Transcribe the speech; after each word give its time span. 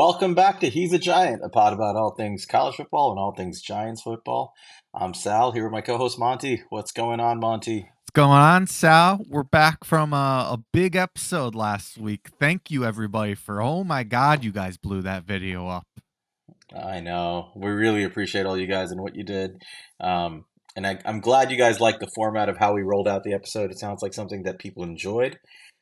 Welcome 0.00 0.34
back 0.34 0.60
to 0.60 0.70
He's 0.70 0.94
a 0.94 0.98
Giant, 0.98 1.42
a 1.44 1.50
pod 1.50 1.74
about 1.74 1.94
all 1.94 2.14
things 2.14 2.46
college 2.46 2.76
football 2.76 3.10
and 3.10 3.18
all 3.18 3.34
things 3.34 3.60
Giants 3.60 4.00
football. 4.00 4.54
I'm 4.94 5.12
Sal 5.12 5.52
here 5.52 5.64
with 5.64 5.72
my 5.72 5.82
co-host 5.82 6.18
Monte. 6.18 6.62
What's 6.70 6.90
going 6.90 7.20
on, 7.20 7.38
Monte? 7.38 7.80
What's 7.80 8.10
going 8.14 8.30
on, 8.30 8.66
Sal? 8.66 9.20
We're 9.28 9.42
back 9.42 9.84
from 9.84 10.14
a, 10.14 10.48
a 10.52 10.58
big 10.72 10.96
episode 10.96 11.54
last 11.54 11.98
week. 11.98 12.30
Thank 12.40 12.70
you, 12.70 12.82
everybody, 12.82 13.34
for 13.34 13.60
oh 13.60 13.84
my 13.84 14.02
god, 14.02 14.42
you 14.42 14.52
guys 14.52 14.78
blew 14.78 15.02
that 15.02 15.24
video 15.24 15.68
up. 15.68 15.86
I 16.74 17.00
know. 17.00 17.50
We 17.54 17.68
really 17.68 18.02
appreciate 18.02 18.46
all 18.46 18.56
you 18.56 18.66
guys 18.66 18.92
and 18.92 19.02
what 19.02 19.14
you 19.14 19.22
did. 19.22 19.62
Um, 20.00 20.46
and 20.76 20.86
I, 20.86 20.98
I'm 21.04 21.20
glad 21.20 21.50
you 21.50 21.58
guys 21.58 21.78
liked 21.78 22.00
the 22.00 22.10
format 22.14 22.48
of 22.48 22.56
how 22.56 22.72
we 22.72 22.80
rolled 22.80 23.06
out 23.06 23.22
the 23.22 23.34
episode. 23.34 23.70
It 23.70 23.78
sounds 23.78 24.00
like 24.00 24.14
something 24.14 24.44
that 24.44 24.60
people 24.60 24.82
enjoyed. 24.82 25.38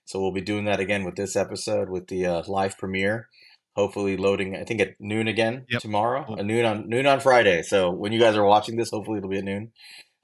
So 0.06 0.20
we'll 0.20 0.32
be 0.32 0.40
doing 0.40 0.64
that 0.64 0.80
again 0.80 1.04
with 1.04 1.14
this 1.14 1.36
episode 1.36 1.88
with 1.88 2.08
the 2.08 2.26
uh, 2.26 2.42
live 2.48 2.76
premiere. 2.76 3.28
Hopefully 3.76 4.16
loading, 4.16 4.56
I 4.56 4.64
think 4.64 4.80
at 4.80 4.94
noon 4.98 5.28
again 5.28 5.64
Yep. 5.68 5.82
tomorrow, 5.82 6.34
a 6.34 6.42
noon 6.42 6.64
on 6.64 6.88
noon 6.88 7.06
on 7.06 7.20
Friday. 7.20 7.62
So 7.62 7.90
when 7.90 8.12
you 8.12 8.18
guys 8.18 8.36
are 8.36 8.44
watching 8.44 8.76
this, 8.76 8.90
hopefully 8.90 9.18
it'll 9.18 9.30
be 9.30 9.38
at 9.38 9.44
noon. 9.44 9.70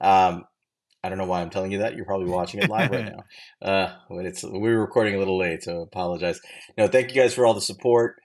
Um, 0.01 0.43
I 1.03 1.09
don't 1.09 1.17
know 1.17 1.25
why 1.25 1.41
I'm 1.41 1.49
telling 1.51 1.71
you 1.71 1.77
that. 1.79 1.95
You're 1.95 2.05
probably 2.05 2.29
watching 2.29 2.61
it 2.61 2.69
live 2.69 2.89
right 2.91 3.05
now. 3.61 3.67
Uh, 3.67 3.93
but 4.09 4.25
it's 4.25 4.43
we 4.43 4.59
were 4.59 4.81
recording 4.81 5.15
a 5.15 5.19
little 5.19 5.37
late, 5.37 5.63
so 5.63 5.81
apologize. 5.81 6.39
No, 6.77 6.87
thank 6.87 7.13
you 7.13 7.21
guys 7.21 7.33
for 7.33 7.45
all 7.45 7.53
the 7.53 7.61
support. 7.61 8.15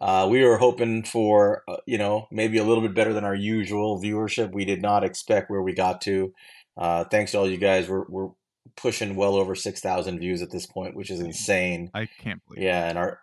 Uh, 0.00 0.28
we 0.30 0.42
were 0.44 0.56
hoping 0.58 1.02
for 1.02 1.64
uh, 1.68 1.76
you 1.84 1.98
know 1.98 2.26
maybe 2.30 2.56
a 2.58 2.64
little 2.64 2.82
bit 2.82 2.94
better 2.94 3.12
than 3.12 3.24
our 3.24 3.34
usual 3.34 4.00
viewership. 4.00 4.52
We 4.52 4.64
did 4.64 4.80
not 4.80 5.02
expect 5.04 5.50
where 5.50 5.60
we 5.62 5.74
got 5.74 6.00
to. 6.02 6.32
Uh, 6.76 7.04
thanks 7.10 7.32
to 7.32 7.38
all 7.38 7.50
you 7.50 7.58
guys. 7.58 7.88
We're 7.88 8.04
we're 8.08 8.28
pushing 8.76 9.16
well 9.16 9.34
over 9.34 9.56
six 9.56 9.80
thousand 9.80 10.20
views 10.20 10.40
at 10.40 10.50
this 10.52 10.66
point, 10.66 10.94
which 10.94 11.10
is 11.10 11.18
insane. 11.18 11.90
I 11.92 12.06
can't 12.22 12.40
believe. 12.46 12.62
Yeah, 12.62 12.88
and 12.88 12.96
our 12.96 13.18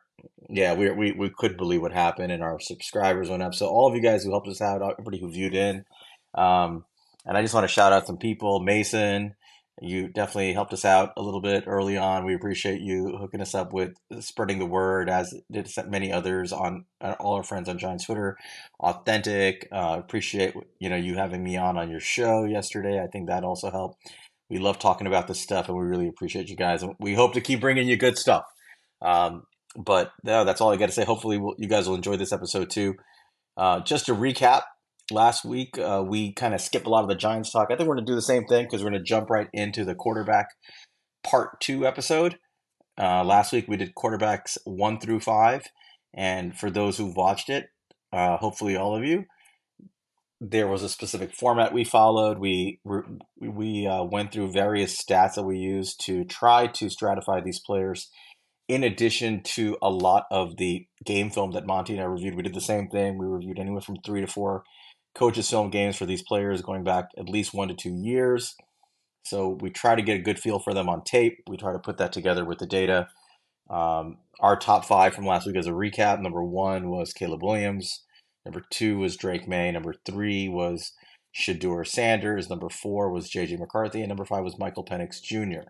yeah, 0.49 0.73
we 0.73 0.91
we 0.91 1.11
we 1.11 1.29
couldn't 1.29 1.57
believe 1.57 1.81
what 1.81 1.93
happened, 1.93 2.31
and 2.31 2.43
our 2.43 2.59
subscribers 2.59 3.29
went 3.29 3.43
up. 3.43 3.53
So 3.53 3.67
all 3.67 3.88
of 3.88 3.95
you 3.95 4.01
guys 4.01 4.23
who 4.23 4.31
helped 4.31 4.47
us 4.47 4.61
out, 4.61 4.81
everybody 4.81 5.19
who 5.19 5.31
viewed 5.31 5.55
in, 5.55 5.85
um, 6.35 6.85
and 7.25 7.38
I 7.38 7.41
just 7.41 7.53
want 7.53 7.63
to 7.63 7.73
shout 7.73 7.93
out 7.93 8.07
some 8.07 8.17
people. 8.17 8.59
Mason, 8.59 9.35
you 9.81 10.07
definitely 10.07 10.53
helped 10.53 10.73
us 10.73 10.85
out 10.85 11.13
a 11.17 11.21
little 11.21 11.41
bit 11.41 11.66
early 11.67 11.97
on. 11.97 12.25
We 12.25 12.35
appreciate 12.35 12.81
you 12.81 13.17
hooking 13.19 13.41
us 13.41 13.55
up 13.55 13.73
with 13.73 13.93
spreading 14.19 14.59
the 14.59 14.66
word, 14.66 15.09
as 15.09 15.33
did 15.51 15.69
many 15.88 16.11
others 16.11 16.53
on 16.53 16.85
uh, 17.01 17.16
all 17.19 17.35
our 17.35 17.43
friends 17.43 17.67
on 17.67 17.77
Giants 17.77 18.05
Twitter. 18.05 18.38
Authentic, 18.79 19.67
uh, 19.71 19.97
appreciate 19.99 20.53
you 20.79 20.89
know 20.89 20.95
you 20.95 21.16
having 21.16 21.43
me 21.43 21.57
on 21.57 21.77
on 21.77 21.89
your 21.89 21.99
show 21.99 22.45
yesterday. 22.45 23.01
I 23.01 23.07
think 23.07 23.27
that 23.27 23.43
also 23.43 23.71
helped. 23.71 23.97
We 24.49 24.59
love 24.59 24.77
talking 24.77 25.07
about 25.07 25.27
this 25.27 25.41
stuff, 25.41 25.69
and 25.69 25.77
we 25.77 25.85
really 25.85 26.07
appreciate 26.07 26.49
you 26.49 26.55
guys. 26.55 26.83
And 26.83 26.93
we 26.99 27.16
hope 27.16 27.33
to 27.33 27.41
keep 27.41 27.61
bringing 27.61 27.88
you 27.88 27.97
good 27.97 28.17
stuff. 28.17 28.43
Um, 29.01 29.43
but 29.76 30.12
no, 30.23 30.44
that's 30.44 30.62
all 30.62 30.72
I 30.72 30.78
got 30.78 30.88
to 30.88 30.92
say. 30.92 31.06
Hopefully, 31.06 31.38
we'll, 31.38 31.56
you 31.58 31.68
guys 31.68 31.88
will 31.88 31.95
enjoy 31.95 32.18
this 32.18 32.31
episode 32.31 32.70
too. 32.70 32.95
Uh, 33.58 33.80
just 33.81 34.06
to 34.08 34.16
recap, 34.16 34.64
last 35.12 35.45
week 35.45 35.78
uh, 35.78 36.04
we 36.06 36.34
kind 36.34 36.54
of 36.54 36.62
skipped 36.62 36.88
a 36.88 36.90
lot 36.90 37.04
of 37.04 37.09
the 37.09 37.16
Giants 37.16 37.52
talk. 37.52 37.68
I 37.70 37.76
think 37.76 37.88
we're 37.88 37.96
going 37.96 38.06
to 38.06 38.12
do 38.12 38.16
the 38.16 38.22
same 38.22 38.46
thing 38.46 38.66
because 38.66 38.84
we're 38.84 38.90
going 38.90 39.02
to 39.02 39.08
jump 39.08 39.30
right 39.30 39.48
into 39.53 39.86
the 39.86 39.96
quarterback 39.96 40.48
part 41.23 41.59
two 41.62 41.86
episode. 41.86 42.38
Uh, 43.00 43.23
last 43.23 43.52
week 43.52 43.66
we 43.68 43.78
did 43.78 43.96
quarterbacks 43.96 44.58
one 44.64 45.00
through 45.00 45.20
five, 45.20 45.64
and 46.14 46.58
for 46.58 46.70
those 46.70 46.98
who've 46.98 47.16
watched 47.16 47.50
it, 47.50 47.68
uh, 48.14 48.38
hopefully 48.38 48.76
all 48.76 48.96
of 48.96 49.03
you, 49.03 49.26
there 50.40 50.68
was 50.68 50.84
a 50.84 50.90
specific 50.90 51.34
format 51.34 51.73
we 51.73 51.84
followed. 51.84 52.40
We 52.40 52.80
we 53.40 53.88
uh, 53.88 54.03
went 54.03 54.31
through 54.31 54.52
various 54.52 55.02
stats 55.02 55.36
that 55.36 55.44
we 55.44 55.58
used 55.58 56.03
to 56.06 56.23
try 56.23 56.68
to 56.68 56.86
stratify 56.86 57.44
these 57.44 57.59
players 57.59 58.09
in 58.67 58.83
addition 58.83 59.41
to 59.44 59.77
a 59.81 59.89
lot 59.89 60.25
of 60.31 60.58
the 60.58 60.88
game 61.03 61.30
film 61.30 61.52
that 61.52 61.67
Monte 61.67 61.94
and 61.94 62.02
I 62.02 62.05
reviewed, 62.05 62.35
we 62.35 62.44
did 62.44 62.56
the 62.56 62.62
same 62.62 62.88
thing. 62.88 63.17
We 63.17 63.25
reviewed 63.25 63.59
anywhere 63.59 63.81
from 63.81 63.97
three 63.97 64.22
to 64.22 64.28
four 64.28 64.63
coaches' 65.13 65.50
film 65.50 65.69
games 65.69 65.95
for 65.95 66.06
these 66.06 66.23
players 66.23 66.62
going 66.62 66.84
back 66.84 67.09
at 67.17 67.29
least 67.29 67.53
one 67.53 67.67
to 67.67 67.73
two 67.73 67.94
years. 67.94 68.56
So 69.25 69.50
we 69.50 69.69
try 69.69 69.95
to 69.95 70.01
get 70.01 70.17
a 70.17 70.23
good 70.23 70.40
feel 70.40 70.59
for 70.59 70.73
them 70.73 70.90
on 70.90 71.03
tape. 71.03 71.40
We 71.47 71.57
try 71.57 71.73
to 71.73 71.79
put 71.79 71.97
that 71.97 72.12
together 72.12 72.45
with 72.45 72.59
the 72.59 72.67
data. 72.67 73.07
Um, 73.69 74.17
our 74.40 74.56
top 74.56 74.85
five 74.85 75.13
from 75.13 75.25
last 75.25 75.47
week 75.47 75.56
as 75.56 75.67
a 75.67 75.72
recap 75.72 76.22
number 76.22 76.44
one 76.44 76.90
was 76.90 77.13
Caleb 77.13 77.44
Williams. 77.44 78.03
Number 78.45 78.63
two 78.69 79.00
was 79.00 79.17
Drake 79.17 79.47
Maye. 79.47 79.72
Number 79.72 79.95
three 80.06 80.47
was 80.47 80.91
Shedeur 81.35 81.88
Sanders. 81.88 82.50
Number 82.50 82.69
four 82.69 83.09
was 83.09 83.29
JJ 83.29 83.59
McCarthy. 83.59 84.01
And 84.01 84.09
number 84.09 84.25
five 84.25 84.44
was 84.44 84.59
Michael 84.59 84.85
Penix 84.85 85.22
Jr. 85.22 85.69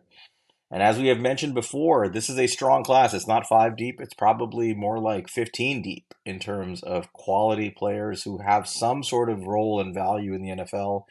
And 0.72 0.82
as 0.82 0.98
we 0.98 1.08
have 1.08 1.20
mentioned 1.20 1.54
before, 1.54 2.10
this 2.10 2.30
is 2.30 2.40
a 2.40 2.48
strong 2.48 2.84
class. 2.84 3.14
It's 3.14 3.28
not 3.28 3.48
five 3.48 3.78
deep, 3.78 4.02
it's 4.02 4.14
probably 4.14 4.74
more 4.74 5.00
like 5.00 5.30
15 5.30 5.82
deep 5.82 6.14
in 6.26 6.40
terms 6.40 6.82
of 6.84 7.14
quality 7.14 7.70
players 7.70 8.24
who 8.24 8.40
have 8.40 8.68
some 8.68 9.04
sort 9.04 9.30
of 9.30 9.46
role 9.46 9.80
and 9.80 9.94
value 9.94 10.34
in 10.34 10.42
the 10.42 10.64
NFL, 10.64 11.04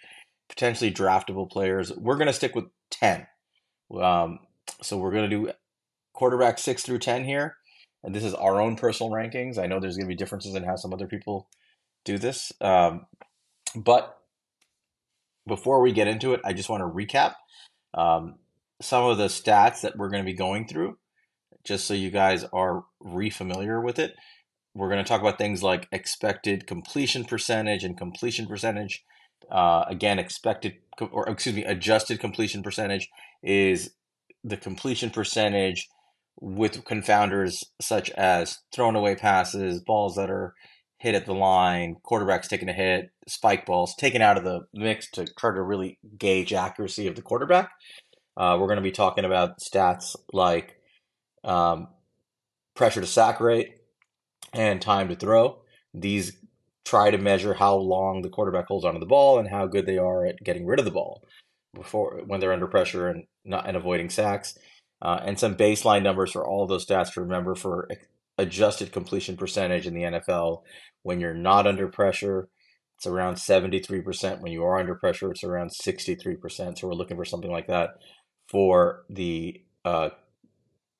potentially 0.48 0.92
draftable 0.92 1.48
players. 1.48 1.92
We're 1.92 2.16
going 2.16 2.26
to 2.26 2.32
stick 2.32 2.54
with 2.54 2.66
10. 2.91 3.26
Um, 4.00 4.41
so 4.82 4.97
we're 4.98 5.12
going 5.12 5.31
to 5.31 5.37
do 5.37 5.53
quarterback 6.12 6.59
6 6.59 6.82
through 6.82 6.98
10 6.98 7.25
here. 7.25 7.56
And 8.03 8.15
this 8.15 8.25
is 8.25 8.34
our 8.34 8.60
own 8.60 8.76
personal 8.76 9.12
rankings. 9.12 9.59
I 9.59 9.66
know 9.66 9.81
there's 9.81 9.97
going 9.97 10.06
to 10.06 10.15
be 10.15 10.16
differences 10.16 10.54
in 10.54 10.65
how 10.65 10.76
some 10.76 10.92
other 10.92 11.06
people 11.06 11.48
do 12.04 12.19
this. 12.19 12.53
Um, 12.60 13.06
but 13.75 14.19
before 15.47 15.81
we 15.81 15.92
get 15.92 16.09
into 16.09 16.34
it, 16.34 16.41
I 16.44 16.53
just 16.53 16.69
want 16.69 16.82
to 16.82 16.86
recap. 16.86 17.34
Um, 17.94 18.36
some 18.80 19.04
of 19.04 19.18
the 19.18 19.26
stats 19.26 19.80
that 19.82 19.96
we're 19.96 20.08
going 20.08 20.22
to 20.22 20.30
be 20.30 20.36
going 20.36 20.66
through, 20.66 20.98
just 21.64 21.86
so 21.86 21.94
you 21.94 22.10
guys 22.10 22.44
are 22.52 22.84
refamiliar 23.02 23.82
with 23.82 23.98
it. 23.98 24.14
We're 24.74 24.88
going 24.88 25.02
to 25.02 25.08
talk 25.08 25.20
about 25.20 25.38
things 25.38 25.62
like 25.62 25.88
expected 25.92 26.66
completion 26.66 27.24
percentage 27.24 27.84
and 27.84 27.96
completion 27.96 28.46
percentage. 28.46 29.04
Uh, 29.50 29.84
again, 29.88 30.18
expected 30.18 30.74
or 31.00 31.28
excuse 31.28 31.54
me, 31.54 31.64
adjusted 31.64 32.18
completion 32.20 32.62
percentage 32.62 33.08
is 33.42 33.90
the 34.42 34.56
completion 34.56 35.10
percentage 35.10 35.88
with 36.41 36.84
confounders 36.84 37.64
such 37.80 38.10
as 38.10 38.58
thrown 38.74 38.96
away 38.96 39.14
passes, 39.14 39.80
balls 39.80 40.16
that 40.16 40.30
are 40.30 40.54
hit 40.98 41.14
at 41.14 41.26
the 41.26 41.34
line, 41.34 41.96
quarterbacks 42.04 42.48
taking 42.48 42.68
a 42.68 42.72
hit, 42.72 43.10
spike 43.28 43.66
balls 43.66 43.94
taken 43.94 44.22
out 44.22 44.38
of 44.38 44.44
the 44.44 44.60
mix 44.72 45.10
to 45.10 45.26
try 45.38 45.54
to 45.54 45.62
really 45.62 45.98
gauge 46.18 46.52
accuracy 46.52 47.06
of 47.06 47.14
the 47.14 47.22
quarterback. 47.22 47.70
Uh, 48.37 48.56
we're 48.59 48.67
going 48.67 48.77
to 48.77 48.83
be 48.83 48.91
talking 48.91 49.25
about 49.25 49.61
stats 49.61 50.17
like 50.33 50.77
um, 51.45 51.89
pressure 52.75 53.00
to 53.00 53.06
sack 53.06 53.41
rate 53.41 53.77
and 54.53 54.81
time 54.83 55.09
to 55.09 55.17
throw. 55.17 55.61
These 55.93 56.37
try 56.84 57.11
to 57.11 57.19
measure 57.19 57.55
how 57.55 57.77
long 57.77 58.22
the 58.22 58.28
quarterback 58.28 58.67
holds 58.67 58.84
onto 58.84 59.00
the 59.00 59.06
ball 59.06 59.39
and 59.39 59.49
how 59.49 59.67
good 59.67 59.87
they 59.87 59.99
are 59.99 60.27
at 60.27 60.43
getting 60.43 60.67
rid 60.67 60.78
of 60.78 60.84
the 60.84 60.91
ball 60.91 61.22
before 61.75 62.22
when 62.27 62.41
they're 62.41 62.53
under 62.53 62.67
pressure 62.67 63.09
and 63.09 63.25
not 63.45 63.67
and 63.67 63.77
avoiding 63.77 64.11
sacks. 64.11 64.59
Uh, 65.01 65.21
and 65.25 65.39
some 65.39 65.56
baseline 65.56 66.03
numbers 66.03 66.33
for 66.33 66.47
all 66.47 66.66
those 66.66 66.87
stats 66.87 67.12
to 67.12 67.21
remember 67.21 67.55
for 67.55 67.89
adjusted 68.39 68.93
completion 68.93 69.37
percentage 69.37 69.87
in 69.87 69.95
the 69.95 70.03
NFL. 70.03 70.62
When 71.03 71.21
you're 71.21 71.34
not 71.34 71.66
under 71.66 71.89
pressure, 71.89 72.49
it's 72.97 73.06
around 73.06 73.34
73%. 73.34 74.41
When 74.41 74.53
you 74.53 74.65
are 74.65 74.78
under 74.78 74.95
pressure, 74.95 75.31
it's 75.31 75.45
around 75.45 75.71
63%. 75.71 76.78
So 76.78 76.89
we're 76.89 76.95
looking 76.95 77.16
for 77.16 77.25
something 77.25 77.51
like 77.51 77.66
that 77.66 77.97
for 78.49 79.05
the 79.09 79.62
uh, 79.84 80.10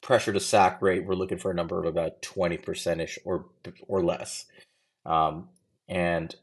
pressure 0.03 0.32
to 0.32 0.41
sack 0.41 0.81
rate, 0.82 1.06
we're 1.06 1.15
looking 1.15 1.38
for 1.38 1.50
a 1.50 1.55
number 1.55 1.78
of 1.78 1.87
about 1.87 2.22
20% 2.22 3.00
ish 3.00 3.19
or, 3.25 3.47
or 3.88 4.03
less. 4.03 4.47
Um, 5.06 5.49
and 5.88 6.34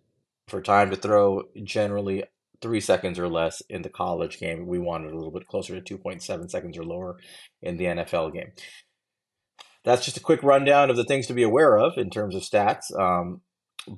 for 0.47 0.61
time 0.61 0.89
to 0.89 0.95
throw, 0.95 1.43
generally 1.63 2.23
three 2.61 2.81
seconds 2.81 3.17
or 3.17 3.27
less 3.27 3.61
in 3.69 3.81
the 3.81 3.89
college 3.89 4.39
game. 4.39 4.67
We 4.67 4.79
wanted 4.79 5.11
a 5.11 5.15
little 5.15 5.31
bit 5.31 5.47
closer 5.47 5.79
to 5.79 5.97
2.7 5.97 6.49
seconds 6.49 6.77
or 6.77 6.83
lower 6.83 7.17
in 7.61 7.77
the 7.77 7.85
NFL 7.85 8.33
game. 8.33 8.51
That's 9.83 10.05
just 10.05 10.17
a 10.17 10.21
quick 10.21 10.43
rundown 10.43 10.89
of 10.89 10.97
the 10.97 11.03
things 11.03 11.25
to 11.27 11.33
be 11.33 11.43
aware 11.43 11.77
of 11.77 11.97
in 11.97 12.11
terms 12.11 12.35
of 12.35 12.43
stats. 12.43 12.95
Um, 12.97 13.41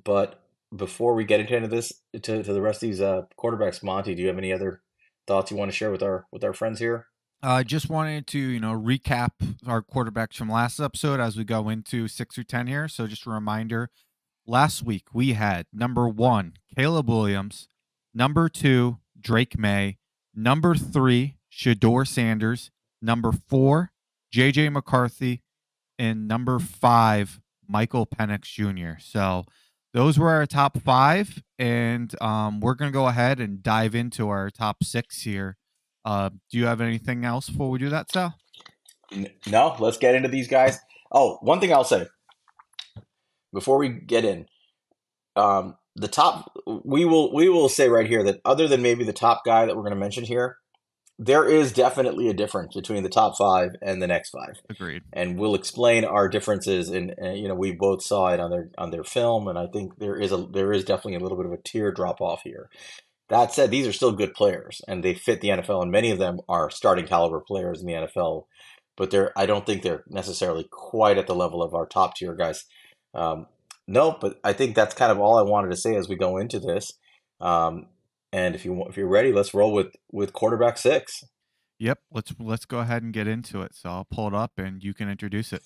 but 0.04 0.42
before 0.74 1.14
we 1.14 1.26
get 1.26 1.42
into 1.42 1.68
this, 1.68 1.92
to, 2.14 2.42
to 2.42 2.54
the 2.54 2.62
rest 2.62 2.82
of 2.82 2.90
these 2.90 3.02
uh, 3.02 3.24
quarterbacks, 3.38 3.84
Monte, 3.84 4.16
do 4.16 4.22
you 4.22 4.30
have 4.30 4.38
any 4.38 4.54
other 4.54 4.82
thoughts 5.28 5.52
you 5.52 5.58
want 5.58 5.72
to 5.72 5.76
share 5.76 5.92
with 5.92 6.04
our 6.04 6.26
with 6.32 6.44
our 6.44 6.54
friends 6.54 6.80
here? 6.80 7.08
I 7.42 7.60
uh, 7.60 7.64
just 7.64 7.90
wanted 7.90 8.26
to, 8.28 8.40
you 8.40 8.60
know, 8.62 8.72
recap 8.72 9.32
our 9.68 9.82
quarterbacks 9.82 10.36
from 10.36 10.50
last 10.50 10.80
episode 10.80 11.20
as 11.20 11.36
we 11.36 11.44
go 11.44 11.68
into 11.68 12.08
six 12.08 12.36
through 12.36 12.46
ten 12.46 12.68
here. 12.68 12.88
So 12.88 13.06
just 13.06 13.26
a 13.26 13.30
reminder, 13.30 13.90
last 14.48 14.84
week 14.84 15.08
we 15.14 15.34
had 15.34 15.66
number 15.74 16.08
one, 16.08 16.54
Caleb 16.76 17.10
Williams, 17.10 17.68
number 18.14 18.48
two, 18.48 19.00
Drake 19.20 19.58
Maye, 19.58 19.98
number 20.34 20.74
three, 20.76 21.36
Shedeur 21.52 22.08
Sanders, 22.08 22.72
number 23.02 23.32
four, 23.32 23.92
JJ 24.34 24.72
McCarthy, 24.72 25.42
and 26.00 26.28
number 26.28 26.60
five, 26.60 27.42
Michael 27.68 28.06
Penix 28.06 28.44
Jr. 28.44 29.00
So 29.00 29.46
those 29.94 30.20
were 30.20 30.30
our 30.32 30.46
top 30.46 30.78
five, 30.80 31.44
and 31.60 32.14
um, 32.22 32.60
we're 32.62 32.76
gonna 32.76 32.92
go 32.92 33.08
ahead 33.08 33.40
and 33.40 33.64
dive 33.64 33.96
into 33.96 34.30
our 34.30 34.50
top 34.50 34.84
six 34.84 35.22
here. 35.24 35.58
Uh, 36.06 36.30
do 36.52 36.58
you 36.60 36.66
have 36.66 36.82
anything 36.82 37.26
else 37.26 37.50
before 37.50 37.70
we 37.72 37.80
do 37.80 37.90
that, 37.90 38.12
Sal? 38.12 38.36
No, 39.48 39.76
let's 39.80 39.98
get 39.98 40.16
into 40.16 40.30
these 40.30 40.48
guys. 40.48 40.80
Oh, 41.12 41.38
one 41.42 41.60
thing 41.60 41.74
I'll 41.74 41.84
say. 41.84 42.08
before 43.54 43.78
we 43.78 43.90
get 43.90 44.26
in, 44.26 44.48
um, 45.36 45.78
the 45.96 46.08
top 46.08 46.52
we 46.84 47.06
will 47.06 47.34
we 47.34 47.50
will 47.50 47.70
say 47.70 47.90
right 47.90 48.08
here 48.08 48.24
that 48.24 48.42
other 48.46 48.68
than 48.68 48.82
maybe 48.82 49.04
the 49.04 49.14
top 49.14 49.44
guy 49.46 49.66
that 49.66 49.76
we're 49.76 49.84
going 49.84 49.94
to 49.94 50.00
mention 50.00 50.24
here, 50.24 50.58
there 51.20 51.48
is 51.48 51.72
definitely 51.72 52.28
a 52.28 52.34
difference 52.34 52.74
between 52.74 53.04
the 53.04 53.10
top 53.10 53.38
five 53.38 53.76
and 53.82 54.02
the 54.02 54.08
next 54.08 54.32
five. 54.32 54.60
Agreed. 54.70 55.04
And 55.14 55.38
we'll 55.38 55.56
explain 55.56 56.06
our 56.06 56.28
differences. 56.28 56.90
And 56.90 57.14
you 57.38 57.48
know, 57.48 57.56
we 57.56 57.72
both 57.72 58.04
saw 58.04 58.28
it 58.30 58.40
on 58.40 58.50
their 58.50 58.70
on 58.78 58.92
their 58.92 59.04
film, 59.04 59.48
and 59.48 59.58
I 59.58 59.68
think 59.68 60.00
there 60.00 60.16
is 60.16 60.32
a 60.32 60.38
there 60.52 60.74
is 60.74 60.84
definitely 60.84 61.16
a 61.16 61.20
little 61.20 61.38
bit 61.38 61.46
of 61.46 61.52
a 61.52 61.62
tier 61.64 61.92
drop 61.92 62.20
off 62.20 62.42
here. 62.44 62.70
That 63.30 63.54
said, 63.54 63.72
these 63.72 63.88
are 63.88 63.94
still 63.94 64.12
good 64.12 64.34
players, 64.34 64.82
and 64.88 65.04
they 65.04 65.14
fit 65.14 65.42
the 65.42 65.50
NFL, 65.50 65.82
and 65.82 65.92
many 65.92 66.12
of 66.12 66.20
them 66.20 66.40
are 66.50 66.70
starting 66.70 67.08
caliber 67.08 67.40
players 67.40 67.82
in 67.82 67.88
the 67.88 67.94
NFL. 67.94 68.46
But 68.98 69.12
they're 69.12 69.32
I 69.38 69.46
don't 69.46 69.66
think 69.66 69.82
they're 69.82 70.04
necessarily 70.10 70.68
quite 70.70 71.18
at 71.18 71.28
the 71.28 71.36
level 71.36 71.62
of 71.64 71.74
our 71.74 71.86
top 71.86 72.16
tier 72.16 72.36
guys. 72.36 72.66
Um, 73.14 73.48
no, 73.88 74.18
but 74.20 74.40
I 74.44 74.54
think 74.54 74.76
that's 74.76 74.96
kind 74.96 75.12
of 75.12 75.20
all 75.20 75.38
I 75.38 75.44
wanted 75.44 75.72
to 75.72 75.78
say 75.78 75.96
as 75.96 76.10
we 76.10 76.16
go 76.16 76.38
into 76.38 76.60
this. 76.60 76.94
Um, 77.40 77.88
and 78.34 78.56
if 78.56 78.66
you 78.66 78.84
if 78.90 78.98
you're 78.98 79.08
ready, 79.08 79.32
let's 79.32 79.54
roll 79.54 79.72
with 79.72 79.96
with 80.12 80.34
quarterback 80.34 80.78
six. 80.78 81.24
Yep, 81.80 82.00
let's 82.12 82.34
let's 82.40 82.66
go 82.66 82.80
ahead 82.80 83.04
and 83.04 83.14
get 83.14 83.28
into 83.28 83.62
it. 83.62 83.76
So 83.76 83.90
I'll 83.90 84.08
pull 84.10 84.28
it 84.28 84.34
up 84.34 84.54
and 84.58 84.84
you 84.84 84.94
can 84.94 85.08
introduce 85.08 85.54
it. 85.54 85.62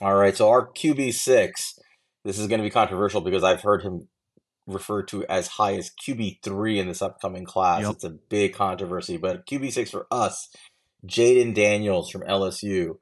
All 0.00 0.16
right, 0.16 0.36
so 0.36 0.50
our 0.50 0.66
QB 0.66 1.14
six. 1.14 1.78
This 2.24 2.38
is 2.38 2.46
going 2.46 2.60
to 2.60 2.64
be 2.64 2.70
controversial 2.70 3.20
because 3.20 3.42
I've 3.42 3.62
heard 3.62 3.82
him 3.82 4.08
referred 4.68 5.08
to 5.08 5.24
as 5.26 5.48
high 5.48 5.74
as 5.74 5.90
QB 5.90 6.38
three 6.42 6.78
in 6.78 6.86
this 6.86 7.02
upcoming 7.02 7.44
class. 7.44 7.82
Yep. 7.82 7.92
It's 7.94 8.04
a 8.04 8.10
big 8.10 8.54
controversy, 8.54 9.16
but 9.16 9.46
QB 9.46 9.72
six 9.72 9.90
for 9.90 10.06
us, 10.10 10.48
Jayden 11.06 11.54
Daniels 11.54 12.10
from 12.10 12.22
LSU. 12.22 12.94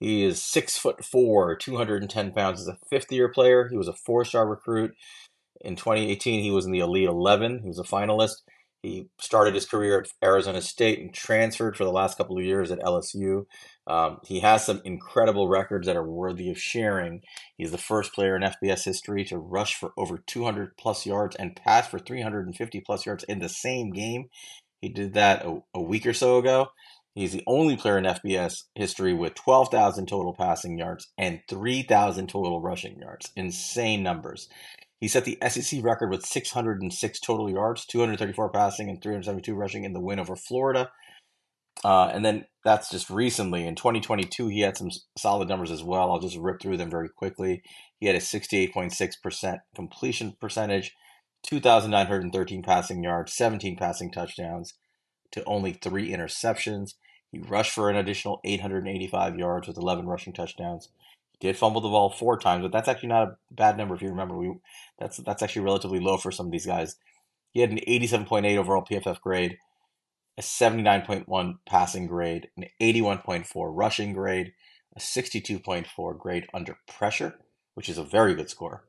He 0.00 0.24
is 0.24 0.42
six 0.42 0.76
foot 0.76 1.04
four, 1.04 1.54
210 1.54 2.32
pounds. 2.32 2.60
He's 2.60 2.68
a 2.68 2.78
fifth 2.90 3.12
year 3.12 3.28
player. 3.28 3.68
He 3.70 3.76
was 3.76 3.88
a 3.88 3.92
four 3.92 4.24
star 4.24 4.46
recruit. 4.46 4.94
In 5.62 5.76
2018, 5.76 6.42
he 6.42 6.50
was 6.50 6.66
in 6.66 6.72
the 6.72 6.80
Elite 6.80 7.08
11. 7.08 7.60
He 7.62 7.68
was 7.68 7.78
a 7.78 7.84
finalist. 7.84 8.42
He 8.82 9.08
started 9.20 9.54
his 9.54 9.66
career 9.66 10.00
at 10.00 10.08
Arizona 10.24 10.60
State 10.60 10.98
and 10.98 11.14
transferred 11.14 11.76
for 11.76 11.84
the 11.84 11.92
last 11.92 12.18
couple 12.18 12.36
of 12.36 12.44
years 12.44 12.72
at 12.72 12.80
LSU. 12.80 13.44
Um, 13.86 14.18
he 14.24 14.40
has 14.40 14.66
some 14.66 14.82
incredible 14.84 15.48
records 15.48 15.86
that 15.86 15.96
are 15.96 16.08
worthy 16.08 16.50
of 16.50 16.58
sharing. 16.58 17.22
He's 17.56 17.70
the 17.70 17.78
first 17.78 18.12
player 18.12 18.34
in 18.34 18.42
FBS 18.42 18.84
history 18.84 19.24
to 19.26 19.38
rush 19.38 19.76
for 19.76 19.92
over 19.96 20.18
200 20.26 20.76
plus 20.76 21.06
yards 21.06 21.36
and 21.36 21.54
pass 21.54 21.86
for 21.86 22.00
350 22.00 22.80
plus 22.80 23.06
yards 23.06 23.22
in 23.24 23.38
the 23.38 23.48
same 23.48 23.92
game. 23.92 24.30
He 24.80 24.88
did 24.88 25.14
that 25.14 25.46
a, 25.46 25.62
a 25.74 25.80
week 25.80 26.04
or 26.04 26.14
so 26.14 26.38
ago. 26.38 26.68
He's 27.14 27.32
the 27.32 27.44
only 27.46 27.76
player 27.76 27.98
in 27.98 28.04
FBS 28.04 28.64
history 28.74 29.12
with 29.12 29.34
12,000 29.34 30.06
total 30.08 30.34
passing 30.34 30.78
yards 30.78 31.12
and 31.16 31.40
3,000 31.48 32.28
total 32.28 32.60
rushing 32.60 32.98
yards. 32.98 33.30
Insane 33.36 34.02
numbers. 34.02 34.48
He 35.02 35.08
set 35.08 35.24
the 35.24 35.36
SEC 35.48 35.82
record 35.82 36.10
with 36.10 36.24
606 36.24 37.18
total 37.18 37.50
yards, 37.50 37.84
234 37.86 38.50
passing, 38.50 38.88
and 38.88 39.02
372 39.02 39.52
rushing 39.52 39.82
in 39.82 39.94
the 39.94 40.00
win 40.00 40.20
over 40.20 40.36
Florida. 40.36 40.92
Uh, 41.84 42.04
and 42.14 42.24
then 42.24 42.44
that's 42.64 42.88
just 42.88 43.10
recently. 43.10 43.66
In 43.66 43.74
2022, 43.74 44.46
he 44.46 44.60
had 44.60 44.76
some 44.76 44.90
solid 45.18 45.48
numbers 45.48 45.72
as 45.72 45.82
well. 45.82 46.12
I'll 46.12 46.20
just 46.20 46.36
rip 46.36 46.62
through 46.62 46.76
them 46.76 46.88
very 46.88 47.08
quickly. 47.08 47.64
He 47.98 48.06
had 48.06 48.14
a 48.14 48.20
68.6% 48.20 49.58
completion 49.74 50.36
percentage, 50.40 50.94
2,913 51.42 52.62
passing 52.62 53.02
yards, 53.02 53.34
17 53.34 53.74
passing 53.74 54.12
touchdowns 54.12 54.74
to 55.32 55.42
only 55.46 55.72
three 55.72 56.10
interceptions. 56.10 56.92
He 57.32 57.40
rushed 57.40 57.72
for 57.72 57.90
an 57.90 57.96
additional 57.96 58.38
885 58.44 59.36
yards 59.36 59.66
with 59.66 59.78
11 59.78 60.06
rushing 60.06 60.32
touchdowns 60.32 60.90
did 61.42 61.56
fumble 61.56 61.80
the 61.80 61.88
ball 61.88 62.08
four 62.08 62.38
times, 62.38 62.62
but 62.62 62.70
that's 62.70 62.88
actually 62.88 63.08
not 63.08 63.28
a 63.28 63.36
bad 63.50 63.76
number 63.76 63.96
if 63.96 64.00
you 64.00 64.08
remember. 64.08 64.36
We 64.36 64.54
that's 64.96 65.16
that's 65.18 65.42
actually 65.42 65.62
relatively 65.62 65.98
low 65.98 66.16
for 66.16 66.30
some 66.30 66.46
of 66.46 66.52
these 66.52 66.66
guys. 66.66 66.94
He 67.50 67.60
had 67.60 67.70
an 67.70 67.80
87.8 67.86 68.56
overall 68.56 68.84
PFF 68.84 69.20
grade, 69.20 69.58
a 70.38 70.42
79.1 70.42 71.54
passing 71.66 72.06
grade, 72.06 72.48
an 72.56 72.66
81.4 72.80 73.44
rushing 73.54 74.12
grade, 74.12 74.52
a 74.96 75.00
62.4 75.00 76.18
grade 76.18 76.46
under 76.54 76.78
pressure, 76.86 77.40
which 77.74 77.88
is 77.88 77.98
a 77.98 78.04
very 78.04 78.34
good 78.34 78.48
score. 78.48 78.84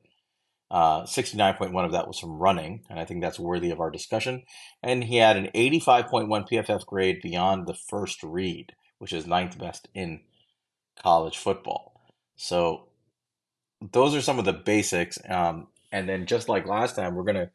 Uh, 0.69 1.03
69.1 1.03 1.85
of 1.85 1.91
that 1.91 2.07
was 2.07 2.19
from 2.19 2.37
running, 2.37 2.83
and 2.87 2.99
I 2.99 3.05
think 3.05 3.21
that's 3.21 3.39
worthy 3.39 3.71
of 3.71 3.79
our 3.79 3.91
discussion. 3.91 4.43
And 4.83 5.03
he 5.03 5.17
had 5.17 5.37
an 5.37 5.49
85.1 5.55 6.27
PFF 6.49 6.85
grade 6.85 7.19
beyond 7.21 7.67
the 7.67 7.75
first 7.75 8.21
read, 8.23 8.73
which 8.99 9.11
is 9.11 9.25
ninth 9.25 9.57
best 9.57 9.89
in 9.93 10.21
college 10.95 11.37
football. 11.37 11.92
So 12.35 12.87
those 13.91 14.15
are 14.15 14.21
some 14.21 14.39
of 14.39 14.45
the 14.45 14.53
basics. 14.53 15.17
Um, 15.29 15.67
and 15.91 16.07
then 16.07 16.25
just 16.25 16.49
like 16.49 16.65
last 16.65 16.95
time, 16.95 17.15
we're 17.15 17.23
gonna 17.23 17.51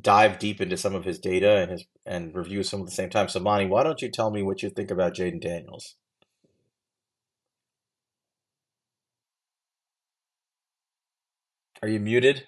dive 0.00 0.38
deep 0.38 0.60
into 0.60 0.76
some 0.76 0.94
of 0.94 1.04
his 1.04 1.18
data 1.18 1.58
and 1.58 1.70
his 1.72 1.84
and 2.06 2.34
review 2.34 2.62
some 2.62 2.80
at 2.80 2.86
the 2.86 2.92
same 2.92 3.10
time. 3.10 3.28
So 3.28 3.40
Monte, 3.40 3.66
why 3.66 3.82
don't 3.82 4.02
you 4.02 4.10
tell 4.10 4.30
me 4.30 4.42
what 4.42 4.62
you 4.62 4.70
think 4.70 4.90
about 4.90 5.14
Jayden 5.14 5.40
Daniels? 5.40 5.96
Are 11.82 11.88
you 11.88 12.00
muted? 12.00 12.46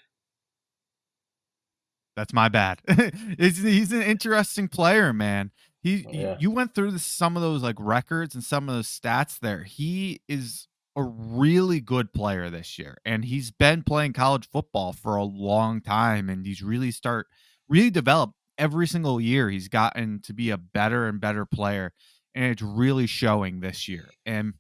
That's 2.17 2.33
my 2.33 2.49
bad. 2.49 2.81
he's 3.39 3.93
an 3.93 4.03
interesting 4.03 4.69
player, 4.69 5.13
man. 5.13 5.51
He, 5.83 6.07
yeah. 6.11 6.37
you 6.41 6.51
went 6.51 6.75
through 6.75 6.93
the, 6.93 6.99
some 6.99 7.37
of 7.37 7.43
those 7.43 7.63
like 7.63 7.77
records 7.79 8.35
and 8.35 8.43
some 8.43 8.69
of 8.69 8.75
those 8.75 8.89
stats 8.89 9.39
there. 9.39 9.65
He 9.65 10.23
is 10.27 10.69
a 10.97 11.03
really 11.03 11.79
good 11.79 12.15
player 12.15 12.49
this 12.49 12.79
year 12.79 12.97
and 13.05 13.27
he's 13.27 13.51
been 13.51 13.83
playing 13.83 14.15
college 14.15 14.49
football 14.49 14.95
for 14.95 15.17
a 15.17 15.25
long 15.25 15.83
time 15.83 16.31
and 16.31 16.47
he's 16.47 16.63
really 16.63 16.91
start 16.91 17.27
really 17.69 17.91
developed 17.91 18.33
every 18.57 18.87
single 18.87 19.21
year. 19.21 19.51
He's 19.51 19.69
gotten 19.69 20.21
to 20.23 20.33
be 20.33 20.49
a 20.49 20.57
better 20.57 21.07
and 21.07 21.21
better 21.21 21.45
player 21.45 21.93
and 22.35 22.47
it's 22.47 22.63
really 22.63 23.07
showing 23.07 23.61
this 23.61 23.87
year 23.87 24.09
and 24.25 24.55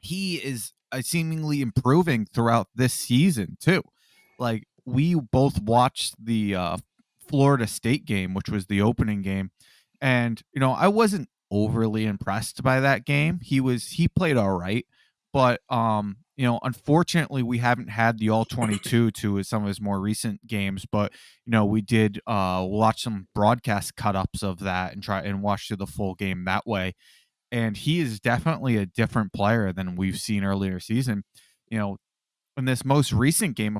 he 0.00 0.36
is 0.36 0.72
uh, 0.90 1.02
seemingly 1.02 1.60
improving 1.60 2.26
throughout 2.32 2.68
this 2.74 2.94
season 2.94 3.58
too. 3.60 3.82
Like 4.38 4.64
we 4.86 5.14
both 5.14 5.60
watched 5.60 6.14
the 6.18 6.54
uh, 6.54 6.78
Florida 7.28 7.66
State 7.66 8.06
game 8.06 8.32
which 8.32 8.48
was 8.48 8.66
the 8.66 8.80
opening 8.80 9.20
game 9.20 9.50
and 10.00 10.40
you 10.54 10.60
know 10.60 10.72
I 10.72 10.88
wasn't 10.88 11.28
overly 11.50 12.06
impressed 12.06 12.62
by 12.62 12.80
that 12.80 13.04
game. 13.04 13.40
He 13.42 13.60
was 13.60 13.90
he 13.90 14.08
played 14.08 14.38
all 14.38 14.56
right 14.56 14.86
but 15.32 15.60
um, 15.68 16.16
you 16.36 16.46
know, 16.46 16.58
unfortunately, 16.62 17.42
we 17.42 17.58
haven't 17.58 17.88
had 17.88 18.18
the 18.18 18.30
all 18.30 18.44
22 18.44 19.10
to 19.10 19.42
some 19.42 19.62
of 19.62 19.68
his 19.68 19.80
more 19.80 20.00
recent 20.00 20.46
games. 20.46 20.86
But 20.90 21.12
you 21.44 21.50
know, 21.50 21.64
we 21.64 21.82
did 21.82 22.20
uh, 22.26 22.64
watch 22.66 23.02
some 23.02 23.28
broadcast 23.34 23.96
cut 23.96 24.16
ups 24.16 24.42
of 24.42 24.60
that 24.60 24.92
and 24.92 25.02
try 25.02 25.22
and 25.22 25.42
watch 25.42 25.68
through 25.68 25.78
the 25.78 25.86
full 25.86 26.14
game 26.14 26.44
that 26.46 26.66
way. 26.66 26.94
And 27.50 27.76
he 27.76 28.00
is 28.00 28.18
definitely 28.18 28.76
a 28.76 28.86
different 28.86 29.32
player 29.32 29.72
than 29.72 29.94
we've 29.94 30.16
seen 30.16 30.42
earlier 30.42 30.80
season. 30.80 31.24
You 31.68 31.78
know, 31.78 31.96
in 32.56 32.64
this 32.64 32.84
most 32.84 33.12
recent 33.12 33.56
game 33.56 33.78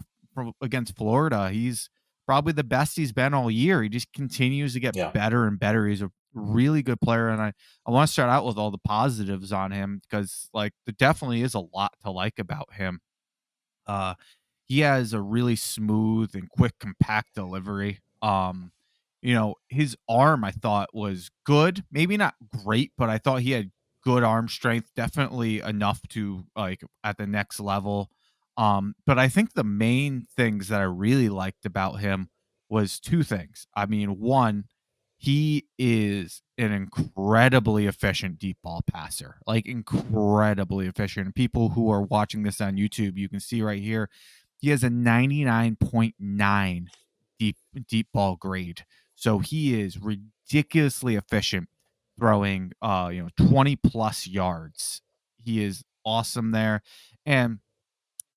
against 0.61 0.97
Florida, 0.97 1.51
he's 1.51 1.89
probably 2.27 2.53
the 2.53 2.65
best 2.65 2.97
he's 2.97 3.13
been 3.13 3.35
all 3.35 3.51
year. 3.51 3.83
He 3.83 3.89
just 3.89 4.13
continues 4.13 4.75
to 4.75 4.81
get 4.81 4.95
yeah. 4.95 5.11
better 5.11 5.47
and 5.47 5.59
better. 5.59 5.87
He's 5.87 6.03
a 6.03 6.11
really 6.35 6.83
good 6.83 7.01
player 7.01 7.29
and 7.29 7.43
I, 7.43 7.53
I 7.87 7.91
want 7.91 8.07
to 8.09 8.13
start 8.13 8.31
out 8.31 8.47
with 8.47 8.57
all 8.59 8.71
the 8.71 8.79
positives 8.79 9.53
on 9.53 9.71
him 9.73 10.01
because 10.03 10.49
like 10.55 10.73
there 10.87 10.95
definitely 10.99 11.43
is 11.43 11.55
a 11.55 11.61
lot 11.61 11.93
to 12.05 12.11
like 12.11 12.39
about 12.39 12.73
him. 12.75 13.01
Uh 13.87 14.15
he 14.67 14.81
has 14.81 15.13
a 15.13 15.21
really 15.21 15.57
smooth 15.57 16.35
and 16.35 16.49
quick 16.51 16.75
compact 16.81 17.35
delivery. 17.35 18.01
Um 18.23 18.73
you 19.23 19.35
know, 19.35 19.55
his 19.69 19.97
arm 20.09 20.45
I 20.45 20.51
thought 20.53 20.91
was 20.95 21.31
good, 21.45 21.85
maybe 21.93 22.17
not 22.17 22.35
great, 22.65 22.93
but 22.99 23.09
I 23.11 23.19
thought 23.19 23.43
he 23.43 23.53
had 23.53 23.71
good 24.05 24.25
arm 24.25 24.49
strength, 24.49 24.91
definitely 24.97 25.61
enough 25.61 26.01
to 26.11 26.45
like 26.57 26.83
at 27.05 27.19
the 27.19 27.27
next 27.27 27.61
level. 27.61 28.11
Um 28.57 28.95
but 29.07 29.19
I 29.19 29.29
think 29.29 29.55
the 29.55 29.65
main 29.65 30.23
things 30.37 30.69
that 30.69 30.81
I 30.81 30.85
really 30.85 31.29
liked 31.29 31.67
about 31.67 32.01
him 32.01 32.29
was 32.69 32.99
two 33.01 33.23
things. 33.23 33.67
I 33.77 33.87
mean, 33.87 34.19
one, 34.19 34.65
he 35.23 35.67
is 35.79 36.43
an 36.59 36.73
incredibly 36.73 37.87
efficient 37.87 38.41
deep 38.41 38.57
ball 38.61 38.83
passer, 38.93 39.37
like 39.47 39.67
incredibly 39.67 40.89
efficient. 40.89 41.37
People 41.37 41.69
who 41.69 41.93
are 41.93 42.03
watching 42.03 42.43
this 42.43 42.61
on 42.61 42.75
YouTube, 42.75 43.17
you 43.17 43.29
can 43.29 43.39
see 43.39 43.63
right 43.63 43.81
here, 43.81 44.11
he 44.59 44.71
has 44.71 44.83
a 44.83 44.89
99.9 44.89 46.87
deep 47.39 47.57
deep 47.89 48.09
ball 48.13 48.35
grade. 48.35 48.85
So 49.15 49.39
he 49.39 49.81
is 49.81 49.97
ridiculously 49.97 51.15
efficient 51.15 51.69
throwing 52.19 52.73
uh 52.83 53.09
you 53.13 53.23
know 53.23 53.29
20 53.37 53.77
plus 53.77 54.27
yards. 54.27 55.03
He 55.37 55.63
is 55.63 55.85
awesome 56.05 56.51
there. 56.51 56.83
And 57.25 57.61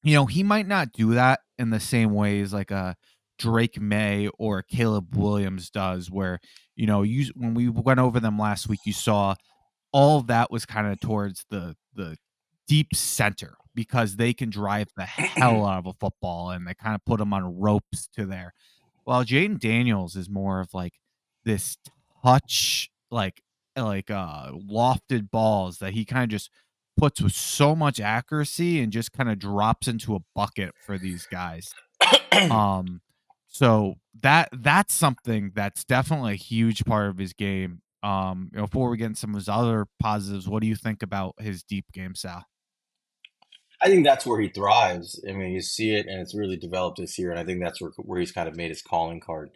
you 0.03 0.13
know, 0.13 0.27
he 0.27 0.43
might 0.43 0.67
not 0.67 0.91
do 0.91 1.15
that 1.15 1.39
in 1.57 1.71
the 1.71 1.79
same 1.79 2.13
ways 2.13 2.53
like 2.53 2.69
a 2.69 2.95
Drake 3.37 3.81
Maye 3.81 4.29
or 4.37 4.61
Caleb 4.61 5.15
Williams 5.15 5.69
does, 5.69 6.09
where 6.11 6.39
you 6.75 6.85
know, 6.85 7.03
you 7.03 7.31
when 7.35 7.53
we 7.53 7.69
went 7.69 7.99
over 7.99 8.19
them 8.19 8.37
last 8.37 8.67
week, 8.67 8.81
you 8.85 8.93
saw 8.93 9.35
all 9.91 10.21
that 10.23 10.51
was 10.51 10.65
kind 10.65 10.87
of 10.87 10.99
towards 10.99 11.45
the 11.49 11.75
the 11.93 12.17
deep 12.67 12.95
center, 12.95 13.55
because 13.75 14.15
they 14.15 14.33
can 14.33 14.49
drive 14.49 14.87
the 14.95 15.03
hell 15.05 15.65
out 15.67 15.79
of 15.79 15.87
a 15.87 15.93
football 15.93 16.49
and 16.49 16.65
they 16.65 16.73
kind 16.73 16.95
of 16.95 17.03
put 17.05 17.19
them 17.19 17.33
on 17.33 17.59
ropes 17.59 18.07
to 18.15 18.25
there. 18.25 18.53
While 19.03 19.23
Jayden 19.23 19.59
Daniels 19.59 20.15
is 20.15 20.29
more 20.29 20.61
of 20.61 20.73
like 20.73 20.93
this 21.43 21.77
touch, 22.23 22.89
like 23.11 23.41
like 23.75 24.09
uh 24.09 24.51
lofted 24.51 25.29
balls 25.29 25.79
that 25.79 25.93
he 25.93 26.05
kind 26.05 26.23
of 26.23 26.29
just 26.29 26.49
puts 26.97 27.21
with 27.21 27.33
so 27.33 27.75
much 27.75 27.99
accuracy 27.99 28.81
and 28.81 28.91
just 28.91 29.11
kind 29.11 29.29
of 29.29 29.37
drops 29.37 29.87
into 29.87 30.15
a 30.15 30.19
bucket 30.33 30.73
for 30.85 30.97
these 30.97 31.27
guys. 31.29 31.73
um 32.49 33.01
so 33.55 33.95
that 34.21 34.49
that's 34.51 34.93
something 34.93 35.53
that's 35.55 35.85
definitely 35.85 36.33
a 36.33 36.35
huge 36.35 36.83
part 36.83 37.07
of 37.07 37.17
his 37.17 37.31
game. 37.31 37.81
Um, 38.03 38.49
before 38.51 38.89
we 38.89 38.97
get 38.97 39.05
into 39.05 39.19
some 39.21 39.29
of 39.29 39.37
his 39.37 39.47
other 39.47 39.87
positives, 39.97 40.45
what 40.45 40.61
do 40.61 40.67
you 40.67 40.75
think 40.75 41.01
about 41.01 41.35
his 41.39 41.63
deep 41.63 41.85
game, 41.93 42.15
Sal? 42.15 42.43
I 43.81 43.87
think 43.87 44.05
that's 44.05 44.25
where 44.25 44.41
he 44.41 44.49
thrives. 44.49 45.23
I 45.25 45.31
mean, 45.31 45.53
you 45.53 45.61
see 45.61 45.95
it, 45.95 46.05
and 46.05 46.19
it's 46.19 46.35
really 46.35 46.57
developed 46.57 46.97
this 46.97 47.17
year. 47.17 47.31
And 47.31 47.39
I 47.39 47.45
think 47.45 47.61
that's 47.61 47.79
where 47.79 47.91
where 47.91 48.19
he's 48.19 48.33
kind 48.33 48.49
of 48.49 48.57
made 48.57 48.71
his 48.71 48.81
calling 48.81 49.21
card 49.21 49.51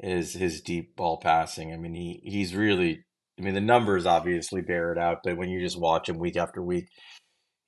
is 0.00 0.32
his 0.32 0.60
deep 0.60 0.96
ball 0.96 1.18
passing. 1.18 1.72
I 1.72 1.76
mean, 1.76 1.94
he 1.94 2.20
he's 2.24 2.56
really. 2.56 3.04
I 3.38 3.42
mean, 3.42 3.54
the 3.54 3.60
numbers 3.60 4.04
obviously 4.04 4.62
bear 4.62 4.90
it 4.90 4.98
out, 4.98 5.20
but 5.22 5.36
when 5.36 5.48
you 5.48 5.60
just 5.60 5.78
watch 5.78 6.08
him 6.08 6.18
week 6.18 6.36
after 6.36 6.60
week, 6.60 6.88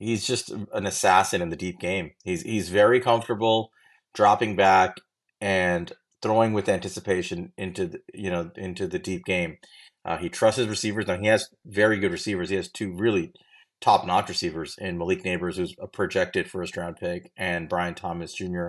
he's 0.00 0.26
just 0.26 0.50
an 0.50 0.84
assassin 0.84 1.42
in 1.42 1.50
the 1.50 1.56
deep 1.56 1.78
game. 1.78 2.10
He's 2.24 2.42
he's 2.42 2.70
very 2.70 2.98
comfortable 2.98 3.70
dropping 4.14 4.56
back 4.56 4.96
and 5.40 5.92
throwing 6.22 6.52
with 6.52 6.68
anticipation 6.68 7.52
into 7.56 7.86
the, 7.86 8.00
you 8.14 8.30
know 8.30 8.50
into 8.56 8.86
the 8.86 8.98
deep 8.98 9.24
game. 9.24 9.58
Uh, 10.04 10.16
he 10.16 10.28
trusts 10.28 10.58
his 10.58 10.68
receivers. 10.68 11.06
Now 11.06 11.18
he 11.18 11.26
has 11.26 11.48
very 11.64 11.98
good 11.98 12.12
receivers. 12.12 12.50
He 12.50 12.56
has 12.56 12.68
two 12.68 12.92
really 12.92 13.32
top 13.80 14.06
notch 14.06 14.28
receivers 14.28 14.76
in 14.78 14.98
Malik 14.98 15.22
Nabers, 15.24 15.56
who's 15.56 15.74
a 15.80 15.86
projected 15.86 16.48
first 16.48 16.76
round 16.76 16.96
pick, 16.96 17.30
and 17.36 17.68
Brian 17.68 17.94
Thomas 17.94 18.34
Jr., 18.34 18.68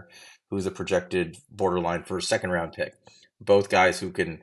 who's 0.50 0.66
a 0.66 0.72
projected 0.72 1.38
borderline 1.50 2.04
first 2.04 2.28
second 2.28 2.52
round 2.52 2.74
pick. 2.74 2.94
Both 3.40 3.70
guys 3.70 4.00
who 4.00 4.12
can 4.12 4.42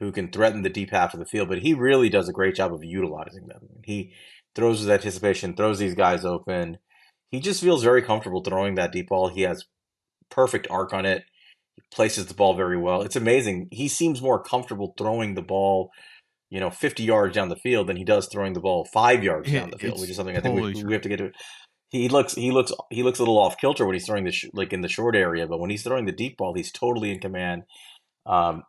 who 0.00 0.12
can 0.12 0.30
threaten 0.30 0.62
the 0.62 0.68
deep 0.68 0.90
half 0.90 1.14
of 1.14 1.20
the 1.20 1.26
field, 1.26 1.48
but 1.48 1.60
he 1.60 1.74
really 1.74 2.08
does 2.08 2.28
a 2.28 2.32
great 2.32 2.54
job 2.54 2.72
of 2.72 2.84
utilizing 2.84 3.46
them. 3.46 3.68
He 3.84 4.12
throws 4.54 4.80
with 4.80 4.90
anticipation, 4.90 5.54
throws 5.54 5.78
these 5.78 5.94
guys 5.94 6.24
open. 6.24 6.78
He 7.30 7.40
just 7.40 7.62
feels 7.62 7.82
very 7.82 8.02
comfortable 8.02 8.42
throwing 8.42 8.74
that 8.74 8.92
deep 8.92 9.08
ball. 9.08 9.28
He 9.28 9.42
has 9.42 9.64
perfect 10.30 10.66
arc 10.70 10.92
on 10.92 11.06
it. 11.06 11.24
He 11.76 11.82
places 11.94 12.26
the 12.26 12.34
ball 12.34 12.54
very 12.54 12.78
well. 12.78 13.02
It's 13.02 13.16
amazing. 13.16 13.68
He 13.70 13.88
seems 13.88 14.20
more 14.20 14.42
comfortable 14.42 14.94
throwing 14.98 15.34
the 15.34 15.42
ball 15.42 15.90
you 16.50 16.60
know, 16.60 16.70
50 16.70 17.02
yards 17.02 17.34
down 17.34 17.48
the 17.48 17.56
field 17.56 17.88
than 17.88 17.96
he 17.96 18.04
does 18.04 18.28
throwing 18.28 18.52
the 18.52 18.60
ball 18.60 18.86
five 18.92 19.24
yards 19.24 19.50
down 19.50 19.70
the 19.70 19.78
field, 19.78 20.00
which 20.00 20.10
is 20.10 20.16
something 20.16 20.36
I 20.36 20.40
think 20.40 20.54
we, 20.54 20.84
we, 20.84 20.92
have 20.92 21.02
to 21.02 21.08
get 21.08 21.18
to. 21.18 21.30
He 21.90 22.08
looks, 22.08 22.34
he 22.34 22.50
looks, 22.50 22.72
he 22.90 23.02
looks 23.02 23.18
a 23.18 23.22
little 23.22 23.38
off 23.38 23.58
kilter 23.58 23.84
when 23.84 23.94
he's 23.94 24.06
throwing 24.06 24.24
the 24.24 24.32
sh- 24.32 24.50
like 24.52 24.72
in 24.72 24.80
the 24.80 24.88
short 24.88 25.16
area, 25.16 25.46
but 25.46 25.58
when 25.58 25.70
he's 25.70 25.82
throwing 25.82 26.06
the 26.06 26.12
deep 26.12 26.36
ball, 26.36 26.54
he's 26.54 26.70
totally 26.70 27.10
in 27.10 27.18
command. 27.18 27.64
Um, 28.26 28.62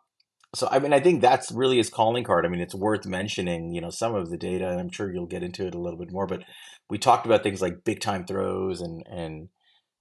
so 0.54 0.68
I 0.70 0.78
mean, 0.78 0.92
I 0.92 1.00
think 1.00 1.20
that's 1.20 1.52
really 1.52 1.76
his 1.76 1.90
calling 1.90 2.24
card. 2.24 2.46
I 2.46 2.48
mean, 2.48 2.60
it's 2.60 2.74
worth 2.74 3.06
mentioning, 3.06 3.72
you 3.72 3.80
know, 3.80 3.90
some 3.90 4.14
of 4.14 4.30
the 4.30 4.38
data, 4.38 4.68
and 4.68 4.80
I'm 4.80 4.90
sure 4.90 5.12
you'll 5.12 5.26
get 5.26 5.42
into 5.42 5.66
it 5.66 5.74
a 5.74 5.80
little 5.80 5.98
bit 5.98 6.10
more. 6.10 6.26
But 6.26 6.42
we 6.88 6.98
talked 6.98 7.26
about 7.26 7.42
things 7.42 7.60
like 7.60 7.84
big 7.84 8.00
time 8.00 8.24
throws 8.24 8.80
and 8.80 9.04
and 9.06 9.48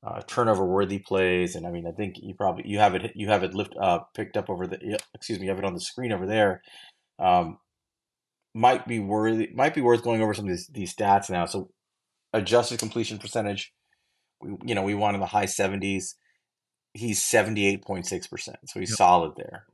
uh, 0.06 0.22
turnover 0.28 0.66
worthy 0.66 1.00
plays, 1.00 1.56
and 1.56 1.66
I 1.66 1.72
mean, 1.72 1.88
I 1.88 1.92
think 1.92 2.16
you 2.22 2.36
probably 2.36 2.68
you 2.68 2.80
have 2.80 2.96
it 2.96 3.12
you 3.16 3.30
have 3.30 3.44
it 3.44 3.54
lift 3.54 3.74
uh, 3.82 4.00
picked 4.16 4.38
up 4.38 4.50
over 4.50 4.68
the 4.68 5.00
excuse 5.14 5.40
me, 5.40 5.46
you 5.46 5.52
have 5.52 5.60
it 5.60 5.66
on 5.66 5.74
the 5.74 5.82
screen 5.82 6.12
over 6.12 6.26
there. 6.26 6.62
Um, 7.20 7.58
might 8.54 8.88
be 8.88 9.00
worthy 9.00 9.50
might 9.54 9.76
be 9.76 9.82
worth 9.82 10.04
going 10.04 10.22
over 10.22 10.34
some 10.34 10.46
of 10.46 10.50
these, 10.50 10.68
these 10.68 10.96
stats 10.96 11.30
now. 11.30 11.46
So 11.46 11.70
adjusted 12.34 12.80
completion 12.80 13.18
percentage, 13.18 13.74
we, 14.42 14.56
you 14.66 14.76
know, 14.76 14.84
we 14.84 14.96
want 14.96 15.16
in 15.16 15.22
the 15.22 15.28
high 15.28 15.46
70s. 15.46 16.16
He's 16.94 17.22
78.6%. 17.22 18.30
So 18.66 18.80
he's 18.80 18.90
yep. 18.90 18.98
solid 18.98 19.34
there. 19.38 19.66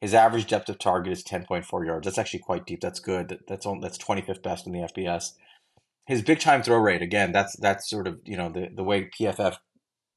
His 0.00 0.12
average 0.12 0.46
depth 0.46 0.68
of 0.68 0.78
target 0.78 1.12
is 1.12 1.24
10.4 1.24 1.86
yards. 1.86 2.04
That's 2.04 2.18
actually 2.18 2.40
quite 2.40 2.66
deep. 2.66 2.80
That's 2.82 3.00
good. 3.00 3.38
That's 3.48 3.64
on, 3.64 3.80
that's 3.80 3.96
25th 3.96 4.42
best 4.42 4.66
in 4.66 4.72
the 4.72 4.80
FBS. 4.80 5.30
His 6.06 6.20
big 6.20 6.38
time 6.38 6.62
throw 6.62 6.76
rate, 6.76 7.02
again, 7.02 7.32
that's 7.32 7.56
that's 7.58 7.88
sort 7.88 8.06
of, 8.06 8.20
you 8.24 8.36
know, 8.36 8.50
the, 8.50 8.68
the 8.72 8.84
way 8.84 9.08
PFF 9.18 9.56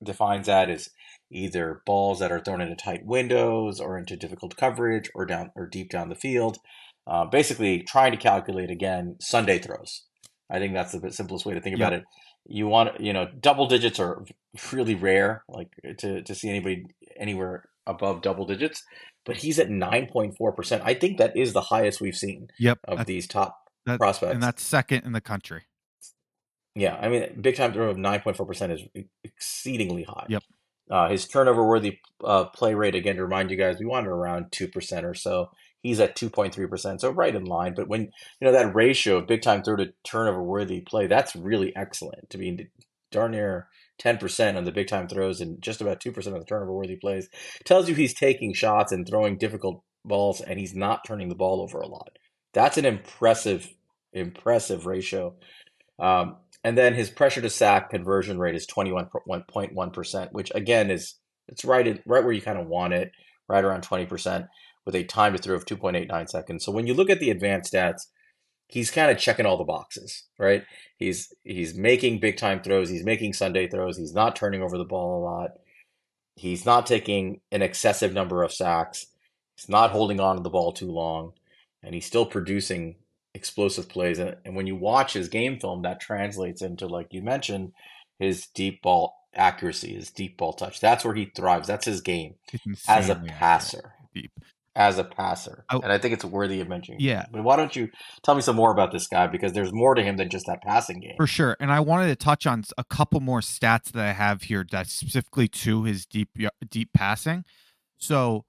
defines 0.04 0.48
that 0.48 0.70
is 0.70 0.90
either 1.32 1.82
balls 1.86 2.20
that 2.20 2.32
are 2.32 2.40
thrown 2.40 2.62
into 2.62 2.76
tight 2.76 3.06
windows 3.06 3.80
or 3.80 3.98
into 3.98 4.16
difficult 4.16 4.58
coverage 4.58 5.10
or 5.14 5.26
down 5.26 5.52
or 5.56 5.68
deep 5.68 5.90
down 5.90 6.10
the 6.10 6.16
field. 6.16 6.58
Uh, 7.08 7.26
basically, 7.26 7.82
trying 7.84 8.12
to 8.12 8.18
calculate 8.18 8.70
again 8.70 9.16
Sunday 9.20 9.58
throws. 9.60 10.06
I 10.50 10.60
think 10.60 10.74
that's 10.74 10.92
the 10.92 11.12
simplest 11.12 11.46
way 11.46 11.54
to 11.54 11.62
think 11.62 11.76
about 11.76 11.94
it. 11.94 12.04
You 12.46 12.68
want 12.68 13.00
you 13.00 13.14
know 13.14 13.28
double 13.40 13.68
digits 13.68 14.00
are 14.00 14.24
really 14.72 14.96
rare, 14.96 15.44
like 15.48 15.70
to 16.00 16.22
to 16.24 16.36
see 16.36 16.50
anybody 16.50 16.86
anywhere 17.20 17.66
above 17.86 18.22
double 18.22 18.46
digits. 18.46 18.84
But 19.26 19.38
he's 19.38 19.60
at 19.60 19.70
nine 19.70 20.08
point 20.08 20.36
four 20.38 20.52
percent. 20.54 20.84
I 20.86 20.94
think 20.94 21.18
that 21.18 21.36
is 21.36 21.54
the 21.54 21.62
highest 21.62 22.02
we've 22.02 22.16
seen. 22.16 22.48
Yep, 22.60 22.80
of 22.88 23.06
these 23.06 23.28
top 23.28 23.58
that, 23.86 24.00
prospects, 24.00 24.34
and 24.34 24.42
that's 24.42 24.64
second 24.64 25.04
in 25.04 25.12
the 25.12 25.22
country. 25.22 25.64
Yeah, 26.80 26.96
I 26.96 27.10
mean, 27.10 27.38
big 27.42 27.58
time 27.58 27.74
throw 27.74 27.90
of 27.90 27.98
nine 27.98 28.22
point 28.22 28.38
four 28.38 28.46
percent 28.46 28.72
is 28.72 28.82
exceedingly 29.24 30.04
high. 30.04 30.28
Yep. 30.30 30.44
Uh, 30.90 31.10
his 31.10 31.28
turnover 31.28 31.68
worthy 31.68 32.00
uh, 32.24 32.46
play 32.46 32.74
rate, 32.74 32.96
again, 32.96 33.18
to 33.18 33.24
remind 33.24 33.52
you 33.52 33.58
guys, 33.58 33.78
we 33.80 33.86
wanted 33.86 34.08
around 34.08 34.46
2% 34.46 35.04
or 35.04 35.14
so. 35.14 35.52
He's 35.84 36.00
at 36.00 36.16
2.3%, 36.16 37.00
so 37.00 37.12
right 37.12 37.36
in 37.36 37.46
line. 37.46 37.74
But 37.76 37.88
when, 37.88 38.02
you 38.02 38.10
know, 38.42 38.52
that 38.52 38.74
ratio 38.74 39.18
of 39.18 39.28
big 39.28 39.44
time 39.44 39.62
throw 39.62 39.76
to 39.76 39.94
turnover 40.04 40.42
worthy 40.42 40.82
play, 40.82 41.06
that's 41.06 41.36
really 41.36 41.76
excellent 41.76 42.32
to 42.32 42.40
be 42.40 42.70
darn 43.12 43.32
near 43.32 43.68
10% 44.02 44.58
on 44.58 44.64
the 44.64 44.72
big 44.72 44.88
time 44.88 45.08
throws 45.08 45.42
and 45.42 45.62
just 45.62 45.80
about 45.80 46.00
2% 46.00 46.18
of 46.18 46.40
the 46.40 46.46
turnover 46.46 46.74
worthy 46.74 46.96
plays. 46.96 47.30
Tells 47.66 47.88
you 47.88 47.94
he's 47.94 48.14
taking 48.14 48.54
shots 48.54 48.92
and 48.92 49.08
throwing 49.08 49.38
difficult 49.38 49.84
balls 50.04 50.42
and 50.42 50.60
he's 50.60 50.74
not 50.74 51.06
turning 51.06 51.30
the 51.30 51.36
ball 51.36 51.62
over 51.62 51.80
a 51.80 51.88
lot. 51.88 52.18
That's 52.54 52.78
an 52.78 52.86
impressive, 52.86 53.70
impressive 54.12 54.86
ratio. 54.88 55.36
Um, 56.00 56.38
and 56.64 56.78
then 56.78 56.94
his 56.94 57.10
pressure 57.10 57.42
to 57.42 57.50
sack 57.50 57.90
conversion 57.90 58.40
rate 58.40 58.56
is 58.56 58.68
21.1%, 58.68 60.32
which 60.32 60.52
again 60.56 60.92
is 60.92 61.16
it's 61.48 61.66
right 61.66 61.88
in, 61.88 62.00
right 62.06 62.24
where 62.24 62.34
you 62.34 62.42
kind 62.42 62.60
of 62.60 62.68
want 62.68 62.94
it, 62.94 63.12
right 63.48 63.64
around 63.64 63.82
20% 63.84 64.48
with 64.86 64.96
a 64.96 65.04
time 65.04 65.34
to 65.34 65.40
throw 65.40 65.56
of 65.56 65.66
2.89 65.66 66.30
seconds. 66.30 66.64
So 66.64 66.72
when 66.72 66.88
you 66.88 66.94
look 66.94 67.10
at 67.10 67.20
the 67.20 67.32
advanced 67.32 67.74
stats, 67.74 68.08
he's 68.68 68.92
kind 68.92 69.12
of 69.12 69.18
checking 69.18 69.46
all 69.46 69.58
the 69.58 69.64
boxes, 69.64 70.24
right? 70.38 70.64
He's 70.98 71.34
he's 71.44 71.76
making 71.76 72.20
big 72.20 72.38
time 72.38 72.62
throws, 72.62 72.90
he's 72.90 73.04
making 73.04 73.34
Sunday 73.34 73.68
throws, 73.68 73.98
he's 73.98 74.14
not 74.14 74.36
turning 74.36 74.62
over 74.62 74.78
the 74.78 74.86
ball 74.86 75.20
a 75.20 75.24
lot. 75.24 75.52
He's 76.36 76.66
not 76.66 76.86
taking 76.86 77.42
an 77.52 77.62
excessive 77.62 78.14
number 78.14 78.44
of 78.44 78.54
sacks. 78.54 79.08
He's 79.58 79.68
not 79.68 79.92
holding 79.92 80.22
on 80.22 80.38
to 80.38 80.42
the 80.42 80.50
ball 80.50 80.72
too 80.72 80.90
long, 80.90 81.34
and 81.84 81.94
he's 81.94 82.06
still 82.06 82.26
producing 82.26 82.96
explosive 83.34 83.90
plays. 83.90 84.20
And, 84.20 84.38
and 84.46 84.56
when 84.56 84.68
you 84.68 84.76
watch 84.76 85.14
his 85.14 85.30
game 85.30 85.60
film, 85.60 85.84
that 85.84 86.00
translates 86.00 86.62
into, 86.62 86.88
like 86.88 87.08
you 87.12 87.22
mentioned, 87.22 87.74
his 88.18 88.48
deep 88.54 88.82
ball 88.82 89.16
accuracy, 89.36 89.94
his 89.96 90.12
deep 90.12 90.38
ball 90.38 90.54
touch. 90.54 90.80
That's 90.80 91.06
where 91.06 91.14
he 91.14 91.32
thrives. 91.36 91.68
That's 91.68 91.86
his 91.86 92.02
game 92.02 92.36
as 92.88 93.10
a 93.10 93.16
passer. 93.16 93.94
Deep. 94.14 94.32
As 94.76 94.98
a 94.98 95.04
passer. 95.04 95.66
I, 95.70 95.76
and 95.76 95.92
I 95.92 95.98
think 95.98 96.14
it's 96.14 96.24
worthy 96.24 96.62
of 96.62 96.70
mentioning. 96.70 97.02
Yeah. 97.02 97.26
But 97.32 97.44
why 97.44 97.58
don't 97.58 97.76
you 97.76 97.90
tell 98.24 98.36
me 98.36 98.42
some 98.42 98.56
more 98.56 98.72
about 98.72 98.92
this 98.92 99.08
guy? 99.08 99.28
Because 99.28 99.52
there's 99.52 99.74
more 99.74 99.94
to 99.94 100.02
him 100.02 100.16
than 100.16 100.30
just 100.30 100.46
that 100.46 100.62
passing 100.62 101.02
game. 101.02 101.16
For 101.18 101.28
sure. 101.28 101.58
And 101.60 101.72
I 101.72 101.82
wanted 101.82 102.08
to 102.08 102.16
touch 102.16 102.48
on 102.48 102.64
a 102.78 102.84
couple 102.86 103.20
more 103.20 103.42
stats 103.42 103.92
that 103.92 104.06
I 104.06 104.14
have 104.14 104.44
here 104.44 104.66
that 104.72 104.88
specifically 104.88 105.48
to 105.50 105.84
his 105.84 106.06
deep 106.06 106.30
deep 106.70 106.94
passing. 106.94 107.44
So 107.98 108.46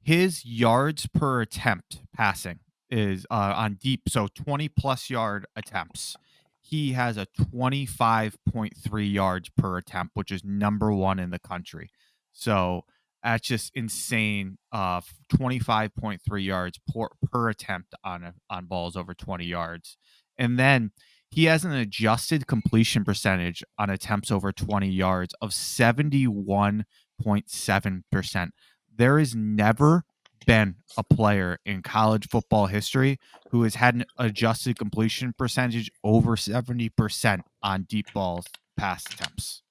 his 0.00 0.46
yards 0.46 1.06
per 1.06 1.42
attempt 1.42 2.00
passing 2.14 2.60
is 2.90 3.26
uh, 3.30 3.54
on 3.56 3.74
deep, 3.74 4.02
so 4.08 4.28
20 4.34 4.68
plus 4.68 5.10
yard 5.10 5.46
attempts. 5.56 6.16
He 6.60 6.92
has 6.92 7.16
a 7.16 7.26
25.3 7.40 9.12
yards 9.12 9.50
per 9.56 9.78
attempt, 9.78 10.14
which 10.14 10.30
is 10.30 10.44
number 10.44 10.92
one 10.92 11.18
in 11.18 11.30
the 11.30 11.38
country. 11.38 11.90
So 12.32 12.84
that's 13.22 13.48
just 13.48 13.72
insane. 13.74 14.58
Uh, 14.70 15.00
25.3 15.32 16.44
yards 16.44 16.78
per, 16.92 17.08
per 17.30 17.48
attempt 17.48 17.94
on 18.04 18.34
on 18.48 18.66
balls 18.66 18.96
over 18.96 19.14
20 19.14 19.44
yards, 19.44 19.96
and 20.36 20.58
then 20.58 20.92
he 21.30 21.44
has 21.44 21.64
an 21.64 21.72
adjusted 21.72 22.46
completion 22.46 23.04
percentage 23.04 23.62
on 23.78 23.90
attempts 23.90 24.30
over 24.30 24.52
20 24.52 24.88
yards 24.88 25.34
of 25.40 25.50
71.7 25.50 28.02
percent. 28.10 28.54
There 28.94 29.18
is 29.18 29.34
never 29.34 30.04
been 30.48 30.74
a 30.96 31.04
player 31.04 31.58
in 31.66 31.82
college 31.82 32.26
football 32.26 32.66
history 32.66 33.18
who 33.50 33.64
has 33.64 33.74
had 33.74 33.94
an 33.94 34.06
adjusted 34.16 34.78
completion 34.78 35.34
percentage 35.36 35.90
over 36.02 36.36
70% 36.36 37.40
on 37.62 37.82
deep 37.82 38.10
balls 38.14 38.46
pass 38.74 39.04
attempts. 39.12 39.62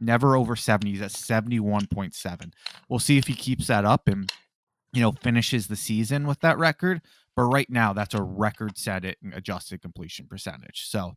Never 0.00 0.34
over 0.34 0.56
70. 0.56 0.90
He's 0.90 1.02
at 1.02 1.10
71.7. 1.10 2.52
We'll 2.88 2.98
see 2.98 3.18
if 3.18 3.26
he 3.26 3.34
keeps 3.34 3.66
that 3.66 3.84
up 3.84 4.08
and, 4.08 4.32
you 4.94 5.02
know, 5.02 5.12
finishes 5.12 5.66
the 5.66 5.76
season 5.76 6.26
with 6.26 6.40
that 6.40 6.56
record. 6.56 7.02
But 7.36 7.42
right 7.42 7.68
now, 7.68 7.92
that's 7.92 8.14
a 8.14 8.22
record 8.22 8.78
setting 8.78 9.14
adjusted 9.34 9.82
completion 9.82 10.26
percentage. 10.26 10.88
So 10.88 11.16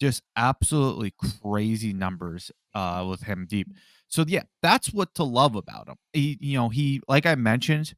just 0.00 0.22
absolutely 0.34 1.14
crazy 1.40 1.92
numbers 1.92 2.50
uh, 2.74 3.06
with 3.08 3.22
him 3.22 3.46
deep. 3.48 3.68
So 4.08 4.24
yeah, 4.26 4.42
that's 4.60 4.92
what 4.92 5.14
to 5.14 5.22
love 5.22 5.54
about 5.54 5.88
him. 5.88 5.96
He, 6.12 6.36
you 6.40 6.58
know, 6.58 6.68
he 6.68 7.00
like 7.06 7.26
I 7.26 7.36
mentioned, 7.36 7.94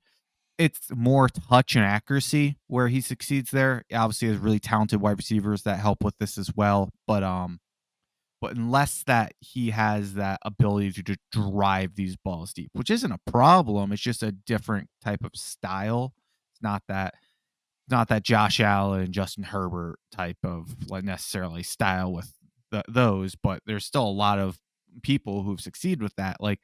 it's 0.59 0.89
more 0.95 1.29
touch 1.29 1.77
and 1.77 1.85
accuracy 1.85 2.57
where 2.67 2.89
he 2.89 3.01
succeeds 3.01 3.51
there. 3.51 3.85
Obviously, 3.93 4.29
has 4.29 4.39
really 4.39 4.59
talented 4.59 5.01
wide 5.01 5.19
receivers 5.19 5.63
that 5.63 5.79
help 5.79 6.03
with 6.03 6.17
this 6.19 6.39
as 6.39 6.55
well. 6.55 6.91
But 7.07 7.23
um, 7.23 7.61
but 8.41 8.57
unless 8.57 9.03
that 9.05 9.33
he 9.41 9.71
has 9.71 10.15
that 10.15 10.39
ability 10.43 10.93
to 10.93 11.03
just 11.03 11.21
drive 11.33 11.95
these 11.95 12.17
balls 12.17 12.53
deep, 12.53 12.71
which 12.75 12.91
isn't 12.91 13.13
a 13.13 13.31
problem. 13.31 13.93
It's 13.93 14.03
just 14.03 14.23
a 14.23 14.33
different 14.33 14.89
type 15.03 15.25
of 15.25 15.33
style. 15.35 16.13
It's 16.53 16.63
not 16.63 16.83
that 16.89 17.15
not 17.89 18.09
that 18.09 18.23
Josh 18.25 18.61
Allen, 18.61 19.13
Justin 19.13 19.45
Herbert 19.45 19.99
type 20.13 20.39
of 20.43 20.75
like 20.89 21.05
necessarily 21.05 21.63
style 21.63 22.13
with 22.13 22.33
the, 22.71 22.83
those, 22.89 23.37
but 23.37 23.61
there's 23.67 23.85
still 23.85 24.07
a 24.07 24.11
lot 24.11 24.39
of 24.39 24.59
people 25.03 25.43
who've 25.43 25.61
succeeded 25.61 26.03
with 26.03 26.15
that. 26.17 26.39
Like 26.41 26.61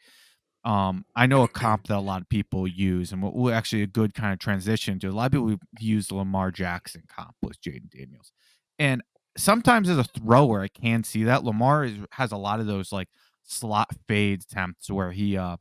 um, 0.65 1.05
I 1.17 1.27
know 1.27 1.43
a 1.43 1.49
comp 1.49 1.89
that 1.89 1.97
a 1.97 2.01
lot 2.01 2.23
of 2.23 2.29
people 2.29 2.67
use, 2.67 3.13
and 3.13 3.23
what 3.23 3.35
will 3.35 3.53
actually 3.53 3.83
a 3.83 3.87
good 3.87 4.15
kind 4.15 4.33
of 4.33 4.39
transition 4.39 4.99
to 5.01 5.09
a 5.09 5.13
lot 5.13 5.27
of 5.27 5.33
people 5.33 5.57
use 5.79 6.09
the 6.09 6.15
Lamar 6.17 6.51
Jackson 6.51 7.03
comp 7.09 7.35
with 7.43 7.61
Jayden 7.61 7.91
Daniels, 7.91 8.33
and 8.79 9.03
sometimes 9.37 9.89
as 9.89 9.99
a 9.99 10.05
thrower, 10.05 10.63
I 10.63 10.69
can 10.69 11.05
see 11.05 11.25
that. 11.25 11.45
Lamar 11.45 11.85
is, 11.85 11.99
has 12.13 12.33
a 12.33 12.37
lot 12.37 12.61
of 12.61 12.67
those 12.67 12.93
like 12.93 13.09
slot 13.43 13.91
fade 14.07 14.43
attempts 14.43 14.91
where 14.91 15.13
he, 15.13 15.37
uh, 15.37 15.57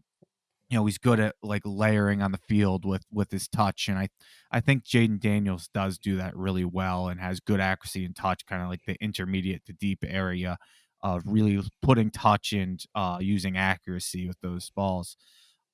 you 0.70 0.78
know, 0.78 0.86
he's 0.86 0.98
good 0.98 1.20
at 1.20 1.36
like 1.42 1.64
layering 1.66 2.22
on 2.22 2.32
the 2.32 2.38
field 2.38 2.86
with 2.86 3.06
with 3.12 3.32
his 3.32 3.48
touch, 3.48 3.88
and 3.88 3.98
I, 3.98 4.10
I 4.52 4.60
think 4.60 4.86
Jayden 4.86 5.20
Daniels 5.20 5.70
does 5.74 5.98
do 5.98 6.18
that 6.18 6.36
really 6.36 6.66
well 6.66 7.08
and 7.08 7.20
has 7.20 7.40
good 7.40 7.60
accuracy 7.60 8.06
and 8.06 8.16
touch, 8.16 8.46
kind 8.46 8.62
of 8.62 8.70
like 8.70 8.86
the 8.86 8.96
intermediate 9.02 9.66
to 9.66 9.74
deep 9.74 10.04
area 10.08 10.58
of 11.04 11.24
really 11.26 11.62
putting 11.82 12.12
touch 12.12 12.54
and 12.54 12.84
uh, 12.96 13.18
using 13.20 13.58
accuracy 13.58 14.28
with 14.28 14.40
those 14.42 14.72
balls. 14.76 15.18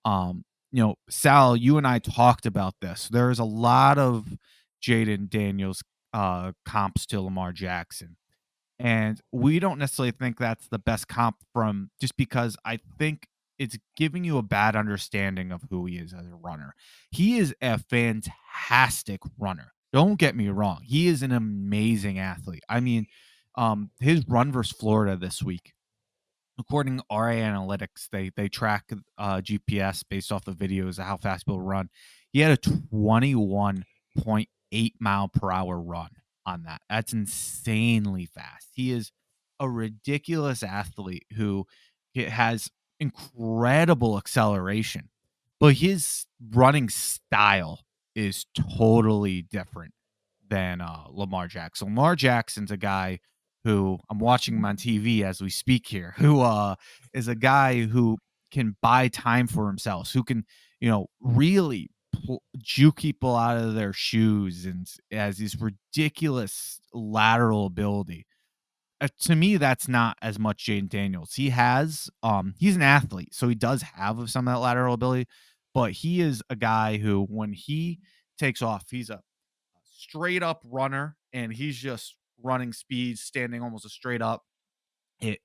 Um, 0.06 0.44
you 0.72 0.84
know, 0.84 0.96
Sal, 1.10 1.56
you 1.56 1.78
and 1.78 1.88
I 1.88 2.00
talked 2.00 2.46
about 2.46 2.76
this. 2.82 3.10
There's 3.10 3.40
a 3.40 3.46
lot 3.46 3.98
of 3.98 4.38
Jayden 4.82 5.30
Daniels 5.30 5.84
uh, 6.14 6.52
comps 6.66 7.06
to 7.08 7.22
Lamar 7.22 7.52
Jackson. 7.52 8.18
And 8.80 9.20
we 9.32 9.60
don't 9.60 9.80
necessarily 9.80 10.12
think 10.12 10.38
that's 10.38 10.68
the 10.68 10.80
best 10.80 11.08
comp 11.08 11.38
from 11.52 11.90
just 12.00 12.16
because 12.16 12.56
I 12.64 12.80
think 13.00 13.28
it's 13.58 13.78
giving 13.96 14.24
you 14.24 14.38
a 14.38 14.44
bad 14.44 14.76
understanding 14.76 15.52
of 15.52 15.64
who 15.70 15.86
he 15.88 15.98
is 15.98 16.14
as 16.14 16.28
a 16.28 16.36
runner. 16.36 16.76
He 17.10 17.40
is 17.40 17.56
a 17.62 17.80
fantastic 17.80 19.22
runner. 19.40 19.74
Don't 19.94 20.20
get 20.20 20.36
me 20.36 20.50
wrong. 20.50 20.82
He 20.84 21.08
is 21.08 21.24
an 21.24 21.32
amazing 21.32 22.20
athlete. 22.20 22.64
I 22.70 22.82
mean, 22.82 23.08
um, 23.58 23.90
his 24.00 24.26
run 24.28 24.52
versus 24.52 24.78
Florida 24.78 25.18
this 25.18 25.44
week, 25.44 25.74
according 26.60 27.00
to 27.00 27.04
RA 27.12 27.34
Analytics, 27.34 28.08
they 28.12 28.30
they 28.36 28.48
track 28.48 28.86
uh, 29.18 29.38
GPS 29.38 30.04
based 30.08 30.32
off 30.32 30.46
the 30.46 30.54
videos 30.54 31.00
of 31.00 31.06
how 31.06 31.18
fast 31.18 31.46
people 31.46 31.60
run. 31.60 31.90
He 32.32 32.40
had 32.40 32.52
a 32.52 32.58
21.8 32.58 34.92
mile 35.00 35.28
per 35.28 35.52
hour 35.52 35.82
run 35.82 36.10
on 36.46 36.64
that. 36.64 36.82
That's 36.90 37.14
insanely 37.14 38.28
fast. 38.28 38.70
He 38.74 38.92
is 38.92 39.12
a 39.60 39.70
ridiculous 39.70 40.62
athlete 40.62 41.26
who 41.36 41.66
has 42.16 42.70
incredible 43.00 44.18
acceleration, 44.18 45.10
but 45.60 45.76
his 45.76 46.26
running 46.52 46.90
style 46.90 47.82
is 48.16 48.46
totally 48.78 49.42
different 49.42 49.94
than 50.50 50.82
uh, 50.82 51.04
Lamar 51.10 51.48
Jackson. 51.48 51.88
Lamar 51.88 52.16
Jackson's 52.16 52.72
a 52.72 52.78
guy 52.78 53.20
who 53.68 54.00
I'm 54.10 54.20
watching 54.20 54.56
him 54.56 54.64
on 54.64 54.78
TV 54.78 55.24
as 55.24 55.42
we 55.42 55.50
speak 55.50 55.88
here, 55.88 56.14
who 56.18 56.40
uh, 56.40 56.76
is 57.14 57.28
a 57.28 57.36
guy 57.36 57.82
who 57.82 58.18
can 58.50 58.78
buy 58.82 59.10
time 59.10 59.46
for 59.46 59.68
himself, 59.68 60.14
who 60.14 60.24
can, 60.24 60.46
you 60.80 60.90
know, 60.90 61.08
really 61.20 61.90
pull, 62.14 62.42
juke 62.58 62.96
people 62.96 63.36
out 63.36 63.58
of 63.58 63.74
their 63.74 63.92
shoes 63.92 64.66
and 64.66 64.90
has 65.12 65.38
this 65.38 65.58
ridiculous 65.60 66.80
lateral 66.94 67.66
ability. 67.66 68.26
Uh, 69.02 69.10
to 69.20 69.36
me, 69.36 69.58
that's 69.58 69.90
not 69.90 70.18
as 70.22 70.40
much 70.40 70.66
Jayden 70.66 70.88
Daniels. 70.88 71.34
He 71.34 71.50
has, 71.50 72.10
um, 72.24 72.56
he's 72.58 72.78
an 72.78 72.82
athlete, 72.82 73.36
so 73.36 73.50
he 73.50 73.56
does 73.56 73.82
have 73.82 74.30
some 74.30 74.48
of 74.48 74.54
that 74.54 74.62
lateral 74.62 74.94
ability, 74.94 75.28
but 75.74 75.92
he 75.92 76.22
is 76.22 76.42
a 76.50 76.56
guy 76.56 76.96
who, 77.00 77.26
when 77.30 77.52
he 77.52 78.00
takes 78.40 78.62
off, 78.62 78.86
he's 78.90 79.10
a 79.10 79.20
straight 79.94 80.42
up 80.42 80.62
runner 80.64 81.18
and 81.34 81.52
he's 81.52 81.76
just 81.76 82.16
running 82.42 82.74
speeds, 82.74 83.22
standing 83.22 83.62
almost 83.62 83.86
a 83.86 83.90
straight 83.90 84.22
up. 84.22 84.44
It, 85.20 85.40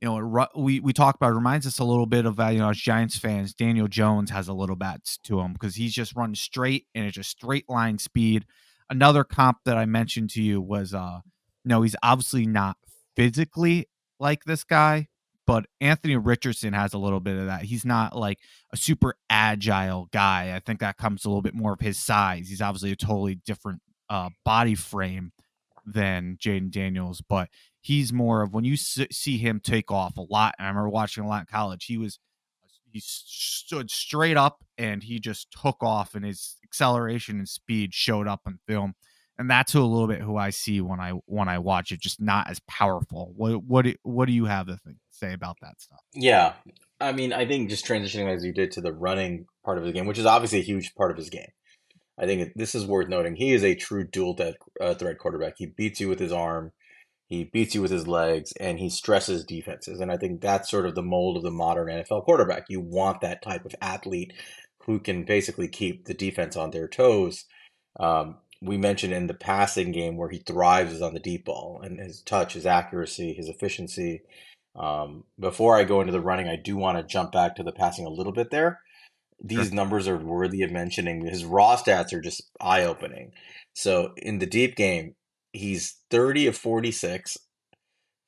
you 0.00 0.08
know, 0.08 0.38
it, 0.40 0.48
we 0.56 0.80
we 0.80 0.92
talk 0.92 1.16
about 1.16 1.32
it 1.32 1.36
reminds 1.36 1.66
us 1.66 1.78
a 1.78 1.84
little 1.84 2.06
bit 2.06 2.24
of 2.24 2.38
uh, 2.38 2.48
you 2.48 2.58
know 2.58 2.70
as 2.70 2.78
Giants 2.78 3.18
fans. 3.18 3.54
Daniel 3.54 3.88
Jones 3.88 4.30
has 4.30 4.48
a 4.48 4.52
little 4.52 4.76
bit 4.76 5.18
to 5.24 5.40
him 5.40 5.52
because 5.52 5.74
he's 5.74 5.92
just 5.92 6.14
running 6.14 6.36
straight 6.36 6.86
and 6.94 7.04
it's 7.04 7.16
just 7.16 7.30
straight 7.30 7.68
line 7.68 7.98
speed. 7.98 8.46
Another 8.90 9.24
comp 9.24 9.58
that 9.64 9.76
I 9.76 9.86
mentioned 9.86 10.30
to 10.30 10.42
you 10.42 10.60
was 10.60 10.94
uh 10.94 11.20
no, 11.64 11.82
he's 11.82 11.96
obviously 12.02 12.46
not 12.46 12.76
physically 13.16 13.88
like 14.20 14.44
this 14.44 14.64
guy, 14.64 15.08
but 15.46 15.66
Anthony 15.80 16.16
Richardson 16.16 16.72
has 16.72 16.94
a 16.94 16.98
little 16.98 17.20
bit 17.20 17.36
of 17.36 17.46
that. 17.46 17.62
He's 17.62 17.84
not 17.84 18.16
like 18.16 18.38
a 18.72 18.76
super 18.76 19.16
agile 19.28 20.08
guy. 20.12 20.54
I 20.54 20.60
think 20.60 20.80
that 20.80 20.96
comes 20.96 21.24
a 21.24 21.28
little 21.28 21.42
bit 21.42 21.54
more 21.54 21.72
of 21.72 21.80
his 21.80 21.98
size. 21.98 22.48
He's 22.48 22.62
obviously 22.62 22.92
a 22.92 22.96
totally 22.96 23.34
different 23.34 23.82
uh, 24.08 24.30
body 24.44 24.74
frame 24.74 25.32
than 25.92 26.36
Jayden 26.40 26.70
Daniels, 26.70 27.20
but 27.20 27.48
he's 27.80 28.12
more 28.12 28.42
of 28.42 28.52
when 28.52 28.64
you 28.64 28.76
see 28.76 29.38
him 29.38 29.60
take 29.60 29.90
off 29.90 30.16
a 30.16 30.22
lot. 30.22 30.54
I 30.58 30.66
remember 30.66 30.88
watching 30.88 31.24
a 31.24 31.28
lot 31.28 31.40
in 31.40 31.46
college. 31.46 31.86
He 31.86 31.98
was 31.98 32.18
he 32.90 33.00
stood 33.04 33.90
straight 33.90 34.36
up 34.36 34.64
and 34.76 35.02
he 35.02 35.18
just 35.18 35.50
took 35.50 35.82
off, 35.82 36.14
and 36.14 36.24
his 36.24 36.56
acceleration 36.64 37.38
and 37.38 37.48
speed 37.48 37.94
showed 37.94 38.26
up 38.26 38.42
in 38.46 38.58
film. 38.66 38.94
And 39.40 39.48
that's 39.48 39.74
a 39.74 39.80
little 39.80 40.08
bit 40.08 40.20
who 40.20 40.36
I 40.36 40.50
see 40.50 40.80
when 40.80 40.98
I 40.98 41.12
when 41.26 41.48
I 41.48 41.58
watch 41.58 41.92
it, 41.92 42.00
just 42.00 42.20
not 42.20 42.50
as 42.50 42.60
powerful. 42.66 43.32
What 43.36 43.62
what 43.64 43.84
do, 43.84 43.94
what 44.02 44.26
do 44.26 44.32
you 44.32 44.46
have 44.46 44.66
to 44.66 44.76
think, 44.78 44.96
say 45.10 45.32
about 45.32 45.58
that 45.62 45.80
stuff? 45.80 46.00
Yeah, 46.12 46.54
I 47.00 47.12
mean, 47.12 47.32
I 47.32 47.46
think 47.46 47.70
just 47.70 47.86
transitioning 47.86 48.34
as 48.34 48.44
you 48.44 48.52
did 48.52 48.72
to 48.72 48.80
the 48.80 48.92
running 48.92 49.46
part 49.64 49.78
of 49.78 49.84
the 49.84 49.92
game, 49.92 50.06
which 50.06 50.18
is 50.18 50.26
obviously 50.26 50.58
a 50.58 50.62
huge 50.62 50.94
part 50.96 51.12
of 51.12 51.16
his 51.16 51.30
game. 51.30 51.50
I 52.18 52.26
think 52.26 52.52
this 52.56 52.74
is 52.74 52.86
worth 52.86 53.08
noting. 53.08 53.36
He 53.36 53.52
is 53.52 53.62
a 53.62 53.74
true 53.74 54.04
dual 54.04 54.34
threat, 54.34 54.54
uh, 54.80 54.94
threat 54.94 55.18
quarterback. 55.18 55.54
He 55.56 55.66
beats 55.66 56.00
you 56.00 56.08
with 56.08 56.18
his 56.18 56.32
arm, 56.32 56.72
he 57.28 57.44
beats 57.44 57.74
you 57.74 57.82
with 57.82 57.90
his 57.90 58.08
legs, 58.08 58.52
and 58.58 58.78
he 58.78 58.88
stresses 58.88 59.44
defenses. 59.44 60.00
And 60.00 60.10
I 60.10 60.16
think 60.16 60.40
that's 60.40 60.70
sort 60.70 60.86
of 60.86 60.94
the 60.94 61.02
mold 61.02 61.36
of 61.36 61.42
the 61.42 61.50
modern 61.50 61.88
NFL 61.88 62.24
quarterback. 62.24 62.64
You 62.68 62.80
want 62.80 63.20
that 63.20 63.42
type 63.42 63.64
of 63.64 63.74
athlete 63.80 64.32
who 64.84 64.98
can 64.98 65.24
basically 65.24 65.68
keep 65.68 66.06
the 66.06 66.14
defense 66.14 66.56
on 66.56 66.70
their 66.70 66.88
toes. 66.88 67.44
Um, 68.00 68.38
we 68.62 68.78
mentioned 68.78 69.12
in 69.12 69.26
the 69.26 69.34
passing 69.34 69.92
game 69.92 70.16
where 70.16 70.30
he 70.30 70.38
thrives 70.38 70.92
is 70.92 71.02
on 71.02 71.14
the 71.14 71.20
deep 71.20 71.44
ball 71.44 71.80
and 71.84 72.00
his 72.00 72.22
touch, 72.22 72.54
his 72.54 72.66
accuracy, 72.66 73.34
his 73.34 73.48
efficiency. 73.48 74.22
Um, 74.74 75.24
before 75.38 75.76
I 75.76 75.84
go 75.84 76.00
into 76.00 76.12
the 76.12 76.20
running, 76.20 76.48
I 76.48 76.56
do 76.56 76.76
want 76.76 76.98
to 76.98 77.04
jump 77.04 77.32
back 77.32 77.56
to 77.56 77.62
the 77.62 77.72
passing 77.72 78.06
a 78.06 78.10
little 78.10 78.32
bit 78.32 78.50
there 78.50 78.80
these 79.40 79.68
sure. 79.68 79.74
numbers 79.74 80.08
are 80.08 80.16
worthy 80.16 80.62
of 80.62 80.70
mentioning. 80.70 81.26
His 81.26 81.44
raw 81.44 81.76
stats 81.76 82.12
are 82.12 82.20
just 82.20 82.42
eye 82.60 82.84
opening. 82.84 83.32
So 83.74 84.12
in 84.16 84.38
the 84.38 84.46
deep 84.46 84.76
game, 84.76 85.14
he's 85.52 85.96
30 86.10 86.48
of 86.48 86.56
46 86.56 87.38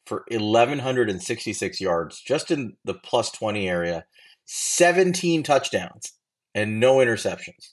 for 0.07 0.25
1,166 0.31 1.81
yards 1.81 2.20
just 2.20 2.51
in 2.51 2.77
the 2.85 2.94
plus 2.94 3.31
20 3.31 3.68
area, 3.68 4.05
17 4.46 5.42
touchdowns, 5.42 6.12
and 6.55 6.81
no 6.81 6.96
interceptions. 6.96 7.73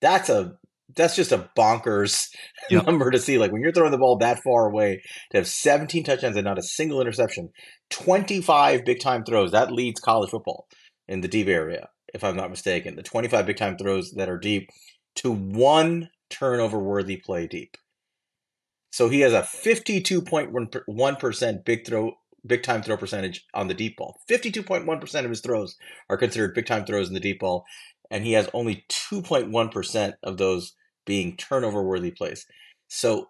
That's 0.00 0.28
a 0.28 0.54
that's 0.94 1.16
just 1.16 1.32
a 1.32 1.50
bonkers 1.58 2.28
yep. 2.70 2.86
number 2.86 3.10
to 3.10 3.18
see. 3.18 3.38
Like 3.38 3.50
when 3.50 3.60
you're 3.60 3.72
throwing 3.72 3.90
the 3.90 3.98
ball 3.98 4.18
that 4.18 4.42
far 4.44 4.70
away 4.70 5.02
to 5.32 5.38
have 5.38 5.48
17 5.48 6.04
touchdowns 6.04 6.36
and 6.36 6.44
not 6.44 6.58
a 6.58 6.62
single 6.62 7.00
interception, 7.00 7.50
25 7.90 8.84
big 8.84 9.00
time 9.00 9.24
throws, 9.24 9.50
that 9.50 9.72
leads 9.72 10.00
college 10.00 10.30
football 10.30 10.68
in 11.08 11.22
the 11.22 11.28
deep 11.28 11.48
area 11.48 11.88
if 12.16 12.24
I'm 12.24 12.34
not 12.34 12.50
mistaken, 12.50 12.96
the 12.96 13.02
25 13.02 13.46
big 13.46 13.58
time 13.58 13.76
throws 13.76 14.12
that 14.12 14.30
are 14.30 14.38
deep 14.38 14.70
to 15.16 15.30
one 15.30 16.08
turnover 16.30 16.78
worthy 16.78 17.18
play 17.18 17.46
deep. 17.46 17.76
So 18.90 19.10
he 19.10 19.20
has 19.20 19.34
a 19.34 19.42
52.1% 19.42 21.64
big 21.64 21.86
throw 21.86 22.14
big 22.46 22.62
time 22.62 22.82
throw 22.82 22.96
percentage 22.96 23.44
on 23.52 23.68
the 23.68 23.74
deep 23.74 23.98
ball. 23.98 24.16
52.1% 24.30 25.24
of 25.24 25.30
his 25.30 25.40
throws 25.40 25.76
are 26.08 26.16
considered 26.16 26.54
big 26.54 26.64
time 26.64 26.86
throws 26.86 27.08
in 27.08 27.14
the 27.14 27.20
deep 27.20 27.40
ball 27.40 27.66
and 28.10 28.24
he 28.24 28.32
has 28.32 28.48
only 28.54 28.86
2.1% 28.88 30.14
of 30.22 30.38
those 30.38 30.72
being 31.04 31.36
turnover 31.36 31.82
worthy 31.82 32.12
plays. 32.12 32.46
So 32.88 33.28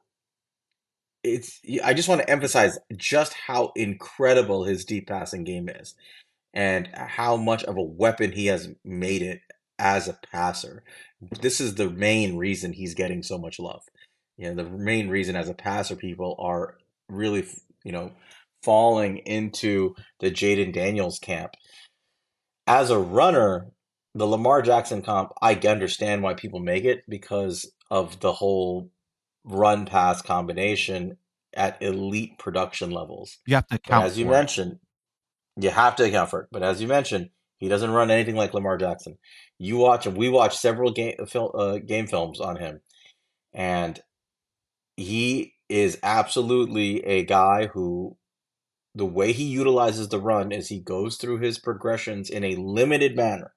it's 1.25 1.61
I 1.83 1.95
just 1.95 2.09
want 2.09 2.21
to 2.21 2.31
emphasize 2.31 2.79
just 2.97 3.33
how 3.33 3.73
incredible 3.75 4.63
his 4.65 4.85
deep 4.85 5.09
passing 5.09 5.43
game 5.43 5.69
is 5.69 5.97
and 6.57 6.89
how 6.95 7.37
much 7.37 7.63
of 7.65 7.77
a 7.77 7.83
weapon 7.83 8.33
he 8.33 8.47
has 8.47 8.69
made 8.85 9.23
it 9.23 9.41
as 9.79 10.09
a 10.09 10.19
passer. 10.33 10.83
This 11.41 11.61
is 11.61 11.77
the 11.77 11.91
main 11.91 12.37
reason 12.37 12.73
he's 12.73 12.95
getting 12.95 13.23
so 13.23 13.39
much 13.39 13.61
love. 13.61 13.83
You 14.37 14.53
know, 14.53 14.65
the 14.65 14.71
main 14.71 15.09
reason 15.09 15.37
as 15.37 15.49
a 15.49 15.55
passer, 15.55 15.95
people 15.95 16.35
are 16.41 16.77
really 17.09 17.47
you 17.87 17.93
know, 17.93 18.11
falling 18.65 19.19
into 19.19 19.95
the 20.19 20.29
Jayden 20.29 20.73
Daniels 20.73 21.21
camp. 21.21 21.53
As 22.67 22.91
a 22.91 22.99
runner, 22.99 23.69
the 24.13 24.27
Lamar 24.27 24.61
Jackson 24.61 25.03
comp, 25.03 25.31
I 25.41 25.55
understand 25.55 26.25
why 26.25 26.35
people 26.35 26.59
make 26.59 26.85
it 26.85 27.05
because 27.09 27.71
of 27.93 28.19
the 28.19 28.33
whole 28.33 28.91
run 29.45 29.87
pass 29.87 30.21
combination 30.21 31.17
at 31.55 31.81
elite 31.81 32.41
production 32.41 32.91
levels. 32.91 33.39
You 33.47 33.55
have 33.55 33.69
to 33.69 33.79
But 33.87 34.03
as 34.03 34.19
you 34.19 34.27
mentioned, 34.27 34.81
you 35.57 35.71
have 35.71 35.97
to 35.97 36.05
account 36.05 36.31
for 36.31 36.43
it. 36.43 36.49
But 36.53 36.63
as 36.63 36.81
you 36.81 36.89
mentioned, 36.89 37.31
he 37.59 37.69
doesn't 37.69 37.91
run 37.91 38.11
anything 38.11 38.37
like 38.37 38.55
Lamar 38.55 38.77
Jackson. 38.77 39.19
You 39.59 39.79
watch 39.79 40.07
him. 40.07 40.15
We 40.15 40.29
watch 40.29 40.57
several 40.57 40.93
game 40.93 41.15
film 41.27 41.51
uh, 41.55 41.79
game 41.79 42.07
films 42.07 42.41
on 42.41 42.57
him, 42.57 42.81
and 43.55 43.99
he 44.97 45.55
is 45.69 45.99
absolutely 46.03 47.05
a 47.05 47.25
guy 47.25 47.67
who 47.67 48.17
the 48.95 49.07
way 49.07 49.33
he 49.33 49.45
utilizes 49.45 50.09
the 50.09 50.21
run 50.21 50.53
is 50.53 50.69
he 50.69 50.81
goes 50.81 51.17
through 51.17 51.39
his 51.39 51.59
progressions 51.59 52.31
in 52.31 52.45
a 52.45 52.57
limited 52.57 53.15
manner. 53.17 53.53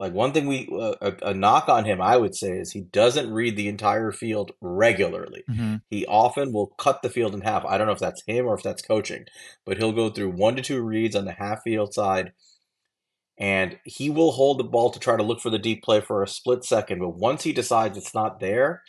Like 0.00 0.12
one 0.12 0.32
thing 0.32 0.46
we 0.46 0.68
uh, 0.72 0.94
a, 1.00 1.28
a 1.30 1.34
knock 1.34 1.68
on 1.68 1.84
him, 1.84 2.00
I 2.00 2.16
would 2.16 2.34
say, 2.34 2.58
is 2.58 2.72
he 2.72 2.80
doesn't 2.80 3.32
read 3.32 3.56
the 3.56 3.68
entire 3.68 4.10
field 4.10 4.52
regularly. 4.60 5.44
Mhm. 5.48 5.82
He 5.88 6.04
often 6.06 6.52
will 6.52 6.68
cut 6.78 7.02
the 7.02 7.10
field 7.10 7.34
in 7.34 7.42
half. 7.42 7.64
I 7.64 7.78
don't 7.78 7.86
know 7.86 7.92
if 7.92 8.00
that's 8.00 8.22
him 8.26 8.46
or 8.46 8.54
if 8.54 8.62
that's 8.62 8.82
coaching, 8.82 9.26
but 9.64 9.78
he'll 9.78 9.92
go 9.92 10.10
through 10.10 10.30
one 10.30 10.56
to 10.56 10.62
two 10.62 10.82
reads 10.82 11.14
on 11.14 11.26
the 11.26 11.32
half 11.32 11.62
field 11.62 11.94
side, 11.94 12.32
and 13.38 13.78
he 13.84 14.10
will 14.10 14.32
hold 14.32 14.58
the 14.58 14.64
ball 14.64 14.90
to 14.90 14.98
try 14.98 15.16
to 15.16 15.22
look 15.22 15.40
for 15.40 15.50
the 15.50 15.58
deep 15.58 15.82
play 15.84 16.00
for 16.00 16.22
a 16.22 16.28
split 16.28 16.64
second. 16.64 16.98
But 16.98 17.16
once 17.16 17.44
he 17.44 17.52
decides 17.52 17.96
it's 17.96 18.14
not 18.14 18.40
there, 18.40 18.82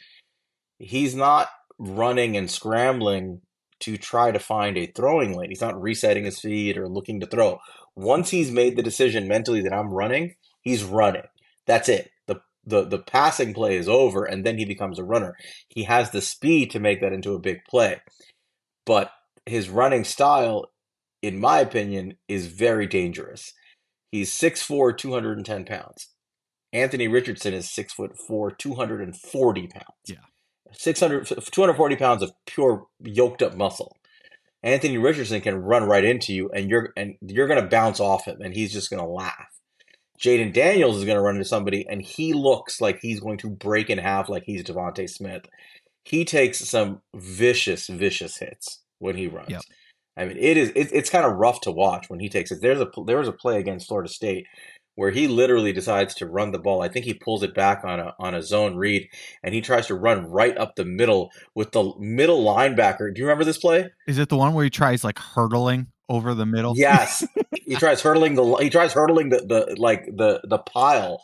he's 0.79 1.15
not 1.15 1.49
running 1.77 2.35
and 2.35 2.49
scrambling 2.49 3.41
to 3.81 3.97
try 3.97 4.31
to 4.31 4.39
find 4.39 4.77
a 4.77 4.87
throwing 4.87 5.35
lane. 5.37 5.49
He's 5.49 5.61
not 5.61 5.79
resetting 5.79 6.23
his 6.23 6.39
feet 6.39 6.77
or 6.77 6.87
looking 6.87 7.19
to 7.19 7.27
throw. 7.27 7.59
Once 7.95 8.29
he's 8.29 8.49
made 8.49 8.75
the 8.75 8.83
decision 8.83 9.27
mentally 9.27 9.61
that 9.61 9.73
I'm 9.73 9.93
running, 9.93 10.35
he's 10.65 10.83
running. 10.83 11.23
That's 11.65 11.87
it. 11.87 12.11
The 12.27 12.41
the 12.65 12.83
the 12.83 12.99
passing 12.99 13.53
play 13.53 13.77
is 13.77 13.87
over 13.87 14.25
and 14.25 14.45
then 14.45 14.57
he 14.57 14.65
becomes 14.65 14.99
a 14.99 15.03
runner. 15.03 15.35
He 15.69 15.83
has 15.83 16.11
the 16.11 16.21
speed 16.21 16.71
to 16.71 16.79
make 16.79 16.99
that 16.99 17.13
into 17.13 17.33
a 17.33 17.39
big 17.39 17.59
play. 17.69 18.01
But 18.85 19.11
his 19.45 19.69
running 19.69 20.03
style 20.03 20.71
in 21.21 21.39
my 21.39 21.59
opinion 21.59 22.17
is 22.27 22.47
very 22.47 22.85
dangerous. 22.85 23.53
He's 24.11 24.31
6'4", 24.31 24.95
210 24.95 25.65
pounds. 25.65 26.09
Anthony 26.71 27.07
Richardson 27.07 27.53
is 27.53 27.71
6 27.71 27.93
foot 27.93 28.17
4, 28.17 28.51
240 28.51 29.67
pounds. 29.67 29.85
Yeah. 30.07 30.17
600, 30.73 31.25
240 31.25 31.95
pounds 31.95 32.21
of 32.21 32.31
pure 32.45 32.87
yoked 32.99 33.41
up 33.41 33.55
muscle. 33.55 33.95
Anthony 34.61 34.97
Richardson 34.97 35.41
can 35.41 35.57
run 35.57 35.83
right 35.83 36.03
into 36.03 36.33
you, 36.33 36.49
and 36.49 36.69
you're 36.69 36.91
and 36.97 37.15
you're 37.21 37.47
gonna 37.47 37.67
bounce 37.67 37.99
off 37.99 38.25
him, 38.25 38.41
and 38.41 38.53
he's 38.53 38.73
just 38.73 38.89
gonna 38.89 39.07
laugh. 39.07 39.54
Jayden 40.19 40.53
Daniels 40.53 40.97
is 40.97 41.05
gonna 41.05 41.21
run 41.21 41.35
into 41.35 41.47
somebody, 41.47 41.87
and 41.87 42.01
he 42.01 42.33
looks 42.33 42.81
like 42.81 42.99
he's 43.01 43.19
going 43.19 43.37
to 43.39 43.49
break 43.49 43.89
in 43.89 43.97
half, 43.97 44.29
like 44.29 44.43
he's 44.43 44.63
DeVonta 44.63 45.09
Smith. 45.09 45.45
He 46.03 46.23
takes 46.23 46.59
some 46.59 47.01
vicious, 47.15 47.87
vicious 47.87 48.37
hits 48.37 48.81
when 48.99 49.15
he 49.15 49.27
runs. 49.27 49.49
Yep. 49.49 49.61
I 50.17 50.25
mean, 50.25 50.37
it 50.37 50.57
is 50.57 50.69
it, 50.75 50.89
it's 50.93 51.09
kind 51.09 51.25
of 51.25 51.33
rough 51.33 51.61
to 51.61 51.71
watch 51.71 52.09
when 52.09 52.19
he 52.19 52.29
takes 52.29 52.51
it. 52.51 52.61
There's 52.61 52.79
a 52.79 52.89
there 53.05 53.17
was 53.17 53.27
a 53.27 53.33
play 53.33 53.59
against 53.59 53.87
Florida 53.87 54.09
State 54.09 54.47
where 54.95 55.11
he 55.11 55.27
literally 55.27 55.73
decides 55.73 56.15
to 56.15 56.25
run 56.25 56.51
the 56.51 56.59
ball. 56.59 56.81
I 56.81 56.87
think 56.87 57.05
he 57.05 57.13
pulls 57.13 57.43
it 57.43 57.53
back 57.53 57.83
on 57.83 57.99
a 57.99 58.15
on 58.17 58.33
a 58.33 58.41
zone 58.41 58.75
read, 58.75 59.07
and 59.43 59.53
he 59.53 59.61
tries 59.61 59.87
to 59.87 59.95
run 59.95 60.25
right 60.25 60.57
up 60.57 60.75
the 60.75 60.85
middle 60.85 61.31
with 61.53 61.71
the 61.71 61.93
middle 61.99 62.43
linebacker. 62.43 63.13
Do 63.13 63.19
you 63.19 63.25
remember 63.25 63.43
this 63.43 63.57
play? 63.57 63.89
Is 64.07 64.17
it 64.17 64.29
the 64.29 64.37
one 64.37 64.53
where 64.53 64.63
he 64.63 64.69
tries 64.69 65.03
like 65.03 65.19
hurdling 65.19 65.87
over 66.07 66.33
the 66.33 66.45
middle? 66.45 66.73
Yes, 66.77 67.25
he 67.65 67.75
tries 67.75 68.01
hurdling 68.01 68.35
the 68.35 68.55
he 68.55 68.69
tries 68.69 68.93
hurdling 68.93 69.29
the, 69.29 69.37
the 69.37 69.75
like 69.79 70.05
the 70.05 70.41
the 70.45 70.59
pile, 70.59 71.21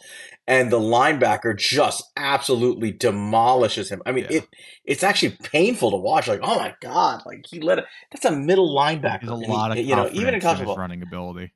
and 0.48 0.72
the 0.72 0.80
linebacker 0.80 1.58
just 1.58 2.04
absolutely 2.18 2.92
demolishes 2.92 3.90
him. 3.90 4.02
I 4.06 4.12
mean, 4.12 4.26
Yeah. 4.30 4.38
it 4.40 4.48
it's 4.84 5.04
actually 5.04 5.38
painful 5.44 5.92
to 5.92 5.98
watch. 5.98 6.28
Like, 6.28 6.42
oh 6.44 6.58
my 6.58 6.76
god, 6.82 7.24
like 7.26 7.46
he 7.50 7.62
let 7.62 7.80
it. 7.80 7.86
That's 8.12 8.26
a 8.26 8.32
middle 8.32 8.76
linebacker. 8.76 9.22
There's 9.22 9.32
a 9.48 9.52
lot 9.52 9.72
of 9.72 9.78
you 9.78 9.96
know 9.96 10.10
even 10.12 10.34
in 10.34 10.42
college 10.42 10.58
football, 10.58 10.76
running 10.78 11.02
ability. 11.04 11.54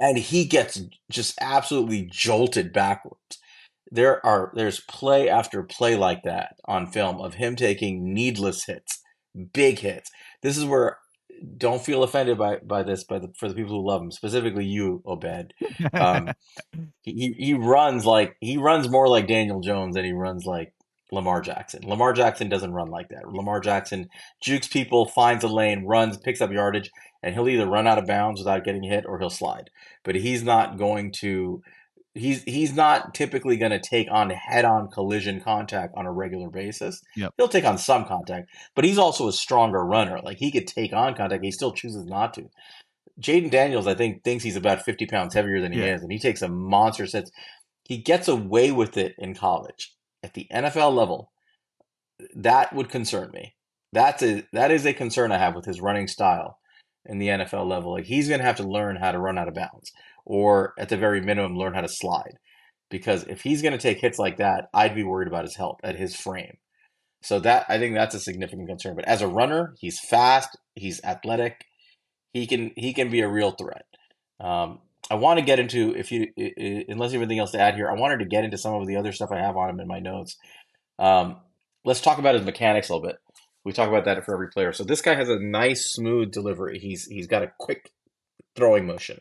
And 0.00 0.18
he 0.18 0.44
gets 0.46 0.80
just 1.10 1.38
absolutely 1.40 2.08
jolted 2.10 2.72
backwards. 2.72 3.38
There 3.92 4.24
are 4.24 4.52
there's 4.54 4.80
play 4.80 5.28
after 5.28 5.62
play 5.62 5.96
like 5.96 6.22
that 6.22 6.56
on 6.64 6.86
film 6.86 7.20
of 7.20 7.34
him 7.34 7.56
taking 7.56 8.14
needless 8.14 8.64
hits, 8.64 9.00
big 9.52 9.80
hits. 9.80 10.10
This 10.42 10.56
is 10.56 10.64
where 10.64 10.98
don't 11.56 11.84
feel 11.84 12.02
offended 12.02 12.38
by 12.38 12.58
by 12.58 12.82
this 12.82 13.04
by 13.04 13.18
the 13.18 13.32
for 13.36 13.48
the 13.48 13.54
people 13.54 13.80
who 13.80 13.86
love 13.86 14.02
him, 14.02 14.10
specifically 14.10 14.64
you, 14.64 15.02
Obed. 15.04 15.52
Um, 15.92 16.30
he 17.02 17.12
he 17.12 17.32
he 17.38 17.54
runs 17.54 18.06
like 18.06 18.36
he 18.40 18.56
runs 18.56 18.88
more 18.88 19.08
like 19.08 19.26
Daniel 19.26 19.60
Jones 19.60 19.96
than 19.96 20.04
he 20.04 20.12
runs 20.12 20.46
like 20.46 20.72
Lamar 21.12 21.40
Jackson. 21.40 21.82
Lamar 21.84 22.12
Jackson 22.12 22.48
doesn't 22.48 22.72
run 22.72 22.88
like 22.88 23.08
that. 23.08 23.28
Lamar 23.28 23.60
Jackson 23.60 24.08
jukes 24.40 24.68
people, 24.68 25.06
finds 25.06 25.44
a 25.44 25.48
lane, 25.48 25.84
runs, 25.84 26.16
picks 26.16 26.40
up 26.40 26.52
yardage, 26.52 26.90
and 27.22 27.34
he'll 27.34 27.48
either 27.48 27.66
run 27.66 27.86
out 27.86 27.98
of 27.98 28.06
bounds 28.06 28.40
without 28.40 28.64
getting 28.64 28.82
hit 28.82 29.04
or 29.06 29.18
he'll 29.18 29.30
slide. 29.30 29.70
But 30.04 30.14
he's 30.16 30.42
not 30.42 30.78
going 30.78 31.12
to 31.20 31.62
he's 32.14 32.42
he's 32.44 32.74
not 32.74 33.14
typically 33.14 33.56
going 33.56 33.70
to 33.70 33.78
take 33.80 34.08
on 34.10 34.30
head-on 34.30 34.88
collision 34.88 35.40
contact 35.40 35.94
on 35.96 36.06
a 36.06 36.12
regular 36.12 36.48
basis. 36.50 37.00
Yep. 37.16 37.34
He'll 37.36 37.48
take 37.48 37.64
on 37.64 37.78
some 37.78 38.04
contact, 38.04 38.50
but 38.74 38.84
he's 38.84 38.98
also 38.98 39.28
a 39.28 39.32
stronger 39.32 39.84
runner. 39.84 40.20
Like 40.22 40.38
he 40.38 40.50
could 40.50 40.66
take 40.66 40.92
on 40.92 41.14
contact, 41.14 41.44
he 41.44 41.50
still 41.50 41.72
chooses 41.72 42.06
not 42.06 42.34
to. 42.34 42.48
Jayden 43.20 43.50
Daniels, 43.50 43.86
I 43.86 43.94
think, 43.94 44.24
thinks 44.24 44.44
he's 44.44 44.56
about 44.56 44.82
50 44.82 45.06
pounds 45.06 45.34
heavier 45.34 45.60
than 45.60 45.72
he 45.72 45.80
Yeah. 45.80 45.94
is, 45.96 46.02
and 46.02 46.10
he 46.10 46.18
takes 46.18 46.42
a 46.42 46.48
monster 46.48 47.04
hits. 47.04 47.30
He 47.84 47.98
gets 47.98 48.28
away 48.28 48.72
with 48.72 48.96
it 48.96 49.14
in 49.18 49.34
college. 49.34 49.94
At 50.22 50.34
the 50.34 50.46
NFL 50.52 50.94
level, 50.94 51.32
that 52.34 52.74
would 52.74 52.88
concern 52.88 53.30
me. 53.32 53.54
That's 53.92 54.22
a 54.22 54.44
that 54.52 54.70
is 54.70 54.86
a 54.86 54.92
concern 54.92 55.32
I 55.32 55.38
have 55.38 55.54
with 55.54 55.64
his 55.64 55.80
running 55.80 56.06
style 56.06 56.59
in 57.06 57.18
the 57.18 57.28
NFL 57.28 57.68
level. 57.68 57.92
Like 57.92 58.04
he's 58.04 58.28
going 58.28 58.40
to 58.40 58.46
have 58.46 58.56
to 58.56 58.68
learn 58.68 58.96
how 58.96 59.12
to 59.12 59.18
run 59.18 59.38
out 59.38 59.48
of 59.48 59.54
bounds, 59.54 59.92
or 60.24 60.74
at 60.78 60.88
the 60.88 60.96
very 60.96 61.20
minimum, 61.20 61.56
learn 61.56 61.74
how 61.74 61.80
to 61.80 61.88
slide. 61.88 62.38
Because 62.90 63.24
if 63.24 63.42
he's 63.42 63.62
going 63.62 63.72
to 63.72 63.78
take 63.78 64.00
hits 64.00 64.18
like 64.18 64.38
that, 64.38 64.68
I'd 64.74 64.94
be 64.94 65.04
worried 65.04 65.28
about 65.28 65.44
his 65.44 65.56
health 65.56 65.78
at 65.84 65.96
his 65.96 66.16
frame. 66.16 66.56
So 67.22 67.38
that 67.40 67.66
I 67.68 67.78
think 67.78 67.94
that's 67.94 68.14
a 68.14 68.20
significant 68.20 68.68
concern. 68.68 68.96
But 68.96 69.06
as 69.06 69.22
a 69.22 69.28
runner, 69.28 69.74
he's 69.78 70.00
fast, 70.00 70.56
he's 70.74 71.02
athletic, 71.04 71.64
he 72.32 72.46
can 72.46 72.72
he 72.76 72.92
can 72.92 73.10
be 73.10 73.20
a 73.20 73.28
real 73.28 73.52
threat. 73.52 73.84
Um, 74.40 74.80
I 75.10 75.16
want 75.16 75.38
to 75.38 75.44
get 75.44 75.58
into 75.58 75.94
if 75.96 76.10
you 76.12 76.28
unless 76.36 77.12
you 77.12 77.18
have 77.18 77.26
anything 77.26 77.40
else 77.40 77.52
to 77.52 77.60
add 77.60 77.74
here, 77.74 77.90
I 77.90 77.98
wanted 77.98 78.18
to 78.20 78.24
get 78.24 78.44
into 78.44 78.58
some 78.58 78.74
of 78.74 78.86
the 78.86 78.96
other 78.96 79.12
stuff 79.12 79.30
I 79.32 79.40
have 79.40 79.56
on 79.56 79.70
him 79.70 79.80
in 79.80 79.88
my 79.88 79.98
notes. 79.98 80.36
Um, 80.98 81.36
let's 81.84 82.00
talk 82.00 82.18
about 82.18 82.34
his 82.34 82.44
mechanics 82.44 82.88
a 82.88 82.94
little 82.94 83.08
bit. 83.08 83.16
We 83.64 83.72
talk 83.72 83.88
about 83.88 84.04
that 84.06 84.24
for 84.24 84.32
every 84.34 84.48
player. 84.48 84.72
So 84.72 84.84
this 84.84 85.02
guy 85.02 85.14
has 85.14 85.28
a 85.28 85.38
nice, 85.38 85.90
smooth 85.92 86.32
delivery. 86.32 86.78
He's 86.78 87.06
he's 87.06 87.26
got 87.26 87.42
a 87.42 87.52
quick 87.58 87.90
throwing 88.56 88.86
motion. 88.86 89.20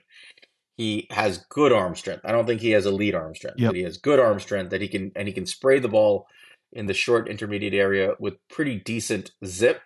He 0.77 1.07
has 1.11 1.39
good 1.49 1.73
arm 1.73 1.95
strength. 1.95 2.21
I 2.23 2.31
don't 2.31 2.45
think 2.45 2.61
he 2.61 2.71
has 2.71 2.85
elite 2.85 3.15
arm 3.15 3.35
strength, 3.35 3.59
Yep. 3.59 3.69
but 3.69 3.75
he 3.75 3.83
has 3.83 3.97
good 3.97 4.19
arm 4.19 4.39
strength 4.39 4.69
that 4.71 4.81
he 4.81 4.87
can 4.87 5.11
and 5.15 5.27
he 5.27 5.33
can 5.33 5.45
spray 5.45 5.79
the 5.79 5.89
ball 5.89 6.25
in 6.71 6.85
the 6.85 6.93
short 6.93 7.27
intermediate 7.27 7.73
area 7.73 8.13
with 8.19 8.35
pretty 8.49 8.77
decent 8.79 9.31
zip. 9.45 9.81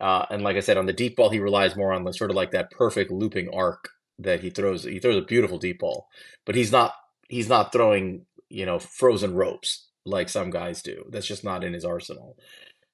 Uh, 0.00 0.24
and 0.30 0.42
like 0.42 0.56
I 0.56 0.60
said, 0.60 0.78
on 0.78 0.86
the 0.86 0.92
deep 0.92 1.16
ball, 1.16 1.30
he 1.30 1.38
relies 1.38 1.76
more 1.76 1.92
on 1.92 2.04
the 2.04 2.12
sort 2.12 2.30
of 2.30 2.36
like 2.36 2.50
that 2.52 2.70
perfect 2.70 3.10
looping 3.10 3.50
arc 3.54 3.90
that 4.18 4.40
he 4.40 4.50
throws. 4.50 4.84
He 4.84 4.98
throws 5.00 5.16
a 5.16 5.26
beautiful 5.26 5.58
deep 5.58 5.80
ball, 5.80 6.08
but 6.46 6.54
he's 6.54 6.72
not 6.72 6.94
he's 7.28 7.48
not 7.48 7.72
throwing 7.72 8.24
you 8.48 8.64
know 8.64 8.78
frozen 8.78 9.34
ropes 9.34 9.88
like 10.06 10.28
some 10.30 10.50
guys 10.50 10.82
do. 10.82 11.04
That's 11.10 11.26
just 11.26 11.44
not 11.44 11.62
in 11.62 11.72
his 11.74 11.84
arsenal. 11.84 12.36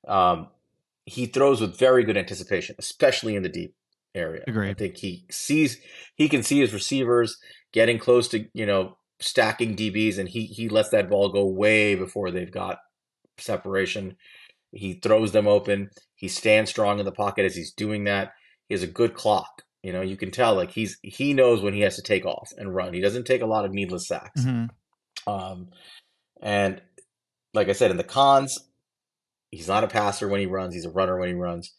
Um, 0.07 0.49
he 1.09 1.27
throws 1.27 1.61
with 1.61 1.79
very 1.79 2.05
good 2.05 2.17
anticipation, 2.17 2.77
especially 2.79 3.35
in 3.37 3.43
the 3.43 3.49
deep 3.49 3.75
area. 4.15 4.43
I 4.47 4.51
Agreed. 4.51 4.79
think 4.79 4.97
he 4.99 5.25
sees 5.31 5.79
he 6.15 6.29
can 6.29 6.43
see 6.43 6.61
his 6.61 6.73
receivers 6.73 7.37
getting 7.73 7.99
close 7.99 8.29
to 8.29 8.47
you 8.53 8.67
know 8.67 8.97
stacking 9.21 9.77
DBs, 9.77 10.19
and 10.19 10.29
he 10.29 10.47
he 10.47 10.69
lets 10.69 10.91
that 10.91 11.11
ball 11.11 11.31
go 11.31 11.47
way 11.47 11.95
before 11.95 12.31
they've 12.31 12.51
got 12.53 12.79
separation. 13.39 14.17
He 14.73 14.95
throws 14.95 15.33
them 15.33 15.47
open. 15.49 15.91
He 16.15 16.29
stands 16.29 16.71
strong 16.71 16.99
in 16.99 17.05
the 17.05 17.13
pocket 17.13 17.45
as 17.45 17.57
he's 17.57 17.73
doing 17.73 18.05
that. 18.05 18.33
He 18.69 18.75
has 18.75 18.83
a 18.83 18.87
good 18.89 19.15
clock. 19.15 19.63
You 19.83 19.93
know, 19.93 20.03
you 20.03 20.17
can 20.17 20.31
tell 20.31 20.55
like 20.55 20.71
he's 20.73 20.99
he 21.03 21.33
knows 21.33 21.63
when 21.63 21.73
he 21.75 21.81
has 21.81 21.97
to 21.97 22.03
take 22.03 22.27
off 22.27 22.51
and 22.59 22.75
run. 22.75 22.93
He 22.93 23.01
doesn't 23.01 23.27
take 23.27 23.43
a 23.43 23.47
lot 23.47 23.65
of 23.65 23.73
needless 23.73 24.09
sacks. 24.09 24.43
Mhm. 24.43 24.69
Um, 25.27 25.71
and 26.43 26.83
like 27.55 27.69
I 27.69 27.73
said, 27.73 27.91
in 27.91 27.97
the 27.97 28.05
cons, 28.05 28.59
he's 29.51 29.69
not 29.69 29.85
a 29.85 29.89
passer 29.89 30.29
when 30.29 30.41
he 30.41 30.47
runs. 30.47 30.75
He's 30.75 30.85
a 30.85 30.91
runner 30.91 31.19
when 31.19 31.29
he 31.29 31.35
runs. 31.35 31.75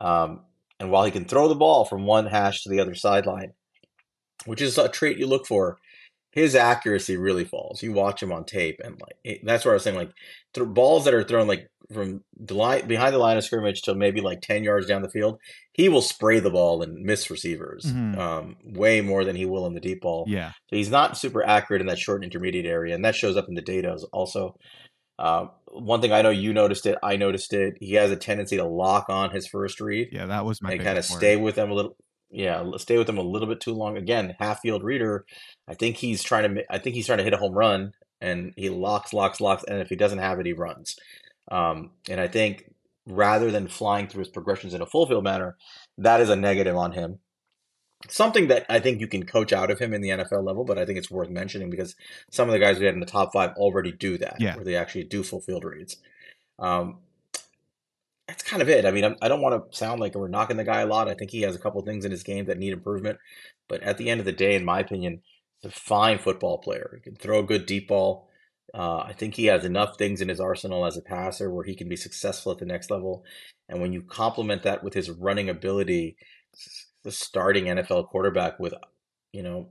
Um, 0.00 0.40
and 0.80 0.90
while 0.90 1.04
he 1.04 1.10
can 1.10 1.24
throw 1.24 1.48
the 1.48 1.54
ball 1.54 1.84
from 1.84 2.06
one 2.06 2.26
hash 2.26 2.62
to 2.62 2.68
the 2.68 2.80
other 2.80 2.94
sideline, 2.94 3.52
which 4.44 4.60
is 4.62 4.78
a 4.78 4.88
trait 4.88 5.18
you 5.18 5.26
look 5.26 5.46
for 5.46 5.78
his 6.30 6.54
accuracy 6.54 7.16
really 7.16 7.44
falls. 7.44 7.82
You 7.82 7.92
watch 7.92 8.22
him 8.22 8.30
on 8.30 8.44
tape, 8.44 8.80
and 8.84 9.00
like 9.00 9.16
it, 9.24 9.40
that's 9.44 9.64
where 9.64 9.72
I 9.72 9.76
was 9.76 9.82
saying, 9.82 9.96
like 9.96 10.12
th- 10.54 10.68
balls 10.68 11.04
that 11.06 11.14
are 11.14 11.24
thrown 11.24 11.48
like 11.48 11.68
from 11.92 12.22
the 12.38 12.54
line 12.54 12.86
behind 12.86 13.14
the 13.14 13.18
line 13.18 13.38
of 13.38 13.44
scrimmage 13.44 13.80
to 13.82 13.94
maybe 13.94 14.20
like 14.20 14.40
ten 14.42 14.62
yards 14.62 14.86
down 14.86 15.02
the 15.02 15.08
field, 15.10 15.40
he 15.72 15.88
will 15.88 16.02
spray 16.02 16.38
the 16.38 16.50
ball 16.50 16.82
and 16.82 17.02
miss 17.02 17.30
receivers 17.30 17.86
Mhm. 17.86 18.18
um, 18.18 18.56
way 18.62 19.00
more 19.00 19.24
than 19.24 19.34
he 19.36 19.46
will 19.46 19.66
in 19.66 19.74
the 19.74 19.80
deep 19.80 20.02
ball. 20.02 20.26
Yeah. 20.28 20.50
So 20.68 20.76
he's 20.76 20.90
not 20.90 21.16
super 21.18 21.42
accurate 21.44 21.80
in 21.80 21.88
that 21.88 21.98
short 21.98 22.18
and 22.22 22.24
intermediate 22.24 22.66
area, 22.66 22.94
and 22.94 23.04
that 23.06 23.16
shows 23.16 23.36
up 23.36 23.48
in 23.48 23.54
the 23.54 23.62
data 23.62 23.90
as- 23.90 24.04
also. 24.12 24.54
Uh, 25.18 25.46
one 25.66 26.00
thing 26.00 26.12
I 26.12 26.22
know 26.22 26.30
you 26.30 26.52
noticed 26.52 26.86
it, 26.86 26.96
I 27.02 27.16
noticed 27.16 27.52
it. 27.52 27.76
He 27.80 27.94
has 27.94 28.10
a 28.10 28.16
tendency 28.16 28.56
to 28.56 28.64
lock 28.64 29.06
on 29.08 29.30
his 29.30 29.46
first 29.46 29.80
read 29.80 30.08
Yeah, 30.12 30.26
that 30.26 30.44
was 30.44 30.62
my 30.62 30.72
and 30.72 30.82
kind 30.82 30.98
of 30.98 31.04
stay 31.04 31.36
with 31.36 31.56
them 31.56 31.70
a 31.70 31.74
little. 31.74 31.96
Yeah, 32.30 32.64
stay 32.76 32.98
with 32.98 33.06
them 33.06 33.18
a 33.18 33.22
little 33.22 33.48
bit 33.48 33.60
too 33.60 33.72
long. 33.72 33.96
Again, 33.96 34.36
half 34.38 34.60
field 34.60 34.84
reader. 34.84 35.24
I 35.66 35.74
think 35.74 35.96
he's 35.96 36.22
trying 36.22 36.54
to. 36.54 36.64
I 36.70 36.78
think 36.78 36.94
he's 36.94 37.06
trying 37.06 37.18
to 37.18 37.24
hit 37.24 37.32
a 37.32 37.38
home 37.38 37.54
run, 37.54 37.92
and 38.20 38.52
he 38.56 38.68
locks, 38.68 39.12
locks, 39.12 39.40
locks, 39.40 39.64
and 39.64 39.80
if 39.80 39.88
he 39.88 39.96
doesn't 39.96 40.18
have 40.18 40.38
it, 40.38 40.46
he 40.46 40.52
runs. 40.52 40.96
Um, 41.50 41.92
and 42.08 42.20
I 42.20 42.28
think 42.28 42.70
rather 43.06 43.50
than 43.50 43.68
flying 43.68 44.06
through 44.06 44.20
his 44.20 44.28
progressions 44.28 44.74
in 44.74 44.82
a 44.82 44.86
full 44.86 45.06
field 45.06 45.24
manner, 45.24 45.56
that 45.96 46.20
is 46.20 46.28
a 46.28 46.36
negative 46.36 46.76
on 46.76 46.92
him. 46.92 47.18
Something 48.08 48.46
that 48.48 48.64
I 48.68 48.78
think 48.78 49.00
you 49.00 49.08
can 49.08 49.26
coach 49.26 49.52
out 49.52 49.70
of 49.72 49.80
him 49.80 49.92
in 49.92 50.00
the 50.02 50.10
NFL 50.10 50.44
level, 50.44 50.64
but 50.64 50.78
I 50.78 50.86
think 50.86 50.98
it's 50.98 51.10
worth 51.10 51.30
mentioning 51.30 51.68
because 51.68 51.96
some 52.30 52.48
of 52.48 52.52
the 52.52 52.60
guys 52.60 52.78
we 52.78 52.84
had 52.86 52.94
in 52.94 53.00
the 53.00 53.06
top 53.06 53.32
five 53.32 53.50
already 53.56 53.90
do 53.90 54.16
that, 54.18 54.36
Yeah. 54.40 54.54
where 54.54 54.64
they 54.64 54.76
actually 54.76 55.04
do 55.04 55.24
full 55.24 55.40
field 55.40 55.64
reads. 55.64 55.96
Um, 56.60 56.98
that's 58.28 58.42
kind 58.44 58.62
of 58.62 58.68
it. 58.68 58.84
I 58.84 58.90
mean, 58.92 59.04
I'm, 59.04 59.16
I 59.20 59.26
don't 59.28 59.40
want 59.40 59.70
to 59.72 59.76
sound 59.76 60.00
like 60.00 60.14
we're 60.14 60.28
knocking 60.28 60.58
the 60.58 60.64
guy 60.64 60.82
a 60.82 60.86
lot. 60.86 61.08
I 61.08 61.14
think 61.14 61.30
he 61.30 61.42
has 61.42 61.56
a 61.56 61.58
couple 61.58 61.80
things 61.82 62.04
in 62.04 62.10
his 62.12 62.22
game 62.22 62.44
that 62.44 62.58
need 62.58 62.72
improvement. 62.72 63.18
But 63.68 63.82
at 63.82 63.98
the 63.98 64.10
end 64.10 64.20
of 64.20 64.26
the 64.26 64.32
day, 64.32 64.54
in 64.54 64.64
my 64.64 64.80
opinion, 64.80 65.22
he's 65.60 65.72
a 65.72 65.74
fine 65.74 66.18
football 66.18 66.58
player. 66.58 66.92
He 66.94 67.00
can 67.00 67.16
throw 67.16 67.40
a 67.40 67.44
good 67.44 67.66
deep 67.66 67.88
ball. 67.88 68.28
Uh, 68.74 68.98
I 68.98 69.14
think 69.14 69.34
he 69.34 69.46
has 69.46 69.64
enough 69.64 69.96
things 69.96 70.20
in 70.20 70.28
his 70.28 70.40
arsenal 70.40 70.84
as 70.84 70.96
a 70.96 71.02
passer 71.02 71.50
where 71.50 71.64
he 71.64 71.74
can 71.74 71.88
be 71.88 71.96
successful 71.96 72.52
at 72.52 72.58
the 72.58 72.66
next 72.66 72.90
level. 72.90 73.24
And 73.68 73.80
when 73.80 73.92
you 73.92 74.02
complement 74.02 74.62
that 74.64 74.84
with 74.84 74.92
his 74.94 75.10
running 75.10 75.48
ability, 75.48 76.16
the 77.08 77.12
starting 77.12 77.64
NFL 77.64 78.08
quarterback 78.08 78.60
with, 78.60 78.74
you 79.32 79.42
know, 79.42 79.68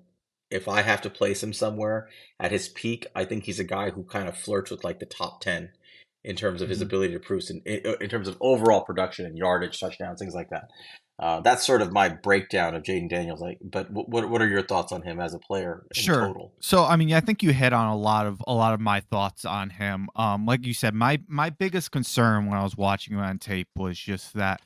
if 0.49 0.67
I 0.67 0.81
have 0.81 1.01
to 1.01 1.09
place 1.09 1.43
him 1.43 1.53
somewhere 1.53 2.09
at 2.39 2.51
his 2.51 2.67
peak, 2.69 3.05
I 3.15 3.25
think 3.25 3.43
he's 3.43 3.59
a 3.59 3.63
guy 3.63 3.91
who 3.91 4.03
kind 4.03 4.27
of 4.27 4.35
flirts 4.35 4.71
with 4.71 4.83
like 4.83 4.99
the 4.99 5.05
top 5.05 5.41
10 5.41 5.69
in 6.23 6.35
terms 6.35 6.61
of 6.63 6.69
his 6.69 6.79
Mhm. 6.79 6.83
ability 6.83 7.13
to 7.13 7.19
produce 7.19 7.51
in, 7.51 7.61
in, 7.65 7.95
in 8.01 8.09
terms 8.09 8.27
of 8.27 8.37
overall 8.41 8.81
production 8.83 9.25
and 9.27 9.37
yardage, 9.37 9.79
touchdowns, 9.79 10.19
things 10.19 10.33
like 10.33 10.49
that. 10.49 10.69
Uh, 11.19 11.41
that's 11.41 11.65
sort 11.65 11.81
of 11.81 11.91
my 11.91 12.09
breakdown 12.09 12.75
of 12.75 12.83
Jayden 12.83 13.09
Daniels. 13.09 13.39
Like, 13.41 13.57
but 13.63 13.87
wh- 13.87 14.07
what 14.09 14.29
what 14.29 14.41
are 14.41 14.47
your 14.47 14.61
thoughts 14.61 14.91
on 14.91 15.01
him 15.03 15.19
as 15.19 15.33
a 15.33 15.39
player 15.39 15.83
in 15.95 16.01
Sure. 16.01 16.27
total? 16.27 16.53
So 16.59 16.85
I 16.85 16.95
mean, 16.95 17.11
I 17.13 17.21
think 17.21 17.41
you 17.43 17.53
hit 17.53 17.73
on 17.73 17.87
a 17.87 17.95
lot 17.97 18.25
of 18.27 18.41
a 18.47 18.53
lot 18.53 18.73
of 18.73 18.79
my 18.79 18.99
thoughts 18.99 19.43
on 19.45 19.69
him. 19.71 20.09
Um, 20.15 20.45
like 20.45 20.65
you 20.65 20.73
said, 20.73 20.93
my 20.93 21.19
my 21.27 21.49
biggest 21.49 21.91
concern 21.91 22.45
when 22.47 22.57
I 22.59 22.63
was 22.63 22.77
watching 22.77 23.15
him 23.15 23.19
on 23.21 23.37
tape 23.39 23.67
was 23.75 23.97
just 23.99 24.33
that 24.35 24.61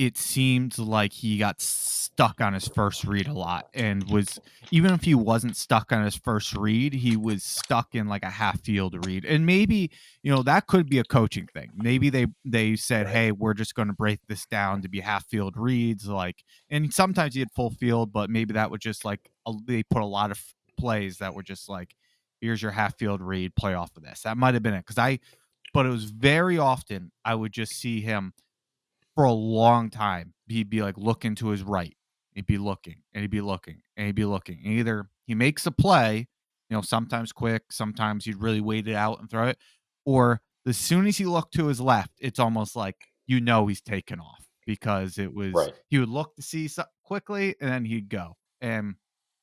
it 0.00 0.16
seemed 0.16 0.78
like 0.78 1.12
he 1.12 1.36
got 1.36 1.60
stuck 1.60 2.40
on 2.40 2.54
his 2.54 2.66
first 2.66 3.04
read 3.04 3.28
a 3.28 3.34
lot 3.34 3.68
and 3.74 4.08
was 4.08 4.40
even 4.70 4.94
if 4.94 5.04
he 5.04 5.14
wasn't 5.14 5.54
stuck 5.54 5.92
on 5.92 6.02
his 6.02 6.16
first 6.16 6.56
read, 6.56 6.94
he 6.94 7.18
was 7.18 7.44
stuck 7.44 7.94
in 7.94 8.08
like 8.08 8.22
a 8.22 8.30
half 8.30 8.62
field 8.62 9.04
read. 9.04 9.26
And 9.26 9.44
maybe, 9.44 9.90
you 10.22 10.32
know, 10.32 10.42
that 10.44 10.66
could 10.66 10.88
be 10.88 10.98
a 10.98 11.04
coaching 11.04 11.46
thing. 11.52 11.72
Maybe 11.76 12.08
they 12.08 12.28
they 12.46 12.76
said. 12.76 13.08
"Hey, 13.08 13.30
we're 13.30 13.52
just 13.52 13.74
going 13.74 13.88
to 13.88 13.94
break 13.94 14.20
this 14.26 14.46
down 14.46 14.80
to 14.80 14.88
be 14.88 15.00
half 15.00 15.26
field 15.26 15.54
reads." 15.58 16.08
Like, 16.08 16.44
and 16.70 16.94
sometimes 16.94 17.34
he 17.34 17.40
had 17.40 17.50
full 17.52 17.70
field, 17.70 18.10
but 18.10 18.30
maybe 18.30 18.54
that 18.54 18.70
would 18.70 18.80
just 18.80 19.04
like 19.04 19.30
a, 19.46 19.52
they 19.66 19.82
put 19.82 20.00
a 20.00 20.06
lot 20.06 20.30
of 20.30 20.42
plays 20.78 21.18
that 21.18 21.34
were 21.34 21.42
just 21.42 21.68
like, 21.68 21.94
"Here's 22.40 22.62
your 22.62 22.72
half 22.72 22.96
field 22.96 23.20
read, 23.20 23.54
play 23.54 23.74
off 23.74 23.94
of 23.98 24.02
this." 24.02 24.22
That 24.22 24.38
might 24.38 24.54
have 24.54 24.62
been 24.62 24.72
it 24.72 24.86
because 24.86 24.96
I, 24.96 25.18
but 25.74 25.84
it 25.84 25.90
was 25.90 26.04
very 26.04 26.56
often 26.56 27.12
I 27.22 27.34
would 27.34 27.52
just 27.52 27.72
see 27.72 28.00
him 28.00 28.32
for 29.14 29.24
a 29.24 29.32
long 29.32 29.90
time. 29.90 30.34
He'd 30.48 30.70
be 30.70 30.82
like 30.82 30.96
looking 30.98 31.34
to 31.36 31.48
his 31.48 31.62
right. 31.62 31.96
He'd 32.34 32.46
be 32.46 32.58
looking 32.58 33.02
and 33.12 33.22
he'd 33.22 33.30
be 33.30 33.40
looking 33.40 33.82
and 33.96 34.06
he'd 34.06 34.14
be 34.14 34.24
looking. 34.24 34.60
And 34.64 34.74
either 34.74 35.10
he 35.26 35.34
makes 35.34 35.66
a 35.66 35.70
play, 35.70 36.28
you 36.68 36.76
know, 36.76 36.80
sometimes 36.82 37.32
quick, 37.32 37.72
sometimes 37.72 38.24
he'd 38.24 38.36
really 38.40 38.60
wait 38.60 38.86
it 38.88 38.94
out 38.94 39.20
and 39.20 39.28
throw 39.28 39.48
it, 39.48 39.58
or 40.04 40.40
as 40.66 40.76
soon 40.76 41.06
as 41.06 41.16
he 41.18 41.24
looked 41.24 41.54
to 41.54 41.66
his 41.66 41.80
left, 41.80 42.12
it's 42.20 42.38
almost 42.38 42.76
like 42.76 42.96
you 43.26 43.40
know 43.40 43.66
he's 43.66 43.80
taken 43.80 44.20
off 44.20 44.46
because 44.66 45.18
it 45.18 45.32
was 45.34 45.52
Right. 45.54 45.72
he 45.88 45.98
would 45.98 46.08
look 46.08 46.36
to 46.36 46.42
see 46.42 46.68
something 46.68 46.92
quickly 47.04 47.56
and 47.60 47.70
then 47.70 47.84
he'd 47.84 48.08
go. 48.08 48.36
And 48.60 48.94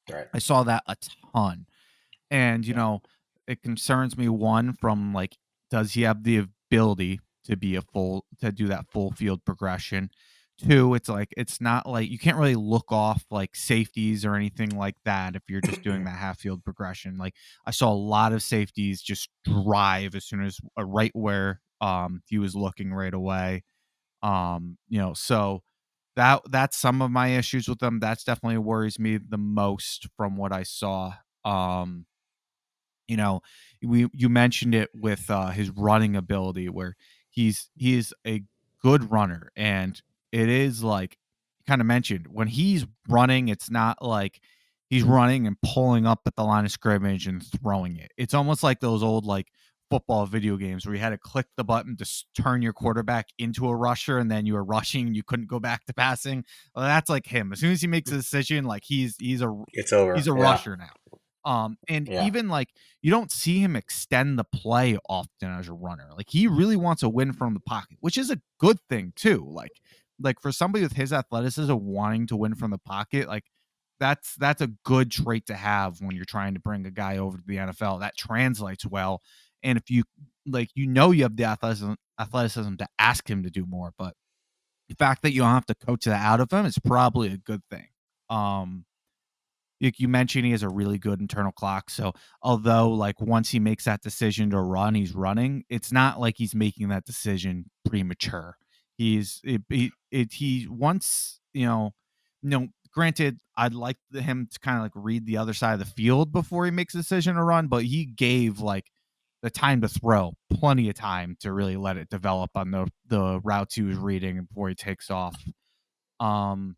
Right. 0.10 0.28
I 0.34 0.40
saw 0.40 0.64
that 0.64 0.84
a 0.88 0.96
ton. 1.34 1.66
And, 2.32 2.66
you 2.66 2.74
know, 2.74 3.02
it 3.48 3.62
concerns 3.62 4.18
me 4.18 4.30
one 4.30 4.74
from 4.74 5.14
like, 5.14 5.38
does 5.70 5.94
he 5.94 6.04
have 6.04 6.24
the 6.24 6.38
ability 6.38 7.20
to 7.48 7.58
be 7.58 7.76
a 7.76 7.82
full 7.82 8.26
to 8.40 8.52
do 8.52 8.68
that 8.68 8.90
full 8.92 9.12
field 9.12 9.44
progression? 9.46 10.10
Two, 10.60 10.96
it's 10.96 11.08
like 11.08 11.30
it's 11.38 11.62
not 11.62 11.88
like 11.88 12.10
you 12.10 12.18
can't 12.18 12.38
really 12.38 12.56
look 12.56 12.92
off 12.92 13.26
like 13.30 13.56
safeties 13.56 14.26
or 14.26 14.36
anything 14.36 14.70
like 14.72 14.96
that 15.06 15.36
if 15.36 15.44
you're 15.48 15.62
just 15.62 15.84
doing 15.84 16.04
that 16.06 16.18
half 16.18 16.40
field 16.40 16.64
progression. 16.64 17.18
Like 17.18 17.36
I 17.66 17.72
saw 17.72 17.92
a 17.92 17.94
lot 17.94 18.34
of 18.34 18.42
safeties 18.42 19.02
just 19.02 19.30
drive 19.46 20.16
as 20.16 20.26
soon 20.26 20.44
as 20.44 20.60
uh, 20.80 20.84
right 20.86 21.12
where 21.14 21.62
um 21.82 22.24
he 22.28 22.40
was 22.40 22.56
looking 22.56 22.92
right 22.94 23.14
away. 23.14 23.64
Um, 24.24 24.78
you 24.90 25.00
know, 25.00 25.14
so 25.14 25.64
that 26.16 26.42
that's 26.50 26.78
some 26.78 27.02
of 27.02 27.12
my 27.12 27.30
issues 27.30 27.68
with 27.68 27.80
them. 27.80 28.00
That's 28.00 28.24
definitely 28.24 28.58
worries 28.58 29.00
me 29.00 29.18
the 29.18 29.38
most 29.38 30.08
from 30.18 30.38
what 30.38 30.52
I 30.52 30.64
saw. 30.64 31.14
Um, 31.46 32.06
you 33.08 33.18
know, 33.18 33.42
we 33.82 34.08
you 34.14 34.30
mentioned 34.30 34.76
it 34.76 34.90
with 34.94 35.30
uh, 35.30 35.50
his 35.50 35.70
running 35.70 36.16
ability, 36.16 36.70
where 36.70 36.96
he's 37.38 37.70
he 37.76 37.96
is 37.98 38.14
a 38.26 38.44
good 38.82 39.12
runner, 39.12 39.52
and 39.56 40.02
it 40.32 40.50
is 40.50 40.84
like 40.84 41.18
kind 41.68 41.82
of 41.82 41.88
mentioned 41.88 42.28
when 42.30 42.48
he's 42.48 42.86
running, 43.08 43.48
it's 43.50 43.70
not 43.70 44.02
like 44.02 44.40
he's 44.90 45.04
running 45.04 45.46
and 45.48 45.58
pulling 45.62 46.06
up 46.06 46.22
at 46.26 46.36
the 46.36 46.44
line 46.44 46.66
of 46.66 46.72
scrimmage 46.72 47.28
and 47.28 47.44
throwing 47.62 47.98
it. 47.98 48.12
It's 48.18 48.34
almost 48.34 48.64
like 48.64 48.80
those 48.80 49.04
old 49.04 49.26
like 49.26 49.48
football 49.90 50.26
video 50.26 50.58
games 50.58 50.86
where 50.86 50.94
you 50.96 51.00
had 51.02 51.10
to 51.12 51.18
click 51.18 51.46
the 51.56 51.64
button 51.64 51.96
to 51.98 52.06
turn 52.42 52.62
your 52.62 52.74
quarterback 52.74 53.28
into 53.38 53.68
a 53.70 53.76
rusher 53.76 54.18
and 54.18 54.30
then 54.30 54.46
you 54.46 54.54
were 54.54 54.64
rushing 54.64 55.08
and 55.08 55.16
you 55.16 55.24
couldn't 55.24 55.48
go 55.48 55.60
back 55.62 55.86
to 55.86 55.94
passing. 55.94 56.44
Well, 56.76 56.86
that's 56.86 57.10
like 57.10 57.26
him. 57.26 57.52
As 57.54 57.60
soon 57.60 57.72
as 57.72 57.82
he 57.82 57.88
makes 57.88 58.12
a 58.12 58.16
decision, 58.16 58.66
like 58.66 58.84
he's 58.86 59.16
he's 59.20 59.42
a 59.42 59.54
It's 59.74 59.94
over. 59.94 60.16
he's 60.16 60.28
a 60.28 60.32
Yeah. 60.32 60.42
rusher 60.42 60.76
now. 60.78 60.90
Um, 61.48 61.78
and 61.88 62.10
Yeah. 62.10 62.18
even 62.18 62.50
like 62.50 62.70
you 63.02 63.12
don't 63.12 63.32
see 63.32 63.60
him 63.60 63.76
extend 63.78 64.38
the 64.38 64.44
play 64.44 64.98
often 65.10 65.50
as 65.52 65.70
a 65.70 65.74
runner. 65.74 66.10
Like 66.16 66.30
he 66.30 66.48
really 66.48 66.76
wants 66.76 67.02
to 67.02 67.10
win 67.10 67.34
from 67.34 67.54
the 67.54 67.62
pocket, 67.62 67.98
which 68.02 68.18
is 68.18 68.30
a 68.32 68.42
good 68.60 68.80
thing 68.90 69.14
too. 69.16 69.46
Like, 69.50 69.72
like 70.20 70.42
for 70.42 70.52
somebody 70.52 70.84
with 70.84 70.94
his 70.94 71.14
athleticism 71.14 71.74
wanting 71.76 72.28
to 72.28 72.36
win 72.38 72.56
from 72.56 72.72
the 72.72 72.80
pocket, 72.80 73.28
like 73.30 73.46
that's 74.00 74.36
that's 74.36 74.62
a 74.62 74.68
good 74.84 75.12
trait 75.12 75.46
to 75.48 75.56
have 75.56 76.02
when 76.02 76.16
you're 76.16 76.26
trying 76.26 76.54
to 76.54 76.60
bring 76.60 76.86
a 76.86 76.92
guy 76.92 77.18
over 77.18 77.38
to 77.38 77.44
the 77.48 77.60
NFL. 77.60 78.00
That 78.00 78.18
translates 78.18 78.86
well. 78.86 79.22
And 79.64 79.78
if 79.78 79.90
you 79.90 80.04
like, 80.46 80.70
you 80.76 80.88
know, 80.88 81.12
you 81.12 81.24
have 81.24 81.36
the 81.36 81.46
athleticism 81.46 81.94
athleticism 82.20 82.76
to 82.76 82.88
ask 83.00 83.30
him 83.30 83.44
to 83.44 83.50
do 83.50 83.66
more, 83.66 83.94
but 83.98 84.16
the 84.90 84.96
fact 84.96 85.22
that 85.24 85.32
you 85.34 85.42
don't 85.42 85.52
have 85.54 85.66
to 85.68 85.76
coach 85.76 86.06
that 86.06 86.24
out 86.24 86.40
of 86.40 86.52
him 86.52 86.66
is 86.66 86.80
probably 86.80 87.34
a 87.34 87.38
good 87.38 87.62
thing. 87.70 87.88
Um, 88.30 88.86
you 89.80 90.08
mentioned, 90.08 90.46
he 90.46 90.52
has 90.52 90.64
a 90.64 90.70
really 90.70 90.98
good 90.98 91.22
internal 91.22 91.52
clock. 91.52 91.90
So 91.90 92.14
although 92.42 92.90
like 92.90 93.22
once 93.22 93.50
he 93.50 93.60
makes 93.60 93.86
that 93.86 94.02
decision 94.02 94.50
to 94.52 94.60
run, 94.60 94.96
he's 94.96 95.14
running. 95.14 95.64
It's 95.70 95.92
not 95.92 96.20
like 96.20 96.36
he's 96.38 96.56
making 96.56 96.90
that 96.90 97.06
decision 97.06 97.66
premature. 97.86 98.58
He's 98.98 99.40
it, 99.44 99.62
it, 99.70 99.92
it 100.12 100.34
he 100.34 100.68
once 100.70 101.40
you 101.54 101.66
know, 101.66 101.92
you 102.42 102.50
know. 102.50 102.68
Granted, 102.94 103.38
I'd 103.56 103.76
like 103.76 103.98
him 104.12 104.48
to 104.52 104.60
kind 104.60 104.78
of 104.78 104.84
like 104.84 104.92
read 104.96 105.28
the 105.28 105.38
other 105.38 105.54
side 105.54 105.74
of 105.74 105.80
the 105.80 105.86
field 105.86 106.32
before 106.32 106.66
he 106.66 106.72
makes 106.72 106.96
a 106.96 106.98
decision 106.98 107.36
to 107.36 107.44
run, 107.44 107.68
but 107.68 107.84
he 107.84 108.06
gave 108.06 108.60
like 108.60 108.86
the 109.44 109.52
time 109.52 109.82
to 109.82 109.88
throw 109.88 110.34
plenty 110.52 110.90
of 110.90 110.96
time 110.96 111.38
to 111.42 111.54
really 111.54 111.78
let 111.78 111.98
it 111.98 112.10
develop 112.10 112.52
on 112.56 112.72
the 112.72 112.88
the 113.08 113.40
routes 113.44 113.76
he 113.76 113.84
was 113.84 113.98
reading 113.98 114.46
before 114.46 114.70
he 114.70 114.76
takes 114.76 115.12
off. 115.12 115.40
Um, 116.20 116.76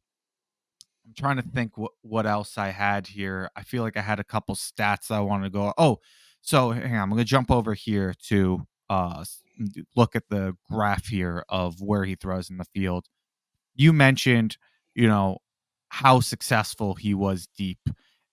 I'm 1.10 1.16
trying 1.16 1.38
to 1.38 1.42
think 1.42 1.76
what 1.76 1.94
what 2.04 2.28
else 2.28 2.58
I 2.58 2.70
had 2.70 3.08
here. 3.08 3.50
I 3.56 3.64
feel 3.64 3.82
like 3.82 3.98
I 3.98 4.02
had 4.02 4.20
a 4.20 4.24
couple 4.24 4.54
stats 4.56 5.10
I 5.10 5.20
wanted 5.22 5.46
to 5.46 5.50
go. 5.50 5.74
Oh, 5.78 6.00
so 6.42 6.70
hang 6.72 6.96
on, 6.96 7.02
I'm 7.02 7.10
gonna 7.10 7.24
jump 7.24 7.50
over 7.50 7.74
here 7.74 8.14
to 8.28 8.62
uh 8.90 9.26
look 9.96 10.16
at 10.16 10.30
the 10.30 10.56
graph 10.70 11.08
here 11.08 11.44
of 11.50 11.82
where 11.82 12.06
he 12.06 12.16
throws 12.16 12.50
in 12.50 12.58
the 12.58 12.66
field. 12.76 13.08
You 13.76 13.92
mentioned, 13.92 14.58
you 14.94 15.08
know, 15.08 15.40
how 15.90 16.20
successful 16.20 16.94
he 16.94 17.14
was 17.16 17.48
deep. 17.58 17.80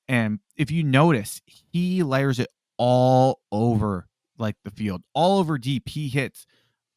And 0.09 0.41
if 0.57 0.71
you 0.71 0.83
notice, 0.85 1.41
he 1.47 2.03
layers 2.03 2.39
it 2.39 2.49
all 2.77 3.41
over 3.51 4.07
like 4.39 4.57
the 4.65 4.71
field, 4.71 5.03
all 5.15 5.39
over 5.39 5.57
deep. 5.57 5.89
He 5.89 6.09
hits 6.09 6.47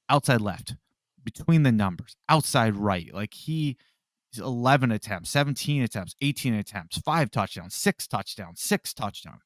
outside 0.09 0.41
left, 0.41 0.75
between 1.23 1.63
the 1.63 1.71
numbers, 1.71 2.15
outside 2.27 2.75
right. 2.75 3.13
Like 3.13 3.33
he 3.33 3.77
11 4.37 4.91
attempts, 4.91 5.29
17 5.29 5.81
attempts, 5.81 6.15
18 6.21 6.53
attempts, 6.53 6.97
five 6.99 7.31
touchdowns, 7.31 7.75
six 7.75 8.07
touchdowns, 8.07 8.61
six 8.61 8.93
touchdowns. 8.93 9.41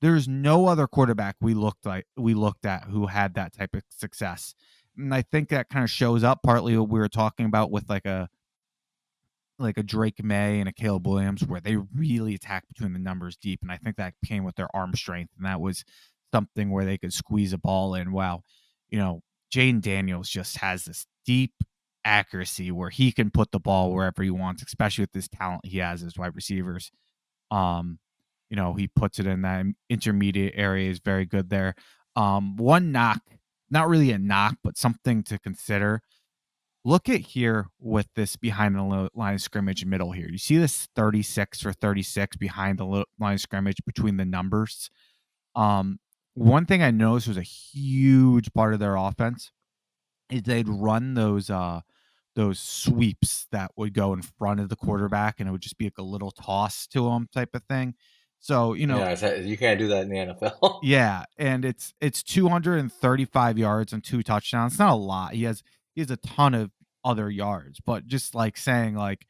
There's 0.00 0.28
no 0.28 0.66
other 0.66 0.86
quarterback 0.86 1.36
we 1.40 1.52
looked 1.54 1.84
like 1.84 2.06
we 2.16 2.34
looked 2.34 2.64
at 2.64 2.84
who 2.84 3.06
had 3.06 3.34
that 3.34 3.54
type 3.54 3.74
of 3.74 3.82
success. 3.90 4.54
And 4.96 5.14
I 5.14 5.22
think 5.22 5.48
that 5.48 5.68
kind 5.68 5.82
of 5.82 5.90
shows 5.90 6.24
up 6.24 6.40
partly 6.42 6.76
what 6.76 6.88
we 6.88 6.98
were 6.98 7.08
talking 7.08 7.46
about 7.46 7.70
with 7.70 7.88
like 7.88 8.06
a 8.06 8.28
like 9.58 9.76
a 9.76 9.82
Drake 9.82 10.24
Maye 10.24 10.58
and 10.58 10.68
a 10.68 10.72
Caleb 10.72 11.06
Williams, 11.06 11.44
where 11.44 11.60
they 11.60 11.76
really 11.94 12.34
attack 12.34 12.66
between 12.66 12.94
the 12.94 12.98
numbers 12.98 13.36
deep. 13.36 13.60
And 13.62 13.70
I 13.70 13.76
think 13.76 13.96
that 13.96 14.14
came 14.24 14.42
with 14.44 14.56
their 14.56 14.74
arm 14.74 14.94
strength. 14.94 15.32
And 15.36 15.46
that 15.46 15.60
was 15.60 15.84
something 16.32 16.70
where 16.70 16.84
they 16.84 16.96
could 16.96 17.12
squeeze 17.12 17.52
a 17.52 17.58
ball 17.58 17.94
in. 17.94 18.12
Wow. 18.12 18.42
You 18.88 18.98
know, 18.98 19.20
Jayden 19.54 19.82
Daniels 19.82 20.28
just 20.28 20.56
has 20.58 20.84
this 20.84 21.06
deep 21.26 21.52
accuracy 22.04 22.70
where 22.70 22.90
he 22.90 23.12
can 23.12 23.30
put 23.30 23.50
the 23.50 23.60
ball 23.60 23.92
wherever 23.92 24.22
he 24.22 24.30
wants, 24.30 24.62
especially 24.62 25.02
with 25.02 25.12
this 25.12 25.28
talent 25.28 25.64
he 25.64 25.78
has 25.78 26.02
as 26.02 26.16
wide 26.16 26.34
receivers. 26.34 26.90
Um, 27.50 27.98
you 28.48 28.56
know, 28.56 28.74
he 28.74 28.88
puts 28.88 29.18
it 29.18 29.26
in 29.26 29.42
that 29.42 29.66
intermediate 29.88 30.54
area 30.56 30.90
is 30.90 30.98
very 30.98 31.24
good 31.24 31.50
there. 31.50 31.74
Um, 32.16 32.56
one 32.56 32.92
knock, 32.92 33.20
not 33.70 33.88
really 33.88 34.10
a 34.10 34.18
knock, 34.18 34.56
but 34.62 34.76
something 34.76 35.22
to 35.24 35.38
consider 35.38 36.02
look 36.84 37.08
at 37.08 37.20
here 37.20 37.66
with 37.78 38.08
this 38.14 38.36
behind 38.36 38.74
the 38.74 39.08
line 39.14 39.34
of 39.34 39.42
scrimmage 39.42 39.84
middle 39.84 40.12
here. 40.12 40.28
You 40.30 40.38
see 40.38 40.58
this 40.58 40.88
36 40.96 41.66
or 41.66 41.72
36 41.72 42.36
behind 42.36 42.78
the 42.78 43.04
line 43.18 43.34
of 43.34 43.40
scrimmage 43.40 43.84
between 43.84 44.16
the 44.16 44.24
numbers. 44.24 44.90
Um, 45.54 45.98
one 46.34 46.66
thing 46.66 46.82
I 46.82 46.90
noticed 46.90 47.28
was 47.28 47.36
a 47.36 47.42
huge 47.42 48.52
part 48.52 48.72
of 48.72 48.80
their 48.80 48.96
offense 48.96 49.50
is 50.30 50.42
they'd 50.42 50.68
run 50.68 51.14
those 51.14 51.50
uh 51.50 51.80
those 52.36 52.58
sweeps 52.58 53.46
that 53.50 53.72
would 53.76 53.92
go 53.92 54.12
in 54.12 54.22
front 54.22 54.60
of 54.60 54.68
the 54.68 54.76
quarterback 54.76 55.40
and 55.40 55.48
it 55.48 55.52
would 55.52 55.60
just 55.60 55.78
be 55.78 55.86
like 55.86 55.98
a 55.98 56.02
little 56.02 56.30
toss 56.30 56.86
to 56.86 57.08
him 57.08 57.28
type 57.32 57.54
of 57.54 57.62
thing. 57.64 57.94
So, 58.38 58.72
you 58.72 58.86
know, 58.86 58.98
yeah, 58.98 59.34
you 59.36 59.58
can't 59.58 59.78
do 59.78 59.88
that 59.88 60.04
in 60.04 60.08
the 60.08 60.16
NFL. 60.16 60.80
yeah, 60.82 61.24
and 61.36 61.64
it's 61.64 61.92
it's 62.00 62.22
235 62.22 63.58
yards 63.58 63.92
and 63.92 64.02
two 64.02 64.22
touchdowns. 64.22 64.72
It's 64.72 64.78
not 64.78 64.92
a 64.92 64.96
lot. 64.96 65.34
He 65.34 65.44
has 65.44 65.62
he 65.94 66.00
has 66.00 66.10
a 66.10 66.16
ton 66.16 66.54
of 66.54 66.70
other 67.04 67.28
yards, 67.28 67.80
but 67.84 68.06
just 68.06 68.34
like 68.34 68.56
saying 68.56 68.94
like 68.94 69.26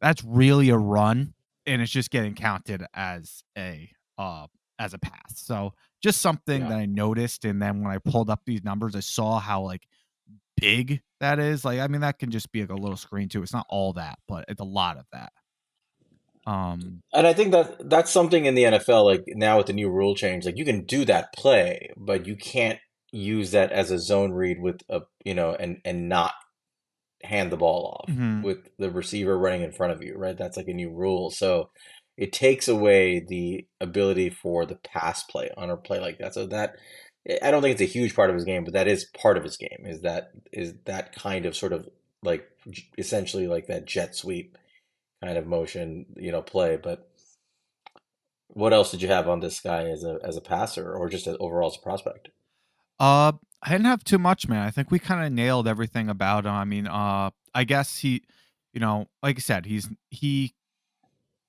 that's 0.00 0.24
really 0.24 0.70
a 0.70 0.78
run 0.78 1.34
and 1.66 1.82
it's 1.82 1.92
just 1.92 2.10
getting 2.10 2.34
counted 2.34 2.86
as 2.94 3.42
a 3.58 3.90
uh 4.16 4.46
as 4.78 4.94
a 4.94 4.98
pass. 4.98 5.34
So 5.34 5.74
just 6.02 6.22
something 6.22 6.62
yeah. 6.62 6.68
that 6.68 6.78
I 6.78 6.86
noticed 6.86 7.44
and 7.44 7.60
then 7.60 7.82
when 7.82 7.92
I 7.92 7.98
pulled 7.98 8.30
up 8.30 8.40
these 8.46 8.64
numbers 8.64 8.96
I 8.96 9.00
saw 9.00 9.38
how 9.38 9.60
like 9.60 9.86
big 10.56 11.00
that 11.20 11.38
is. 11.38 11.64
Like 11.64 11.80
I 11.80 11.88
mean 11.88 12.02
that 12.02 12.18
can 12.18 12.30
just 12.30 12.52
be 12.52 12.60
like 12.60 12.70
a 12.70 12.74
little 12.74 12.96
screen 12.96 13.28
too. 13.28 13.42
It's 13.42 13.52
not 13.52 13.66
all 13.68 13.92
that, 13.94 14.18
but 14.28 14.44
it's 14.48 14.60
a 14.60 14.64
lot 14.64 14.98
of 14.98 15.04
that. 15.12 15.32
Um 16.46 17.02
and 17.12 17.26
I 17.26 17.32
think 17.32 17.52
that 17.52 17.88
that's 17.88 18.10
something 18.10 18.44
in 18.44 18.54
the 18.54 18.64
NFL 18.64 19.04
like 19.04 19.24
now 19.28 19.58
with 19.58 19.66
the 19.66 19.72
new 19.72 19.90
rule 19.90 20.14
change 20.14 20.44
like 20.44 20.58
you 20.58 20.64
can 20.64 20.84
do 20.84 21.04
that 21.06 21.32
play, 21.34 21.90
but 21.96 22.26
you 22.26 22.36
can't 22.36 22.78
use 23.12 23.52
that 23.52 23.70
as 23.70 23.90
a 23.90 23.98
zone 23.98 24.32
read 24.32 24.60
with 24.60 24.80
a 24.88 25.00
you 25.24 25.34
know 25.34 25.54
and 25.54 25.80
and 25.84 26.08
not 26.08 26.32
hand 27.22 27.50
the 27.50 27.56
ball 27.56 28.00
off 28.00 28.14
mm-hmm. 28.14 28.42
with 28.42 28.68
the 28.78 28.90
receiver 28.90 29.38
running 29.38 29.62
in 29.62 29.72
front 29.72 29.92
of 29.92 30.02
you 30.02 30.14
right 30.16 30.36
that's 30.36 30.56
like 30.56 30.68
a 30.68 30.74
new 30.74 30.90
rule 30.90 31.30
so 31.30 31.70
it 32.16 32.32
takes 32.32 32.68
away 32.68 33.24
the 33.26 33.66
ability 33.80 34.30
for 34.30 34.66
the 34.66 34.74
pass 34.76 35.22
play 35.24 35.48
on 35.56 35.70
a 35.70 35.76
play 35.76 36.00
like 36.00 36.18
that 36.18 36.34
so 36.34 36.44
that 36.46 36.74
i 37.42 37.50
don't 37.50 37.62
think 37.62 37.72
it's 37.78 37.90
a 37.90 37.92
huge 37.92 38.14
part 38.14 38.30
of 38.30 38.34
his 38.34 38.44
game 38.44 38.64
but 38.64 38.72
that 38.72 38.88
is 38.88 39.04
part 39.04 39.36
of 39.36 39.44
his 39.44 39.56
game 39.56 39.84
is 39.84 40.02
that 40.02 40.30
is 40.52 40.74
that 40.84 41.14
kind 41.14 41.46
of 41.46 41.56
sort 41.56 41.72
of 41.72 41.88
like 42.22 42.48
essentially 42.98 43.46
like 43.46 43.66
that 43.66 43.86
jet 43.86 44.14
sweep 44.14 44.56
kind 45.22 45.38
of 45.38 45.46
motion 45.46 46.06
you 46.16 46.32
know 46.32 46.42
play 46.42 46.76
but 46.76 47.08
what 48.48 48.72
else 48.72 48.90
did 48.90 49.02
you 49.02 49.08
have 49.08 49.28
on 49.28 49.40
this 49.40 49.60
guy 49.60 49.84
as 49.84 50.04
a 50.04 50.18
as 50.22 50.36
a 50.36 50.40
passer 50.40 50.94
or 50.94 51.08
just 51.08 51.26
overall 51.26 51.70
as 51.70 51.76
a 51.76 51.82
prospect 51.82 52.28
uh, 53.00 53.32
I 53.62 53.70
didn't 53.70 53.86
have 53.86 54.04
too 54.04 54.18
much, 54.18 54.48
man. 54.48 54.62
I 54.62 54.70
think 54.70 54.90
we 54.90 54.98
kind 54.98 55.24
of 55.24 55.32
nailed 55.32 55.66
everything 55.66 56.08
about 56.08 56.44
him. 56.44 56.52
I 56.52 56.64
mean, 56.64 56.86
uh, 56.86 57.30
I 57.54 57.64
guess 57.64 57.98
he, 57.98 58.22
you 58.72 58.80
know, 58.80 59.08
like 59.22 59.36
I 59.36 59.40
said, 59.40 59.66
he's 59.66 59.88
he 60.10 60.54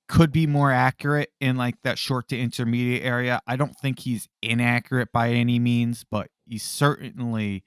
could 0.07 0.31
be 0.31 0.45
more 0.45 0.71
accurate 0.71 1.31
in 1.41 1.57
like 1.57 1.75
that 1.83 1.97
short 1.97 2.27
to 2.29 2.39
intermediate 2.39 3.03
area. 3.03 3.41
I 3.47 3.55
don't 3.55 3.75
think 3.81 3.99
he's 3.99 4.27
inaccurate 4.41 5.11
by 5.11 5.29
any 5.29 5.59
means, 5.59 6.05
but 6.09 6.29
he's 6.45 6.63
certainly 6.63 7.63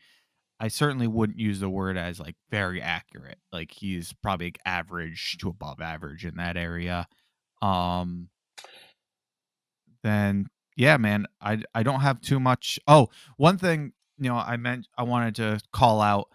I 0.61 0.68
certainly 0.68 1.07
wouldn't 1.07 1.38
use 1.38 1.61
the 1.61 1.70
word 1.70 1.96
as 1.96 2.18
like 2.18 2.37
very 2.51 2.83
accurate. 2.83 3.38
Like 3.53 3.70
he's 3.72 4.12
probably 4.22 4.46
like 4.46 4.59
average 4.64 5.38
to 5.38 5.48
above 5.48 5.81
average 5.81 6.24
in 6.24 6.37
that 6.37 6.57
area. 6.57 7.07
Um 7.62 8.29
then 10.03 10.46
yeah, 10.77 10.96
man, 10.96 11.27
I 11.40 11.62
I 11.74 11.83
don't 11.83 12.01
have 12.01 12.20
too 12.20 12.38
much. 12.38 12.79
Oh, 12.87 13.09
one 13.37 13.59
thing, 13.59 13.92
you 14.18 14.29
know, 14.29 14.37
I 14.37 14.57
meant 14.57 14.87
I 14.96 15.03
wanted 15.03 15.35
to 15.37 15.61
call 15.72 16.01
out 16.01 16.29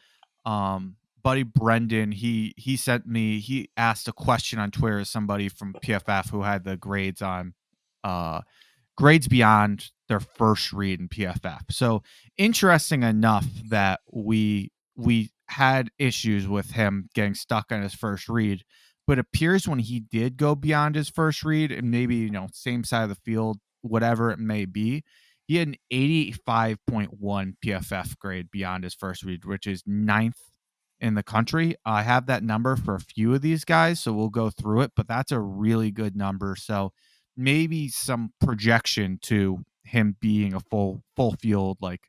um 0.46 0.98
buddy 1.24 1.44
Brendan, 1.44 2.12
he 2.12 2.54
he 2.58 2.76
sent 2.76 3.08
me 3.08 3.40
he 3.40 3.70
asked 3.78 4.08
a 4.08 4.14
question 4.14 4.60
on 4.60 4.72
Twitter 4.72 5.04
somebody 5.06 5.50
from 5.50 5.74
PFF 5.74 6.30
who 6.30 6.44
had 6.44 6.64
the 6.64 6.78
grades 6.78 7.22
on 7.22 7.54
uh 8.04 8.42
grades 8.98 9.28
beyond 9.28 9.92
their 10.08 10.20
first 10.20 10.74
read 10.74 11.00
in 11.00 11.08
PFF. 11.08 11.62
So 11.72 12.04
interesting 12.38 13.04
enough 13.04 13.48
that 13.70 14.02
we 14.12 14.72
we 14.96 15.32
had 15.48 15.90
issues 15.98 16.48
with 16.48 16.72
him 16.72 17.10
getting 17.14 17.36
stuck 17.36 17.72
on 17.72 17.82
his 17.82 17.94
first 17.94 18.30
read, 18.30 18.64
but 19.08 19.20
appears 19.20 19.68
when 19.68 19.80
he 19.80 20.00
did 20.00 20.38
go 20.38 20.56
beyond 20.56 20.96
his 20.96 21.10
first 21.10 21.44
read 21.44 21.72
and 21.72 21.90
maybe 21.90 22.16
you 22.16 22.30
know 22.30 22.48
same 22.52 22.84
side 22.84 23.04
of 23.04 23.10
the 23.10 23.16
field 23.16 23.60
whatever 23.82 24.32
it 24.32 24.40
may 24.40 24.66
be. 24.66 25.04
He 25.46 25.58
had 25.58 25.68
an 25.68 25.76
85.1 25.92 27.54
PFF 27.64 28.18
grade 28.18 28.50
beyond 28.50 28.86
his 28.86 28.96
first 28.96 29.24
read, 29.24 29.44
which 29.44 29.68
is 29.68 29.84
ninth 29.86 30.40
in 31.04 31.16
the 31.16 31.22
country. 31.22 31.76
I 31.86 32.02
have 32.04 32.28
that 32.28 32.44
number 32.44 32.78
for 32.78 32.96
a 32.96 33.00
few 33.00 33.36
of 33.36 33.42
these 33.42 33.66
guys, 33.66 34.00
so 34.00 34.14
we'll 34.14 34.30
go 34.30 34.50
through 34.50 34.82
it, 34.82 34.94
but 34.96 35.06
that's 35.06 35.34
a 35.34 35.40
really 35.40 35.92
good 35.92 36.16
number. 36.16 36.56
So 36.56 36.94
maybe 37.36 37.90
some 37.90 38.32
projection 38.40 39.20
to 39.24 39.60
him 39.84 40.16
being 40.22 40.54
a 40.54 40.62
full 40.62 41.04
full 41.16 41.34
field 41.34 41.78
like 41.82 42.00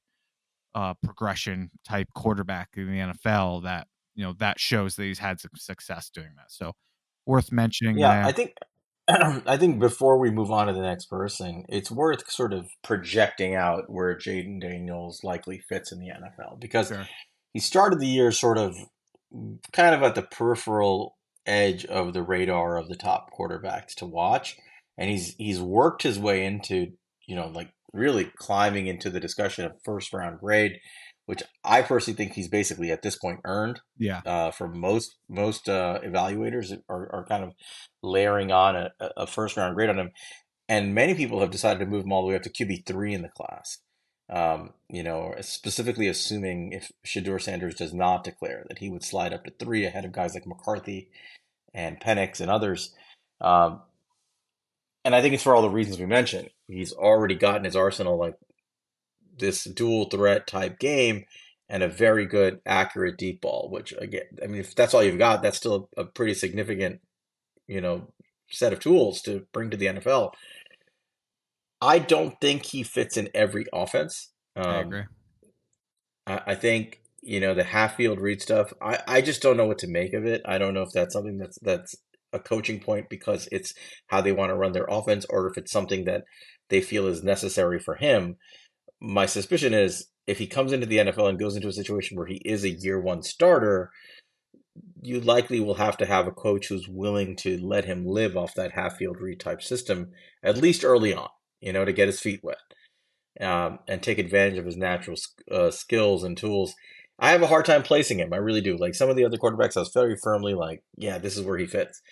uh 0.76 0.94
progression 1.02 1.70
type 1.84 2.06
quarterback 2.14 2.68
in 2.76 2.86
the 2.86 2.98
NFL 2.98 3.64
that 3.64 3.88
you 4.14 4.24
know 4.24 4.32
that 4.38 4.60
shows 4.60 4.94
that 4.94 5.02
he's 5.02 5.18
had 5.18 5.40
some 5.40 5.50
success 5.56 6.08
doing 6.08 6.30
that. 6.36 6.52
So 6.52 6.72
worth 7.26 7.50
mentioning. 7.50 7.98
Yeah. 7.98 8.24
I 8.24 8.30
think 8.30 8.54
I 9.08 9.56
think 9.56 9.80
before 9.80 10.18
we 10.18 10.30
move 10.30 10.52
on 10.52 10.68
to 10.68 10.72
the 10.72 10.80
next 10.82 11.06
person, 11.06 11.64
it's 11.68 11.90
worth 11.90 12.30
sort 12.30 12.52
of 12.52 12.66
projecting 12.84 13.56
out 13.56 13.84
where 13.88 14.16
Jayden 14.16 14.60
Daniels 14.60 15.24
likely 15.24 15.60
fits 15.68 15.90
in 15.90 15.98
the 15.98 16.10
NFL 16.10 16.60
because 16.60 16.88
sure. 16.88 17.08
He 17.54 17.60
started 17.60 17.98
the 17.98 18.06
year 18.06 18.30
sort 18.30 18.58
of 18.58 18.76
kind 19.72 19.94
of 19.94 20.02
at 20.02 20.14
the 20.14 20.22
peripheral 20.22 21.16
edge 21.46 21.86
of 21.86 22.12
the 22.12 22.22
radar 22.22 22.76
of 22.76 22.88
the 22.88 22.96
top 22.96 23.30
quarterbacks 23.32 23.94
to 23.94 24.04
watch, 24.04 24.58
and 24.98 25.10
he's 25.10 25.34
he's 25.36 25.60
worked 25.60 26.02
his 26.02 26.18
way 26.18 26.44
into 26.44 26.92
you 27.26 27.34
know 27.34 27.48
like 27.48 27.70
really 27.94 28.30
climbing 28.36 28.86
into 28.86 29.08
the 29.08 29.20
discussion 29.20 29.64
of 29.64 29.72
first 29.84 30.12
round 30.12 30.40
grade 30.40 30.78
which 31.26 31.42
I 31.64 31.82
personally 31.82 32.16
think 32.16 32.32
he's 32.32 32.48
basically 32.48 32.90
at 32.90 33.02
this 33.02 33.16
point 33.16 33.40
earned. 33.44 33.80
Yeah. 33.98 34.20
Uh, 34.24 34.50
for 34.50 34.68
most 34.68 35.16
most 35.28 35.68
uh, 35.68 36.00
evaluators 36.04 36.76
are, 36.88 37.10
are 37.12 37.26
kind 37.26 37.44
of 37.44 37.52
layering 38.02 38.52
on 38.52 38.76
a, 38.76 38.90
a 39.16 39.26
first 39.26 39.56
round 39.56 39.74
grade 39.74 39.90
on 39.90 39.98
him, 39.98 40.10
and 40.68 40.94
many 40.94 41.14
people 41.14 41.40
have 41.40 41.50
decided 41.50 41.80
to 41.80 41.86
move 41.86 42.04
him 42.04 42.12
all 42.12 42.22
the 42.22 42.28
way 42.28 42.36
up 42.36 42.42
to 42.42 42.50
QB 42.50 42.86
three 42.86 43.14
in 43.14 43.22
the 43.22 43.28
class. 43.30 43.78
Um, 44.30 44.72
you 44.88 45.02
know, 45.02 45.34
specifically 45.40 46.08
assuming 46.08 46.72
if 46.72 46.90
Shedeur 47.06 47.40
Sanders 47.40 47.74
does 47.74 47.92
not 47.92 48.24
declare 48.24 48.64
that 48.68 48.78
he 48.78 48.88
would 48.88 49.04
slide 49.04 49.34
up 49.34 49.44
to 49.44 49.50
three 49.50 49.84
ahead 49.84 50.04
of 50.04 50.12
guys 50.12 50.34
like 50.34 50.46
McCarthy 50.46 51.10
and 51.74 52.00
Penix 52.00 52.40
and 52.40 52.50
others. 52.50 52.94
Um, 53.40 53.82
and 55.04 55.14
I 55.14 55.20
think 55.20 55.34
it's 55.34 55.42
for 55.42 55.54
all 55.54 55.62
the 55.62 55.68
reasons 55.68 55.98
we 55.98 56.06
mentioned. 56.06 56.48
He's 56.68 56.92
already 56.92 57.34
gotten 57.34 57.64
his 57.64 57.76
arsenal 57.76 58.18
like 58.18 58.36
this 59.38 59.64
dual 59.64 60.06
threat 60.06 60.46
type 60.46 60.78
game 60.78 61.24
and 61.68 61.82
a 61.82 61.88
very 61.88 62.26
good 62.26 62.60
accurate 62.66 63.16
deep 63.16 63.40
ball 63.40 63.68
which 63.70 63.92
again 63.98 64.24
i 64.42 64.46
mean 64.46 64.60
if 64.60 64.74
that's 64.74 64.94
all 64.94 65.02
you've 65.02 65.18
got 65.18 65.42
that's 65.42 65.56
still 65.56 65.88
a 65.96 66.04
pretty 66.04 66.34
significant 66.34 67.00
you 67.66 67.80
know 67.80 68.08
set 68.50 68.72
of 68.72 68.80
tools 68.80 69.22
to 69.22 69.46
bring 69.52 69.70
to 69.70 69.76
the 69.76 69.86
nfl 69.86 70.32
i 71.84 71.98
don't 71.98 72.40
think 72.40 72.64
he 72.66 72.82
fits 72.82 73.16
in 73.16 73.28
every 73.34 73.66
offense. 73.72 74.30
Um, 74.56 74.66
i 74.66 74.80
agree. 74.80 75.02
I, 76.26 76.40
I, 76.46 76.54
think 76.54 77.02
you 77.22 77.40
know 77.40 77.54
the 77.54 77.64
half 77.64 77.96
field 77.96 78.20
read 78.20 78.40
stuff 78.40 78.72
I, 78.80 78.98
I 79.06 79.20
just 79.20 79.42
don't 79.42 79.56
know 79.56 79.66
what 79.66 79.78
to 79.78 79.88
make 79.88 80.14
of 80.14 80.24
it. 80.24 80.42
I 80.46 80.58
don't 80.58 80.74
know 80.74 80.82
if 80.82 80.92
that's 80.92 81.14
something 81.14 81.38
that's 81.38 81.58
that's 81.60 81.94
a 82.32 82.38
coaching 82.38 82.80
point 82.80 83.08
because 83.08 83.48
it's 83.52 83.72
how 84.08 84.20
they 84.20 84.32
want 84.32 84.50
to 84.50 84.56
run 84.56 84.72
their 84.72 84.86
offense 84.88 85.24
or 85.30 85.46
if 85.48 85.56
it's 85.56 85.72
something 85.72 86.04
that 86.04 86.24
they 86.68 86.80
feel 86.80 87.06
is 87.06 87.22
necessary 87.22 87.78
for 87.78 87.94
him. 87.94 88.36
My 89.00 89.26
suspicion 89.26 89.72
is 89.72 90.08
if 90.26 90.38
he 90.38 90.46
comes 90.46 90.72
into 90.72 90.86
the 90.86 90.98
NFL 90.98 91.28
and 91.28 91.38
goes 91.38 91.56
into 91.56 91.68
a 91.68 91.72
situation 91.72 92.16
where 92.16 92.26
he 92.26 92.40
is 92.44 92.64
a 92.64 92.70
year 92.70 93.00
one 93.00 93.22
starter, 93.22 93.90
you 95.02 95.20
likely 95.20 95.60
will 95.60 95.74
have 95.74 95.96
to 95.98 96.06
have 96.06 96.26
a 96.26 96.32
coach 96.32 96.68
who's 96.68 96.88
willing 96.88 97.36
to 97.36 97.58
let 97.58 97.84
him 97.84 98.06
live 98.06 98.36
off 98.36 98.54
that 98.54 98.72
half 98.72 98.96
field 98.96 99.20
read 99.20 99.38
type 99.38 99.62
system, 99.62 100.10
at 100.42 100.56
least 100.56 100.84
early 100.84 101.14
on. 101.14 101.28
You 101.64 101.72
know, 101.72 101.84
to 101.84 101.92
get 101.92 102.08
his 102.08 102.20
feet 102.20 102.40
wet 102.42 102.58
um, 103.40 103.78
and 103.88 104.02
take 104.02 104.18
advantage 104.18 104.58
of 104.58 104.66
his 104.66 104.76
natural 104.76 105.16
uh, 105.50 105.70
skills 105.70 106.22
and 106.22 106.36
tools. 106.36 106.74
I 107.18 107.30
have 107.30 107.42
a 107.42 107.46
hard 107.46 107.64
time 107.64 107.82
placing 107.82 108.18
him. 108.18 108.32
I 108.32 108.38
really 108.38 108.60
do. 108.60 108.76
Like 108.76 108.94
some 108.94 109.08
of 109.08 109.16
the 109.16 109.24
other 109.24 109.36
quarterbacks, 109.36 109.76
I 109.76 109.80
was 109.80 109.92
very 109.94 110.16
firmly 110.16 110.54
like, 110.54 110.82
yeah, 110.96 111.18
this 111.18 111.36
is 111.36 111.44
where 111.44 111.58
he 111.58 111.66
fits. 111.66 112.02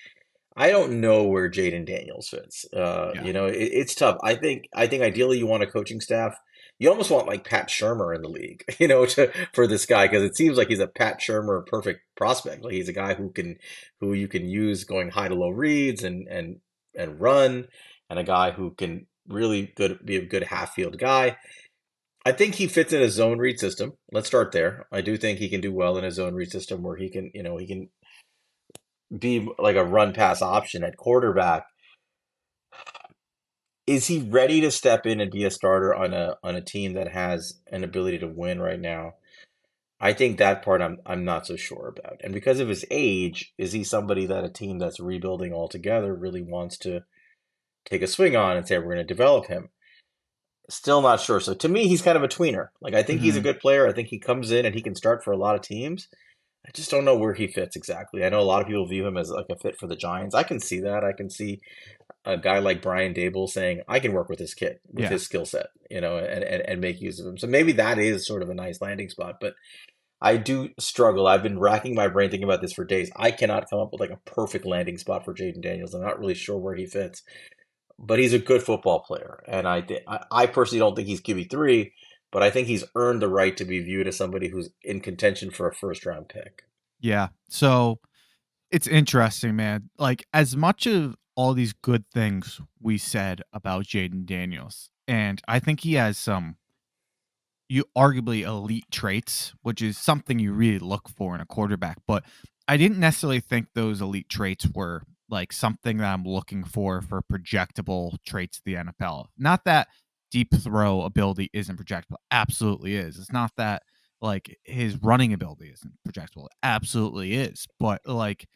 I 0.57 0.71
don't 0.71 1.01
know 1.01 1.25
where 1.25 1.51
Jayden 1.51 1.87
Daniels 1.87 2.29
fits. 2.29 2.67
Uh, 2.73 3.13
yeah. 3.15 3.25
You 3.25 3.33
know, 3.33 3.47
it, 3.47 3.57
it's 3.57 3.95
tough. 3.95 4.19
I 4.23 4.35
think 4.35 4.69
I 4.75 4.87
think 4.87 5.03
ideally 5.03 5.39
you 5.39 5.47
want 5.47 5.63
a 5.63 5.67
coaching 5.67 6.01
staff. 6.01 6.37
You 6.79 6.91
almost 6.91 7.11
want 7.11 7.27
like 7.27 7.45
Pat 7.45 7.69
Shurmur 7.69 8.15
in 8.15 8.23
the 8.23 8.29
league, 8.29 8.65
you 8.79 8.89
know, 8.89 9.07
to, 9.07 9.33
for 9.53 9.67
this 9.67 9.87
guy 9.87 10.07
because 10.07 10.23
it 10.23 10.37
seems 10.37 10.59
like 10.59 10.69
he's 10.69 10.79
a 10.79 10.87
Pat 10.87 11.21
Shurmur 11.21 11.67
perfect 11.67 12.01
prospect. 12.17 12.63
Like 12.63 12.75
he's 12.75 12.89
a 12.89 12.93
guy 12.93 13.15
who 13.15 13.31
can 13.31 13.57
who 14.01 14.13
you 14.13 14.29
can 14.29 14.49
use 14.49 14.85
going 14.85 15.11
high 15.11 15.29
to 15.29 15.35
low 15.35 15.51
reads 15.51 16.05
and 16.05 16.29
and 16.29 16.61
and 16.95 17.21
run, 17.21 17.69
and 18.11 18.19
a 18.19 18.25
guy 18.25 18.51
who 18.51 18.73
can 18.73 19.07
really 19.29 19.73
good 19.77 20.05
be 20.05 20.17
a 20.17 20.27
good 20.27 20.45
half 20.45 20.75
field 20.75 20.99
guy. 20.99 21.37
I 22.25 22.33
think 22.33 22.55
he 22.55 22.69
fits 22.69 22.93
in 22.93 23.03
a 23.03 23.09
zone 23.09 23.39
read 23.39 23.59
system. 23.59 23.95
Let's 24.13 24.29
start 24.29 24.53
there. 24.53 24.87
I 24.93 25.01
do 25.01 25.17
think 25.17 25.39
he 25.39 25.49
can 25.49 25.61
do 25.61 25.73
well 25.73 25.99
in 25.99 26.05
a 26.05 26.11
zone 26.11 26.35
read 26.35 26.53
system 26.53 26.83
where 26.83 26.97
he 26.97 27.11
can, 27.11 27.31
you 27.35 27.43
know, 27.43 27.57
he 27.57 27.67
can 27.67 27.89
be 29.17 29.49
like 29.59 29.77
a 29.77 29.85
run 29.85 30.13
pass 30.13 30.41
option 30.41 30.85
at 30.85 30.97
quarterback. 30.97 31.65
Is 33.87 34.07
he 34.07 34.21
ready 34.21 34.61
to 34.61 34.71
step 34.71 35.07
in 35.07 35.21
and 35.21 35.33
be 35.33 35.45
a 35.45 35.51
starter 35.51 35.93
on 35.95 36.15
a 36.15 36.37
on 36.45 36.55
a 36.55 36.61
team 36.61 36.93
that 36.93 37.09
has 37.09 37.61
an 37.73 37.83
ability 37.83 38.21
to 38.21 38.29
win 38.29 38.61
right 38.61 38.81
now? 38.81 39.15
I 40.01 40.13
think 40.13 40.39
that 40.39 40.65
part 40.65 40.81
I'm 40.81 40.99
I'm 41.05 41.25
not 41.25 41.47
so 41.47 41.57
sure 41.57 41.89
about. 41.89 42.21
And 42.23 42.33
because 42.33 42.61
of 42.61 42.69
his 42.69 42.85
age, 42.91 43.53
is 43.59 43.73
he 43.73 43.83
somebody 43.83 44.27
that 44.27 44.45
a 44.45 44.49
team 44.49 44.79
that's 44.79 45.01
rebuilding 45.01 45.53
altogether 45.53 46.15
really 46.15 46.43
wants 46.43 46.79
to 46.79 47.03
take 47.85 48.03
a 48.03 48.07
swing 48.07 48.37
on 48.37 48.57
and 48.57 48.67
say 48.67 48.79
we're 48.79 48.85
going 48.85 48.97
to 48.99 49.05
develop 49.05 49.47
him? 49.47 49.69
Still 50.69 51.03
not 51.03 51.21
sure. 51.21 51.41
So 51.41 51.55
to 51.55 51.69
me, 51.69 51.89
he's 51.89 52.03
kind 52.03 52.17
of 52.17 52.23
a 52.23 52.29
tweener. 52.29 52.69
Like 52.81 52.95
I 52.95 53.03
think 53.03 53.19
mm-hmm. 53.19 53.25
he's 53.25 53.37
a 53.37 53.39
mm-hmm. 53.39 53.49
good 53.49 53.61
player. 53.61 53.89
I 53.89 53.93
think 53.93 54.09
he 54.09 54.19
comes 54.19 54.51
in 54.51 54.65
and 54.65 54.75
he 54.75 54.83
can 54.83 54.95
start 54.95 55.25
for 55.25 55.33
a 55.33 55.37
lot 55.37 55.55
of 55.55 55.63
teams. 55.63 56.09
I 56.67 56.71
just 56.73 56.91
don't 56.91 57.05
know 57.05 57.17
where 57.17 57.35
he 57.35 57.49
fits 57.49 57.75
exactly. 57.75 58.25
I 58.25 58.29
know 58.29 58.41
a 58.41 58.43
lot 58.43 58.63
of 58.63 58.69
people 58.69 58.87
view 58.87 59.05
him 59.05 59.17
as 59.17 59.31
like 59.31 59.47
a 59.51 59.57
fit 59.57 59.79
for 59.79 59.89
the 59.89 59.97
Giants. 59.97 60.35
I 60.35 60.45
can 60.45 60.61
see 60.61 60.81
that. 60.81 61.03
I 61.03 61.13
can 61.13 61.29
see 61.29 61.61
a 62.25 62.37
guy 62.37 62.61
like 62.61 62.83
Brian 62.83 63.15
Daboll 63.15 63.49
saying, 63.49 63.83
"I 63.89 63.99
can 63.99 64.13
work 64.13 64.29
with 64.29 64.39
this 64.39 64.55
kid 64.55 64.79
with 64.93 65.05
yeah. 65.05 65.09
his 65.11 65.25
skill 65.25 65.45
set, 65.45 65.67
you 65.91 66.01
know, 66.01 66.19
and, 66.19 66.45
and 66.45 66.63
and 66.63 66.81
make 66.81 67.01
use 67.01 67.19
of 67.19 67.27
him." 67.27 67.37
So 67.37 67.49
maybe 67.49 67.73
that 67.73 67.99
is 67.99 68.27
sort 68.27 68.43
of 68.43 68.49
a 68.49 68.55
nice 68.55 68.81
landing 68.81 69.09
spot. 69.09 69.39
But 69.41 69.55
I 70.21 70.37
do 70.37 70.71
struggle. 70.79 71.27
I've 71.27 71.43
been 71.43 71.59
racking 71.59 71.97
my 71.97 72.07
brain 72.07 72.31
thinking 72.31 72.49
about 72.49 72.61
this 72.61 72.73
for 72.73 72.85
days. 72.85 73.11
I 73.17 73.33
cannot 73.33 73.69
come 73.69 73.81
up 73.81 73.91
with 73.91 74.01
like 74.01 74.11
a 74.11 74.31
perfect 74.31 74.65
landing 74.65 74.99
spot 74.99 75.25
for 75.25 75.35
Jayden 75.35 75.63
Daniels. 75.63 75.95
I'm 75.95 76.03
not 76.03 76.21
really 76.21 76.35
sure 76.35 76.59
where 76.59 76.77
he 76.77 76.87
fits, 76.87 77.25
but 78.03 78.19
he's 78.19 78.35
a 78.35 78.39
good 78.39 78.63
football 78.63 79.01
player, 79.01 79.43
and 79.47 79.67
I 79.67 79.81
th- 79.81 80.05
I 80.07 80.47
personally 80.47 80.81
don't 80.81 80.97
think 80.97 81.09
he's 81.09 81.23
QB 81.23 81.51
three 81.51 81.93
but 82.33 82.43
I 82.43 82.51
think 82.51 82.67
he's 82.67 82.83
earned 82.97 83.23
the 83.23 83.29
right 83.29 83.57
to 83.59 83.65
be 83.65 83.81
viewed 83.81 84.09
as 84.09 84.17
somebody 84.17 84.49
who's 84.49 84.71
in 84.83 85.01
contention 85.01 85.51
for 85.51 85.69
a 85.69 85.75
first 85.75 86.05
round 86.05 86.29
pick. 86.29 86.65
Yeah. 86.99 87.29
So 87.49 88.01
it's 88.71 88.89
interesting, 88.89 89.55
man. 89.55 89.91
Like 89.99 90.27
as 90.33 90.57
much 90.57 90.87
of 90.87 91.15
all 91.37 91.53
these 91.53 91.75
good 91.75 92.05
things 92.13 92.61
we 92.81 92.99
said 92.99 93.43
about 93.53 93.85
Jayden 93.85 94.25
Daniels, 94.25 94.89
and 95.07 95.41
I 95.47 95.61
think 95.61 95.81
he 95.81 95.95
has 95.95 96.19
some 96.19 96.57
you 97.69 97.85
arguably 97.97 98.43
elite 98.43 98.91
traits, 98.91 99.55
which 99.63 99.81
is 99.81 99.97
something 99.97 100.39
you 100.39 100.53
really 100.53 100.79
look 100.79 101.09
for 101.09 101.35
in 101.35 101.41
a 101.41 101.47
quarterback, 101.47 101.99
but 102.07 102.25
I 102.69 102.77
didn't 102.77 102.99
necessarily 102.99 103.41
think 103.41 103.69
those 103.75 104.01
elite 104.01 104.29
traits 104.29 104.67
were 104.75 105.03
like 105.33 105.51
something 105.51 105.97
that 105.97 106.13
I'm 106.13 106.25
looking 106.25 106.63
for 106.63 107.01
for 107.01 107.23
projectable 107.23 108.19
traits 108.25 108.59
of 108.59 108.65
the 108.65 108.75
NFL. 108.75 109.27
Not 109.39 109.65
that 109.65 109.89
deep 110.31 110.55
throw 110.55 111.03
ability 111.03 111.49
isn't 111.55 111.83
projectable. 111.83 112.17
Absolutely 112.31 112.97
is. 112.97 113.19
It's 113.19 113.33
not 113.33 113.51
that 113.57 113.83
like 114.21 114.59
his 114.65 115.03
running 115.03 115.33
ability 115.33 115.73
isn't 115.73 115.93
projectable. 116.07 116.45
It 116.45 116.53
absolutely 116.63 117.35
is. 117.35 117.67
But 117.81 118.03
like 118.07 118.47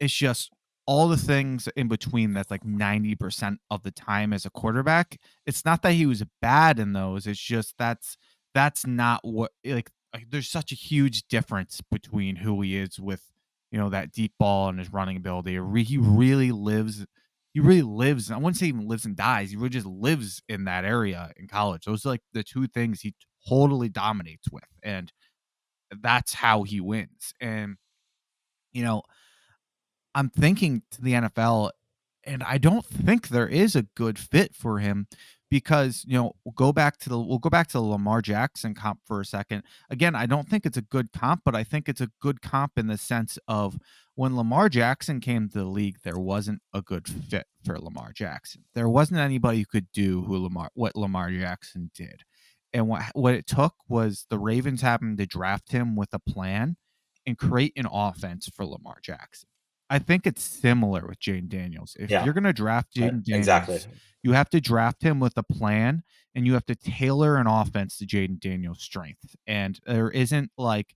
it's 0.00 0.14
just 0.14 0.50
all 0.86 1.08
the 1.08 1.18
things 1.18 1.68
in 1.76 1.88
between 1.88 2.32
that's 2.32 2.50
like 2.50 2.64
90% 2.64 3.58
of 3.70 3.82
the 3.82 3.90
time 3.90 4.32
as 4.32 4.46
a 4.46 4.50
quarterback. 4.50 5.18
It's 5.44 5.64
not 5.64 5.82
that 5.82 5.92
he 5.92 6.06
was 6.06 6.24
bad 6.40 6.78
in 6.78 6.94
those. 6.94 7.26
It's 7.26 7.40
just 7.40 7.74
that's 7.78 8.16
that's 8.54 8.86
not 8.86 9.20
what 9.22 9.52
like, 9.66 9.90
like 10.14 10.30
there's 10.30 10.48
such 10.48 10.72
a 10.72 10.76
huge 10.76 11.28
difference 11.28 11.82
between 11.90 12.36
who 12.36 12.62
he 12.62 12.78
is 12.78 12.98
with 12.98 13.30
you 13.70 13.78
know 13.78 13.90
that 13.90 14.12
deep 14.12 14.32
ball 14.38 14.68
and 14.68 14.78
his 14.78 14.92
running 14.92 15.16
ability. 15.16 15.58
He 15.84 15.98
really 15.98 16.52
lives 16.52 17.04
he 17.52 17.60
really 17.60 17.82
lives. 17.82 18.30
I 18.30 18.36
wouldn't 18.36 18.58
say 18.58 18.66
even 18.66 18.86
lives 18.86 19.06
and 19.06 19.16
dies. 19.16 19.50
He 19.50 19.56
really 19.56 19.70
just 19.70 19.86
lives 19.86 20.42
in 20.46 20.64
that 20.64 20.84
area 20.84 21.32
in 21.38 21.48
college. 21.48 21.84
Those 21.86 22.04
are 22.04 22.10
like 22.10 22.20
the 22.34 22.44
two 22.44 22.66
things 22.66 23.00
he 23.00 23.14
totally 23.48 23.88
dominates 23.88 24.50
with, 24.52 24.64
and 24.82 25.10
that's 26.02 26.34
how 26.34 26.64
he 26.64 26.80
wins. 26.80 27.32
And 27.40 27.76
you 28.72 28.84
know, 28.84 29.02
I'm 30.14 30.28
thinking 30.28 30.82
to 30.92 31.00
the 31.00 31.12
NFL, 31.12 31.70
and 32.24 32.42
I 32.42 32.58
don't 32.58 32.84
think 32.84 33.28
there 33.28 33.48
is 33.48 33.74
a 33.74 33.86
good 33.96 34.18
fit 34.18 34.54
for 34.54 34.78
him 34.78 35.06
because 35.50 36.04
you 36.06 36.16
know 36.16 36.34
we'll 36.44 36.52
go 36.52 36.72
back 36.72 36.98
to 36.98 37.08
the 37.08 37.18
we'll 37.18 37.38
go 37.38 37.50
back 37.50 37.68
to 37.68 37.78
the 37.78 37.82
Lamar 37.82 38.20
Jackson 38.22 38.74
comp 38.74 39.00
for 39.04 39.20
a 39.20 39.24
second. 39.24 39.62
Again, 39.90 40.14
I 40.14 40.26
don't 40.26 40.48
think 40.48 40.66
it's 40.66 40.76
a 40.76 40.82
good 40.82 41.12
comp, 41.12 41.42
but 41.44 41.54
I 41.54 41.64
think 41.64 41.88
it's 41.88 42.00
a 42.00 42.10
good 42.20 42.42
comp 42.42 42.72
in 42.76 42.86
the 42.86 42.98
sense 42.98 43.38
of 43.46 43.78
when 44.14 44.36
Lamar 44.36 44.68
Jackson 44.68 45.20
came 45.20 45.48
to 45.48 45.58
the 45.58 45.64
league, 45.64 45.98
there 46.02 46.18
wasn't 46.18 46.62
a 46.72 46.82
good 46.82 47.06
fit 47.06 47.46
for 47.64 47.78
Lamar 47.78 48.12
Jackson. 48.12 48.64
There 48.74 48.88
wasn't 48.88 49.20
anybody 49.20 49.58
who 49.58 49.66
could 49.66 49.92
do 49.92 50.22
who 50.22 50.38
Lamar 50.38 50.70
what 50.74 50.96
Lamar 50.96 51.30
Jackson 51.30 51.90
did. 51.94 52.22
And 52.72 52.88
what 52.88 53.04
what 53.14 53.34
it 53.34 53.46
took 53.46 53.74
was 53.88 54.26
the 54.28 54.38
Ravens 54.38 54.82
having 54.82 55.16
to 55.16 55.26
draft 55.26 55.72
him 55.72 55.96
with 55.96 56.12
a 56.12 56.18
plan 56.18 56.76
and 57.26 57.38
create 57.38 57.72
an 57.76 57.86
offense 57.90 58.48
for 58.48 58.64
Lamar 58.64 58.98
Jackson. 59.02 59.48
I 59.88 59.98
think 59.98 60.26
it's 60.26 60.42
similar 60.42 61.06
with 61.06 61.20
Jayden 61.20 61.48
Daniels. 61.48 61.96
If 61.98 62.10
yeah. 62.10 62.24
you're 62.24 62.34
going 62.34 62.44
to 62.44 62.52
draft 62.52 62.94
Jayden 62.94 63.24
Daniels, 63.24 63.38
exactly. 63.38 63.80
you 64.22 64.32
have 64.32 64.50
to 64.50 64.60
draft 64.60 65.02
him 65.02 65.20
with 65.20 65.34
a 65.36 65.42
plan 65.42 66.02
and 66.34 66.46
you 66.46 66.54
have 66.54 66.66
to 66.66 66.74
tailor 66.74 67.36
an 67.36 67.46
offense 67.46 67.98
to 67.98 68.06
Jayden 68.06 68.40
Daniels' 68.40 68.82
strength. 68.82 69.36
And 69.46 69.78
there 69.86 70.10
isn't 70.10 70.50
like 70.58 70.94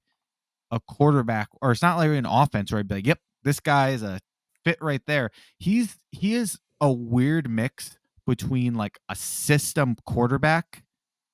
a 0.71 0.81
quarterback, 0.81 1.49
or 1.63 1.71
it's 1.73 1.83
not 1.83 1.97
like 1.97 2.11
an 2.11 2.27
offense 2.27 2.73
where 2.73 2.81
I'd 2.81 2.89
be 2.89 2.97
like, 2.97 3.07
yep, 3.07 3.21
this 3.43 3.61
guy 3.61 3.91
is 3.91 4.03
a 4.03 4.21
fit 4.65 4.79
right 4.81 5.03
there. 5.07 5.31
He's 5.59 5.99
he 6.11 6.35
is 6.35 6.59
a 6.81 6.93
weird 6.93 7.49
mix 7.49 7.99
between 8.27 8.75
like 8.75 8.99
a 9.09 9.17
system 9.17 9.97
quarterback, 10.07 10.85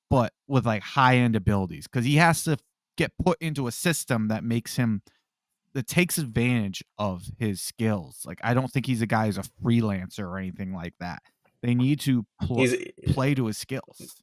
but 0.09 0.33
with 0.47 0.67
like 0.67 0.83
high 0.83 1.17
end 1.17 1.37
abilities 1.37 1.87
because 1.87 2.05
he 2.05 2.17
has 2.17 2.45
to 2.45 2.59
get 2.97 3.13
put 3.23 3.41
into 3.41 3.67
a 3.67 3.73
system 3.73 4.29
that 4.29 4.45
makes 4.45 4.77
him 4.77 5.03
that 5.77 5.87
takes 5.87 6.17
advantage 6.17 6.83
of 6.99 7.25
his 7.39 7.61
skills. 7.61 8.23
Like 8.25 8.41
I 8.43 8.55
don't 8.55 8.71
think 8.71 8.87
he's 8.87 9.03
a 9.03 9.07
guy 9.07 9.27
who's 9.27 9.37
a 9.37 9.45
freelancer 9.63 10.21
or 10.21 10.39
anything 10.39 10.73
like 10.73 10.95
that. 11.01 11.21
They 11.63 11.75
need 11.75 12.01
to 12.01 12.25
pl- 12.41 12.67
play 13.09 13.35
to 13.35 13.47
his 13.47 13.59
skills. 13.59 14.23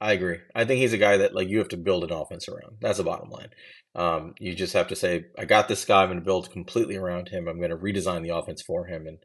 I 0.00 0.12
agree. 0.12 0.38
I 0.54 0.64
think 0.64 0.80
he's 0.80 0.94
a 0.94 0.98
guy 0.98 1.18
that 1.18 1.34
like 1.34 1.48
you 1.48 1.58
have 1.58 1.68
to 1.68 1.76
build 1.76 2.02
an 2.02 2.12
offense 2.12 2.48
around. 2.48 2.78
That's 2.80 2.96
the 2.96 3.04
bottom 3.04 3.28
line. 3.28 3.50
Um, 3.94 4.34
you 4.38 4.54
just 4.54 4.72
have 4.72 4.88
to 4.88 4.96
say, 4.96 5.26
I 5.36 5.44
got 5.44 5.68
this 5.68 5.84
guy. 5.84 6.02
I'm 6.02 6.08
going 6.08 6.18
to 6.18 6.24
build 6.24 6.50
completely 6.50 6.96
around 6.96 7.28
him. 7.28 7.46
I'm 7.46 7.58
going 7.58 7.70
to 7.70 7.76
redesign 7.76 8.22
the 8.22 8.34
offense 8.34 8.62
for 8.62 8.86
him 8.86 9.06
and 9.06 9.18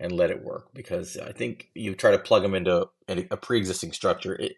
and 0.00 0.10
let 0.10 0.32
it 0.32 0.42
work. 0.42 0.70
Because 0.74 1.16
I 1.16 1.30
think 1.30 1.68
you 1.74 1.94
try 1.94 2.10
to 2.10 2.18
plug 2.18 2.44
him 2.44 2.54
into 2.54 2.88
a, 3.08 3.36
pre-existing 3.36 3.92
structure. 3.92 4.34
It, 4.34 4.56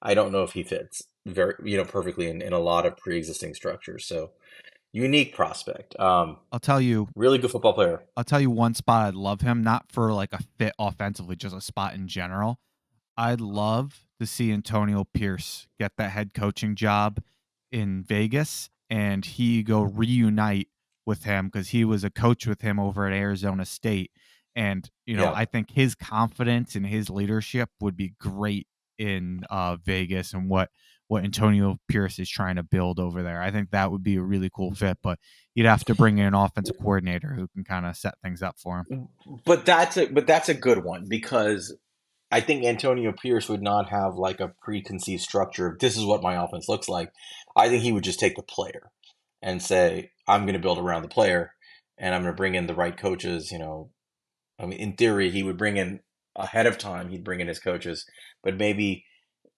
I 0.00 0.14
don't 0.14 0.30
know 0.30 0.44
if 0.44 0.52
he 0.52 0.62
fits 0.62 1.02
very 1.26 1.54
you 1.64 1.76
know 1.76 1.84
perfectly 1.84 2.28
in, 2.28 2.40
in 2.40 2.52
a 2.52 2.60
lot 2.60 2.86
of 2.86 2.96
pre-existing 2.96 3.54
structures. 3.54 4.06
So 4.06 4.30
unique 4.92 5.34
prospect. 5.34 5.98
Um, 5.98 6.38
I'll 6.52 6.60
tell 6.60 6.80
you, 6.80 7.08
really 7.14 7.38
good 7.38 7.50
football 7.50 7.74
player. 7.74 8.02
I'll 8.16 8.24
tell 8.24 8.40
you 8.40 8.50
one 8.50 8.74
spot 8.74 9.06
I'd 9.06 9.14
love 9.14 9.40
him, 9.42 9.62
not 9.62 9.90
for 9.90 10.12
like 10.12 10.32
a 10.32 10.40
fit 10.58 10.72
offensively, 10.78 11.36
just 11.36 11.54
a 11.54 11.60
spot 11.60 11.94
in 11.94 12.08
general. 12.08 12.58
I'd 13.16 13.40
love 13.40 14.04
to 14.20 14.26
see 14.26 14.52
Antonio 14.52 15.04
Pierce 15.04 15.68
get 15.78 15.92
that 15.98 16.10
head 16.10 16.32
coaching 16.34 16.74
job 16.74 17.20
in 17.72 18.02
Vegas 18.02 18.70
and 18.88 19.24
he 19.24 19.62
go 19.62 19.82
reunite 19.82 20.68
with 21.04 21.24
him 21.24 21.46
because 21.46 21.68
he 21.68 21.84
was 21.84 22.04
a 22.04 22.10
coach 22.10 22.46
with 22.46 22.60
him 22.60 22.78
over 22.78 23.06
at 23.06 23.12
Arizona 23.12 23.64
State. 23.64 24.10
And, 24.54 24.90
you 25.04 25.16
know, 25.16 25.24
yeah. 25.24 25.32
I 25.34 25.44
think 25.44 25.70
his 25.70 25.94
confidence 25.94 26.74
and 26.74 26.86
his 26.86 27.10
leadership 27.10 27.68
would 27.80 27.96
be 27.96 28.14
great 28.18 28.66
in 28.98 29.44
uh, 29.50 29.76
Vegas 29.76 30.32
and 30.32 30.48
what 30.48 30.70
what 31.08 31.24
Antonio 31.24 31.78
Pierce 31.88 32.18
is 32.18 32.28
trying 32.28 32.56
to 32.56 32.62
build 32.62 32.98
over 32.98 33.22
there. 33.22 33.40
I 33.40 33.50
think 33.50 33.70
that 33.70 33.90
would 33.90 34.02
be 34.02 34.16
a 34.16 34.22
really 34.22 34.50
cool 34.54 34.74
fit, 34.74 34.98
but 35.02 35.18
you'd 35.54 35.66
have 35.66 35.84
to 35.84 35.94
bring 35.94 36.18
in 36.18 36.26
an 36.26 36.34
offensive 36.34 36.76
coordinator 36.78 37.34
who 37.34 37.48
can 37.48 37.64
kind 37.64 37.86
of 37.86 37.96
set 37.96 38.14
things 38.22 38.42
up 38.42 38.58
for 38.58 38.84
him. 38.88 39.08
But 39.44 39.64
that's 39.64 39.96
a 39.96 40.06
but 40.06 40.26
that's 40.26 40.48
a 40.48 40.54
good 40.54 40.84
one 40.84 41.06
because 41.08 41.76
I 42.30 42.40
think 42.40 42.64
Antonio 42.64 43.12
Pierce 43.12 43.48
would 43.48 43.62
not 43.62 43.88
have 43.90 44.16
like 44.16 44.40
a 44.40 44.52
preconceived 44.62 45.22
structure. 45.22 45.76
This 45.78 45.96
is 45.96 46.04
what 46.04 46.22
my 46.22 46.42
offense 46.42 46.68
looks 46.68 46.88
like. 46.88 47.10
I 47.54 47.68
think 47.68 47.82
he 47.82 47.92
would 47.92 48.04
just 48.04 48.20
take 48.20 48.36
the 48.36 48.42
player 48.42 48.90
and 49.42 49.62
say, 49.62 50.10
I'm 50.26 50.42
going 50.42 50.54
to 50.54 50.60
build 50.60 50.78
around 50.78 51.02
the 51.02 51.08
player 51.08 51.52
and 51.98 52.14
I'm 52.14 52.22
going 52.22 52.34
to 52.34 52.36
bring 52.36 52.56
in 52.56 52.66
the 52.66 52.74
right 52.74 52.96
coaches. 52.96 53.52
You 53.52 53.58
know, 53.58 53.90
I 54.58 54.66
mean, 54.66 54.78
in 54.78 54.94
theory, 54.94 55.30
he 55.30 55.44
would 55.44 55.56
bring 55.56 55.76
in 55.76 56.00
ahead 56.34 56.66
of 56.66 56.78
time 56.78 57.08
he'd 57.08 57.24
bring 57.24 57.40
in 57.40 57.48
his 57.48 57.58
coaches, 57.58 58.04
but 58.42 58.56
maybe 58.56 59.04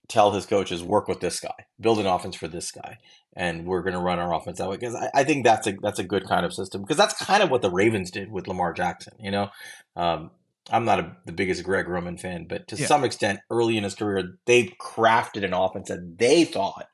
tell 0.09 0.33
his 0.33 0.47
coaches 0.47 0.83
work 0.83 1.09
with 1.09 1.21
this 1.21 1.41
guy, 1.41 1.67
build 1.81 1.99
an 1.99 2.07
offense 2.07 2.37
for 2.37 2.49
this 2.49 2.71
guy, 2.71 2.99
and 3.35 3.67
we're 3.67 3.83
going 3.83 3.95
to 3.95 4.01
run 4.01 4.19
our 4.19 4.35
offense 4.35 4.59
that 4.59 4.69
way. 4.69 4.77
Because 4.77 4.95
I, 4.95 5.11
I, 5.15 5.25
think 5.25 5.45
that's 5.45 5.67
a 5.67 5.73
that's 5.83 5.99
a 5.99 6.05
good 6.05 6.27
kind 6.27 6.45
of 6.45 6.55
system. 6.55 6.83
Because 6.83 6.97
that's 6.97 7.15
kind 7.25 7.43
of 7.43 7.51
what 7.51 7.63
the 7.63 7.71
Ravens 7.71 8.11
did 8.11 8.31
with 8.31 8.49
Lamar 8.49 8.73
Jackson. 8.73 9.15
You 9.21 9.31
know, 9.31 9.49
um, 9.97 10.31
I'm 10.71 10.85
not 10.85 11.01
a, 11.01 11.17
the 11.27 11.33
biggest 11.33 11.65
Greg 11.65 11.89
Roman 11.89 12.17
fan, 12.17 12.47
but 12.49 12.69
to 12.69 12.77
yeah. 12.77 12.87
some 12.87 13.05
extent, 13.05 13.41
early 13.51 13.77
in 13.77 13.85
his 13.85 13.95
career, 13.95 14.39
they 14.47 14.75
crafted 14.81 15.45
an 15.45 15.55
offense 15.55 15.89
that 15.89 16.19
they 16.19 16.45
thought 16.45 16.87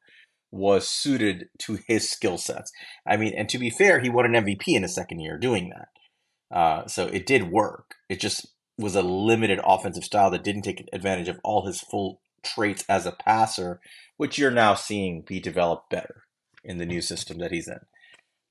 was 0.50 0.88
suited 0.88 1.48
to 1.58 1.78
his 1.88 2.08
skill 2.08 2.38
sets. 2.38 2.70
I 3.06 3.16
mean, 3.16 3.34
and 3.36 3.48
to 3.48 3.58
be 3.58 3.70
fair, 3.70 4.00
he 4.00 4.08
won 4.08 4.32
an 4.32 4.44
MVP 4.44 4.68
in 4.68 4.82
his 4.82 4.94
second 4.94 5.20
year 5.20 5.36
doing 5.36 5.70
that. 5.70 6.56
Uh, 6.56 6.86
so 6.86 7.06
it 7.06 7.26
did 7.26 7.50
work. 7.50 7.96
It 8.08 8.20
just 8.20 8.46
was 8.78 8.94
a 8.94 9.02
limited 9.02 9.60
offensive 9.64 10.04
style 10.04 10.30
that 10.30 10.44
didn't 10.44 10.62
take 10.62 10.88
advantage 10.92 11.28
of 11.28 11.40
all 11.42 11.66
his 11.66 11.80
full 11.80 12.20
traits 12.44 12.84
as 12.88 13.06
a 13.06 13.12
passer, 13.12 13.80
which 14.16 14.38
you're 14.38 14.50
now 14.50 14.74
seeing 14.74 15.22
be 15.22 15.40
developed 15.40 15.90
better 15.90 16.24
in 16.62 16.78
the 16.78 16.86
new 16.86 17.00
system 17.00 17.38
that 17.38 17.52
he's 17.52 17.68
in. 17.68 17.80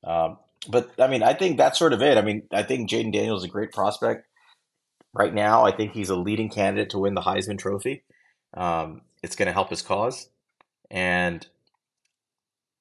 Um, 0.04 0.38
but 0.70 0.92
I 1.00 1.08
mean, 1.08 1.24
I 1.24 1.34
think 1.34 1.58
that's 1.58 1.80
sort 1.80 1.94
of 1.94 2.02
it. 2.02 2.18
I 2.18 2.22
mean, 2.22 2.44
I 2.52 2.64
think 2.64 2.90
Jayden 2.90 3.14
Daniels 3.14 3.42
is 3.42 3.50
a 3.50 3.52
great 3.52 3.72
prospect. 3.72 4.28
Right 5.14 5.34
now, 5.34 5.66
I 5.66 5.72
think 5.72 5.94
he's 5.94 6.10
a 6.10 6.16
leading 6.16 6.50
candidate 6.50 6.90
to 6.92 7.00
win 7.00 7.14
the 7.14 7.22
Heisman 7.22 7.60
Trophy. 7.60 8.04
Um, 8.56 9.02
it's 9.22 9.36
going 9.36 9.48
to 9.48 9.54
help 9.54 9.70
his 9.70 9.82
cause. 9.82 10.30
And 10.90 11.46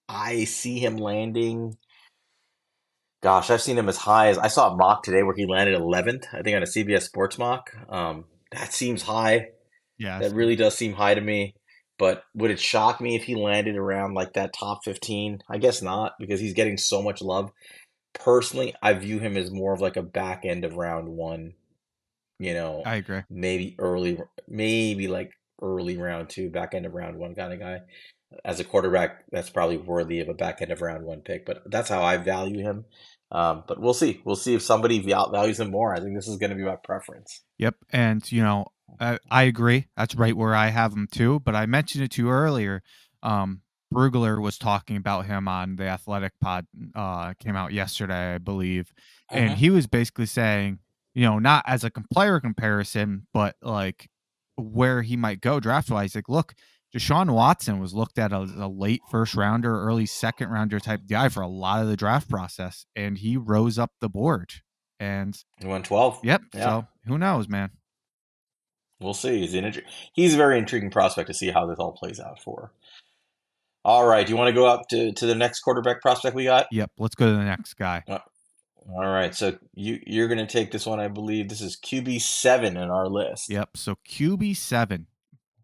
I 0.08 0.44
see 0.44 0.78
him 0.78 0.96
landing. 0.96 1.76
Gosh, 3.22 3.50
I've 3.50 3.62
seen 3.62 3.78
him 3.78 3.88
as 3.88 3.98
high 3.98 4.28
as 4.28 4.38
I 4.38 4.48
saw 4.48 4.72
a 4.72 4.76
mock 4.76 5.02
today 5.02 5.22
where 5.22 5.34
he 5.34 5.46
landed 5.46 5.78
11th, 5.78 6.26
I 6.32 6.42
think 6.42 6.56
on 6.56 6.62
a 6.62 6.66
CBS 6.66 7.02
Sports 7.02 7.38
mock. 7.38 7.70
Um, 7.88 8.24
that 8.50 8.72
seems 8.72 9.02
high. 9.02 9.50
Yeah. 9.98 10.18
That 10.18 10.34
really 10.34 10.56
does 10.56 10.76
seem 10.76 10.92
high 10.92 11.14
to 11.14 11.20
me. 11.20 11.54
But 11.98 12.24
would 12.34 12.50
it 12.50 12.58
shock 12.58 13.00
me 13.00 13.14
if 13.14 13.24
he 13.24 13.34
landed 13.34 13.76
around 13.76 14.14
like 14.14 14.32
that 14.32 14.52
top 14.52 14.80
15? 14.84 15.42
I 15.48 15.58
guess 15.58 15.82
not 15.82 16.14
because 16.18 16.40
he's 16.40 16.54
getting 16.54 16.76
so 16.76 17.02
much 17.02 17.22
love. 17.22 17.52
Personally, 18.14 18.74
I 18.82 18.94
view 18.94 19.18
him 19.18 19.36
as 19.36 19.50
more 19.50 19.72
of 19.72 19.80
like 19.80 19.96
a 19.96 20.02
back 20.02 20.44
end 20.44 20.64
of 20.64 20.74
round 20.74 21.08
one. 21.08 21.54
You 22.38 22.54
know, 22.54 22.82
I 22.84 22.96
agree. 22.96 23.20
Maybe 23.30 23.76
early, 23.78 24.18
maybe 24.48 25.06
like 25.06 25.30
early 25.62 25.96
round 25.96 26.28
two, 26.28 26.50
back 26.50 26.74
end 26.74 26.86
of 26.86 26.94
round 26.94 27.16
one 27.16 27.34
kind 27.34 27.52
of 27.52 27.60
guy. 27.60 27.82
As 28.44 28.58
a 28.58 28.64
quarterback, 28.64 29.24
that's 29.30 29.50
probably 29.50 29.76
worthy 29.76 30.20
of 30.20 30.28
a 30.28 30.34
back 30.34 30.60
end 30.60 30.72
of 30.72 30.80
round 30.80 31.04
one 31.04 31.20
pick. 31.20 31.46
But 31.46 31.62
that's 31.66 31.88
how 31.88 32.02
I 32.02 32.16
value 32.16 32.62
him. 32.62 32.86
Um, 33.30 33.64
but 33.66 33.80
we'll 33.80 33.94
see. 33.94 34.20
We'll 34.24 34.36
see 34.36 34.54
if 34.54 34.62
somebody 34.62 34.98
values 34.98 35.60
him 35.60 35.70
more. 35.70 35.94
I 35.94 36.00
think 36.00 36.14
this 36.14 36.28
is 36.28 36.36
going 36.36 36.50
to 36.50 36.56
be 36.56 36.64
my 36.64 36.76
preference. 36.76 37.42
Yep. 37.58 37.76
And, 37.90 38.30
you 38.32 38.42
know, 38.42 38.66
I, 39.00 39.18
I 39.30 39.42
agree. 39.44 39.88
That's 39.96 40.14
right 40.14 40.36
where 40.36 40.54
I 40.54 40.68
have 40.68 40.92
him 40.92 41.08
too. 41.10 41.40
But 41.40 41.54
I 41.54 41.66
mentioned 41.66 42.04
it 42.04 42.12
to 42.12 42.22
you 42.22 42.30
earlier. 42.30 42.82
Um, 43.22 43.62
Brugler 43.92 44.40
was 44.40 44.58
talking 44.58 44.96
about 44.96 45.26
him 45.26 45.48
on 45.48 45.76
the 45.76 45.84
Athletic 45.84 46.32
Pod. 46.40 46.66
Uh, 46.94 47.34
came 47.34 47.56
out 47.56 47.72
yesterday, 47.72 48.34
I 48.34 48.38
believe, 48.38 48.92
uh-huh. 49.30 49.38
and 49.38 49.58
he 49.58 49.70
was 49.70 49.86
basically 49.86 50.26
saying, 50.26 50.78
you 51.14 51.24
know, 51.24 51.38
not 51.38 51.64
as 51.66 51.84
a 51.84 51.90
player 51.90 52.40
comparison, 52.40 53.26
but 53.34 53.56
like 53.60 54.08
where 54.56 55.02
he 55.02 55.16
might 55.16 55.40
go 55.40 55.60
draft 55.60 55.90
wise. 55.90 56.14
Like, 56.14 56.28
look, 56.28 56.54
Deshaun 56.94 57.34
Watson 57.34 57.80
was 57.80 57.94
looked 57.94 58.18
at 58.18 58.32
as 58.32 58.50
a 58.52 58.66
late 58.66 59.02
first 59.10 59.34
rounder, 59.34 59.82
early 59.82 60.06
second 60.06 60.48
rounder 60.50 60.80
type 60.80 61.02
guy 61.08 61.28
for 61.28 61.42
a 61.42 61.48
lot 61.48 61.82
of 61.82 61.88
the 61.88 61.96
draft 61.96 62.28
process, 62.28 62.86
and 62.96 63.18
he 63.18 63.36
rose 63.36 63.78
up 63.78 63.92
the 64.00 64.08
board. 64.08 64.52
And 65.00 65.36
he 65.58 65.66
went 65.66 65.84
twelve. 65.84 66.20
Yep. 66.22 66.42
Yeah. 66.54 66.64
So 66.64 66.86
who 67.06 67.18
knows, 67.18 67.48
man? 67.48 67.70
We'll 69.02 69.14
see. 69.14 69.40
He's 69.40 69.54
an 69.54 69.82
he's 70.12 70.34
a 70.34 70.36
very 70.36 70.58
intriguing 70.58 70.90
prospect 70.90 71.28
to 71.28 71.34
see 71.34 71.50
how 71.50 71.66
this 71.66 71.78
all 71.78 71.92
plays 71.92 72.20
out 72.20 72.40
for. 72.40 72.72
All 73.84 74.06
right, 74.06 74.24
do 74.24 74.30
you 74.30 74.36
want 74.36 74.48
to 74.48 74.54
go 74.54 74.66
up 74.66 74.88
to, 74.90 75.10
to 75.12 75.26
the 75.26 75.34
next 75.34 75.60
quarterback 75.60 76.00
prospect 76.00 76.36
we 76.36 76.44
got? 76.44 76.68
Yep, 76.70 76.92
let's 76.98 77.16
go 77.16 77.26
to 77.26 77.32
the 77.32 77.44
next 77.44 77.74
guy. 77.74 78.04
Uh, 78.06 78.18
all 78.88 79.08
right, 79.08 79.34
so 79.34 79.56
you 79.74 80.00
you're 80.06 80.28
going 80.28 80.38
to 80.38 80.46
take 80.46 80.70
this 80.70 80.86
one, 80.86 81.00
I 81.00 81.08
believe. 81.08 81.48
This 81.48 81.60
is 81.60 81.76
QB 81.76 82.20
seven 82.20 82.76
in 82.76 82.90
our 82.90 83.08
list. 83.08 83.50
Yep. 83.50 83.76
So 83.76 83.96
QB 84.08 84.56
seven, 84.56 85.06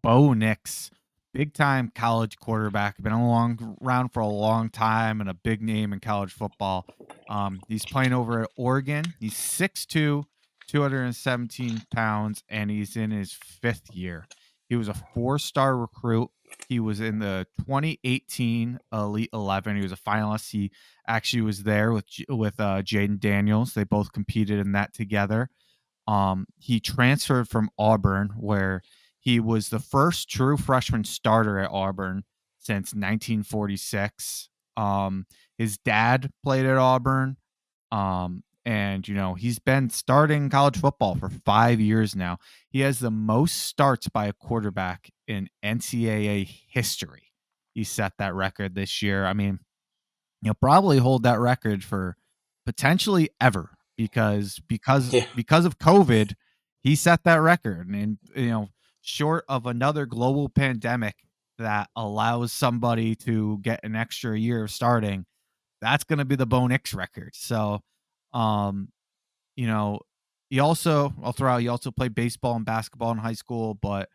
Bo 0.01 0.33
Nix, 0.33 0.91
big 1.33 1.53
time 1.53 1.91
college 1.93 2.37
quarterback, 2.37 3.01
been 3.01 3.13
along 3.13 3.77
around 3.81 4.09
for 4.09 4.19
a 4.19 4.27
long 4.27 4.69
time 4.69 5.21
and 5.21 5.29
a 5.29 5.33
big 5.33 5.61
name 5.61 5.93
in 5.93 5.99
college 5.99 6.33
football. 6.33 6.85
Um, 7.29 7.61
he's 7.67 7.85
playing 7.85 8.13
over 8.13 8.43
at 8.43 8.49
Oregon. 8.55 9.13
He's 9.19 9.33
6'2", 9.33 10.25
217 10.69 11.81
pounds, 11.93 12.43
and 12.47 12.69
he's 12.69 12.95
in 12.95 13.11
his 13.11 13.33
fifth 13.33 13.93
year. 13.93 14.27
He 14.67 14.75
was 14.75 14.87
a 14.87 14.93
four 14.93 15.39
star 15.39 15.75
recruit. 15.75 16.29
He 16.67 16.79
was 16.79 16.99
in 16.99 17.19
the 17.19 17.47
2018 17.59 18.79
Elite 18.93 19.29
11. 19.33 19.75
He 19.75 19.81
was 19.81 19.91
a 19.91 19.97
finalist. 19.97 20.51
He 20.51 20.71
actually 21.07 21.41
was 21.41 21.63
there 21.63 21.91
with 21.91 22.05
with 22.29 22.59
uh, 22.59 22.81
Jayden 22.83 23.19
Daniels. 23.19 23.73
They 23.73 23.83
both 23.83 24.11
competed 24.11 24.59
in 24.59 24.73
that 24.73 24.93
together. 24.93 25.49
Um, 26.07 26.45
he 26.57 26.79
transferred 26.79 27.49
from 27.49 27.69
Auburn, 27.77 28.33
where 28.37 28.81
he 29.19 29.39
was 29.39 29.69
the 29.69 29.79
first 29.79 30.29
true 30.29 30.57
freshman 30.57 31.03
starter 31.03 31.59
at 31.59 31.71
Auburn 31.71 32.23
since 32.57 32.93
1946. 32.93 34.49
Um, 34.77 35.25
his 35.57 35.77
dad 35.77 36.31
played 36.43 36.65
at 36.65 36.77
Auburn. 36.77 37.37
Um, 37.91 38.43
and 38.69 39.07
you 39.07 39.15
know 39.15 39.33
he's 39.33 39.57
been 39.57 39.89
starting 39.89 40.47
college 40.47 40.77
football 40.77 41.15
for 41.15 41.27
five 41.27 41.79
years 41.79 42.15
now. 42.15 42.37
He 42.69 42.81
has 42.81 42.99
the 42.99 43.09
most 43.09 43.63
starts 43.63 44.07
by 44.07 44.27
a 44.27 44.33
quarterback 44.33 45.09
in 45.27 45.49
NCAA 45.65 46.47
history. 46.67 47.31
He 47.73 47.83
set 47.83 48.13
that 48.19 48.35
record 48.35 48.75
this 48.75 49.01
year. 49.01 49.25
I 49.25 49.33
mean, 49.33 49.57
he'll 50.43 50.53
probably 50.53 50.99
hold 50.99 51.23
that 51.23 51.39
record 51.39 51.83
for 51.83 52.15
potentially 52.63 53.31
ever 53.41 53.71
because 53.97 54.59
because 54.67 55.15
yeah. 55.15 55.25
because 55.35 55.65
of 55.65 55.79
COVID, 55.79 56.35
he 56.79 56.95
set 56.95 57.23
that 57.23 57.41
record. 57.41 57.87
And 57.87 58.19
you 58.35 58.49
know, 58.49 58.69
short 59.01 59.45
of 59.49 59.65
another 59.65 60.05
global 60.05 60.47
pandemic 60.47 61.15
that 61.57 61.89
allows 61.95 62.53
somebody 62.53 63.15
to 63.15 63.57
get 63.63 63.79
an 63.83 63.95
extra 63.95 64.37
year 64.37 64.65
of 64.65 64.69
starting, 64.69 65.25
that's 65.81 66.03
going 66.03 66.19
to 66.19 66.25
be 66.25 66.35
the 66.35 66.45
Bo 66.45 66.67
Nix 66.67 66.93
record. 66.93 67.31
So 67.33 67.81
um, 68.33 68.89
you 69.55 69.67
know, 69.67 69.99
he 70.49 70.59
also 70.59 71.13
I'll 71.23 71.31
throw 71.31 71.51
out 71.51 71.61
he 71.61 71.67
also 71.67 71.91
played 71.91 72.15
baseball 72.15 72.55
and 72.55 72.65
basketball 72.65 73.11
in 73.11 73.17
high 73.17 73.33
school, 73.33 73.75
but 73.75 74.09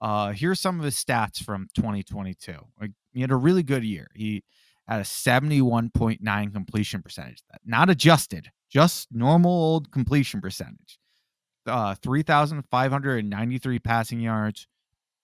uh 0.00 0.32
here's 0.32 0.60
some 0.60 0.78
of 0.78 0.84
his 0.84 0.94
stats 0.94 1.42
from 1.42 1.68
2022. 1.74 2.54
Like 2.80 2.92
he 3.12 3.20
had 3.20 3.30
a 3.30 3.36
really 3.36 3.62
good 3.62 3.84
year. 3.84 4.08
He 4.14 4.44
had 4.86 5.00
a 5.00 5.04
71.9 5.04 6.52
completion 6.52 7.02
percentage. 7.02 7.42
Not 7.64 7.90
adjusted, 7.90 8.50
just 8.70 9.08
normal 9.12 9.50
old 9.50 9.90
completion 9.90 10.40
percentage. 10.40 10.98
Uh 11.66 11.94
3,593 11.96 13.78
passing 13.80 14.20
yards, 14.20 14.66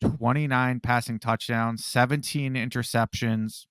29 0.03 0.80
passing 0.80 1.18
touchdowns, 1.18 1.84
17 1.84 2.55
interceptions, 2.55 3.66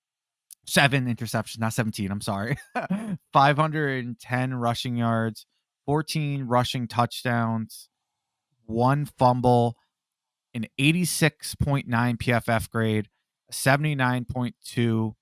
seven 0.67 1.13
interceptions, 1.13 1.59
not 1.59 1.73
17. 1.73 2.11
I'm 2.11 2.21
sorry. 2.21 2.57
510 3.33 4.53
rushing 4.53 4.97
yards, 4.97 5.45
14 5.85 6.43
rushing 6.43 6.87
touchdowns, 6.87 7.89
one 8.65 9.05
fumble, 9.05 9.77
an 10.53 10.67
86.9 10.79 11.85
PFF 11.87 12.69
grade, 12.69 13.07
79.2 13.51 15.13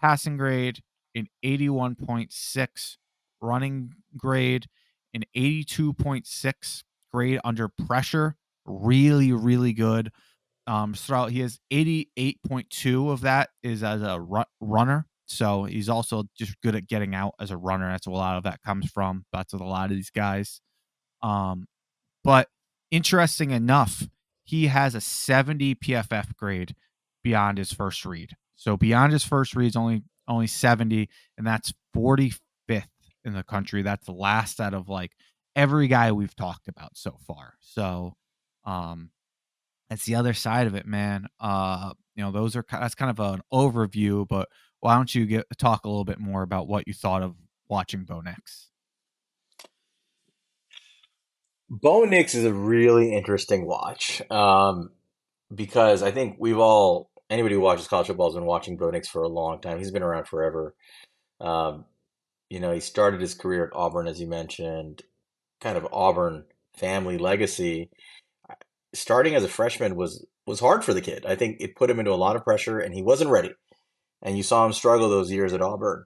passing 0.00 0.36
grade, 0.36 0.80
an 1.14 1.28
81.6 1.44 2.96
running 3.40 3.90
grade, 4.16 4.66
an 5.12 5.24
82.6 5.36 6.82
grade 7.12 7.40
under 7.44 7.68
pressure. 7.68 8.36
Really, 8.66 9.32
really 9.32 9.74
good 9.74 10.10
um, 10.66 10.94
throughout. 10.94 11.30
He 11.30 11.40
has 11.40 11.58
88.2 11.72 13.10
of 13.10 13.22
that 13.22 13.50
is 13.62 13.82
as 13.82 14.02
a 14.02 14.20
ru- 14.20 14.44
runner. 14.60 15.06
So 15.26 15.64
he's 15.64 15.88
also 15.88 16.24
just 16.36 16.60
good 16.62 16.74
at 16.74 16.86
getting 16.86 17.14
out 17.14 17.34
as 17.40 17.50
a 17.50 17.56
runner. 17.56 17.90
That's 17.90 18.06
where 18.06 18.14
a 18.14 18.18
lot 18.18 18.36
of 18.36 18.44
that 18.44 18.62
comes 18.62 18.90
from. 18.90 19.24
That's 19.32 19.52
with 19.52 19.62
a 19.62 19.66
lot 19.66 19.90
of 19.90 19.96
these 19.96 20.10
guys. 20.10 20.60
Um, 21.22 21.66
but 22.22 22.48
interesting 22.90 23.50
enough, 23.50 24.06
he 24.44 24.66
has 24.66 24.94
a 24.94 25.00
70 25.00 25.76
PFF 25.76 26.36
grade 26.36 26.74
beyond 27.22 27.58
his 27.58 27.72
first 27.72 28.04
read. 28.04 28.30
So 28.56 28.76
beyond 28.76 29.12
his 29.12 29.24
first 29.24 29.56
read 29.56 29.68
is 29.68 29.76
only 29.76 30.02
only 30.26 30.46
70, 30.46 31.08
and 31.36 31.46
that's 31.46 31.74
45th 31.94 32.38
in 33.24 33.34
the 33.34 33.42
country. 33.42 33.82
That's 33.82 34.06
the 34.06 34.12
last 34.12 34.60
out 34.60 34.72
of 34.74 34.88
like 34.88 35.12
every 35.56 35.86
guy 35.88 36.12
we've 36.12 36.34
talked 36.36 36.68
about 36.68 36.96
so 36.96 37.16
far. 37.26 37.54
So 37.60 38.14
um 38.64 39.10
that's 39.88 40.04
the 40.04 40.14
other 40.14 40.34
side 40.34 40.66
of 40.66 40.74
it, 40.74 40.86
man. 40.86 41.26
Uh, 41.40 41.92
you 42.14 42.22
know, 42.22 42.30
those 42.30 42.56
are 42.56 42.64
that's 42.70 42.94
kind 42.94 43.10
of 43.10 43.20
an 43.20 43.42
overview, 43.52 44.26
but 44.28 44.48
why 44.80 44.96
don't 44.96 45.14
you 45.14 45.26
get 45.26 45.46
talk 45.58 45.84
a 45.84 45.88
little 45.88 46.04
bit 46.04 46.18
more 46.18 46.42
about 46.42 46.68
what 46.68 46.86
you 46.86 46.94
thought 46.94 47.22
of 47.22 47.34
watching 47.68 48.04
Bo 48.04 48.20
Nix? 48.20 48.70
Bo 51.70 52.04
Nix 52.04 52.34
is 52.34 52.44
a 52.44 52.52
really 52.52 53.12
interesting 53.12 53.66
watch 53.66 54.22
um, 54.30 54.90
because 55.54 56.02
I 56.02 56.10
think 56.10 56.36
we've 56.38 56.58
all 56.58 57.10
anybody 57.30 57.54
who 57.54 57.60
watches 57.60 57.88
college 57.88 58.06
football 58.06 58.28
has 58.28 58.34
been 58.34 58.44
watching 58.44 58.76
Bo 58.76 58.90
Nix 58.90 59.08
for 59.08 59.22
a 59.22 59.28
long 59.28 59.60
time. 59.60 59.78
He's 59.78 59.90
been 59.90 60.02
around 60.02 60.26
forever. 60.28 60.74
Um, 61.40 61.86
you 62.50 62.60
know, 62.60 62.72
he 62.72 62.80
started 62.80 63.20
his 63.20 63.34
career 63.34 63.66
at 63.66 63.76
Auburn, 63.76 64.06
as 64.06 64.20
you 64.20 64.26
mentioned, 64.26 65.02
kind 65.60 65.76
of 65.76 65.88
Auburn 65.92 66.44
family 66.74 67.18
legacy. 67.18 67.90
Starting 68.94 69.34
as 69.34 69.44
a 69.44 69.48
freshman 69.48 69.96
was 69.96 70.24
was 70.46 70.60
hard 70.60 70.84
for 70.84 70.94
the 70.94 71.00
kid. 71.00 71.26
I 71.26 71.34
think 71.34 71.56
it 71.60 71.76
put 71.76 71.90
him 71.90 71.98
into 71.98 72.12
a 72.12 72.16
lot 72.16 72.36
of 72.36 72.44
pressure, 72.44 72.78
and 72.78 72.94
he 72.94 73.02
wasn't 73.02 73.30
ready. 73.30 73.52
And 74.22 74.36
you 74.36 74.42
saw 74.42 74.64
him 74.64 74.72
struggle 74.72 75.08
those 75.08 75.30
years 75.30 75.52
at 75.52 75.62
Auburn. 75.62 76.04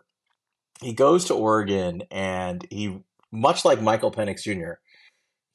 He 0.81 0.93
goes 0.93 1.25
to 1.27 1.35
Oregon, 1.35 2.03
and 2.11 2.67
he, 2.71 3.01
much 3.33 3.65
like 3.65 3.81
Michael 3.83 4.13
Penix 4.13 4.43
Jr., 4.43 4.81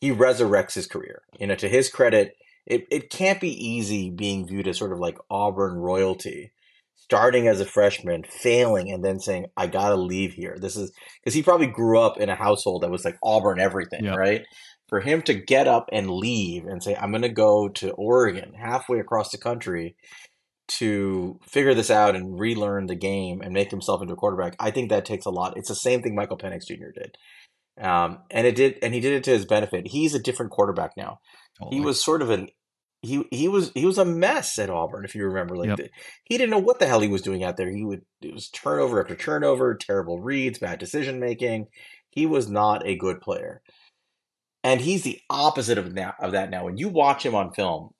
he 0.02 0.12
resurrects 0.12 0.74
his 0.74 0.88
career. 0.88 1.24
You 1.40 1.48
know, 1.48 1.56
to 1.56 1.70
his 1.70 1.90
credit, 1.90 2.36
it, 2.66 2.86
it 2.92 3.10
can't 3.10 3.42
be 3.42 3.52
easy 3.52 4.10
being 4.10 4.48
viewed 4.48 4.68
as 4.68 4.78
sort 4.78 4.92
of 4.92 5.00
like 5.00 5.18
Auburn 5.30 5.76
royalty 5.76 6.52
starting 6.96 7.48
as 7.48 7.60
a 7.60 7.66
freshman, 7.66 8.24
failing, 8.24 8.90
and 8.92 9.04
then 9.04 9.20
saying, 9.20 9.46
I 9.58 9.68
got 9.68 9.90
to 9.90 9.96
leave 9.96 10.34
here. 10.34 10.58
This 10.60 10.78
is 10.78 10.92
because 11.22 11.34
he 11.34 11.44
probably 11.44 11.68
grew 11.68 12.00
up 12.00 12.18
in 12.18 12.30
a 12.30 12.36
household 12.36 12.84
that 12.84 12.92
was 12.92 13.04
like 13.04 13.18
Auburn 13.22 13.60
everything, 13.60 14.04
right? 14.16 14.46
For 14.94 15.00
him 15.00 15.24
to 15.24 15.34
get 15.34 15.68
up 15.68 15.90
and 15.92 16.08
leave 16.08 16.68
and 16.68 16.84
say, 16.84 16.96
I'm 16.96 17.10
going 17.10 17.24
to 17.24 17.30
go 17.30 17.68
to 17.68 17.94
Oregon, 17.94 18.54
halfway 18.54 19.00
across 19.00 19.32
the 19.32 19.40
country, 19.40 19.96
to 20.68 21.40
figure 21.42 21.74
this 21.74 21.90
out 21.90 22.16
and 22.16 22.40
relearn 22.40 22.86
the 22.86 22.94
game 22.94 23.42
and 23.42 23.56
make 23.56 23.72
himself 23.72 24.04
into 24.04 24.14
a 24.14 24.18
quarterback, 24.18 24.56
I 24.60 24.70
think 24.70 24.92
that 24.92 25.04
takes 25.04 25.26
a 25.26 25.32
lot. 25.32 25.58
It's 25.58 25.70
the 25.70 25.74
same 25.74 26.04
thing 26.04 26.14
Michael 26.14 26.38
Penix 26.38 26.68
Jr. 26.68 26.92
did. 26.94 27.18
Um, 27.82 28.20
and 28.30 28.46
it 28.46 28.56
did, 28.56 28.78
and 28.84 28.94
he 28.94 29.00
did 29.00 29.14
it 29.14 29.24
to 29.24 29.32
his 29.32 29.48
benefit. 29.48 29.88
He's 29.88 30.14
a 30.14 30.22
different 30.22 30.52
quarterback 30.52 30.92
now. 30.96 31.22
Totally. 31.58 31.80
He 31.80 31.84
was 31.84 32.00
sort 32.00 32.22
of 32.22 32.30
an 32.30 32.50
he 33.02 33.26
he 33.32 33.48
was 33.48 33.72
he 33.74 33.88
was 33.88 33.98
a 33.98 34.06
mess 34.06 34.60
at 34.60 34.70
Auburn, 34.70 35.06
if 35.06 35.16
you 35.16 35.26
remember. 35.26 35.58
Like 35.58 35.70
yep. 35.70 35.78
the, 35.78 35.90
he 36.24 36.38
didn't 36.38 36.52
know 36.52 36.60
what 36.60 36.78
the 36.78 36.86
hell 36.86 37.02
he 37.02 37.10
was 37.10 37.24
doing 37.24 37.44
out 37.44 37.58
there. 37.58 37.72
He 37.72 37.84
would 37.84 38.04
it 38.22 38.32
was 38.32 38.48
turnover 38.48 39.02
after 39.02 39.16
turnover, 39.16 39.74
terrible 39.74 40.22
reads, 40.22 40.60
bad 40.60 40.78
decision 40.78 41.20
making. 41.20 41.66
He 42.12 42.28
was 42.28 42.48
not 42.48 42.86
a 42.86 42.96
good 42.96 43.22
player, 43.22 43.64
and 44.64 44.82
he's 44.82 45.04
the 45.04 45.20
opposite 45.30 45.78
of 45.78 45.88
of 46.20 46.32
that. 46.32 46.50
Now, 46.50 46.66
when 46.66 46.78
you 46.78 46.90
watch 46.90 47.26
him 47.26 47.36
on 47.36 47.54
film, 47.54 47.92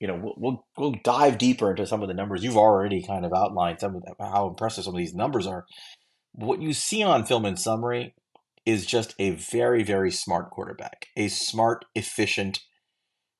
you 0.00 0.08
know 0.08 0.18
we'll 0.22 0.34
we'll, 0.36 0.66
we'll 0.76 1.00
dive 1.04 1.38
deeper 1.38 1.70
into 1.70 1.86
some 1.86 2.02
of 2.02 2.08
the 2.08 2.14
numbers. 2.14 2.42
You've 2.42 2.56
already 2.56 3.04
kind 3.06 3.24
of 3.24 3.32
outlined 3.32 3.80
some 3.80 3.96
of 3.96 4.02
the, 4.02 4.14
how 4.18 4.48
impressive 4.48 4.84
some 4.84 4.94
of 4.94 4.98
these 4.98 5.14
numbers 5.14 5.46
are. 5.46 5.64
What 6.32 6.62
you 6.62 6.72
see 6.72 7.02
on 7.02 7.24
film, 7.24 7.44
in 7.44 7.56
summary, 7.56 8.14
is 8.64 8.86
just 8.86 9.14
a 9.18 9.30
very 9.30 9.82
very 9.82 10.10
smart 10.10 10.50
quarterback, 10.50 11.08
a 11.16 11.28
smart, 11.28 11.84
efficient 11.94 12.60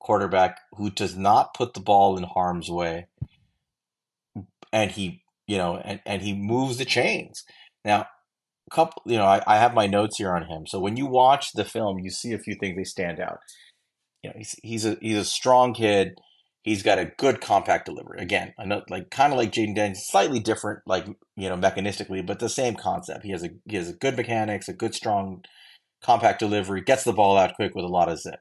quarterback 0.00 0.58
who 0.72 0.90
does 0.90 1.16
not 1.16 1.54
put 1.54 1.74
the 1.74 1.80
ball 1.80 2.16
in 2.16 2.24
harm's 2.24 2.68
way 2.68 3.06
and 4.72 4.90
he 4.90 5.22
you 5.46 5.56
know 5.56 5.76
and, 5.76 6.00
and 6.04 6.22
he 6.22 6.32
moves 6.34 6.78
the 6.78 6.84
chains 6.84 7.44
now 7.84 8.06
couple 8.72 9.02
you 9.06 9.16
know 9.16 9.24
I, 9.24 9.42
I 9.46 9.56
have 9.56 9.74
my 9.74 9.86
notes 9.86 10.18
here 10.18 10.32
on 10.34 10.46
him. 10.46 10.66
So 10.66 10.78
when 10.78 10.96
you 10.96 11.06
watch 11.06 11.52
the 11.54 11.64
film 11.64 11.98
you 11.98 12.10
see 12.10 12.32
a 12.32 12.38
few 12.38 12.54
things 12.54 12.76
they 12.76 12.84
stand 12.84 13.20
out. 13.20 13.38
You 14.22 14.30
know 14.30 14.34
he's, 14.38 14.54
he's 14.62 14.84
a 14.86 14.96
he's 15.00 15.18
a 15.18 15.24
strong 15.24 15.74
kid. 15.74 16.18
He's 16.62 16.84
got 16.84 17.00
a 17.00 17.10
good 17.18 17.40
compact 17.40 17.86
delivery. 17.86 18.20
Again 18.20 18.54
i 18.58 18.64
know 18.64 18.82
like 18.88 19.10
kind 19.10 19.32
of 19.32 19.38
like 19.38 19.52
jayden 19.52 19.74
daniels 19.74 20.06
slightly 20.06 20.40
different 20.40 20.80
like 20.86 21.06
you 21.36 21.48
know 21.48 21.56
mechanistically 21.56 22.24
but 22.24 22.38
the 22.38 22.48
same 22.48 22.74
concept. 22.74 23.24
He 23.24 23.32
has 23.32 23.44
a 23.44 23.50
he 23.68 23.76
has 23.76 23.88
a 23.88 23.94
good 23.94 24.16
mechanics 24.16 24.68
a 24.68 24.72
good 24.72 24.94
strong 24.94 25.44
compact 26.02 26.40
delivery 26.40 26.82
gets 26.82 27.04
the 27.04 27.12
ball 27.12 27.36
out 27.36 27.54
quick 27.54 27.74
with 27.74 27.84
a 27.84 27.88
lot 27.88 28.08
of 28.08 28.18
zip. 28.18 28.40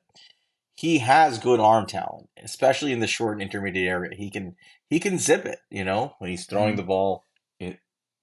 He 0.75 0.97
has 0.99 1.37
good 1.37 1.59
arm 1.59 1.85
talent, 1.85 2.29
especially 2.43 2.91
in 2.91 2.99
the 2.99 3.07
short 3.07 3.33
and 3.33 3.41
intermediate 3.41 3.87
area. 3.87 4.17
He 4.17 4.31
can 4.31 4.55
he 4.89 4.99
can 4.99 5.19
zip 5.19 5.45
it, 5.45 5.59
you 5.69 5.83
know, 5.83 6.13
when 6.19 6.29
he's 6.29 6.45
throwing 6.45 6.69
mm-hmm. 6.69 6.77
the 6.77 6.83
ball 6.83 7.25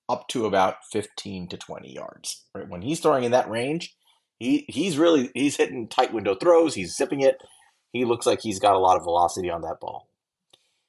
up 0.08 0.28
to 0.28 0.46
about 0.46 0.76
15 0.90 1.48
to 1.48 1.56
20 1.56 1.92
yards. 1.92 2.44
Right? 2.54 2.68
When 2.68 2.82
he's 2.82 3.00
throwing 3.00 3.24
in 3.24 3.32
that 3.32 3.50
range, 3.50 3.94
he 4.38 4.64
he's 4.68 4.98
really 4.98 5.30
he's 5.34 5.56
hitting 5.56 5.88
tight 5.88 6.12
window 6.12 6.34
throws, 6.34 6.74
he's 6.74 6.96
zipping 6.96 7.20
it. 7.20 7.42
He 7.92 8.04
looks 8.04 8.26
like 8.26 8.40
he's 8.40 8.60
got 8.60 8.76
a 8.76 8.78
lot 8.78 8.96
of 8.96 9.04
velocity 9.04 9.50
on 9.50 9.62
that 9.62 9.80
ball. 9.80 10.08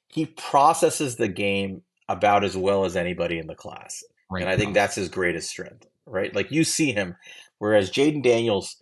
He 0.08 0.26
processes 0.26 1.16
the 1.16 1.28
game 1.28 1.82
about 2.08 2.44
as 2.44 2.56
well 2.56 2.84
as 2.84 2.96
anybody 2.96 3.38
in 3.38 3.46
the 3.46 3.54
class. 3.54 4.02
Right. 4.30 4.42
And 4.42 4.50
I 4.50 4.56
think 4.56 4.74
that's 4.74 4.94
his 4.94 5.08
greatest 5.08 5.48
strength, 5.48 5.86
right? 6.06 6.34
Like 6.34 6.50
you 6.50 6.64
see 6.64 6.92
him 6.92 7.16
whereas 7.58 7.90
Jayden 7.90 8.22
Daniels 8.22 8.76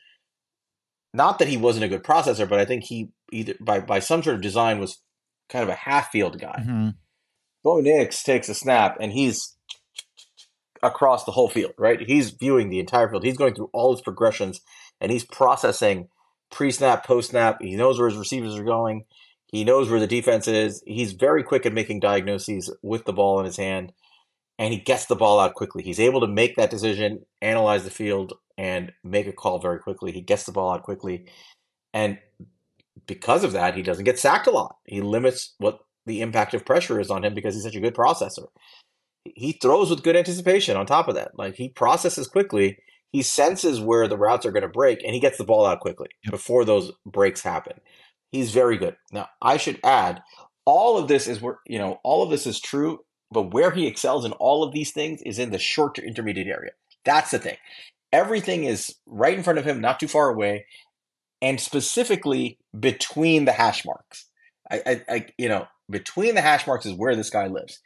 not 1.14 1.38
that 1.38 1.48
he 1.48 1.56
wasn't 1.56 1.84
a 1.84 1.88
good 1.88 2.02
processor, 2.02 2.48
but 2.48 2.58
I 2.58 2.64
think 2.64 2.84
he 2.84 3.10
either 3.32 3.54
by 3.60 3.80
by 3.80 3.98
some 3.98 4.22
sort 4.22 4.36
of 4.36 4.42
design 4.42 4.78
was 4.78 4.98
kind 5.48 5.62
of 5.62 5.68
a 5.68 5.74
half 5.74 6.10
field 6.10 6.38
guy. 6.38 6.58
Mm-hmm. 6.60 6.88
Bo 7.64 7.80
Nix 7.80 8.22
takes 8.22 8.48
a 8.48 8.54
snap 8.54 8.96
and 9.00 9.12
he's 9.12 9.56
across 10.82 11.24
the 11.24 11.32
whole 11.32 11.48
field, 11.48 11.72
right? 11.78 12.00
He's 12.00 12.30
viewing 12.30 12.68
the 12.68 12.80
entire 12.80 13.08
field. 13.08 13.24
He's 13.24 13.36
going 13.36 13.54
through 13.54 13.70
all 13.72 13.92
his 13.92 14.02
progressions 14.02 14.60
and 15.00 15.12
he's 15.12 15.24
processing 15.24 16.08
pre 16.50 16.70
snap, 16.70 17.06
post 17.06 17.30
snap. 17.30 17.58
He 17.60 17.76
knows 17.76 17.98
where 17.98 18.08
his 18.08 18.18
receivers 18.18 18.56
are 18.56 18.64
going. 18.64 19.04
He 19.46 19.64
knows 19.64 19.90
where 19.90 20.00
the 20.00 20.06
defense 20.06 20.46
is. 20.46 20.82
He's 20.86 21.12
very 21.12 21.42
quick 21.42 21.64
at 21.64 21.72
making 21.72 22.00
diagnoses 22.00 22.74
with 22.82 23.04
the 23.04 23.12
ball 23.12 23.40
in 23.40 23.46
his 23.46 23.56
hand 23.56 23.92
and 24.58 24.72
he 24.72 24.80
gets 24.80 25.06
the 25.06 25.16
ball 25.16 25.38
out 25.38 25.54
quickly. 25.54 25.82
He's 25.82 26.00
able 26.00 26.20
to 26.20 26.26
make 26.26 26.56
that 26.56 26.70
decision, 26.70 27.24
analyze 27.40 27.84
the 27.84 27.90
field, 27.90 28.34
and 28.56 28.92
make 29.04 29.26
a 29.26 29.32
call 29.32 29.60
very 29.60 29.78
quickly. 29.78 30.10
He 30.10 30.20
gets 30.20 30.44
the 30.44 30.52
ball 30.52 30.72
out 30.72 30.82
quickly. 30.82 31.26
And 31.94 32.18
because 33.06 33.44
of 33.44 33.52
that, 33.52 33.76
he 33.76 33.82
doesn't 33.82 34.04
get 34.04 34.18
sacked 34.18 34.48
a 34.48 34.50
lot. 34.50 34.76
He 34.84 35.00
limits 35.00 35.54
what 35.58 35.78
the 36.06 36.20
impact 36.22 36.54
of 36.54 36.66
pressure 36.66 37.00
is 37.00 37.10
on 37.10 37.24
him 37.24 37.34
because 37.34 37.54
he's 37.54 37.62
such 37.62 37.76
a 37.76 37.80
good 37.80 37.94
processor. 37.94 38.46
He 39.24 39.52
throws 39.52 39.90
with 39.90 40.02
good 40.02 40.16
anticipation 40.16 40.76
on 40.76 40.86
top 40.86 41.08
of 41.08 41.14
that. 41.14 41.36
Like 41.36 41.54
he 41.54 41.68
processes 41.68 42.26
quickly, 42.26 42.78
he 43.12 43.22
senses 43.22 43.80
where 43.80 44.08
the 44.08 44.18
routes 44.18 44.46
are 44.46 44.52
going 44.52 44.62
to 44.62 44.68
break, 44.68 45.02
and 45.02 45.14
he 45.14 45.20
gets 45.20 45.38
the 45.38 45.44
ball 45.44 45.66
out 45.66 45.80
quickly 45.80 46.08
yep. 46.24 46.32
before 46.32 46.64
those 46.64 46.92
breaks 47.06 47.42
happen. 47.42 47.80
He's 48.32 48.52
very 48.52 48.76
good. 48.76 48.96
Now, 49.12 49.28
I 49.40 49.56
should 49.56 49.80
add, 49.82 50.22
all 50.64 50.98
of 50.98 51.08
this 51.08 51.26
is 51.26 51.40
where, 51.40 51.58
you 51.66 51.78
know, 51.78 51.98
all 52.04 52.22
of 52.22 52.30
this 52.30 52.46
is 52.46 52.60
true, 52.60 53.00
but 53.30 53.54
where 53.54 53.70
he 53.70 53.86
excels 53.86 54.24
in 54.24 54.32
all 54.32 54.62
of 54.62 54.72
these 54.72 54.92
things 54.92 55.22
is 55.22 55.38
in 55.38 55.50
the 55.50 55.58
short 55.58 55.94
to 55.94 56.04
intermediate 56.04 56.46
area. 56.46 56.72
That's 57.04 57.30
the 57.30 57.38
thing 57.38 57.56
everything 58.12 58.64
is 58.64 58.94
right 59.06 59.36
in 59.36 59.42
front 59.42 59.58
of 59.58 59.64
him, 59.64 59.80
not 59.80 60.00
too 60.00 60.08
far 60.08 60.28
away, 60.30 60.66
and 61.42 61.60
specifically 61.60 62.58
between 62.78 63.44
the 63.44 63.52
hash 63.52 63.84
marks. 63.84 64.26
I, 64.70 64.82
I, 64.86 65.02
I, 65.08 65.26
you 65.38 65.48
know, 65.48 65.66
between 65.90 66.34
the 66.34 66.40
hash 66.40 66.66
marks 66.66 66.86
is 66.86 66.94
where 66.94 67.16
this 67.16 67.30
guy 67.30 67.46
lives. 67.46 67.80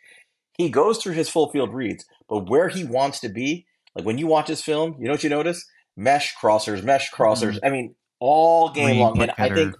He 0.58 0.68
goes 0.68 0.98
through 0.98 1.14
his 1.14 1.28
full 1.28 1.50
field 1.50 1.72
reads, 1.72 2.04
but 2.28 2.48
where 2.48 2.68
he 2.68 2.84
wants 2.84 3.20
to 3.20 3.28
be, 3.28 3.66
like 3.94 4.04
when 4.04 4.18
you 4.18 4.26
watch 4.26 4.48
his 4.48 4.62
film, 4.62 4.96
you 4.98 5.06
know 5.06 5.12
what 5.12 5.24
you 5.24 5.30
notice? 5.30 5.64
Mesh 5.96 6.34
crossers, 6.36 6.82
mesh 6.82 7.10
crossers. 7.10 7.54
Mm-hmm. 7.54 7.66
I 7.66 7.70
mean, 7.70 7.94
all 8.20 8.70
game 8.70 8.98
long. 8.98 9.20
And 9.20 9.32
I 9.38 9.48
think 9.48 9.74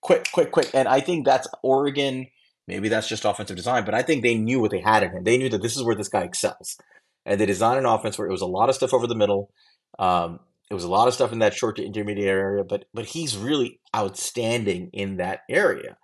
quick, 0.00 0.28
quick, 0.32 0.50
quick. 0.50 0.70
And 0.74 0.88
I 0.88 1.00
think 1.00 1.24
that's 1.24 1.48
Oregon. 1.62 2.26
Maybe 2.66 2.88
that's 2.88 3.08
just 3.08 3.24
offensive 3.24 3.56
design, 3.56 3.84
but 3.84 3.94
I 3.94 4.02
think 4.02 4.22
they 4.22 4.34
knew 4.34 4.60
what 4.60 4.70
they 4.70 4.80
had 4.80 5.02
in 5.02 5.10
him. 5.10 5.24
They 5.24 5.38
knew 5.38 5.48
that 5.48 5.62
this 5.62 5.76
is 5.76 5.82
where 5.82 5.94
this 5.94 6.08
guy 6.08 6.22
excels 6.22 6.76
and 7.28 7.38
they 7.38 7.46
designed 7.46 7.78
an 7.78 7.86
offense 7.86 8.18
where 8.18 8.26
it 8.26 8.32
was 8.32 8.40
a 8.40 8.46
lot 8.46 8.68
of 8.68 8.74
stuff 8.74 8.94
over 8.94 9.06
the 9.06 9.14
middle. 9.14 9.50
Um, 9.98 10.40
it 10.70 10.74
was 10.74 10.84
a 10.84 10.88
lot 10.88 11.08
of 11.08 11.14
stuff 11.14 11.32
in 11.32 11.38
that 11.38 11.54
short 11.54 11.76
to 11.76 11.84
intermediate 11.84 12.28
area, 12.28 12.64
but 12.64 12.86
but 12.92 13.06
he's 13.06 13.36
really 13.36 13.80
outstanding 13.94 14.90
in 14.92 15.16
that 15.18 15.40
area. 15.48 15.96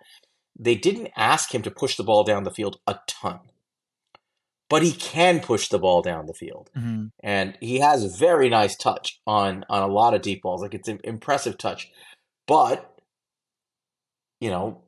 They 0.57 0.75
didn't 0.75 1.11
ask 1.17 1.53
him 1.53 1.61
to 1.63 1.71
push 1.71 1.97
the 1.97 2.03
ball 2.03 2.23
down 2.23 2.43
the 2.43 2.51
field 2.51 2.79
a 2.87 2.97
ton, 3.07 3.39
but 4.69 4.81
he 4.81 4.91
can 4.91 5.39
push 5.39 5.67
the 5.67 5.79
ball 5.79 6.01
down 6.01 6.25
the 6.25 6.33
field, 6.33 6.69
mm-hmm. 6.75 7.07
and 7.21 7.57
he 7.61 7.79
has 7.79 8.17
very 8.17 8.49
nice 8.49 8.75
touch 8.75 9.19
on 9.27 9.65
on 9.69 9.83
a 9.83 9.87
lot 9.87 10.13
of 10.13 10.21
deep 10.21 10.41
balls. 10.41 10.61
Like 10.61 10.73
it's 10.73 10.89
an 10.89 10.99
impressive 11.03 11.57
touch, 11.57 11.91
but 12.47 12.95
you 14.39 14.49
know, 14.49 14.81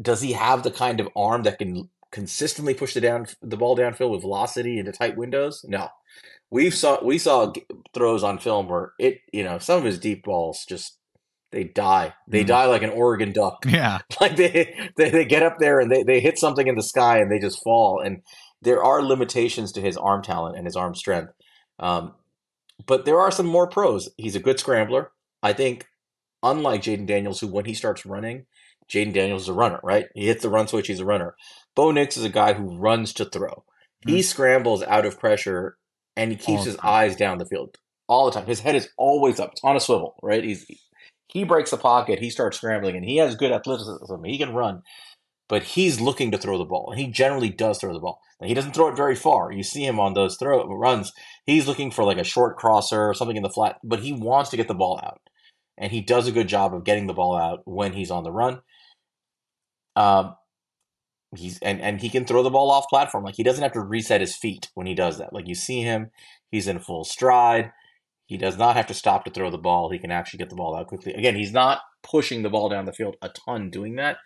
does 0.00 0.20
he 0.20 0.32
have 0.32 0.62
the 0.62 0.70
kind 0.70 1.00
of 1.00 1.08
arm 1.16 1.42
that 1.42 1.58
can 1.58 1.88
consistently 2.10 2.74
push 2.74 2.94
the 2.94 3.00
down 3.00 3.26
the 3.42 3.56
ball 3.56 3.76
downfield 3.76 4.10
with 4.10 4.22
velocity 4.22 4.78
into 4.78 4.92
tight 4.92 5.16
windows? 5.16 5.64
No. 5.68 5.88
We 6.50 6.70
saw 6.70 7.02
we 7.02 7.18
saw 7.18 7.52
throws 7.92 8.22
on 8.22 8.38
film 8.38 8.68
where 8.68 8.92
it 8.98 9.20
you 9.32 9.42
know 9.42 9.58
some 9.58 9.78
of 9.78 9.84
his 9.84 9.98
deep 9.98 10.24
balls 10.24 10.64
just 10.68 10.98
they 11.50 11.64
die. 11.64 12.14
They 12.26 12.42
mm. 12.42 12.48
die 12.48 12.66
like 12.66 12.82
an 12.82 12.90
Oregon 12.90 13.32
duck. 13.32 13.64
Yeah. 13.66 14.00
Like 14.20 14.36
they, 14.36 14.74
they 14.96 15.10
they 15.10 15.24
get 15.24 15.42
up 15.42 15.58
there 15.58 15.80
and 15.80 15.90
they, 15.90 16.02
they 16.02 16.20
hit 16.20 16.38
something 16.38 16.66
in 16.66 16.74
the 16.76 16.82
sky 16.82 17.18
and 17.18 17.30
they 17.30 17.38
just 17.38 17.62
fall. 17.62 18.00
And 18.00 18.22
there 18.62 18.82
are 18.82 19.02
limitations 19.02 19.72
to 19.72 19.80
his 19.80 19.96
arm 19.96 20.22
talent 20.22 20.56
and 20.56 20.66
his 20.66 20.76
arm 20.76 20.94
strength. 20.94 21.32
Um, 21.78 22.14
but 22.86 23.04
there 23.04 23.20
are 23.20 23.30
some 23.30 23.46
more 23.46 23.68
pros. 23.68 24.08
He's 24.16 24.36
a 24.36 24.40
good 24.40 24.58
scrambler. 24.58 25.12
I 25.42 25.52
think, 25.52 25.86
unlike 26.42 26.82
Jayden 26.82 27.06
Daniels, 27.06 27.40
who 27.40 27.48
when 27.48 27.66
he 27.66 27.74
starts 27.74 28.06
running, 28.06 28.46
Jayden 28.88 29.12
Daniels 29.12 29.42
is 29.42 29.48
a 29.48 29.54
runner, 29.54 29.80
right? 29.82 30.06
He 30.14 30.26
hits 30.26 30.42
the 30.42 30.50
run 30.50 30.68
switch, 30.68 30.88
he's 30.88 31.00
a 31.00 31.04
runner. 31.04 31.34
Bo 31.74 31.90
Nix 31.90 32.16
is 32.16 32.24
a 32.24 32.30
guy 32.30 32.54
who 32.54 32.76
runs 32.76 33.12
to 33.14 33.24
throw. 33.24 33.64
He 34.06 34.20
mm. 34.20 34.24
scrambles 34.24 34.82
out 34.82 35.06
of 35.06 35.18
pressure 35.18 35.76
and 36.16 36.30
he 36.30 36.36
keeps 36.36 36.64
his 36.64 36.76
eyes 36.82 37.16
down 37.16 37.38
the 37.38 37.46
field 37.46 37.76
all 38.08 38.26
the 38.26 38.32
time. 38.32 38.46
His 38.46 38.60
head 38.60 38.74
is 38.74 38.88
always 38.96 39.40
up. 39.40 39.52
It's 39.52 39.64
on 39.64 39.76
a 39.76 39.80
swivel, 39.80 40.16
right? 40.22 40.44
He's 40.44 40.66
he 41.28 41.44
breaks 41.44 41.70
the 41.70 41.78
pocket, 41.78 42.20
he 42.20 42.30
starts 42.30 42.58
scrambling, 42.58 42.96
and 42.96 43.04
he 43.04 43.16
has 43.16 43.34
good 43.34 43.50
athleticism. 43.50 44.22
He 44.24 44.38
can 44.38 44.54
run, 44.54 44.82
but 45.48 45.62
he's 45.62 46.00
looking 46.00 46.30
to 46.30 46.38
throw 46.38 46.58
the 46.58 46.64
ball, 46.64 46.90
and 46.90 47.00
he 47.00 47.06
generally 47.06 47.50
does 47.50 47.78
throw 47.78 47.92
the 47.92 48.00
ball. 48.00 48.20
Now, 48.40 48.48
he 48.48 48.54
doesn't 48.54 48.72
throw 48.72 48.88
it 48.88 48.96
very 48.96 49.14
far. 49.14 49.52
You 49.52 49.62
see 49.62 49.84
him 49.84 50.00
on 50.00 50.14
those 50.14 50.36
throw 50.36 50.64
runs. 50.66 51.12
He's 51.46 51.66
looking 51.66 51.90
for 51.90 52.04
like 52.04 52.18
a 52.18 52.24
short 52.24 52.56
crosser 52.56 53.08
or 53.08 53.14
something 53.14 53.36
in 53.36 53.42
the 53.42 53.50
flat, 53.50 53.76
but 53.84 54.00
he 54.00 54.12
wants 54.12 54.50
to 54.50 54.56
get 54.56 54.68
the 54.68 54.74
ball 54.74 55.00
out, 55.02 55.20
and 55.76 55.92
he 55.92 56.00
does 56.00 56.26
a 56.26 56.32
good 56.32 56.48
job 56.48 56.74
of 56.74 56.84
getting 56.84 57.06
the 57.06 57.14
ball 57.14 57.36
out 57.36 57.60
when 57.64 57.92
he's 57.92 58.10
on 58.10 58.24
the 58.24 58.32
run. 58.32 58.60
Um, 59.96 60.36
he's 61.36 61.58
and 61.60 61.80
and 61.80 62.00
he 62.00 62.08
can 62.08 62.24
throw 62.24 62.42
the 62.42 62.50
ball 62.50 62.70
off 62.70 62.88
platform. 62.88 63.24
Like 63.24 63.36
he 63.36 63.42
doesn't 63.42 63.62
have 63.62 63.72
to 63.72 63.80
reset 63.80 64.20
his 64.20 64.36
feet 64.36 64.70
when 64.74 64.86
he 64.86 64.94
does 64.94 65.18
that. 65.18 65.32
Like 65.32 65.48
you 65.48 65.54
see 65.54 65.82
him, 65.82 66.10
he's 66.50 66.68
in 66.68 66.78
full 66.78 67.04
stride. 67.04 67.72
He 68.26 68.38
does 68.38 68.56
not 68.56 68.76
have 68.76 68.86
to 68.86 68.94
stop 68.94 69.24
to 69.24 69.30
throw 69.30 69.50
the 69.50 69.58
ball. 69.58 69.90
He 69.90 69.98
can 69.98 70.10
actually 70.10 70.38
get 70.38 70.48
the 70.48 70.56
ball 70.56 70.74
out 70.74 70.86
quickly. 70.86 71.12
Again, 71.12 71.36
he's 71.36 71.52
not 71.52 71.80
pushing 72.02 72.42
the 72.42 72.50
ball 72.50 72.68
down 72.68 72.86
the 72.86 72.92
field 72.92 73.16
a 73.20 73.28
ton 73.28 73.70
doing 73.70 73.96
that. 73.96 74.16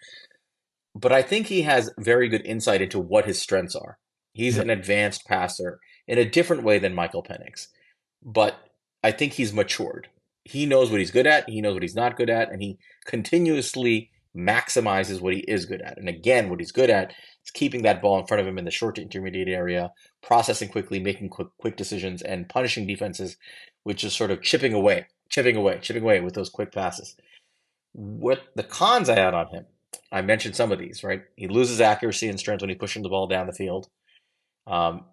But 0.98 1.12
I 1.12 1.22
think 1.22 1.46
he 1.46 1.62
has 1.62 1.92
very 1.96 2.28
good 2.28 2.44
insight 2.44 2.82
into 2.82 2.98
what 2.98 3.24
his 3.24 3.40
strengths 3.40 3.76
are. 3.76 3.98
He's 4.32 4.58
an 4.58 4.68
advanced 4.68 5.26
passer 5.26 5.78
in 6.08 6.18
a 6.18 6.28
different 6.28 6.64
way 6.64 6.80
than 6.80 6.94
Michael 6.94 7.22
Penix. 7.22 7.68
But 8.20 8.56
I 9.04 9.12
think 9.12 9.34
he's 9.34 9.52
matured. 9.52 10.08
He 10.42 10.66
knows 10.66 10.90
what 10.90 10.98
he's 10.98 11.12
good 11.12 11.26
at, 11.26 11.48
he 11.48 11.60
knows 11.60 11.74
what 11.74 11.82
he's 11.82 11.94
not 11.94 12.16
good 12.16 12.30
at, 12.30 12.50
and 12.50 12.60
he 12.60 12.78
continuously 13.04 14.10
maximizes 14.36 15.20
what 15.20 15.34
he 15.34 15.40
is 15.40 15.66
good 15.66 15.82
at. 15.82 15.98
And 15.98 16.08
again, 16.08 16.48
what 16.48 16.58
he's 16.58 16.72
good 16.72 16.90
at 16.90 17.12
is 17.44 17.50
keeping 17.52 17.82
that 17.82 18.02
ball 18.02 18.18
in 18.18 18.26
front 18.26 18.40
of 18.40 18.46
him 18.46 18.58
in 18.58 18.64
the 18.64 18.70
short 18.70 18.96
to 18.96 19.02
intermediate 19.02 19.48
area, 19.48 19.92
processing 20.22 20.68
quickly, 20.68 20.98
making 20.98 21.28
quick 21.28 21.48
quick 21.58 21.76
decisions, 21.76 22.22
and 22.22 22.48
punishing 22.48 22.86
defenses, 22.86 23.36
which 23.84 24.02
is 24.02 24.14
sort 24.14 24.32
of 24.32 24.42
chipping 24.42 24.72
away, 24.72 25.06
chipping 25.28 25.54
away, 25.54 25.78
chipping 25.80 26.02
away 26.02 26.20
with 26.20 26.34
those 26.34 26.50
quick 26.50 26.72
passes. 26.72 27.14
What 27.92 28.42
the 28.56 28.64
cons 28.64 29.08
I 29.08 29.14
had 29.14 29.34
on 29.34 29.48
him, 29.48 29.66
I 30.10 30.22
mentioned 30.22 30.56
some 30.56 30.72
of 30.72 30.78
these, 30.78 31.04
right? 31.04 31.22
He 31.36 31.48
loses 31.48 31.80
accuracy 31.80 32.28
and 32.28 32.38
strength 32.38 32.60
when 32.60 32.70
he's 32.70 32.78
pushing 32.78 33.02
the 33.02 33.08
ball 33.08 33.26
down 33.26 33.46
the 33.46 33.52
field. 33.52 33.88
Um, 34.66 35.04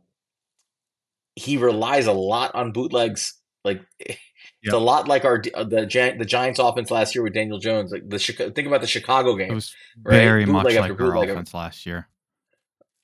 he 1.36 1.58
relies 1.58 2.08
a 2.08 2.14
lot 2.14 2.56
on 2.56 2.72
bootlegs. 2.72 3.34
Like 3.64 3.82
it's 4.00 4.74
a 4.74 4.78
lot 4.78 5.08
like 5.08 5.26
our 5.26 5.42
uh, 5.54 5.64
the 5.64 6.16
the 6.18 6.26
Giants 6.26 6.60
offense 6.60 6.92
last 6.92 7.16
year 7.16 7.24
with 7.24 7.34
Daniel 7.34 7.60
Jones. 7.60 7.92
Like 7.92 8.08
the 8.08 8.20
think 8.20 8.68
about 8.68 8.82
the 8.82 8.88
Chicago 8.88 9.36
game. 9.36 9.52
It 9.52 9.56
was 9.56 9.76
very 9.98 10.46
right? 10.46 10.52
much 10.52 10.76
like 10.76 11.00
our 11.00 11.24
offense 11.24 11.54
last 11.54 11.86
year. 11.86 12.08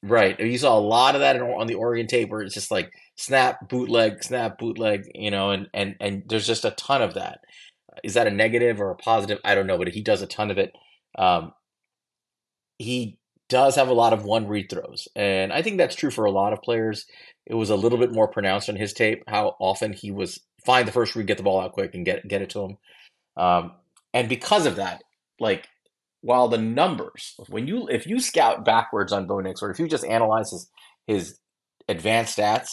Right. 0.03 0.39
You 0.39 0.57
saw 0.57 0.77
a 0.77 0.79
lot 0.79 1.13
of 1.13 1.21
that 1.21 1.39
on 1.39 1.67
the 1.67 1.75
Oregon 1.75 2.07
tape 2.07 2.29
where 2.29 2.41
it's 2.41 2.55
just 2.55 2.71
like 2.71 2.91
snap, 3.15 3.69
bootleg, 3.69 4.23
snap, 4.23 4.57
bootleg, 4.57 5.11
you 5.13 5.29
know, 5.29 5.51
and 5.51 5.67
and 5.73 5.95
and 5.99 6.23
there's 6.27 6.47
just 6.47 6.65
a 6.65 6.71
ton 6.71 7.01
of 7.01 7.15
that. 7.15 7.39
Is 8.03 8.15
that 8.15 8.27
a 8.27 8.31
negative 8.31 8.81
or 8.81 8.91
a 8.91 8.95
positive? 8.95 9.39
I 9.43 9.53
don't 9.53 9.67
know, 9.67 9.77
but 9.77 9.89
he 9.89 10.01
does 10.01 10.21
a 10.21 10.27
ton 10.27 10.49
of 10.49 10.57
it. 10.57 10.73
Um, 11.17 11.53
he 12.81 13.17
does 13.49 13.75
have 13.75 13.89
a 13.89 13.93
lot 13.93 14.13
of 14.13 14.23
one 14.23 14.47
read 14.47 14.69
throws, 14.69 15.07
and 15.15 15.51
I 15.51 15.61
think 15.61 15.77
that's 15.77 15.95
true 15.95 16.11
for 16.11 16.25
a 16.25 16.31
lot 16.31 16.53
of 16.53 16.61
players. 16.61 17.05
It 17.45 17.55
was 17.55 17.69
a 17.69 17.75
little 17.75 17.97
bit 17.97 18.13
more 18.13 18.27
pronounced 18.27 18.69
on 18.69 18.75
his 18.75 18.93
tape 18.93 19.23
how 19.27 19.55
often 19.59 19.93
he 19.93 20.11
was 20.11 20.39
find 20.65 20.87
the 20.87 20.91
first 20.91 21.15
read, 21.15 21.27
get 21.27 21.37
the 21.37 21.43
ball 21.43 21.59
out 21.59 21.73
quick, 21.73 21.93
and 21.93 22.05
get 22.05 22.27
get 22.27 22.41
it 22.41 22.49
to 22.51 22.61
him. 22.61 22.77
Um, 23.37 23.71
and 24.13 24.29
because 24.29 24.65
of 24.65 24.77
that, 24.77 25.03
like 25.39 25.67
while 26.21 26.47
the 26.47 26.57
numbers, 26.57 27.35
when 27.49 27.67
you 27.67 27.87
if 27.89 28.05
you 28.07 28.19
scout 28.19 28.63
backwards 28.63 29.11
on 29.11 29.27
Bo 29.27 29.39
Nix, 29.39 29.61
or 29.61 29.71
if 29.71 29.79
you 29.79 29.87
just 29.87 30.05
analyze 30.05 30.51
his 30.51 30.69
his 31.07 31.39
advanced 31.89 32.37
stats, 32.37 32.69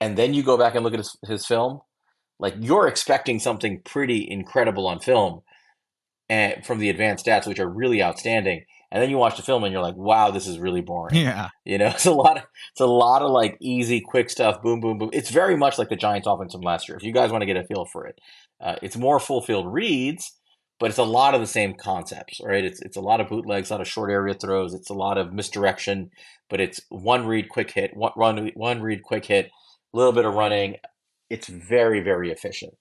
and 0.00 0.16
then 0.16 0.34
you 0.34 0.42
go 0.42 0.56
back 0.56 0.74
and 0.74 0.82
look 0.82 0.94
at 0.94 1.00
his, 1.00 1.16
his 1.26 1.46
film, 1.46 1.80
like 2.38 2.54
you're 2.58 2.88
expecting 2.88 3.38
something 3.38 3.80
pretty 3.84 4.28
incredible 4.28 4.86
on 4.86 4.98
film, 4.98 5.42
and 6.28 6.64
from 6.64 6.78
the 6.78 6.88
advanced 6.88 7.26
stats, 7.26 7.46
which 7.46 7.60
are 7.60 7.68
really 7.68 8.02
outstanding 8.02 8.64
and 8.90 9.02
then 9.02 9.10
you 9.10 9.18
watch 9.18 9.36
the 9.36 9.42
film 9.42 9.64
and 9.64 9.72
you're 9.72 9.82
like, 9.82 9.96
wow, 9.96 10.30
this 10.30 10.46
is 10.46 10.58
really 10.58 10.80
boring. 10.80 11.14
Yeah, 11.16 11.48
you 11.64 11.78
know, 11.78 11.86
it's 11.94 12.06
a 12.06 12.12
lot 12.12 12.38
of 12.38 12.44
it's 12.72 12.80
a 12.80 12.86
lot 12.86 13.22
of 13.22 13.30
like 13.30 13.56
easy, 13.60 14.00
quick 14.00 14.30
stuff. 14.30 14.62
Boom, 14.62 14.80
boom, 14.80 14.98
boom. 14.98 15.10
It's 15.12 15.30
very 15.30 15.56
much 15.56 15.78
like 15.78 15.88
the 15.88 15.96
Giants' 15.96 16.26
offense 16.26 16.52
from 16.52 16.62
last 16.62 16.88
year. 16.88 16.96
If 16.96 17.04
you 17.04 17.12
guys 17.12 17.30
want 17.30 17.42
to 17.42 17.46
get 17.46 17.56
a 17.56 17.64
feel 17.64 17.84
for 17.84 18.06
it, 18.06 18.18
uh, 18.60 18.76
it's 18.82 18.96
more 18.96 19.20
full 19.20 19.42
field 19.42 19.72
reads, 19.72 20.32
but 20.80 20.90
it's 20.90 20.98
a 20.98 21.04
lot 21.04 21.34
of 21.34 21.40
the 21.40 21.46
same 21.46 21.74
concepts, 21.74 22.40
right? 22.42 22.64
It's 22.64 22.80
it's 22.80 22.96
a 22.96 23.02
lot 23.02 23.20
of 23.20 23.28
bootlegs, 23.28 23.70
a 23.70 23.74
lot 23.74 23.80
of 23.80 23.88
short 23.88 24.10
area 24.10 24.34
throws. 24.34 24.74
It's 24.74 24.90
a 24.90 24.94
lot 24.94 25.18
of 25.18 25.32
misdirection, 25.32 26.10
but 26.48 26.60
it's 26.60 26.80
one 26.88 27.26
read, 27.26 27.48
quick 27.48 27.70
hit, 27.70 27.96
one 27.96 28.12
run, 28.16 28.50
one 28.54 28.82
read, 28.82 29.02
quick 29.02 29.26
hit, 29.26 29.50
a 29.92 29.96
little 29.96 30.12
bit 30.12 30.24
of 30.24 30.34
running. 30.34 30.76
It's 31.30 31.48
very, 31.48 32.00
very 32.00 32.30
efficient. 32.30 32.74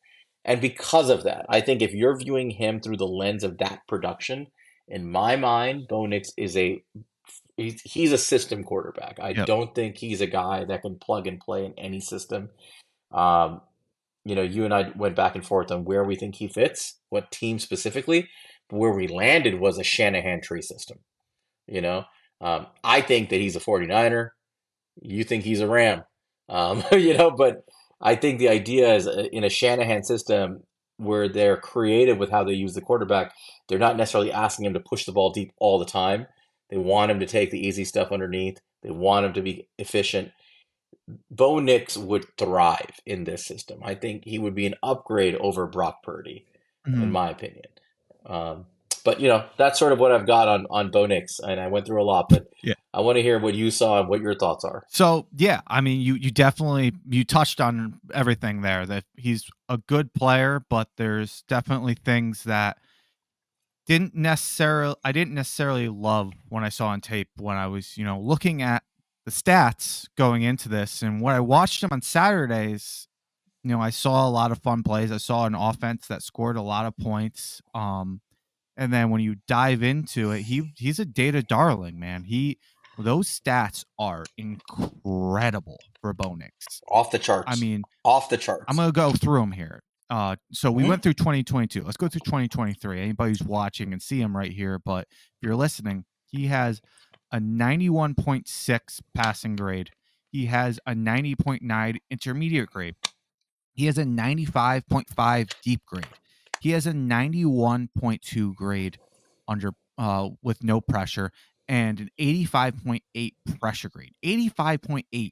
And 0.45 0.61
because 0.61 1.09
of 1.09 1.23
that, 1.23 1.45
I 1.49 1.59
think 1.59 1.81
if 1.81 1.93
you're 1.93 2.17
viewing 2.17 2.51
him 2.51 2.79
through 2.79 2.95
the 2.95 3.05
lens 3.05 3.43
of 3.43 3.57
that 3.57 3.81
production, 3.87 4.47
in 4.87 5.09
my 5.11 5.35
mind, 5.35 5.87
Bo 5.87 6.05
Nix 6.05 6.31
is 6.37 6.55
a 6.55 6.83
he's, 7.57 7.81
he's 7.81 8.11
a 8.11 8.17
system 8.17 8.63
quarterback. 8.63 9.19
I 9.21 9.29
yep. 9.29 9.45
don't 9.45 9.73
think 9.75 9.97
he's 9.97 10.21
a 10.21 10.27
guy 10.27 10.65
that 10.65 10.81
can 10.81 10.95
plug 10.95 11.27
and 11.27 11.39
play 11.39 11.65
in 11.65 11.73
any 11.77 11.99
system. 11.99 12.49
Um, 13.11 13.61
you 14.23 14.35
know, 14.35 14.41
you 14.41 14.65
and 14.65 14.73
I 14.73 14.91
went 14.95 15.15
back 15.15 15.35
and 15.35 15.45
forth 15.45 15.71
on 15.71 15.85
where 15.85 16.03
we 16.03 16.15
think 16.15 16.35
he 16.35 16.47
fits, 16.47 16.99
what 17.09 17.31
team 17.31 17.59
specifically. 17.59 18.29
But 18.69 18.77
where 18.77 18.93
we 18.93 19.07
landed 19.07 19.59
was 19.59 19.77
a 19.77 19.83
Shanahan 19.83 20.41
tree 20.41 20.61
system. 20.61 20.99
You 21.67 21.81
know, 21.81 22.05
um, 22.41 22.67
I 22.83 23.01
think 23.01 23.29
that 23.29 23.39
he's 23.39 23.55
a 23.55 23.61
49er. 23.61 24.29
You 25.01 25.23
think 25.23 25.43
he's 25.43 25.61
a 25.61 25.67
Ram. 25.67 26.03
Um, 26.49 26.83
you 26.91 27.17
know, 27.17 27.31
but 27.31 27.65
I 28.01 28.15
think 28.15 28.39
the 28.39 28.49
idea 28.49 28.93
is 28.95 29.07
uh, 29.07 29.27
in 29.31 29.43
a 29.43 29.49
Shanahan 29.49 30.03
system, 30.03 30.63
where 30.97 31.27
they're 31.27 31.57
creative 31.57 32.17
with 32.17 32.29
how 32.29 32.43
they 32.43 32.53
use 32.53 32.73
the 32.73 32.81
quarterback. 32.81 33.33
They're 33.67 33.79
not 33.79 33.97
necessarily 33.97 34.31
asking 34.31 34.65
him 34.65 34.73
to 34.73 34.79
push 34.79 35.05
the 35.05 35.11
ball 35.11 35.31
deep 35.31 35.53
all 35.59 35.79
the 35.79 35.85
time. 35.85 36.27
They 36.69 36.77
want 36.77 37.11
him 37.11 37.19
to 37.19 37.25
take 37.25 37.51
the 37.51 37.65
easy 37.65 37.85
stuff 37.85 38.11
underneath. 38.11 38.59
They 38.83 38.91
want 38.91 39.25
him 39.25 39.33
to 39.33 39.41
be 39.41 39.67
efficient. 39.77 40.31
Bo 41.31 41.59
Nix 41.59 41.95
would 41.97 42.25
thrive 42.37 42.99
in 43.05 43.23
this 43.23 43.45
system. 43.45 43.79
I 43.83 43.95
think 43.95 44.25
he 44.25 44.39
would 44.39 44.55
be 44.55 44.65
an 44.65 44.75
upgrade 44.83 45.35
over 45.35 45.65
Brock 45.65 46.03
Purdy, 46.03 46.45
mm-hmm. 46.85 47.01
in 47.01 47.11
my 47.11 47.29
opinion. 47.29 47.65
Um, 48.25 48.65
but 49.05 49.21
you 49.21 49.29
know, 49.29 49.45
that's 49.57 49.79
sort 49.79 49.93
of 49.93 49.99
what 49.99 50.11
I've 50.11 50.27
got 50.27 50.49
on 50.49 50.67
on 50.69 50.91
Bo 50.91 51.05
Nix, 51.05 51.39
and 51.39 51.61
I 51.61 51.67
went 51.67 51.85
through 51.85 52.01
a 52.01 52.03
lot. 52.03 52.27
But 52.27 52.47
yeah, 52.61 52.73
I 52.93 53.01
want 53.01 53.17
to 53.17 53.21
hear 53.21 53.37
what 53.37 53.53
you 53.53 53.69
saw 53.69 53.99
and 53.99 54.09
what 54.09 54.21
your 54.21 54.33
thoughts 54.33 54.63
are. 54.63 54.83
So 54.89 55.27
yeah, 55.35 55.61
I 55.67 55.81
mean, 55.81 56.01
you 56.01 56.15
you 56.15 56.31
definitely 56.31 56.93
you 57.07 57.23
touched 57.23 57.61
on 57.61 57.99
everything 58.13 58.61
there. 58.61 58.85
That 58.85 59.03
he's 59.15 59.49
a 59.69 59.77
good 59.77 60.13
player, 60.13 60.63
but 60.69 60.89
there's 60.97 61.43
definitely 61.47 61.95
things 61.95 62.43
that 62.45 62.77
didn't 63.85 64.15
necessarily 64.15 64.95
I 65.03 65.11
didn't 65.11 65.33
necessarily 65.33 65.89
love 65.89 66.33
when 66.49 66.63
I 66.63 66.69
saw 66.69 66.87
on 66.87 67.01
tape 67.01 67.29
when 67.37 67.57
I 67.57 67.67
was 67.67 67.97
you 67.97 68.05
know 68.05 68.19
looking 68.19 68.61
at 68.61 68.83
the 69.25 69.31
stats 69.31 70.07
going 70.15 70.43
into 70.43 70.69
this 70.69 71.01
and 71.01 71.21
when 71.21 71.35
I 71.35 71.41
watched 71.41 71.83
him 71.83 71.89
on 71.91 72.01
Saturdays. 72.01 73.07
You 73.63 73.71
know, 73.73 73.81
I 73.81 73.89
saw 73.89 74.25
a 74.25 74.31
lot 74.31 74.51
of 74.51 74.59
fun 74.59 74.81
plays. 74.81 75.11
I 75.11 75.17
saw 75.17 75.45
an 75.45 75.53
offense 75.53 76.07
that 76.07 76.23
scored 76.23 76.55
a 76.55 76.61
lot 76.61 76.85
of 76.85 76.95
points. 76.95 77.61
Um, 77.73 78.21
and 78.77 78.93
then 78.93 79.09
when 79.09 79.19
you 79.19 79.37
dive 79.47 79.83
into 79.83 80.31
it, 80.31 80.43
he 80.43 80.71
he's 80.77 80.99
a 80.99 81.05
data 81.05 81.41
darling, 81.41 81.99
man. 81.99 82.23
He 82.23 82.59
those 82.97 83.27
stats 83.27 83.85
are 83.99 84.25
incredible 84.37 85.79
for 86.01 86.13
Bo 86.13 86.35
Nix. 86.35 86.81
Off 86.89 87.11
the 87.11 87.19
charts. 87.19 87.45
I 87.47 87.55
mean, 87.59 87.83
off 88.03 88.29
the 88.29 88.37
charts. 88.37 88.65
I'm 88.67 88.75
gonna 88.75 88.91
go 88.91 89.11
through 89.11 89.41
them 89.41 89.51
here. 89.51 89.81
Uh, 90.09 90.37
so 90.53 90.71
we 90.71 90.83
mm-hmm. 90.83 90.89
went 90.89 91.03
through 91.03 91.13
2022. 91.13 91.83
Let's 91.83 91.97
go 91.97 92.07
through 92.07 92.21
2023. 92.21 93.01
Anybody 93.01 93.31
who's 93.31 93.43
watching 93.43 93.91
and 93.91 94.01
see 94.01 94.21
him 94.21 94.35
right 94.35 94.51
here, 94.51 94.79
but 94.79 95.07
if 95.09 95.43
you're 95.43 95.55
listening, 95.55 96.05
he 96.25 96.47
has 96.47 96.81
a 97.31 97.39
91.6 97.39 99.01
passing 99.13 99.55
grade. 99.55 99.91
He 100.31 100.45
has 100.45 100.79
a 100.85 100.93
90.9 100.93 101.97
intermediate 102.09 102.69
grade. 102.69 102.95
He 103.73 103.85
has 103.85 103.97
a 103.97 104.03
95.5 104.03 105.53
deep 105.61 105.85
grade. 105.85 106.07
He 106.61 106.71
has 106.71 106.87
a 106.87 106.93
91.2 106.93 108.55
grade 108.55 108.97
under 109.47 109.71
uh, 109.97 110.29
with 110.41 110.63
no 110.63 110.81
pressure 110.81 111.31
and 111.67 111.99
an 111.99 112.09
85.8 112.19 113.33
pressure 113.59 113.89
grade. 113.89 114.13
85.8 114.23 115.31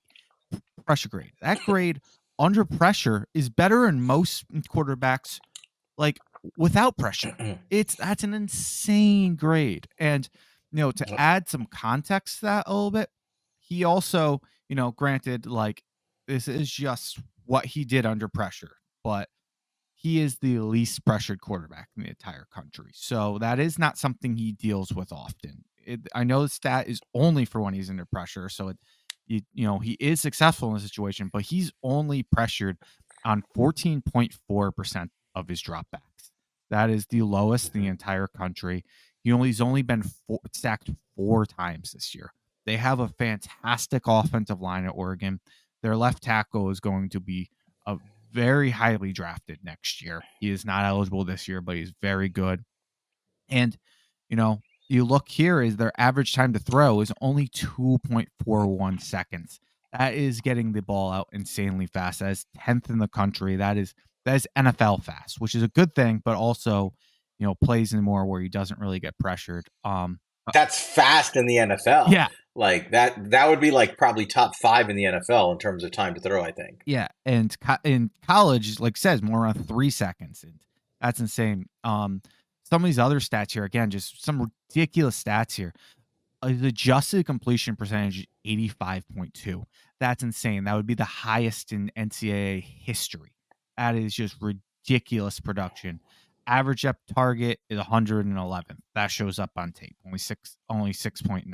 pressure 0.85 1.09
grade. 1.09 1.31
That 1.41 1.59
grade 1.65 2.01
under 2.37 2.65
pressure 2.65 3.27
is 3.33 3.49
better 3.49 3.87
in 3.87 4.01
most 4.01 4.45
quarterbacks 4.69 5.39
like 5.97 6.19
without 6.57 6.97
pressure. 6.97 7.35
It's 7.69 7.95
that's 7.95 8.23
an 8.23 8.33
insane 8.33 9.35
grade. 9.35 9.87
And 9.97 10.27
you 10.71 10.79
know, 10.79 10.91
to 10.91 11.19
add 11.19 11.47
some 11.49 11.65
context 11.67 12.39
to 12.39 12.45
that 12.47 12.63
a 12.67 12.73
little 12.73 12.91
bit, 12.91 13.09
he 13.59 13.83
also, 13.83 14.41
you 14.69 14.75
know, 14.75 14.91
granted 14.91 15.45
like 15.45 15.83
this 16.27 16.47
is 16.47 16.69
just 16.69 17.19
what 17.45 17.65
he 17.65 17.85
did 17.85 18.05
under 18.05 18.27
pressure, 18.27 18.77
but 19.03 19.29
he 19.93 20.19
is 20.19 20.37
the 20.39 20.59
least 20.59 21.05
pressured 21.05 21.41
quarterback 21.41 21.89
in 21.95 22.03
the 22.03 22.09
entire 22.09 22.45
country. 22.53 22.91
So 22.93 23.37
that 23.39 23.59
is 23.59 23.79
not 23.79 23.97
something 23.97 24.35
he 24.35 24.51
deals 24.51 24.93
with 24.93 25.11
often. 25.11 25.63
It, 25.85 26.01
I 26.13 26.23
know 26.23 26.41
the 26.41 26.49
stat 26.49 26.87
is 26.87 26.99
only 27.13 27.45
for 27.45 27.61
when 27.61 27.73
he's 27.73 27.89
under 27.89 28.05
pressure. 28.05 28.49
So 28.49 28.69
it, 28.69 28.77
you, 29.27 29.41
you 29.53 29.65
know, 29.65 29.79
he 29.79 29.93
is 29.99 30.21
successful 30.21 30.69
in 30.69 30.75
the 30.75 30.79
situation, 30.81 31.29
but 31.31 31.43
he's 31.43 31.71
only 31.83 32.23
pressured 32.23 32.77
on 33.23 33.43
14.4% 33.55 35.09
of 35.35 35.47
his 35.47 35.61
dropbacks. 35.61 36.31
That 36.69 36.89
is 36.89 37.05
the 37.07 37.21
lowest 37.21 37.73
in 37.73 37.81
the 37.81 37.85
mm-hmm. 37.85 37.91
entire 37.91 38.27
country. 38.27 38.83
He 39.23 39.31
only 39.31 39.49
he's 39.49 39.61
only 39.61 39.81
been 39.81 40.03
four, 40.03 40.39
sacked 40.53 40.89
four 41.15 41.45
times 41.45 41.91
this 41.91 42.13
year. 42.13 42.31
They 42.65 42.77
have 42.77 42.99
a 42.99 43.07
fantastic 43.07 44.03
offensive 44.07 44.61
line 44.61 44.85
at 44.85 44.89
Oregon. 44.89 45.39
Their 45.81 45.95
left 45.95 46.23
tackle 46.23 46.69
is 46.69 46.79
going 46.79 47.09
to 47.09 47.19
be 47.19 47.49
a 47.85 47.97
very 48.31 48.71
highly 48.71 49.13
drafted 49.13 49.59
next 49.63 50.01
year. 50.01 50.23
He 50.39 50.49
is 50.49 50.65
not 50.65 50.85
eligible 50.85 51.23
this 51.23 51.47
year, 51.47 51.61
but 51.61 51.75
he's 51.75 51.93
very 52.01 52.29
good. 52.29 52.63
And 53.49 53.77
you 54.29 54.35
know, 54.35 54.61
you 54.87 55.03
look 55.03 55.29
here 55.29 55.61
is 55.61 55.77
their 55.77 55.91
average 55.97 56.33
time 56.33 56.53
to 56.53 56.59
throw 56.59 57.01
is 57.01 57.11
only 57.21 57.47
2.41 57.47 59.01
seconds. 59.01 59.59
That 59.97 60.13
is 60.13 60.41
getting 60.41 60.73
the 60.73 60.81
ball 60.81 61.11
out 61.11 61.29
insanely 61.31 61.87
fast. 61.87 62.19
That 62.19 62.31
is 62.31 62.45
10th 62.59 62.89
in 62.89 62.99
the 62.99 63.07
country. 63.07 63.55
That 63.55 63.77
is 63.77 63.93
that 64.25 64.35
is 64.35 64.47
NFL 64.57 65.03
fast, 65.03 65.39
which 65.39 65.55
is 65.55 65.63
a 65.63 65.67
good 65.67 65.93
thing, 65.93 66.21
but 66.25 66.35
also, 66.35 66.93
you 67.39 67.45
know, 67.45 67.55
plays 67.55 67.93
in 67.93 68.01
more 68.01 68.25
where 68.25 68.41
he 68.41 68.49
doesn't 68.49 68.79
really 68.79 68.99
get 68.99 69.17
pressured. 69.17 69.67
Um 69.83 70.19
that's 70.53 70.79
fast 70.79 71.35
in 71.35 71.47
the 71.47 71.55
NFL. 71.55 72.09
Yeah. 72.09 72.27
Like 72.55 72.91
that 72.91 73.31
that 73.31 73.49
would 73.49 73.59
be 73.59 73.71
like 73.71 73.97
probably 73.97 74.25
top 74.25 74.55
5 74.55 74.89
in 74.89 74.95
the 74.95 75.03
NFL 75.03 75.53
in 75.53 75.59
terms 75.59 75.83
of 75.83 75.91
time 75.91 76.13
to 76.13 76.21
throw, 76.21 76.43
I 76.43 76.51
think. 76.51 76.81
Yeah, 76.85 77.07
and 77.25 77.57
co- 77.59 77.77
in 77.83 78.11
college 78.27 78.79
like 78.79 78.97
says 78.97 79.21
more 79.21 79.43
around 79.43 79.67
3 79.67 79.89
seconds 79.89 80.43
and 80.43 80.59
that's 80.99 81.19
insane. 81.19 81.67
Um 81.83 82.21
some 82.65 82.83
of 82.83 82.85
these 82.87 82.99
other 82.99 83.19
stats 83.19 83.51
here, 83.51 83.63
again, 83.63 83.91
just 83.91 84.23
some 84.23 84.51
ridiculous 84.73 85.23
stats 85.23 85.55
here. 85.55 85.73
Uh, 86.41 86.47
the 86.49 86.67
adjusted 86.67 87.25
completion 87.25 87.75
percentage 87.75 88.19
is 88.19 88.25
85.2. 88.45 89.63
That's 89.99 90.23
insane. 90.23 90.63
That 90.63 90.75
would 90.75 90.87
be 90.87 90.95
the 90.95 91.05
highest 91.05 91.71
in 91.71 91.91
NCAA 91.97 92.63
history. 92.63 93.33
That 93.77 93.95
is 93.95 94.13
just 94.15 94.37
ridiculous 94.41 95.39
production. 95.39 96.01
Average 96.47 96.85
up 96.85 96.97
target 97.13 97.59
is 97.69 97.77
111. 97.77 98.77
That 98.95 99.07
shows 99.07 99.39
up 99.39 99.51
on 99.55 99.71
tape. 99.71 99.95
Only 100.05 100.19
six, 100.19 100.57
only 100.69 100.91
6.9. 100.91 101.45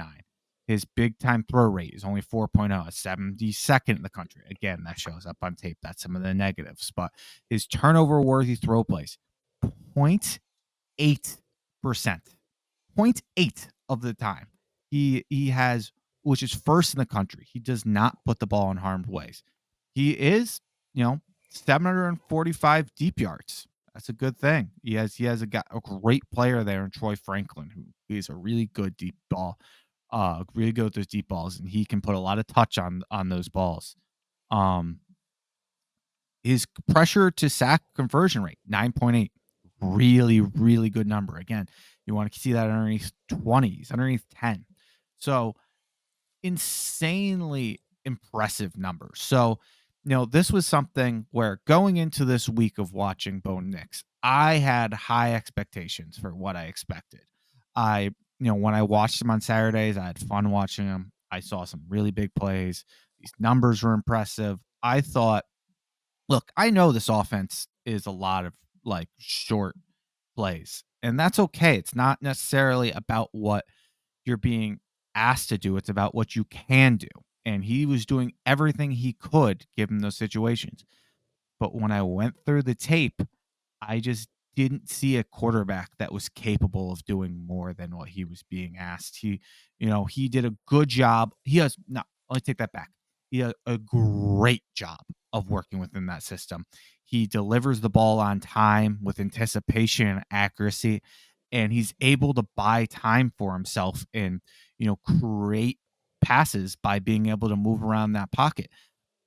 His 0.67 0.85
big 0.85 1.17
time 1.19 1.43
throw 1.49 1.65
rate 1.65 1.93
is 1.93 2.03
only 2.03 2.21
4.0, 2.21 2.69
72nd 2.69 3.97
in 3.97 4.01
the 4.01 4.09
country. 4.09 4.43
Again, 4.49 4.83
that 4.85 4.99
shows 4.99 5.25
up 5.25 5.37
on 5.41 5.55
tape. 5.55 5.77
That's 5.81 6.03
some 6.03 6.15
of 6.15 6.23
the 6.23 6.33
negatives. 6.33 6.91
But 6.95 7.11
his 7.49 7.67
turnover 7.67 8.21
worthy 8.21 8.55
throw 8.55 8.83
plays, 8.83 9.17
0.8%. 11.01 12.21
0.8 12.97 13.67
of 13.89 14.01
the 14.01 14.13
time. 14.13 14.47
He 14.89 15.25
he 15.29 15.49
has 15.49 15.91
which 16.23 16.43
is 16.43 16.53
first 16.53 16.93
in 16.93 16.99
the 16.99 17.05
country. 17.05 17.47
He 17.51 17.59
does 17.59 17.85
not 17.85 18.17
put 18.25 18.39
the 18.39 18.47
ball 18.47 18.69
in 18.71 18.77
harmed 18.77 19.07
ways. 19.07 19.43
He 19.93 20.11
is, 20.11 20.61
you 20.93 21.03
know, 21.03 21.21
745 21.49 22.93
deep 22.95 23.19
yards. 23.19 23.67
That's 23.93 24.09
a 24.09 24.13
good 24.13 24.37
thing. 24.37 24.71
He 24.83 24.95
has 24.95 25.15
he 25.15 25.25
has 25.25 25.41
a, 25.41 25.47
got 25.47 25.67
a 25.71 25.79
great 25.79 26.23
player 26.31 26.63
there 26.63 26.85
in 26.85 26.91
Troy 26.91 27.15
Franklin, 27.15 27.71
who 27.75 28.15
is 28.15 28.29
a 28.29 28.35
really 28.35 28.67
good 28.67 28.95
deep 28.95 29.15
ball, 29.29 29.57
uh, 30.11 30.43
really 30.53 30.71
good 30.71 30.85
with 30.85 30.93
those 30.93 31.07
deep 31.07 31.27
balls, 31.27 31.59
and 31.59 31.67
he 31.67 31.85
can 31.85 32.01
put 32.01 32.15
a 32.15 32.19
lot 32.19 32.39
of 32.39 32.47
touch 32.47 32.77
on 32.77 33.03
on 33.11 33.29
those 33.29 33.49
balls. 33.49 33.95
Um, 34.49 34.99
his 36.43 36.65
pressure 36.89 37.31
to 37.31 37.49
sack 37.49 37.81
conversion 37.95 38.43
rate 38.43 38.59
9.8 38.69 39.29
really 39.81 40.41
really 40.41 40.89
good 40.89 41.07
number. 41.07 41.37
Again 41.37 41.67
you 42.05 42.15
want 42.15 42.31
to 42.31 42.39
see 42.39 42.53
that 42.53 42.69
underneath 42.69 43.11
20s 43.31 43.91
underneath 43.91 44.25
10 44.33 44.65
so 45.19 45.55
insanely 46.43 47.79
impressive 48.05 48.77
numbers. 48.77 49.21
So 49.21 49.59
you 50.03 50.09
know 50.09 50.25
this 50.25 50.51
was 50.51 50.65
something 50.65 51.27
where 51.31 51.61
going 51.67 51.97
into 51.97 52.25
this 52.25 52.49
week 52.49 52.79
of 52.79 52.93
watching 52.93 53.39
Bo 53.39 53.59
Nix 53.59 54.03
i 54.23 54.55
had 54.55 54.93
high 54.93 55.33
expectations 55.33 56.17
for 56.17 56.35
what 56.35 56.55
i 56.55 56.65
expected. 56.65 57.21
I 57.75 58.11
you 58.39 58.47
know 58.47 58.55
when 58.55 58.73
i 58.73 58.81
watched 58.81 59.21
him 59.21 59.29
on 59.29 59.41
saturdays 59.41 59.97
i 59.97 60.05
had 60.05 60.19
fun 60.19 60.51
watching 60.51 60.87
him. 60.87 61.11
I 61.31 61.39
saw 61.39 61.63
some 61.63 61.83
really 61.87 62.11
big 62.11 62.31
plays. 62.35 62.83
These 63.19 63.31
numbers 63.39 63.83
were 63.83 63.93
impressive. 63.93 64.59
I 64.83 65.01
thought 65.01 65.45
look 66.29 66.51
i 66.57 66.69
know 66.69 66.91
this 66.91 67.09
offense 67.09 67.67
is 67.85 68.05
a 68.05 68.11
lot 68.11 68.45
of 68.45 68.53
like 68.83 69.09
short 69.17 69.75
plays. 70.35 70.83
And 71.03 71.19
that's 71.19 71.39
okay. 71.39 71.77
It's 71.77 71.95
not 71.95 72.21
necessarily 72.21 72.91
about 72.91 73.29
what 73.31 73.65
you're 74.25 74.37
being 74.37 74.79
asked 75.15 75.49
to 75.49 75.57
do, 75.57 75.77
it's 75.77 75.89
about 75.89 76.15
what 76.15 76.35
you 76.35 76.45
can 76.45 76.97
do. 76.97 77.07
And 77.43 77.65
he 77.65 77.85
was 77.85 78.05
doing 78.05 78.33
everything 78.45 78.91
he 78.91 79.13
could 79.13 79.65
given 79.75 79.97
those 79.97 80.15
situations. 80.15 80.85
But 81.59 81.75
when 81.75 81.91
I 81.91 82.01
went 82.03 82.35
through 82.45 82.63
the 82.63 82.75
tape, 82.75 83.21
I 83.81 83.99
just 83.99 84.29
didn't 84.55 84.89
see 84.89 85.17
a 85.17 85.23
quarterback 85.23 85.89
that 85.97 86.11
was 86.11 86.29
capable 86.29 86.91
of 86.91 87.03
doing 87.03 87.45
more 87.47 87.73
than 87.73 87.95
what 87.95 88.09
he 88.09 88.25
was 88.25 88.43
being 88.43 88.77
asked. 88.77 89.17
He, 89.17 89.41
you 89.79 89.89
know, 89.89 90.05
he 90.05 90.27
did 90.27 90.45
a 90.45 90.55
good 90.67 90.89
job. 90.89 91.33
He 91.43 91.57
has 91.57 91.77
no, 91.87 92.03
let 92.29 92.37
me 92.37 92.41
take 92.41 92.57
that 92.57 92.71
back. 92.71 92.91
He 93.31 93.41
a 93.41 93.77
great 93.77 94.63
job 94.75 94.99
of 95.33 95.49
working 95.49 95.79
within 95.79 96.05
that 96.07 96.23
system. 96.23 96.65
He 97.03 97.27
delivers 97.27 97.81
the 97.81 97.89
ball 97.89 98.19
on 98.19 98.39
time 98.39 98.99
with 99.01 99.19
anticipation 99.19 100.07
and 100.07 100.23
accuracy, 100.31 101.01
and 101.51 101.73
he's 101.73 101.93
able 101.99 102.33
to 102.33 102.43
buy 102.55 102.85
time 102.85 103.33
for 103.37 103.53
himself 103.53 104.05
and 104.13 104.41
you 104.77 104.87
know 104.87 104.97
create 104.97 105.77
passes 106.21 106.75
by 106.75 106.99
being 106.99 107.27
able 107.27 107.49
to 107.49 107.55
move 107.55 107.83
around 107.83 108.13
that 108.13 108.31
pocket. 108.31 108.69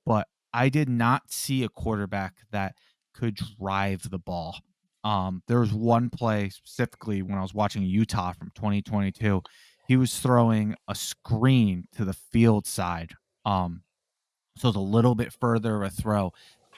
But 0.05 0.27
I 0.53 0.69
did 0.69 0.89
not 0.89 1.23
see 1.29 1.63
a 1.63 1.69
quarterback 1.69 2.35
that 2.51 2.75
could 3.13 3.39
drive 3.59 4.09
the 4.09 4.19
ball. 4.19 4.57
Um, 5.03 5.43
there 5.47 5.59
was 5.59 5.73
one 5.73 6.09
play 6.09 6.49
specifically 6.49 7.21
when 7.21 7.37
I 7.37 7.41
was 7.41 7.53
watching 7.53 7.83
Utah 7.83 8.33
from 8.33 8.51
2022. 8.55 9.43
He 9.87 9.97
was 9.97 10.19
throwing 10.19 10.75
a 10.87 10.95
screen 10.95 11.85
to 11.95 12.05
the 12.05 12.13
field 12.13 12.65
side. 12.65 13.13
Um, 13.45 13.83
so 14.57 14.69
it's 14.69 14.77
a 14.77 14.81
little 14.81 15.15
bit 15.15 15.33
further 15.33 15.75
of 15.75 15.83
a 15.83 15.89
throw. 15.89 16.33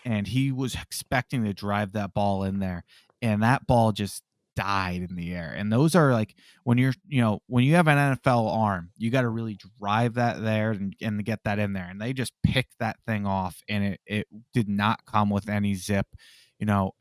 And 0.06 0.28
he 0.28 0.52
was 0.52 0.76
expecting 0.76 1.44
to 1.44 1.54
drive 1.54 1.94
that 1.94 2.14
ball 2.14 2.44
in 2.44 2.60
there. 2.60 2.84
And 3.22 3.44
that 3.44 3.68
ball 3.68 3.92
just 3.92 4.24
died 4.56 5.06
in 5.08 5.16
the 5.16 5.34
air. 5.34 5.54
And 5.56 5.72
those 5.72 5.96
are 5.96 6.14
like 6.14 6.36
when 6.64 6.78
you're, 6.78 6.94
you 7.08 7.22
know, 7.22 7.42
when 7.48 7.64
you 7.64 7.76
have 7.76 7.88
an 7.88 8.18
NFL 8.18 8.52
arm, 8.52 8.90
you 8.98 9.12
got 9.12 9.22
to 9.22 9.30
really 9.30 9.58
drive 9.80 10.16
that 10.16 10.42
there 10.42 10.72
and, 10.72 10.96
and 11.02 11.24
get 11.24 11.44
that 11.44 11.60
in 11.60 11.74
there. 11.74 11.88
And 11.88 12.02
they 12.02 12.14
just 12.14 12.34
picked 12.44 12.80
that 12.80 12.98
thing 13.06 13.26
off 13.26 13.62
and 13.70 13.84
it, 13.84 14.02
it 14.06 14.28
did 14.54 14.68
not 14.68 15.06
come 15.06 15.30
with 15.30 15.50
any 15.50 15.76
zip. 15.76 16.08
You 16.60 16.66
know, 16.66 16.96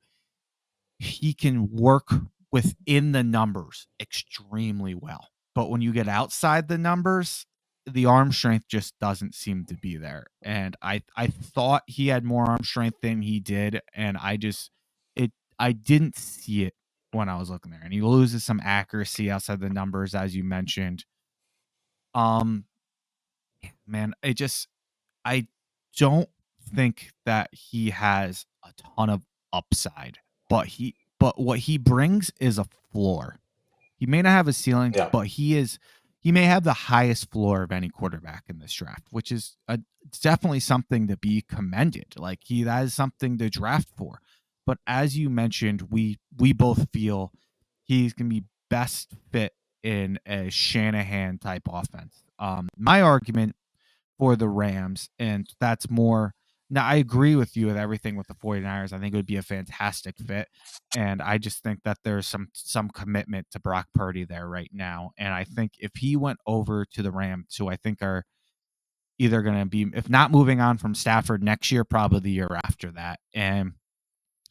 he 0.99 1.33
can 1.33 1.71
work 1.71 2.11
within 2.53 3.13
the 3.13 3.23
numbers 3.23 3.87
extremely 4.01 4.95
well. 4.95 5.29
But 5.55 5.71
when 5.71 5.81
you 5.81 5.93
get 5.93 6.09
outside 6.09 6.69
the 6.69 6.79
numbers, 6.79 7.47
the 7.87 8.07
arm 8.07 8.33
strength 8.33 8.67
just 8.69 8.99
doesn't 8.99 9.35
seem 9.35 9.65
to 9.67 9.75
be 9.75 9.97
there. 9.97 10.27
And 10.43 10.77
I 10.83 11.03
I 11.17 11.29
thought 11.29 11.85
he 11.87 12.09
had 12.09 12.25
more 12.25 12.45
arm 12.45 12.65
strength 12.65 13.01
than 13.01 13.23
he 13.23 13.41
did, 13.41 13.81
and 13.95 14.17
I 14.17 14.37
just 14.37 14.71
it 15.15 15.33
I 15.59 15.73
didn't 15.73 16.17
see 16.17 16.65
it 16.65 16.75
when 17.13 17.29
I 17.29 17.39
was 17.39 17.49
looking 17.49 17.71
there. 17.71 17.81
And 17.83 17.93
he 17.93 18.01
loses 18.01 18.45
some 18.45 18.61
accuracy 18.63 19.31
outside 19.31 19.61
the 19.61 19.71
numbers, 19.71 20.15
as 20.15 20.35
you 20.35 20.45
mentioned. 20.45 21.05
Um 22.15 22.65
man, 23.87 24.15
it 24.23 24.35
just 24.35 24.69
I 25.25 25.47
don't 25.97 26.29
think 26.75 27.13
that 27.25 27.51
he 27.53 27.91
has 27.91 28.47
a 28.65 28.71
ton 28.97 29.11
of 29.11 29.23
upside, 29.53 30.19
but 30.51 30.67
he 30.67 30.97
but 31.19 31.41
what 31.41 31.61
he 31.61 31.79
brings 31.79 32.33
is 32.41 32.59
a 32.59 32.67
floor. 32.93 33.39
He 33.97 34.07
may 34.07 34.21
not 34.23 34.31
have 34.31 34.49
a 34.49 34.53
ceiling, 34.53 34.93
yeah. 34.95 35.09
but 35.11 35.27
he 35.27 35.57
is 35.57 35.79
he 36.27 36.33
may 36.33 36.43
have 36.43 36.65
the 36.65 36.73
highest 36.73 37.31
floor 37.31 37.63
of 37.63 37.71
any 37.71 37.89
quarterback 37.89 38.43
in 38.49 38.59
this 38.59 38.73
draft, 38.73 39.07
which 39.11 39.31
is 39.31 39.57
a, 39.69 39.79
definitely 40.21 40.59
something 40.59 41.07
to 41.07 41.17
be 41.17 41.45
commended. 41.49 42.15
Like 42.17 42.41
he 42.43 42.65
that 42.65 42.83
is 42.83 42.95
something 42.95 43.39
to 43.39 43.49
draft 43.49 43.87
for. 43.97 44.19
But 44.67 44.79
as 44.89 45.17
you 45.17 45.31
mentioned, 45.31 45.83
we 45.89 46.19
we 46.37 46.53
both 46.53 46.89
feel 46.93 47.31
he's 47.85 48.13
gonna 48.13 48.29
be 48.29 48.43
best 48.69 49.13
fit 49.31 49.53
in 49.85 50.19
a 50.27 50.51
Shanahan 50.51 51.39
type 51.39 51.63
offense. 51.71 52.25
Um, 52.41 52.71
my 52.77 53.03
argument 53.03 53.55
for 54.19 54.35
the 54.35 54.49
Rams, 54.49 55.11
and 55.21 55.49
that's 55.61 55.89
more 55.89 56.35
now, 56.69 56.85
I 56.85 56.97
agree 56.97 57.37
with 57.37 57.57
you 57.57 57.67
with 57.67 57.77
everything 57.77 58.17
with 58.17 58.27
the 58.27 58.35
49ers. 58.35 58.93
I 58.93 58.99
think 58.99 59.15
it 59.15 59.17
would 59.17 59.27
be 59.27 59.37
a 59.37 59.43
fantastic 59.43 60.17
fit. 60.19 60.49
And 60.97 61.23
I 61.23 61.39
just 61.39 61.63
think 61.63 61.83
that 61.85 61.99
there's 62.03 62.27
some 62.27 62.49
some 62.53 62.91
commitment 62.91 63.47
to 63.53 63.61
Brock 63.61 63.87
Purdy 63.95 64.25
there 64.25 64.49
right 64.49 64.71
now. 64.73 65.13
And 65.17 65.33
I 65.33 65.45
think 65.45 65.73
if 65.79 65.93
he 65.97 66.17
went 66.17 66.39
over 66.47 66.85
to 66.93 67.03
the 67.03 67.13
Rams, 67.13 67.55
who 67.57 67.69
I 67.69 67.77
think 67.77 68.03
are 68.03 68.25
either 69.19 69.43
going 69.43 69.59
to 69.59 69.67
be, 69.67 69.87
if 69.95 70.11
not 70.11 70.33
moving 70.33 70.61
on 70.61 70.77
from 70.79 70.95
Stafford 70.95 71.43
next 71.43 71.71
year, 71.71 71.85
probably 71.85 72.21
the 72.21 72.31
year 72.31 72.51
after 72.65 72.91
that. 72.93 73.21
And 73.33 73.73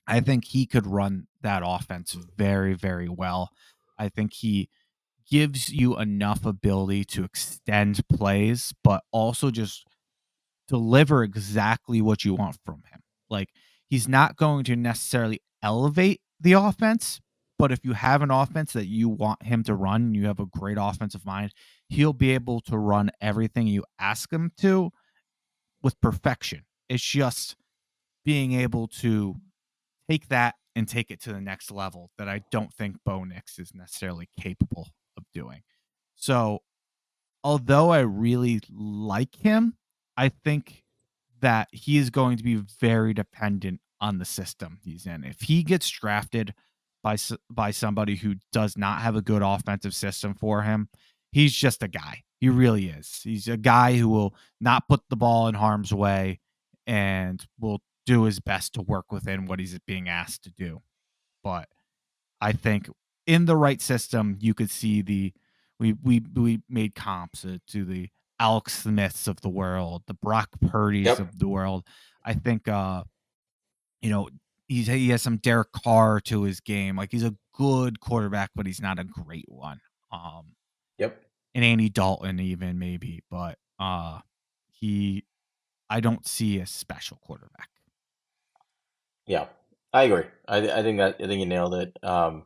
I 0.07 0.21
think 0.21 0.45
he 0.45 0.65
could 0.65 0.87
run 0.87 1.27
that 1.41 1.63
offense 1.65 2.17
very, 2.37 2.73
very 2.73 3.09
well. 3.09 3.49
I 3.99 4.09
think 4.09 4.33
he 4.33 4.69
gives 5.29 5.71
you 5.71 5.99
enough 5.99 6.45
ability 6.45 7.03
to 7.05 7.23
extend 7.23 8.07
plays, 8.07 8.73
but 8.83 9.03
also 9.11 9.51
just 9.51 9.85
deliver 10.67 11.23
exactly 11.23 12.01
what 12.01 12.25
you 12.25 12.33
want 12.35 12.57
from 12.65 12.83
him. 12.91 13.01
Like 13.29 13.49
he's 13.87 14.07
not 14.07 14.35
going 14.35 14.63
to 14.65 14.75
necessarily 14.75 15.41
elevate 15.61 16.21
the 16.39 16.53
offense, 16.53 17.21
but 17.57 17.71
if 17.71 17.79
you 17.83 17.93
have 17.93 18.21
an 18.21 18.31
offense 18.31 18.73
that 18.73 18.87
you 18.87 19.09
want 19.09 19.43
him 19.43 19.63
to 19.63 19.75
run, 19.75 20.03
and 20.03 20.15
you 20.15 20.27
have 20.27 20.39
a 20.39 20.45
great 20.45 20.77
offensive 20.79 21.25
mind, 21.25 21.51
he'll 21.87 22.13
be 22.13 22.31
able 22.31 22.59
to 22.61 22.77
run 22.77 23.11
everything 23.21 23.67
you 23.67 23.83
ask 23.99 24.31
him 24.31 24.51
to 24.59 24.91
with 25.81 25.99
perfection. 26.01 26.63
It's 26.89 27.03
just 27.03 27.55
being 28.25 28.53
able 28.53 28.87
to 28.87 29.35
take 30.09 30.27
that 30.29 30.55
and 30.75 30.87
take 30.87 31.09
it 31.09 31.21
to 31.21 31.31
the 31.31 31.39
next 31.39 31.71
level 31.71 32.11
that 32.17 32.27
I 32.27 32.41
don't 32.51 32.73
think 32.73 32.97
Bo 33.05 33.23
Nix 33.23 33.57
is 33.59 33.73
necessarily 33.73 34.29
capable 34.39 34.89
of 35.17 35.23
doing. 35.33 35.61
So, 36.15 36.59
although 37.43 37.91
I 37.91 37.99
really 37.99 38.61
like 38.69 39.35
him, 39.35 39.77
I 40.17 40.29
think 40.29 40.83
that 41.41 41.67
he 41.71 41.97
is 41.97 42.09
going 42.09 42.37
to 42.37 42.43
be 42.43 42.55
very 42.79 43.13
dependent 43.13 43.81
on 43.99 44.17
the 44.17 44.25
system 44.25 44.79
he's 44.83 45.05
in. 45.05 45.23
If 45.23 45.41
he 45.41 45.63
gets 45.63 45.89
drafted 45.89 46.53
by 47.03 47.17
by 47.49 47.71
somebody 47.71 48.15
who 48.15 48.35
does 48.51 48.77
not 48.77 49.01
have 49.01 49.15
a 49.15 49.21
good 49.21 49.41
offensive 49.41 49.93
system 49.93 50.33
for 50.33 50.63
him, 50.63 50.89
he's 51.31 51.53
just 51.53 51.83
a 51.83 51.87
guy. 51.87 52.23
He 52.39 52.49
really 52.49 52.87
is. 52.87 53.21
He's 53.23 53.47
a 53.47 53.57
guy 53.57 53.97
who 53.97 54.09
will 54.09 54.35
not 54.59 54.87
put 54.87 55.01
the 55.09 55.15
ball 55.15 55.47
in 55.47 55.55
harm's 55.55 55.93
way 55.93 56.39
and 56.85 57.45
will 57.59 57.81
do 58.05 58.23
his 58.23 58.39
best 58.39 58.73
to 58.73 58.81
work 58.81 59.11
within 59.11 59.45
what 59.45 59.59
he's 59.59 59.77
being 59.87 60.09
asked 60.09 60.43
to 60.43 60.51
do. 60.51 60.81
But 61.43 61.69
I 62.41 62.51
think 62.51 62.89
in 63.25 63.45
the 63.45 63.57
right 63.57 63.81
system, 63.81 64.37
you 64.39 64.53
could 64.53 64.69
see 64.69 65.01
the 65.01 65.33
we 65.79 65.93
we 65.93 66.21
we 66.33 66.61
made 66.69 66.95
comps 66.95 67.45
to 67.67 67.85
the 67.85 68.09
Alex 68.39 68.83
Smiths 68.83 69.27
of 69.27 69.41
the 69.41 69.49
world, 69.49 70.03
the 70.07 70.13
Brock 70.13 70.49
Purdy's 70.67 71.05
yep. 71.05 71.19
of 71.19 71.39
the 71.39 71.47
world. 71.47 71.85
I 72.23 72.33
think 72.33 72.67
uh 72.67 73.03
you 74.01 74.09
know, 74.09 74.29
he's 74.67 74.87
he 74.87 75.09
has 75.09 75.21
some 75.21 75.37
Derek 75.37 75.71
Carr 75.71 76.19
to 76.21 76.43
his 76.43 76.59
game. 76.59 76.95
Like 76.95 77.11
he's 77.11 77.23
a 77.23 77.35
good 77.53 77.99
quarterback, 77.99 78.51
but 78.55 78.65
he's 78.65 78.81
not 78.81 78.99
a 78.99 79.03
great 79.03 79.45
one. 79.47 79.79
Um 80.11 80.55
Yep. 80.97 81.21
And 81.53 81.63
Andy 81.63 81.89
Dalton 81.89 82.39
even 82.39 82.79
maybe, 82.79 83.23
but 83.29 83.57
uh 83.79 84.19
he 84.71 85.25
I 85.89 85.99
don't 85.99 86.27
see 86.27 86.59
a 86.59 86.65
special 86.65 87.17
quarterback. 87.21 87.69
Yeah, 89.27 89.47
I 89.93 90.03
agree. 90.03 90.25
I, 90.47 90.57
I 90.57 90.83
think 90.83 90.97
that 90.97 91.15
I 91.19 91.27
think 91.27 91.39
you 91.39 91.45
nailed 91.45 91.73
it. 91.75 91.97
Um, 92.03 92.43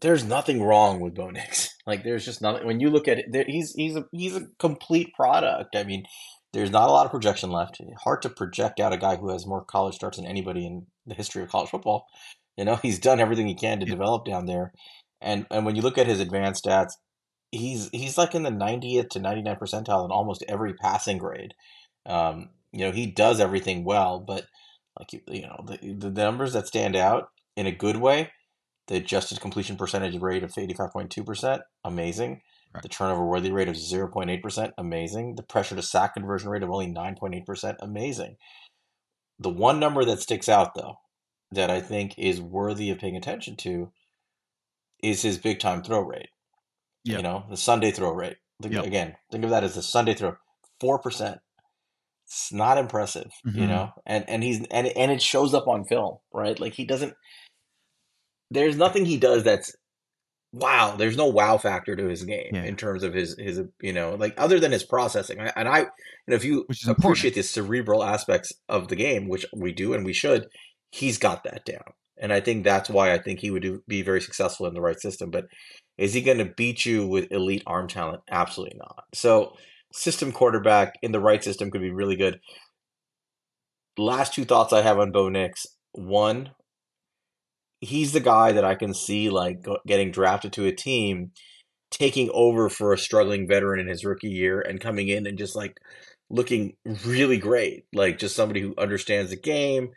there's 0.00 0.24
nothing 0.24 0.62
wrong 0.62 1.00
with 1.00 1.14
Bo 1.14 1.30
Nix. 1.30 1.68
Like 1.86 2.04
there's 2.04 2.24
just 2.24 2.40
nothing. 2.40 2.66
When 2.66 2.78
you 2.78 2.88
look 2.88 3.08
at 3.08 3.18
it, 3.18 3.24
there, 3.32 3.44
he's 3.48 3.72
he's 3.72 3.96
a 3.96 4.04
he's 4.12 4.36
a 4.36 4.46
complete 4.60 5.12
product. 5.14 5.74
I 5.74 5.82
mean, 5.82 6.04
there's 6.52 6.70
not 6.70 6.88
a 6.88 6.92
lot 6.92 7.04
of 7.04 7.10
projection 7.10 7.50
left. 7.50 7.80
Hard 8.04 8.22
to 8.22 8.28
project 8.28 8.78
out 8.78 8.92
a 8.92 8.96
guy 8.96 9.16
who 9.16 9.30
has 9.30 9.44
more 9.44 9.64
college 9.64 9.96
starts 9.96 10.18
than 10.18 10.26
anybody 10.26 10.64
in 10.64 10.86
the 11.04 11.16
history 11.16 11.42
of 11.42 11.48
college 11.48 11.70
football. 11.70 12.06
You 12.56 12.64
know, 12.64 12.76
he's 12.82 13.00
done 13.00 13.18
everything 13.18 13.48
he 13.48 13.56
can 13.56 13.80
to 13.80 13.86
yeah. 13.86 13.92
develop 13.92 14.24
down 14.24 14.46
there, 14.46 14.72
and 15.20 15.46
and 15.50 15.66
when 15.66 15.74
you 15.74 15.82
look 15.82 15.98
at 15.98 16.06
his 16.06 16.20
advanced 16.20 16.64
stats, 16.64 16.92
he's 17.50 17.88
he's 17.90 18.16
like 18.16 18.36
in 18.36 18.44
the 18.44 18.50
90th 18.50 19.08
to 19.08 19.18
99 19.18 19.56
percentile 19.56 20.04
in 20.04 20.12
almost 20.12 20.44
every 20.46 20.74
passing 20.74 21.18
grade. 21.18 21.54
Um, 22.06 22.50
you 22.72 22.84
know, 22.84 22.92
he 22.92 23.06
does 23.06 23.40
everything 23.40 23.84
well, 23.84 24.20
but 24.20 24.44
like 24.98 25.12
you, 25.12 25.20
you 25.26 25.42
know, 25.42 25.64
the, 25.66 25.94
the 25.94 26.10
numbers 26.10 26.52
that 26.52 26.68
stand 26.68 26.94
out 26.94 27.30
in 27.56 27.66
a 27.66 27.72
good 27.72 27.96
way, 27.96 28.30
the 28.90 28.96
adjusted 28.96 29.40
completion 29.40 29.76
percentage 29.76 30.20
rate 30.20 30.42
of 30.42 30.52
85.2%, 30.52 31.60
amazing. 31.84 32.42
Right. 32.74 32.82
The 32.82 32.88
turnover 32.88 33.24
worthy 33.24 33.52
rate 33.52 33.68
of 33.68 33.76
0.8%, 33.76 34.72
amazing. 34.76 35.36
The 35.36 35.44
pressure 35.44 35.76
to 35.76 35.82
sack 35.82 36.14
conversion 36.14 36.50
rate 36.50 36.64
of 36.64 36.70
only 36.70 36.88
9.8%, 36.88 37.76
amazing. 37.80 38.36
The 39.38 39.48
one 39.48 39.78
number 39.78 40.04
that 40.04 40.20
sticks 40.20 40.48
out, 40.48 40.74
though, 40.74 40.96
that 41.52 41.70
I 41.70 41.80
think 41.80 42.18
is 42.18 42.40
worthy 42.40 42.90
of 42.90 42.98
paying 42.98 43.16
attention 43.16 43.56
to 43.58 43.92
is 45.02 45.22
his 45.22 45.38
big 45.38 45.60
time 45.60 45.82
throw 45.82 46.00
rate. 46.00 46.28
Yep. 47.04 47.16
You 47.16 47.22
know, 47.22 47.44
the 47.48 47.56
Sunday 47.56 47.92
throw 47.92 48.12
rate. 48.12 48.38
Yep. 48.60 48.84
Again, 48.84 49.16
think 49.30 49.44
of 49.44 49.50
that 49.50 49.64
as 49.64 49.76
the 49.76 49.82
Sunday 49.82 50.14
throw. 50.14 50.36
4% 50.82 51.38
it's 52.30 52.52
not 52.52 52.78
impressive, 52.78 53.30
mm-hmm. 53.44 53.58
you 53.58 53.66
know. 53.66 53.90
And 54.06 54.24
and 54.28 54.44
he's 54.44 54.64
and 54.70 54.86
and 54.86 55.10
it 55.10 55.20
shows 55.20 55.52
up 55.52 55.66
on 55.66 55.84
film, 55.84 56.18
right? 56.32 56.58
Like 56.58 56.74
he 56.74 56.84
doesn't. 56.84 57.14
There's 58.50 58.76
nothing 58.76 59.04
he 59.04 59.16
does 59.16 59.44
that's 59.44 59.74
wow. 60.52 60.96
There's 60.96 61.16
no 61.16 61.26
wow 61.26 61.58
factor 61.58 61.94
to 61.94 62.08
his 62.08 62.24
game 62.24 62.50
yeah. 62.52 62.64
in 62.64 62.76
terms 62.76 63.02
of 63.02 63.14
his 63.14 63.36
his 63.38 63.60
you 63.80 63.92
know 63.92 64.14
like 64.14 64.34
other 64.38 64.58
than 64.58 64.72
his 64.72 64.84
processing. 64.84 65.38
And 65.38 65.68
I, 65.68 65.80
you 65.80 65.86
know, 66.28 66.36
if 66.36 66.44
you 66.44 66.66
appreciate 66.86 67.34
the 67.34 67.42
cerebral 67.42 68.02
aspects 68.02 68.52
of 68.68 68.88
the 68.88 68.96
game, 68.96 69.28
which 69.28 69.46
we 69.56 69.72
do 69.72 69.94
and 69.94 70.04
we 70.04 70.12
should, 70.12 70.48
he's 70.90 71.18
got 71.18 71.44
that 71.44 71.64
down. 71.64 71.94
And 72.20 72.32
I 72.32 72.40
think 72.40 72.64
that's 72.64 72.90
why 72.90 73.12
I 73.12 73.18
think 73.18 73.40
he 73.40 73.50
would 73.50 73.62
do, 73.62 73.82
be 73.88 74.02
very 74.02 74.20
successful 74.20 74.66
in 74.66 74.74
the 74.74 74.80
right 74.82 75.00
system. 75.00 75.30
But 75.30 75.46
is 75.96 76.12
he 76.12 76.20
going 76.20 76.38
to 76.38 76.52
beat 76.56 76.84
you 76.84 77.06
with 77.06 77.32
elite 77.32 77.62
arm 77.66 77.88
talent? 77.88 78.22
Absolutely 78.30 78.78
not. 78.78 79.04
So 79.14 79.54
system 79.92 80.30
quarterback 80.30 80.94
in 81.02 81.12
the 81.12 81.20
right 81.20 81.42
system 81.42 81.70
could 81.70 81.80
be 81.80 81.90
really 81.90 82.16
good. 82.16 82.40
Last 83.96 84.34
two 84.34 84.44
thoughts 84.44 84.72
I 84.72 84.82
have 84.82 84.98
on 84.98 85.12
Bo 85.12 85.28
Nix. 85.28 85.66
One, 85.92 86.50
he's 87.80 88.12
the 88.12 88.20
guy 88.20 88.52
that 88.52 88.64
I 88.64 88.74
can 88.74 88.94
see 88.94 89.30
like 89.30 89.64
getting 89.86 90.10
drafted 90.10 90.52
to 90.54 90.66
a 90.66 90.72
team, 90.72 91.32
taking 91.90 92.30
over 92.32 92.68
for 92.68 92.92
a 92.92 92.98
struggling 92.98 93.48
veteran 93.48 93.80
in 93.80 93.88
his 93.88 94.04
rookie 94.04 94.30
year 94.30 94.60
and 94.60 94.80
coming 94.80 95.08
in 95.08 95.26
and 95.26 95.38
just 95.38 95.56
like 95.56 95.78
looking 96.28 96.76
really 97.04 97.38
great. 97.38 97.84
Like 97.92 98.18
just 98.18 98.36
somebody 98.36 98.60
who 98.60 98.74
understands 98.78 99.30
the 99.30 99.36
game. 99.36 99.90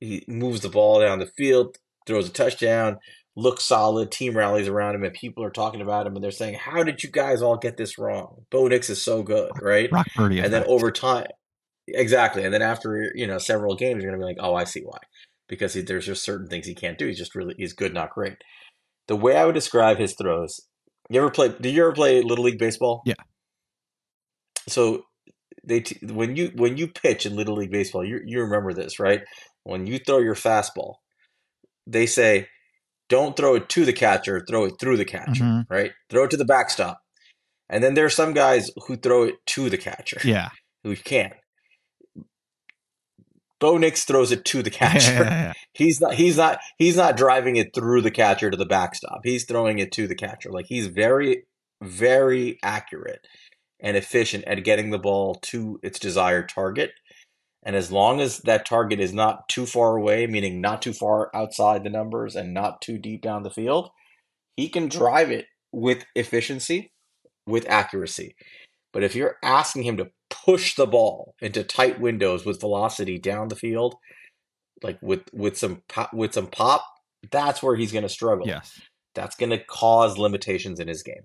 He 0.00 0.24
moves 0.28 0.60
the 0.60 0.68
ball 0.68 1.00
down 1.00 1.18
the 1.18 1.26
field, 1.26 1.76
throws 2.06 2.28
a 2.28 2.32
touchdown, 2.32 2.98
looks 3.34 3.64
solid. 3.64 4.12
Team 4.12 4.36
rallies 4.36 4.68
around 4.68 4.94
him, 4.94 5.04
and 5.04 5.12
people 5.12 5.42
are 5.42 5.50
talking 5.50 5.80
about 5.80 6.06
him, 6.06 6.14
and 6.14 6.22
they're 6.22 6.30
saying, 6.30 6.54
"How 6.54 6.84
did 6.84 7.02
you 7.02 7.10
guys 7.10 7.42
all 7.42 7.56
get 7.56 7.76
this 7.76 7.98
wrong? 7.98 8.44
Bo 8.50 8.68
Nix 8.68 8.90
is 8.90 9.02
so 9.02 9.22
good, 9.22 9.50
right?" 9.60 9.90
Brock 9.90 10.06
Purdy, 10.14 10.40
and 10.40 10.52
then 10.52 10.64
over 10.64 10.92
time, 10.92 11.26
exactly, 11.88 12.44
and 12.44 12.54
then 12.54 12.62
after 12.62 13.10
you 13.14 13.26
know 13.26 13.38
several 13.38 13.74
games, 13.74 14.02
you're 14.02 14.12
gonna 14.12 14.22
be 14.22 14.26
like, 14.26 14.38
"Oh, 14.38 14.54
I 14.54 14.64
see 14.64 14.82
why," 14.82 14.98
because 15.48 15.74
he, 15.74 15.82
there's 15.82 16.06
just 16.06 16.24
certain 16.24 16.46
things 16.48 16.66
he 16.66 16.74
can't 16.74 16.98
do. 16.98 17.06
He's 17.06 17.18
just 17.18 17.34
really 17.34 17.54
he's 17.58 17.72
good, 17.72 17.94
not 17.94 18.10
great. 18.10 18.36
The 19.06 19.16
way 19.16 19.36
I 19.36 19.44
would 19.44 19.54
describe 19.54 19.98
his 19.98 20.14
throws. 20.14 20.60
You 21.10 21.20
ever 21.20 21.30
play? 21.30 21.48
Did 21.48 21.74
you 21.74 21.82
ever 21.82 21.92
play 21.92 22.22
little 22.22 22.44
league 22.44 22.58
baseball? 22.58 23.02
Yeah. 23.04 23.14
So 24.68 25.04
they 25.64 25.80
t- 25.80 26.06
when 26.06 26.36
you 26.36 26.52
when 26.54 26.76
you 26.76 26.88
pitch 26.88 27.24
in 27.24 27.36
little 27.36 27.56
league 27.56 27.72
baseball, 27.72 28.04
you 28.04 28.20
you 28.24 28.42
remember 28.42 28.72
this, 28.72 28.98
right? 28.98 29.22
When 29.64 29.86
you 29.86 29.98
throw 29.98 30.18
your 30.18 30.34
fastball, 30.34 30.96
they 31.86 32.06
say 32.06 32.48
don't 33.08 33.36
throw 33.36 33.54
it 33.54 33.68
to 33.70 33.84
the 33.84 33.92
catcher, 33.92 34.44
throw 34.46 34.66
it 34.66 34.74
through 34.78 34.98
the 34.98 35.04
catcher, 35.04 35.44
mm-hmm. 35.44 35.72
right? 35.72 35.92
Throw 36.10 36.24
it 36.24 36.30
to 36.30 36.36
the 36.36 36.44
backstop. 36.44 37.00
And 37.70 37.82
then 37.82 37.94
there 37.94 38.04
are 38.04 38.10
some 38.10 38.32
guys 38.32 38.70
who 38.86 38.96
throw 38.96 39.24
it 39.24 39.34
to 39.46 39.70
the 39.70 39.78
catcher. 39.78 40.20
Yeah. 40.24 40.50
Who 40.84 40.96
can't. 40.96 41.34
Bo 43.60 43.76
Nix 43.76 44.04
throws 44.04 44.30
it 44.30 44.44
to 44.46 44.62
the 44.62 44.70
catcher. 44.70 45.12
Yeah, 45.12 45.22
yeah. 45.30 45.52
He's 45.72 46.00
not 46.00 46.14
he's 46.14 46.36
not 46.36 46.60
he's 46.78 46.96
not 46.96 47.16
driving 47.16 47.56
it 47.56 47.74
through 47.74 48.02
the 48.02 48.10
catcher 48.10 48.50
to 48.50 48.56
the 48.56 48.66
backstop. 48.66 49.20
He's 49.24 49.44
throwing 49.44 49.78
it 49.78 49.92
to 49.92 50.06
the 50.06 50.14
catcher. 50.14 50.50
Like 50.50 50.66
he's 50.66 50.86
very, 50.86 51.44
very 51.82 52.58
accurate 52.62 53.26
and 53.80 53.96
efficient 53.96 54.44
at 54.44 54.64
getting 54.64 54.90
the 54.90 54.98
ball 54.98 55.36
to 55.36 55.78
its 55.82 55.98
desired 55.98 56.48
target. 56.48 56.92
And 57.64 57.74
as 57.76 57.90
long 57.92 58.20
as 58.20 58.38
that 58.40 58.64
target 58.64 59.00
is 59.00 59.12
not 59.12 59.48
too 59.48 59.66
far 59.66 59.96
away, 59.96 60.26
meaning 60.26 60.60
not 60.60 60.80
too 60.80 60.92
far 60.92 61.30
outside 61.34 61.84
the 61.84 61.90
numbers 61.90 62.36
and 62.36 62.54
not 62.54 62.80
too 62.80 62.98
deep 62.98 63.22
down 63.22 63.42
the 63.42 63.50
field, 63.50 63.90
he 64.56 64.68
can 64.68 64.88
drive 64.88 65.30
it 65.30 65.46
with 65.72 66.04
efficiency, 66.14 66.92
with 67.46 67.68
accuracy. 67.68 68.34
But 68.92 69.02
if 69.02 69.14
you're 69.14 69.36
asking 69.42 69.82
him 69.82 69.96
to 69.98 70.10
push 70.48 70.76
the 70.76 70.86
ball 70.86 71.34
into 71.42 71.62
tight 71.62 72.00
windows 72.00 72.46
with 72.46 72.58
velocity 72.58 73.18
down 73.18 73.48
the 73.48 73.56
field, 73.56 73.96
like 74.82 74.98
with 75.02 75.22
with 75.34 75.58
some 75.58 75.82
pop, 75.88 76.14
with 76.14 76.32
some 76.32 76.46
pop, 76.46 76.86
that's 77.30 77.62
where 77.62 77.76
he's 77.76 77.92
going 77.92 78.02
to 78.02 78.08
struggle. 78.08 78.46
Yes, 78.46 78.80
that's 79.14 79.36
going 79.36 79.50
to 79.50 79.58
cause 79.58 80.16
limitations 80.16 80.80
in 80.80 80.88
his 80.88 81.02
game, 81.02 81.24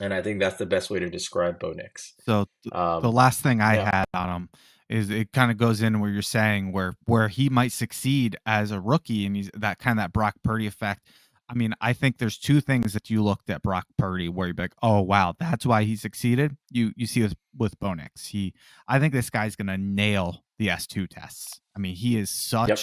and 0.00 0.14
I 0.14 0.22
think 0.22 0.38
that's 0.38 0.56
the 0.56 0.66
best 0.66 0.88
way 0.88 1.00
to 1.00 1.10
describe 1.10 1.58
Bo 1.58 1.72
Nix. 1.72 2.14
So 2.20 2.46
th- 2.62 2.72
um, 2.72 3.02
the 3.02 3.10
last 3.10 3.40
thing 3.40 3.60
I 3.60 3.74
yeah. 3.74 3.90
had 3.92 4.04
on 4.14 4.28
him 4.28 4.48
is 4.88 5.10
it 5.10 5.32
kind 5.32 5.50
of 5.50 5.56
goes 5.56 5.82
in 5.82 5.98
where 5.98 6.10
you're 6.10 6.22
saying 6.22 6.70
where 6.70 6.94
where 7.06 7.26
he 7.26 7.48
might 7.48 7.72
succeed 7.72 8.36
as 8.46 8.70
a 8.70 8.80
rookie 8.80 9.26
and 9.26 9.34
he's 9.34 9.50
that 9.54 9.80
kind 9.80 9.98
of 9.98 10.04
that 10.04 10.12
Brock 10.12 10.36
Purdy 10.44 10.68
effect. 10.68 11.08
I 11.50 11.54
mean, 11.54 11.74
I 11.80 11.94
think 11.94 12.18
there's 12.18 12.38
two 12.38 12.60
things 12.60 12.92
that 12.92 13.10
you 13.10 13.24
looked 13.24 13.50
at 13.50 13.62
Brock 13.62 13.86
Purdy 13.98 14.28
where 14.28 14.46
you're 14.46 14.54
like, 14.56 14.74
oh 14.82 15.00
wow, 15.00 15.34
that's 15.38 15.66
why 15.66 15.82
he 15.82 15.96
succeeded. 15.96 16.56
You 16.70 16.92
you 16.96 17.06
see 17.06 17.22
this 17.22 17.34
with 17.58 17.78
Bo 17.80 17.94
Nix. 17.94 18.28
He 18.28 18.54
I 18.86 19.00
think 19.00 19.12
this 19.12 19.30
guy's 19.30 19.56
gonna 19.56 19.76
nail 19.76 20.44
the 20.58 20.68
S2 20.68 21.08
tests. 21.08 21.60
I 21.74 21.80
mean, 21.80 21.96
he 21.96 22.16
is 22.16 22.30
such 22.30 22.68
yep. 22.68 22.78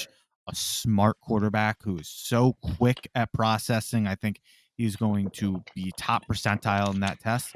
a 0.50 0.56
smart 0.56 1.18
quarterback 1.22 1.78
who 1.84 1.98
is 1.98 2.10
so 2.10 2.58
quick 2.78 3.10
at 3.16 3.32
processing. 3.32 4.06
I 4.06 4.16
think 4.16 4.42
he's 4.76 4.98
going 4.98 5.30
to 5.32 5.64
be 5.74 5.94
top 5.98 6.28
percentile 6.28 6.94
in 6.94 7.00
that 7.00 7.22
test. 7.22 7.56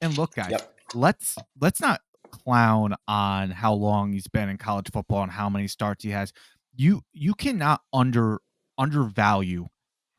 And 0.00 0.16
look, 0.16 0.34
guys, 0.34 0.50
yep. 0.50 0.74
let's 0.94 1.36
let's 1.60 1.80
not 1.80 2.00
clown 2.30 2.94
on 3.06 3.50
how 3.50 3.74
long 3.74 4.12
he's 4.12 4.28
been 4.28 4.48
in 4.48 4.56
college 4.56 4.90
football 4.90 5.22
and 5.22 5.32
how 5.32 5.50
many 5.50 5.68
starts 5.68 6.04
he 6.04 6.10
has. 6.10 6.32
You 6.74 7.02
you 7.12 7.34
cannot 7.34 7.82
under 7.92 8.40
undervalue 8.78 9.66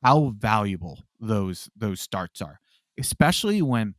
how 0.04 0.34
valuable 0.38 1.04
those 1.20 1.70
those 1.76 2.02
starts 2.02 2.42
are, 2.42 2.60
especially 2.98 3.62
when 3.62 3.96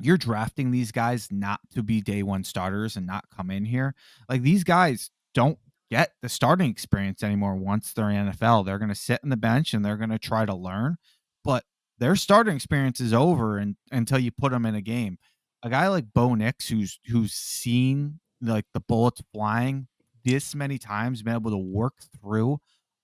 you're 0.00 0.16
drafting 0.16 0.70
these 0.70 0.92
guys 0.92 1.28
not 1.30 1.60
to 1.74 1.82
be 1.82 2.00
day 2.00 2.22
one 2.22 2.44
starters 2.44 2.96
and 2.96 3.06
not 3.06 3.24
come 3.34 3.50
in 3.50 3.64
here. 3.64 3.94
Like 4.28 4.42
these 4.42 4.64
guys 4.64 5.10
don't 5.34 5.58
get 5.90 6.12
the 6.22 6.28
starting 6.28 6.70
experience 6.70 7.22
anymore 7.22 7.56
once 7.56 7.92
they're 7.92 8.10
in 8.10 8.30
NFL. 8.30 8.64
They're 8.64 8.78
going 8.78 8.90
to 8.90 8.94
sit 8.94 9.20
in 9.22 9.28
the 9.28 9.36
bench 9.36 9.74
and 9.74 9.84
they're 9.84 9.96
going 9.96 10.10
to 10.10 10.18
try 10.18 10.46
to 10.46 10.54
learn, 10.54 10.96
but 11.44 11.64
their 11.98 12.16
starting 12.16 12.56
experience 12.56 13.00
is 13.00 13.12
over 13.12 13.58
and, 13.58 13.76
until 13.92 14.18
you 14.18 14.30
put 14.30 14.52
them 14.52 14.64
in 14.64 14.74
a 14.74 14.80
game. 14.80 15.18
A 15.62 15.68
guy 15.68 15.88
like 15.88 16.06
Bo 16.14 16.34
Nix, 16.34 16.68
who's 16.68 16.98
who's 17.06 17.34
seen 17.34 18.20
like 18.40 18.64
the 18.72 18.80
bullets 18.80 19.22
flying 19.34 19.88
this 20.24 20.54
many 20.54 20.78
times, 20.78 21.22
been 21.22 21.34
able 21.34 21.50
to 21.50 21.58
work 21.58 21.94
through 22.18 22.58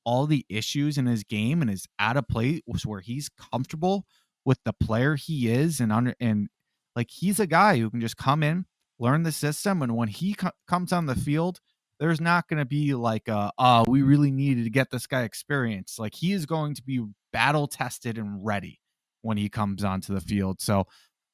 all 0.07 0.27
the 0.27 0.47
issues 0.49 0.97
in 0.97 1.05
his 1.05 1.25
game 1.25 1.61
and 1.61 1.71
is 1.71 1.87
at 1.99 2.17
a 2.17 2.23
place 2.23 2.63
where 2.85 3.01
he's 3.01 3.29
comfortable 3.29 4.07
with 4.45 4.59
the 4.65 4.73
player 4.73 5.17
he 5.17 5.49
is 5.49 5.81
and 5.81 5.93
under 5.93 6.15
and 6.21 6.49
like 6.95 7.11
he's 7.11 7.41
a 7.41 7.47
guy 7.47 7.77
who 7.79 7.91
can 7.91 8.01
just 8.01 8.17
come 8.17 8.43
in, 8.43 8.65
learn 8.99 9.25
the 9.25 9.33
system, 9.33 9.83
and 9.83 9.95
when 9.97 10.09
he 10.09 10.33
co- 10.35 10.53
comes 10.67 10.93
on 10.93 11.07
the 11.07 11.17
field, 11.17 11.61
there's 11.99 12.21
not 12.21 12.49
going 12.49 12.59
to 12.59 12.65
be 12.65 12.95
like 12.95 13.29
a, 13.29 13.51
oh, 13.59 13.85
we 13.89 14.03
really 14.03 14.31
needed 14.31 14.65
to 14.65 14.71
get 14.71 14.91
this 14.91 15.07
guy 15.07 15.23
experience. 15.23 15.99
Like 15.99 16.15
he 16.15 16.33
is 16.33 16.47
going 16.47 16.75
to 16.77 16.83
be 16.83 17.05
battle 17.33 17.67
tested 17.67 18.17
and 18.17 18.47
ready 18.47 18.81
when 19.23 19.37
he 19.37 19.49
comes 19.49 19.83
onto 19.83 20.15
the 20.15 20.21
field. 20.21 20.61
So 20.61 20.87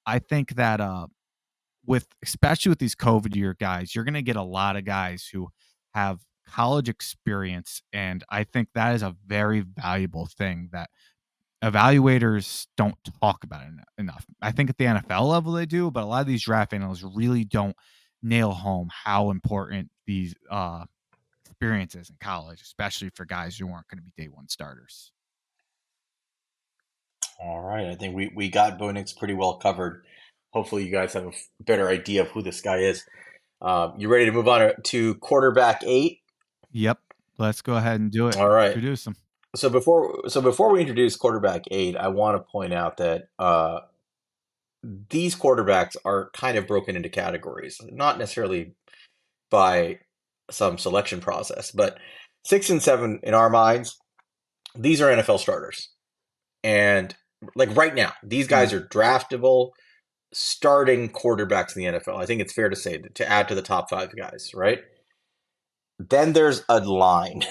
I 0.06 0.18
think 0.18 0.54
that 0.56 0.80
uh 0.80 1.06
with 1.84 2.06
especially 2.24 2.70
with 2.70 2.78
these 2.78 2.94
COVID 2.94 3.36
year 3.36 3.54
guys, 3.58 3.94
you're 3.94 4.04
going 4.04 4.14
to 4.14 4.22
get 4.22 4.36
a 4.36 4.42
lot 4.42 4.76
of 4.76 4.84
guys 4.84 5.28
who 5.30 5.48
have 5.94 6.20
college 6.46 6.88
experience, 6.88 7.82
and 7.92 8.24
I 8.30 8.44
think 8.44 8.68
that 8.74 8.94
is 8.94 9.02
a 9.02 9.16
very 9.26 9.60
valuable 9.60 10.26
thing 10.26 10.68
that 10.72 10.90
evaluators 11.62 12.66
don't 12.76 12.96
talk 13.20 13.44
about 13.44 13.62
enough. 13.96 14.26
I 14.40 14.52
think 14.52 14.70
at 14.70 14.78
the 14.78 14.86
NFL 14.86 15.28
level 15.28 15.52
they 15.52 15.66
do, 15.66 15.90
but 15.90 16.02
a 16.02 16.06
lot 16.06 16.20
of 16.20 16.26
these 16.26 16.44
draft 16.44 16.72
analysts 16.72 17.04
really 17.14 17.44
don't 17.44 17.76
nail 18.22 18.50
home 18.50 18.88
how 18.92 19.30
important 19.30 19.90
these 20.06 20.34
uh, 20.50 20.84
experiences 21.48 22.10
in 22.10 22.16
college, 22.20 22.60
especially 22.60 23.10
for 23.14 23.24
guys 23.24 23.56
who 23.56 23.72
aren't 23.72 23.88
going 23.88 23.98
to 23.98 24.02
be 24.02 24.12
day 24.16 24.28
one 24.28 24.48
starters. 24.48 25.12
All 27.40 27.60
right, 27.60 27.86
I 27.86 27.94
think 27.94 28.14
we 28.14 28.30
we 28.34 28.48
got 28.48 28.78
Bo 28.78 28.90
Nix 28.90 29.12
pretty 29.12 29.34
well 29.34 29.54
covered. 29.54 30.04
Hopefully, 30.50 30.84
you 30.84 30.92
guys 30.92 31.12
have 31.14 31.26
a 31.26 31.32
better 31.60 31.88
idea 31.88 32.22
of 32.22 32.28
who 32.28 32.42
this 32.42 32.60
guy 32.60 32.78
is. 32.78 33.04
Uh, 33.60 33.92
you 33.96 34.08
ready 34.08 34.26
to 34.26 34.32
move 34.32 34.48
on 34.48 34.72
to 34.84 35.14
quarterback 35.16 35.82
eight? 35.84 36.21
Yep. 36.72 36.98
Let's 37.38 37.62
go 37.62 37.76
ahead 37.76 38.00
and 38.00 38.10
do 38.10 38.28
it. 38.28 38.36
All 38.36 38.48
right. 38.48 38.68
Introduce 38.68 39.04
them. 39.04 39.16
So 39.54 39.68
before 39.68 40.28
so 40.28 40.40
before 40.40 40.72
we 40.72 40.80
introduce 40.80 41.16
quarterback 41.16 41.62
eight, 41.70 41.96
I 41.96 42.08
want 42.08 42.36
to 42.36 42.50
point 42.50 42.72
out 42.72 42.96
that 42.98 43.28
uh, 43.38 43.80
these 44.82 45.36
quarterbacks 45.36 45.96
are 46.04 46.30
kind 46.32 46.56
of 46.56 46.66
broken 46.66 46.96
into 46.96 47.08
categories, 47.08 47.80
not 47.90 48.18
necessarily 48.18 48.74
by 49.50 49.98
some 50.50 50.78
selection 50.78 51.20
process, 51.20 51.70
but 51.70 51.98
six 52.44 52.70
and 52.70 52.82
seven 52.82 53.20
in 53.22 53.34
our 53.34 53.50
minds, 53.50 53.98
these 54.74 55.00
are 55.00 55.14
NFL 55.14 55.38
starters. 55.38 55.90
And 56.64 57.14
like 57.54 57.74
right 57.76 57.94
now, 57.94 58.12
these 58.22 58.46
guys 58.46 58.72
are 58.72 58.80
draftable 58.80 59.70
starting 60.32 61.10
quarterbacks 61.10 61.76
in 61.76 61.82
the 61.82 61.98
NFL. 61.98 62.20
I 62.20 62.26
think 62.26 62.40
it's 62.40 62.52
fair 62.52 62.68
to 62.68 62.76
say 62.76 62.98
to 62.98 63.28
add 63.28 63.48
to 63.48 63.54
the 63.54 63.62
top 63.62 63.90
five 63.90 64.16
guys, 64.16 64.50
right? 64.54 64.80
Then 66.10 66.32
there's 66.32 66.64
a 66.68 66.80
line. 66.80 67.42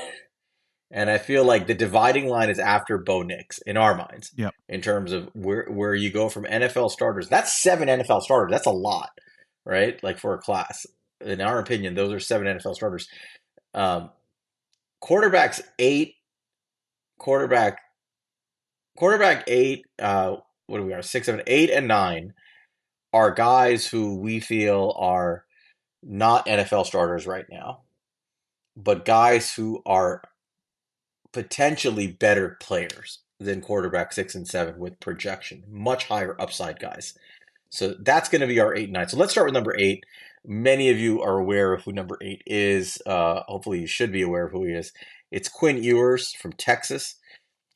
And 0.93 1.09
I 1.09 1.19
feel 1.19 1.45
like 1.45 1.67
the 1.67 1.73
dividing 1.73 2.27
line 2.27 2.49
is 2.49 2.59
after 2.59 2.97
Bo 2.97 3.21
Nix 3.21 3.59
in 3.59 3.77
our 3.77 3.95
minds. 3.95 4.31
Yep. 4.35 4.53
In 4.67 4.81
terms 4.81 5.13
of 5.13 5.29
where 5.33 5.65
where 5.69 5.95
you 5.95 6.11
go 6.11 6.27
from 6.27 6.43
NFL 6.43 6.91
starters. 6.91 7.29
That's 7.29 7.61
seven 7.61 7.87
NFL 7.87 8.21
starters. 8.23 8.51
That's 8.51 8.65
a 8.65 8.71
lot, 8.71 9.11
right? 9.65 10.01
Like 10.03 10.19
for 10.19 10.33
a 10.33 10.37
class. 10.37 10.85
In 11.21 11.39
our 11.39 11.59
opinion, 11.59 11.95
those 11.95 12.11
are 12.11 12.19
seven 12.19 12.45
NFL 12.45 12.75
starters. 12.75 13.07
Um, 13.73 14.09
quarterbacks 15.01 15.61
eight, 15.79 16.15
quarterback, 17.17 17.79
quarterback 18.97 19.45
eight. 19.47 19.85
Uh, 19.97 20.37
what 20.67 20.79
do 20.79 20.83
we 20.83 20.93
are? 20.93 21.01
Six, 21.01 21.27
seven, 21.27 21.43
eight, 21.47 21.69
and 21.69 21.87
nine 21.87 22.33
are 23.13 23.31
guys 23.31 23.87
who 23.87 24.17
we 24.17 24.39
feel 24.39 24.95
are 24.97 25.45
not 26.03 26.45
NFL 26.47 26.85
starters 26.85 27.27
right 27.27 27.45
now, 27.49 27.81
but 28.75 29.05
guys 29.05 29.53
who 29.53 29.81
are 29.85 30.21
potentially 31.33 32.07
better 32.07 32.57
players 32.59 33.19
than 33.39 33.61
quarterback 33.61 34.13
six 34.13 34.35
and 34.35 34.47
seven 34.47 34.77
with 34.77 34.99
projection, 34.99 35.63
much 35.69 36.05
higher 36.05 36.35
upside 36.39 36.79
guys. 36.79 37.17
So 37.69 37.95
that's 37.99 38.29
going 38.29 38.41
to 38.41 38.47
be 38.47 38.59
our 38.59 38.75
eight 38.75 38.85
and 38.85 38.93
nine. 38.93 39.07
So 39.07 39.17
let's 39.17 39.31
start 39.31 39.47
with 39.47 39.53
number 39.53 39.75
eight. 39.77 40.03
Many 40.45 40.89
of 40.89 40.99
you 40.99 41.21
are 41.21 41.37
aware 41.37 41.73
of 41.73 41.83
who 41.83 41.91
number 41.91 42.17
eight 42.21 42.41
is. 42.45 42.97
Uh, 43.05 43.41
hopefully, 43.47 43.79
you 43.79 43.87
should 43.87 44.11
be 44.11 44.21
aware 44.21 44.45
of 44.45 44.51
who 44.51 44.65
he 44.65 44.73
is. 44.73 44.91
It's 45.31 45.47
Quinn 45.47 45.81
Ewers 45.81 46.33
from 46.33 46.53
Texas. 46.53 47.15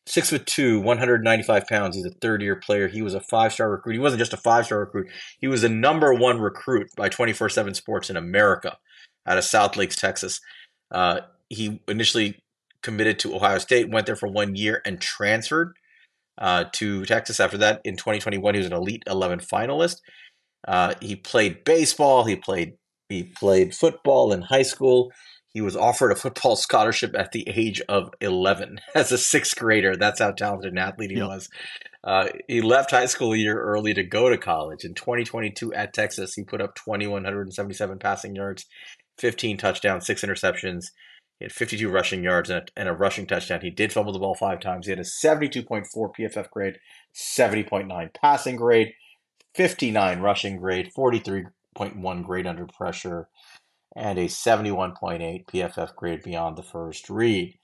Six 0.08 0.30
foot 0.30 0.46
two, 0.46 0.82
195 0.82 1.66
pounds. 1.68 1.96
He's 1.96 2.06
a 2.06 2.12
third 2.12 2.42
year 2.42 2.56
player. 2.56 2.88
He 2.88 3.02
was 3.02 3.16
a 3.16 3.22
five 3.22 3.54
star 3.54 3.72
recruit. 3.72 3.94
He 3.94 4.00
wasn't 4.00 4.20
just 4.20 4.34
a 4.34 4.38
five 4.38 4.66
star 4.66 4.80
recruit, 4.80 5.08
he 5.40 5.48
was 5.48 5.62
the 5.62 5.70
number 5.70 6.14
one 6.14 6.40
recruit 6.40 6.88
by 6.96 7.10
24 7.10 7.50
7 7.50 7.74
Sports 7.74 8.10
in 8.10 8.18
America 8.18 8.78
out 9.26 9.38
of 9.38 9.44
South 9.44 9.76
Lakes, 9.76 9.96
Texas. 9.96 10.42
Uh, 10.92 11.22
he 11.50 11.82
initially 11.88 12.40
committed 12.82 13.20
to 13.20 13.36
Ohio 13.36 13.58
State, 13.58 13.90
went 13.90 14.06
there 14.06 14.16
for 14.16 14.30
one 14.30 14.56
year, 14.56 14.82
and 14.86 15.02
transferred 15.02 15.76
uh, 16.38 16.66
to 16.74 17.06
Texas 17.06 17.40
after 17.40 17.58
that. 17.58 17.82
In 17.84 17.96
2021, 17.96 18.54
he 18.54 18.60
was 18.60 18.68
an 18.68 18.74
Elite 18.74 19.04
11 19.08 19.40
finalist. 19.40 19.98
Uh, 20.68 20.94
he 21.02 21.16
played 21.16 21.64
baseball. 21.64 22.26
He 22.26 22.36
played 22.36 22.74
he 23.10 23.24
played 23.24 23.76
football 23.76 24.34
in 24.34 24.42
high 24.42 24.64
school. 24.64 25.12
He 25.54 25.62
was 25.62 25.76
offered 25.76 26.12
a 26.12 26.16
football 26.16 26.56
scholarship 26.56 27.16
at 27.18 27.32
the 27.32 27.48
age 27.48 27.82
of 27.88 28.10
11 28.22 28.80
as 28.96 29.12
a 29.12 29.18
sixth 29.18 29.56
grader. 29.56 29.96
That's 29.96 30.20
how 30.20 30.32
talented 30.32 30.72
an 30.72 30.80
athlete 30.80 31.12
he 31.12 31.18
yep. 31.18 31.28
was. 31.28 31.50
Uh, 32.06 32.28
he 32.48 32.62
left 32.62 32.92
high 32.92 33.08
school 33.08 33.34
a 33.34 33.38
year 33.38 33.60
early 33.60 33.94
to 33.94 34.04
go 34.04 34.30
to 34.30 34.38
college. 34.38 34.86
In 34.86 34.94
2022 34.94 35.74
at 35.74 35.94
Texas, 35.94 36.36
he 36.36 36.44
put 36.44 36.62
up 36.62 36.76
2,177 36.76 37.98
passing 37.98 38.36
yards, 38.36 38.66
15 39.18 39.58
touchdowns, 39.58 40.06
six 40.06 40.22
interceptions. 40.22 40.86
He 41.40 41.46
had 41.46 41.52
52 41.52 41.90
rushing 41.90 42.24
yards 42.24 42.50
and 42.50 42.60
a, 42.60 42.80
and 42.80 42.88
a, 42.88 42.94
rushing 42.94 43.26
touchdown. 43.26 43.62
He 43.62 43.72
did 43.72 43.92
fumble 43.92 44.14
the 44.14 44.20
ball 44.20 44.36
five 44.36 44.60
times. 44.60 44.86
He 44.86 44.92
had 44.92 45.00
a 45.00 45.04
72.4 45.04 45.86
PFF 45.96 46.50
grade, 46.52 46.78
70.9 47.14 48.14
passing 48.14 48.56
grade, 48.56 48.94
59 49.56 50.20
rushing 50.20 50.58
grade, 50.58 50.92
43.1 50.96 52.24
grade 52.24 52.48
under 52.48 52.68
pressure, 52.68 53.30
and 53.96 54.20
a 54.20 54.26
71.8 54.26 55.46
PFF 55.48 55.96
grade 55.96 56.22
beyond 56.22 56.56
the 56.56 56.64
first 56.64 57.10
read. 57.10 57.58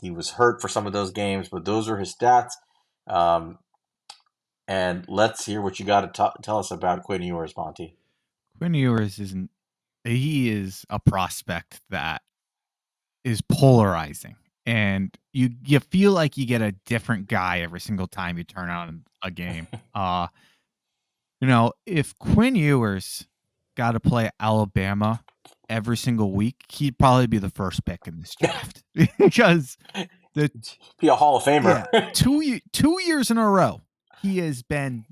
He 0.00 0.10
was 0.10 0.30
hurt 0.30 0.62
for 0.62 0.68
some 0.68 0.86
of 0.86 0.94
those 0.94 1.12
games, 1.12 1.50
but 1.50 1.66
those 1.66 1.88
are 1.88 1.98
his 1.98 2.14
stats. 2.14 2.52
Um, 3.06 3.58
and 4.68 5.04
let's 5.08 5.46
hear 5.46 5.60
what 5.60 5.78
you 5.78 5.84
got 5.84 6.12
to 6.12 6.22
t- 6.22 6.42
tell 6.42 6.58
us 6.58 6.70
about 6.70 7.02
Quinn 7.02 7.22
Ewers, 7.22 7.56
Monte. 7.56 7.96
Quinn 8.58 8.74
Ewers 8.74 9.18
isn't. 9.18 9.50
He 10.04 10.50
is 10.50 10.84
a 10.90 10.98
prospect 10.98 11.80
that 11.90 12.22
is 13.24 13.40
polarizing 13.40 14.34
and 14.66 15.16
you 15.32 15.50
you 15.64 15.80
feel 15.80 16.12
like 16.12 16.36
you 16.36 16.46
get 16.46 16.62
a 16.62 16.72
different 16.86 17.28
guy 17.28 17.60
every 17.60 17.80
single 17.80 18.06
time 18.06 18.38
you 18.38 18.44
turn 18.44 18.70
on 18.70 19.04
a 19.22 19.30
game. 19.30 19.66
uh 19.94 20.26
you 21.40 21.48
know, 21.48 21.72
if 21.86 22.16
Quinn 22.18 22.54
Ewers 22.54 23.26
got 23.76 23.92
to 23.92 24.00
play 24.00 24.30
Alabama 24.38 25.24
every 25.68 25.96
single 25.96 26.30
week, 26.30 26.54
he'd 26.70 26.96
probably 26.96 27.26
be 27.26 27.38
the 27.38 27.50
first 27.50 27.84
pick 27.84 28.06
in 28.06 28.20
this 28.20 28.36
draft 28.40 28.84
because 29.18 29.76
the 30.34 30.50
be 31.00 31.08
a 31.08 31.16
Hall 31.16 31.36
of 31.36 31.42
Famer. 31.42 31.86
yeah, 31.92 32.10
two 32.12 32.60
two 32.72 33.00
years 33.02 33.30
in 33.30 33.38
a 33.38 33.48
row, 33.48 33.80
he 34.22 34.38
has 34.38 34.62
been 34.62 35.04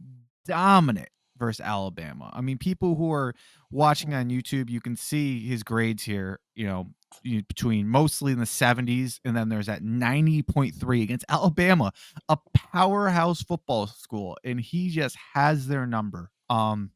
dominant 0.46 1.08
versus 1.36 1.60
Alabama. 1.64 2.30
I 2.32 2.40
mean, 2.40 2.58
people 2.58 2.94
who 2.94 3.12
are 3.12 3.34
watching 3.70 4.14
on 4.14 4.30
YouTube, 4.30 4.70
you 4.70 4.80
can 4.80 4.96
see 4.96 5.46
his 5.46 5.62
grades 5.62 6.04
here. 6.04 6.40
You 6.54 6.66
know, 6.66 6.86
between 7.24 7.88
mostly 7.88 8.32
in 8.32 8.38
the 8.38 8.44
70s 8.44 9.18
and 9.24 9.36
then 9.36 9.48
there's 9.48 9.66
that 9.66 9.82
90.3 9.82 11.02
against 11.02 11.24
Alabama, 11.28 11.92
a 12.28 12.38
powerhouse 12.54 13.42
football 13.42 13.86
school, 13.86 14.36
and 14.44 14.60
he 14.60 14.90
just 14.90 15.16
has 15.34 15.66
their 15.66 15.86
number. 15.86 16.30
Um, 16.48 16.90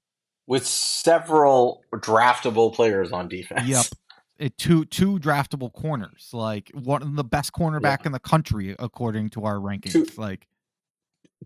with 0.46 0.66
several 0.66 1.82
draftable 1.92 2.72
players 2.74 3.12
on 3.12 3.28
defense. 3.28 3.66
Yep. 3.66 3.84
It, 4.36 4.58
two 4.58 4.84
two 4.86 5.20
draftable 5.20 5.72
corners, 5.72 6.30
like 6.32 6.68
one 6.74 7.02
of 7.02 7.14
the 7.14 7.22
best 7.22 7.52
cornerback 7.52 8.00
yeah. 8.00 8.06
in 8.06 8.12
the 8.12 8.18
country 8.18 8.74
according 8.80 9.30
to 9.30 9.44
our 9.44 9.58
rankings. 9.58 9.92
Two, 9.92 10.06
like 10.20 10.48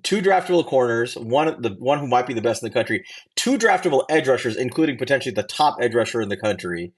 two 0.02 0.20
draftable 0.20 0.66
corners, 0.66 1.15
one 1.15 1.60
the 1.60 1.70
one 1.78 1.98
who 1.98 2.06
might 2.06 2.27
be 2.27 2.35
the 2.35 2.43
best 2.43 2.62
in 2.62 2.69
the 2.69 2.74
country, 2.74 3.05
two 3.36 3.59
draftable 3.59 4.05
edge 4.09 4.28
rushers, 4.28 4.56
including 4.56 4.97
potentially 4.97 5.35
the 5.35 5.43
top 5.43 5.77
edge 5.81 5.94
rusher 5.94 6.20
in 6.20 6.28
the 6.28 6.36
country, 6.36 6.93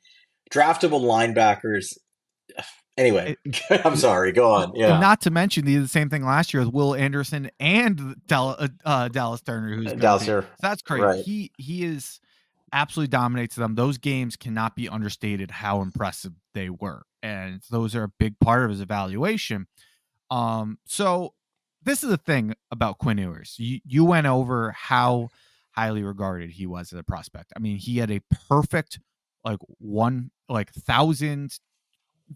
draftable 0.53 1.01
linebackers, 1.01 1.95
Anyway, 3.01 3.35
I'm 3.85 3.97
sorry. 3.97 4.31
Go 4.31 4.53
on. 4.53 4.73
Yeah. 4.75 4.99
Not 4.99 5.23
to 5.23 5.31
mention 5.31 5.67
he 5.67 5.77
the 5.79 5.89
same 5.89 6.11
thing 6.11 6.23
last 6.23 6.53
year 6.53 6.63
with 6.63 6.75
Will 6.75 6.95
Anderson 6.95 7.51
and 7.59 8.17
Dal- 8.27 8.57
uh, 8.59 8.69
uh, 8.85 9.09
Dallas 9.09 9.41
Turner, 9.41 9.75
who's 9.75 9.93
Dallas 9.95 10.27
so 10.27 10.45
that's 10.61 10.83
crazy. 10.83 11.03
Right. 11.03 11.25
He 11.25 11.51
he 11.57 11.85
is 11.85 12.21
absolutely 12.73 13.09
dominates 13.09 13.57
them. 13.57 13.75
Those 13.75 13.97
games 13.97 14.37
cannot 14.37 14.77
be 14.77 14.87
understated 14.89 15.51
how 15.51 15.81
impressive 15.81 16.33
they 16.53 16.69
were, 16.69 17.05
and 17.23 17.63
those 17.71 17.95
are 17.95 18.03
a 18.03 18.13
big 18.19 18.39
part 18.39 18.65
of 18.65 18.71
his 18.71 18.83
evaluation. 18.83 19.67
Um, 20.31 20.79
so 20.85 21.33
this 21.83 22.03
is 22.03 22.11
the 22.11 22.17
thing 22.17 22.55
about 22.71 22.99
Quinn 22.99 23.19
Ewers. 23.19 23.57
You 23.59 23.81
you 23.85 24.05
went 24.05 24.27
over 24.27 24.73
how 24.73 25.29
highly 25.73 26.03
regarded 26.03 26.51
he 26.51 26.67
was 26.67 26.93
as 26.93 26.99
a 26.99 27.03
prospect. 27.03 27.53
I 27.57 27.61
mean, 27.61 27.77
he 27.77 27.99
had 27.99 28.11
a 28.11 28.21
perfect 28.49 29.01
like 29.45 29.61
one 29.79 30.31
like 30.49 30.71
thousand 30.73 31.59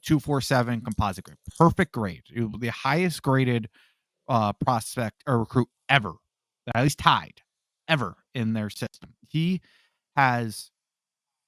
two 0.02 0.18
four 0.18 0.40
seven 0.40 0.80
composite 0.80 1.24
grade, 1.24 1.38
perfect 1.58 1.92
grade, 1.92 2.22
the 2.58 2.68
highest 2.68 3.22
graded 3.22 3.68
uh 4.28 4.52
prospect 4.54 5.22
or 5.26 5.40
recruit 5.40 5.68
ever, 5.88 6.14
at 6.74 6.82
least 6.82 6.98
tied 6.98 7.42
ever 7.88 8.16
in 8.34 8.54
their 8.54 8.70
system. 8.70 9.14
He 9.28 9.60
has 10.16 10.70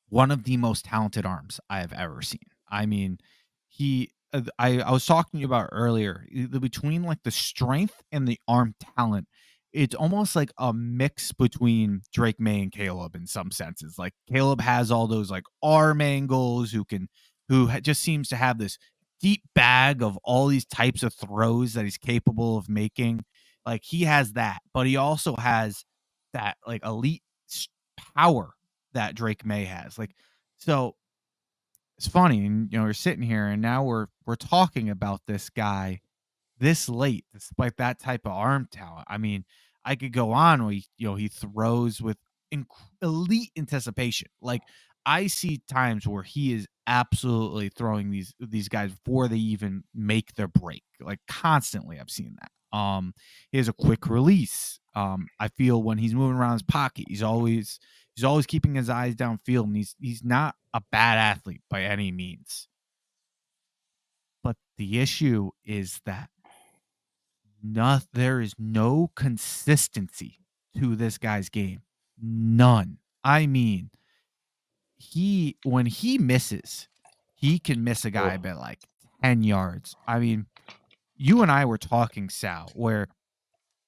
one 0.09 0.31
of 0.31 0.45
the 0.45 0.57
most 0.57 0.85
talented 0.85 1.25
arms 1.25 1.61
I 1.69 1.81
have 1.81 1.93
ever 1.93 2.23
seen. 2.23 2.41
I 2.69 2.87
mean, 2.87 3.19
he 3.67 4.13
Uh, 4.33 4.43
I, 4.59 4.81
I 4.81 4.91
was 4.91 5.07
talking 5.07 5.39
to 5.39 5.41
you 5.41 5.47
about 5.47 5.69
earlier 5.73 6.27
the, 6.33 6.61
between 6.61 7.05
like 7.05 7.23
the 7.23 7.31
strength 7.31 8.03
and 8.13 8.27
the 8.27 8.39
arm 8.49 8.75
talent 8.97 9.29
it's 9.77 9.95
almost 9.95 10.35
like 10.35 10.51
a 10.59 10.73
mix 10.73 11.33
between 11.33 12.01
Drake 12.11 12.41
Maye 12.41 12.63
and 12.63 12.73
Caleb 12.73 13.15
in 13.15 13.27
some 13.27 13.51
senses. 13.51 13.99
Like 13.99 14.15
Caleb 14.33 14.63
has 14.63 14.91
all 14.91 15.07
those 15.07 15.31
like 15.31 15.45
arm 15.63 16.01
angles 16.01 16.73
who 16.73 16.83
can 16.83 17.09
who 17.51 17.69
just 17.81 18.01
seems 18.01 18.31
to 18.31 18.37
have 18.37 18.59
this 18.59 18.79
deep 19.21 19.43
bag 19.55 20.03
of 20.03 20.19
all 20.25 20.47
these 20.47 20.65
types 20.65 21.03
of 21.03 21.13
throws 21.13 21.75
that 21.75 21.85
he's 21.85 21.99
capable 21.99 22.57
of 22.57 22.71
making. 22.71 23.23
Like 23.67 23.83
he 23.85 24.05
has 24.05 24.33
that, 24.33 24.61
but 24.73 24.87
he 24.87 24.97
also 24.97 25.37
has 25.37 25.85
that 26.33 26.57
like 26.67 26.83
elite 26.83 27.23
power 28.17 28.55
that 28.95 29.15
Drake 29.15 29.45
Maye 29.45 29.65
has. 29.65 29.99
Like 29.99 30.15
so 30.57 30.97
it's 31.99 32.09
funny 32.09 32.47
and 32.47 32.73
you 32.73 32.79
know 32.79 32.85
we're 32.85 32.95
sitting 32.95 33.23
here 33.23 33.47
and 33.47 33.61
now 33.61 33.85
we're 33.85 34.07
we're 34.27 34.35
talking 34.37 34.91
about 34.91 35.23
this 35.27 35.51
guy 35.51 36.01
this 36.59 36.89
late 36.89 37.25
despite 37.33 37.77
that 37.77 37.99
type 38.01 38.23
of 38.25 38.33
arm 38.33 38.69
talent. 38.71 39.05
I 39.09 39.19
mean, 39.19 39.45
I 39.85 39.95
could 39.95 40.13
go 40.13 40.33
on 40.33 40.65
where 40.65 40.73
he, 40.73 40.87
you 40.99 41.09
know 41.09 41.15
he 41.15 41.29
throws 41.29 42.01
with 42.01 42.17
inc- 42.53 42.67
elite 43.03 43.51
anticipation. 43.57 44.29
Like 44.41 44.63
I 45.05 45.29
see 45.29 45.63
times 45.69 46.07
where 46.07 46.23
he 46.23 46.53
is 46.53 46.67
absolutely 46.87 47.69
throwing 47.69 48.11
these 48.11 48.35
these 48.41 48.69
guys 48.69 48.93
before 48.93 49.29
they 49.29 49.37
even 49.37 49.85
make 49.95 50.35
their 50.35 50.49
break. 50.49 50.83
Like 51.01 51.21
constantly, 51.29 52.01
I've 52.01 52.11
seen 52.11 52.37
that. 52.41 52.77
Um, 52.77 53.15
he 53.53 53.59
has 53.59 53.69
a 53.69 53.73
quick 53.73 54.09
release. 54.09 54.81
Um, 54.95 55.29
I 55.39 55.49
feel 55.49 55.83
when 55.83 55.99
he's 55.99 56.15
moving 56.15 56.37
around 56.37 56.55
his 56.55 56.63
pocket, 56.63 57.05
he's 57.09 57.23
always 57.23 57.79
he's 58.15 58.25
always 58.25 58.47
keeping 58.47 58.75
his 58.75 58.91
eyes 58.91 59.15
downfield, 59.15 59.65
and 59.65 59.77
he's 59.77 59.95
he's 60.01 60.25
not 60.25 60.57
a 60.75 60.83
bad 60.91 61.19
athlete 61.19 61.63
by 61.71 61.83
any 61.83 62.11
means. 62.11 62.69
But 64.47 64.57
the 64.79 65.01
issue 65.01 65.51
is 65.65 66.01
that 66.07 66.31
not 67.61 68.05
there 68.13 68.41
is 68.41 68.55
no 68.57 69.11
consistency 69.17 70.39
to 70.79 70.95
this 70.95 71.19
guy's 71.19 71.49
game. 71.49 71.81
None. 72.23 72.99
I 73.25 73.47
mean, 73.47 73.91
he 74.99 75.57
when 75.65 75.87
he 75.87 76.17
misses, 76.17 76.87
he 77.35 77.59
can 77.59 77.83
miss 77.83 78.05
a 78.05 78.11
guy 78.13 78.37
by 78.37 78.53
like 78.53 78.79
10 79.25 79.43
yards. 79.43 79.97
I 80.07 80.21
mean, 80.21 80.47
you 81.17 81.43
and 81.43 81.51
I 81.51 81.65
were 81.65 81.77
talking, 81.77 82.29
Sal, 82.29 82.71
where 82.75 83.09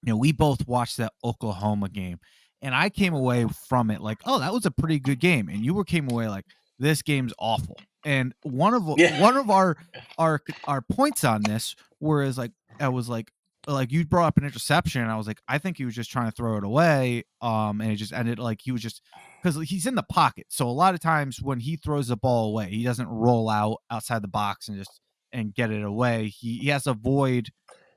you 0.03 0.13
know, 0.13 0.17
we 0.17 0.33
both 0.33 0.67
watched 0.67 0.97
that 0.97 1.13
Oklahoma 1.23 1.89
game 1.89 2.19
and 2.63 2.75
I 2.75 2.91
came 2.91 3.15
away 3.15 3.47
from 3.69 3.93
it 3.93 4.01
like, 4.01 4.19
oh, 4.25 4.41
that 4.41 4.53
was 4.53 4.67
a 4.67 4.73
pretty 4.73 4.99
good 4.99 5.21
game. 5.21 5.49
And 5.49 5.65
you 5.65 5.73
were 5.73 5.85
came 5.85 6.11
away 6.11 6.27
like, 6.27 6.47
this 6.79 7.03
game's 7.03 7.33
awful. 7.39 7.77
And 8.05 8.35
one 8.43 8.75
of 8.75 8.89
yeah. 8.97 9.21
one 9.21 9.37
of 9.37 9.51
our 9.51 9.77
our 10.19 10.41
our 10.65 10.83
points 10.83 11.25
on 11.25 11.43
this 11.43 11.75
whereas 11.99 12.39
like 12.39 12.53
I 12.81 12.89
was 12.89 13.09
like, 13.09 13.33
like 13.67 13.93
you 13.93 14.07
brought 14.07 14.29
up 14.29 14.39
an 14.39 14.45
interception 14.45 15.03
and 15.03 15.11
I 15.11 15.17
was 15.17 15.27
like, 15.27 15.41
I 15.49 15.59
think 15.59 15.77
he 15.77 15.85
was 15.85 15.95
just 15.95 16.11
trying 16.11 16.27
to 16.27 16.33
throw 16.35 16.57
it 16.57 16.65
away. 16.65 17.25
Um, 17.43 17.81
and 17.81 17.93
it 17.93 17.97
just 17.97 18.13
ended 18.13 18.39
like 18.39 18.61
he 18.63 18.73
was 18.73 18.83
just 18.83 19.03
because 19.43 19.61
he's 19.69 19.87
in 19.87 19.95
the 19.95 20.03
pocket. 20.03 20.47
So 20.49 20.69
a 20.69 20.71
lot 20.71 20.95
of 20.95 21.01
times 21.01 21.43
when 21.43 21.61
he 21.61 21.77
throws 21.77 22.09
the 22.09 22.17
ball 22.17 22.51
away, 22.51 22.71
he 22.71 22.85
doesn't 22.85 23.09
roll 23.09 23.51
out 23.51 23.79
outside 23.91 24.23
the 24.23 24.29
box 24.29 24.69
and 24.69 24.79
just 24.79 25.01
and 25.33 25.55
get 25.55 25.71
it 25.71 25.83
away. 25.83 26.29
He 26.29 26.59
he 26.59 26.69
has 26.69 26.85
to 26.85 26.91
avoid 26.91 27.51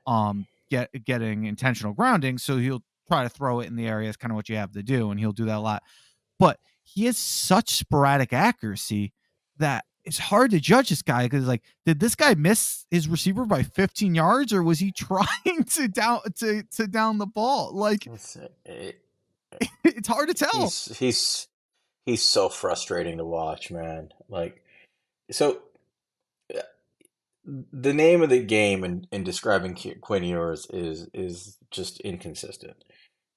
um 0.06 0.46
get 0.70 0.90
getting 1.04 1.44
intentional 1.44 1.94
grounding. 1.94 2.38
So 2.38 2.58
he'll 2.58 2.82
try 3.08 3.22
to 3.22 3.28
throw 3.28 3.60
it 3.60 3.68
in 3.68 3.76
the 3.76 3.86
area. 3.86 4.08
Is 4.08 4.16
kind 4.16 4.32
of 4.32 4.36
what 4.36 4.48
you 4.48 4.56
have 4.56 4.72
to 4.72 4.82
do, 4.82 5.10
and 5.10 5.18
he'll 5.18 5.32
do 5.32 5.46
that 5.46 5.58
a 5.58 5.60
lot. 5.60 5.82
But 6.38 6.58
he 6.94 7.06
has 7.06 7.16
such 7.16 7.70
sporadic 7.70 8.32
accuracy 8.32 9.12
that 9.58 9.84
it's 10.04 10.18
hard 10.18 10.50
to 10.50 10.60
judge 10.60 10.88
this 10.88 11.02
guy 11.02 11.24
because 11.24 11.46
like 11.46 11.62
did 11.86 12.00
this 12.00 12.14
guy 12.14 12.34
miss 12.34 12.86
his 12.90 13.08
receiver 13.08 13.44
by 13.44 13.62
15 13.62 14.14
yards 14.14 14.52
or 14.52 14.62
was 14.62 14.78
he 14.78 14.92
trying 14.96 15.64
to 15.70 15.88
down 15.88 16.20
to 16.36 16.62
to 16.76 16.86
down 16.86 17.18
the 17.18 17.26
ball? 17.26 17.72
Like 17.74 18.06
it's, 18.06 18.36
it, 18.64 19.00
it's 19.84 20.08
hard 20.08 20.28
to 20.28 20.34
tell. 20.34 20.62
he's, 20.62 20.98
he's 20.98 21.48
he's 22.04 22.22
so 22.22 22.48
frustrating 22.48 23.18
to 23.18 23.24
watch 23.24 23.70
man. 23.70 24.12
Like 24.28 24.62
so 25.30 25.62
uh, 26.54 26.60
the 27.44 27.94
name 27.94 28.22
of 28.22 28.30
the 28.30 28.42
game 28.42 28.84
in, 28.84 29.06
in 29.12 29.24
describing 29.24 29.78
Quinn 30.00 30.24
Ewers 30.24 30.66
is 30.70 31.08
is 31.14 31.58
just 31.70 32.00
inconsistent 32.00 32.84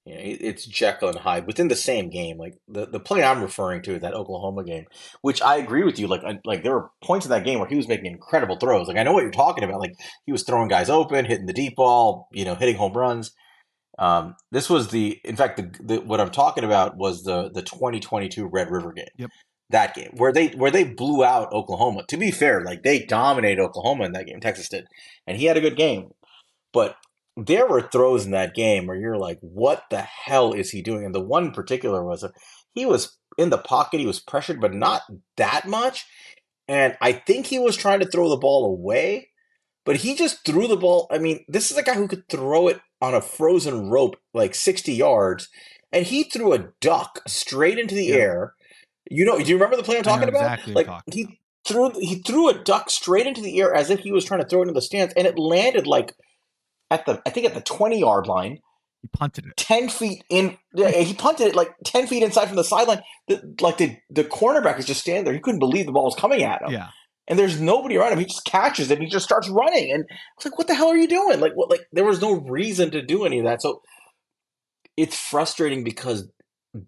you 0.06 0.14
know, 0.14 0.22
it's 0.22 0.65
Jekyll 0.65 1.10
and 1.10 1.18
Hyde 1.18 1.48
within 1.48 1.68
the 1.68 1.76
same 1.76 2.10
game. 2.10 2.38
Like 2.38 2.57
the, 2.68 2.86
the 2.86 2.99
play 2.99 3.23
I'm 3.23 3.41
referring 3.41 3.82
to 3.84 3.95
is 3.95 4.02
that 4.02 4.14
Oklahoma 4.14 4.64
game, 4.64 4.86
which 5.22 5.41
I 5.41 5.57
agree 5.57 5.84
with 5.84 5.98
you. 5.98 6.07
Like 6.07 6.22
like 6.45 6.64
there 6.64 6.73
were 6.73 6.91
points 7.03 7.26
in 7.26 7.32
that 7.32 7.44
game 7.44 7.60
where 7.60 7.68
he 7.68 7.76
was 7.76 7.88
making 7.88 8.06
incredible 8.06 8.57
throws. 8.57 8.88
Like 8.88 8.98
I 8.98 9.03
know 9.03 9.14
what 9.14 9.23
you're 9.23 9.32
talking 9.32 9.64
about. 9.64 9.80
Like 9.80 9.95
he 10.26 10.32
was 10.32 10.44
throwing 10.44 10.68
guys 10.68 10.91
open, 10.91 11.26
hitting 11.26 11.48
the 11.48 11.53
deep 11.53 11.76
ball, 11.76 12.27
you 12.32 12.45
know, 12.45 12.53
hitting 12.53 12.76
home 12.76 12.94
runs. 12.94 13.32
Um, 13.98 14.36
this 14.52 14.69
was 14.69 14.90
the, 14.90 15.19
in 15.23 15.36
fact, 15.36 15.57
the, 15.57 15.72
the, 15.84 16.02
what 16.02 16.19
I'm 16.19 16.32
talking 16.32 16.64
about 16.64 16.98
was 16.98 17.23
the 17.23 17.49
the 17.49 17.64
2022 17.64 18.45
Red 18.45 18.69
River 18.69 18.94
game. 18.94 19.07
Yep. 19.18 19.30
That 19.72 19.95
game 19.95 20.11
where 20.18 20.32
they 20.32 20.49
where 20.49 20.69
they 20.69 20.84
blew 20.84 21.23
out 21.23 21.52
Oklahoma. 21.52 22.03
To 22.10 22.18
be 22.18 22.30
fair, 22.30 22.64
like 22.64 22.84
they 22.84 22.99
dominated 22.99 23.60
Oklahoma 23.60 24.06
in 24.06 24.11
that 24.11 24.27
game. 24.27 24.40
Texas 24.40 24.69
did, 24.69 24.86
and 25.26 25.38
he 25.38 25.45
had 25.45 25.57
a 25.57 25.61
good 25.61 25.76
game. 25.76 26.11
But 26.72 26.95
there 27.38 27.68
were 27.68 27.82
throws 27.82 28.26
in 28.26 28.32
that 28.32 28.56
game 28.56 28.88
where 28.88 28.98
you're 28.98 29.18
like, 29.18 29.40
what 29.41 29.84
the 29.90 30.02
hell 30.02 30.53
is 30.53 30.72
he 30.72 30.82
doing? 30.82 31.06
And 31.06 31.14
the 31.14 31.22
one 31.22 31.45
in 31.45 31.52
particular 31.52 32.03
was 32.03 32.24
a, 32.24 32.32
he 32.74 32.86
was 32.86 33.18
in 33.38 33.49
the 33.49 33.57
pocket, 33.57 33.99
he 33.99 34.06
was 34.06 34.20
pressured, 34.20 34.62
but 34.62 34.74
not 34.74 35.02
that 35.38 35.68
much. 35.68 36.06
And 36.68 36.98
I 37.02 37.12
think 37.12 37.48
he 37.48 37.60
was 37.60 37.76
trying 37.76 37.99
to 37.99 38.07
throw 38.07 38.30
the 38.30 38.38
ball 38.38 38.66
away, 38.66 39.30
but 39.86 39.98
he 39.98 40.16
just 40.16 40.45
threw 40.45 40.68
the 40.68 40.78
ball. 40.78 41.07
I 41.12 41.18
mean, 41.18 41.44
this 41.48 41.72
is 41.72 41.78
a 41.78 41.84
guy 41.84 41.94
who 41.94 42.07
could 42.07 42.28
throw 42.30 42.68
it 42.68 42.80
on 43.02 43.14
a 43.14 43.22
frozen 43.22 43.90
rope 43.90 44.16
like 44.34 44.56
60 44.56 44.94
yards, 44.94 45.49
and 45.91 46.06
he 46.06 46.24
threw 46.24 46.53
a 46.53 46.70
duck 46.82 47.22
straight 47.28 47.78
into 47.78 47.95
the 47.95 48.06
yeah. 48.06 48.16
air. 48.16 48.56
You 49.10 49.26
know, 49.26 49.38
do 49.38 49.45
you 49.45 49.56
remember 49.56 49.76
the 49.76 49.84
play 49.84 49.98
I'm 49.98 50.03
talking 50.03 50.30
about? 50.30 50.60
Exactly 50.60 50.74
like 50.74 50.90
he 51.12 51.40
threw 51.68 51.91
he 51.99 52.16
threw 52.16 52.49
a 52.49 52.64
duck 52.64 52.90
straight 52.90 53.28
into 53.28 53.41
the 53.41 53.60
air 53.60 53.76
as 53.76 53.91
if 53.91 53.99
he 53.99 54.12
was 54.12 54.26
trying 54.26 54.41
to 54.41 54.48
throw 54.48 54.60
it 54.60 54.64
into 54.64 54.74
the 54.74 54.82
stands, 54.82 55.14
and 55.16 55.28
it 55.28 55.38
landed 55.38 55.86
like 55.86 56.16
at 56.91 57.06
the 57.06 57.22
I 57.26 57.30
think 57.30 57.45
at 57.45 57.53
the 57.53 57.62
twenty 57.62 57.99
yard 57.99 58.28
line. 58.28 58.60
He 59.02 59.10
punted 59.10 59.45
it 59.45 59.57
ten 59.57 59.90
feet 59.90 60.24
in. 60.30 60.57
Yeah, 60.74 60.90
he 60.91 61.14
punted 61.14 61.48
it 61.48 61.56
like 61.56 61.72
ten 61.84 62.07
feet 62.07 62.24
inside 62.24 62.48
from 62.48 62.56
the 62.56 62.64
sideline. 62.64 63.02
The, 63.28 63.56
like 63.62 63.78
the 63.78 63.98
the 64.10 64.24
cornerback 64.24 64.80
is 64.80 64.86
just 64.86 65.02
standing 65.02 65.26
there. 65.26 65.34
He 65.34 65.40
couldn't 65.40 65.60
believe 65.60 65.86
the 65.86 65.91
ball 65.91 66.06
was 66.06 66.16
coming 66.16 66.44
at 66.44 66.62
him. 66.62 66.72
Yeah. 66.72 66.90
And 67.28 67.40
there's 67.40 67.60
nobody 67.60 67.98
around 67.98 68.14
him. 68.14 68.20
He 68.20 68.26
just 68.26 68.45
catches 68.45 68.91
it. 68.91 68.95
And 68.95 69.03
he 69.03 69.10
just 69.10 69.26
starts 69.26 69.49
running. 69.49 69.91
And 69.91 70.06
I 70.10 70.16
was 70.38 70.45
like, 70.45 70.57
"What 70.57 70.68
the 70.68 70.76
hell 70.76 70.90
are 70.90 70.98
you 70.98 71.07
doing?" 71.07 71.40
Like, 71.40 71.53
what? 71.53 71.70
Like 71.70 71.88
there 71.91 72.06
was 72.06 72.22
no 72.22 72.34
reason 72.34 72.91
to 72.91 73.02
do 73.02 73.26
any 73.26 73.40
of 73.40 73.45
that. 73.45 73.62
So 73.62 73.82
it's 74.95 75.20
frustrating 75.20 75.84
because 75.84 76.30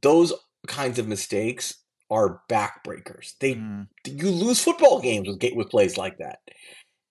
those 0.02 0.34
kinds 0.68 0.99
of 0.99 1.07
mistakes 1.07 1.76
are 2.10 2.41
backbreakers. 2.49 3.34
They 3.40 3.56
mm. 3.56 3.88
you 4.06 4.30
lose 4.30 4.64
football 4.64 5.02
games 5.02 5.28
with 5.28 5.44
with 5.56 5.69
plays 5.69 5.98
like 5.98 6.18
that 6.19 6.40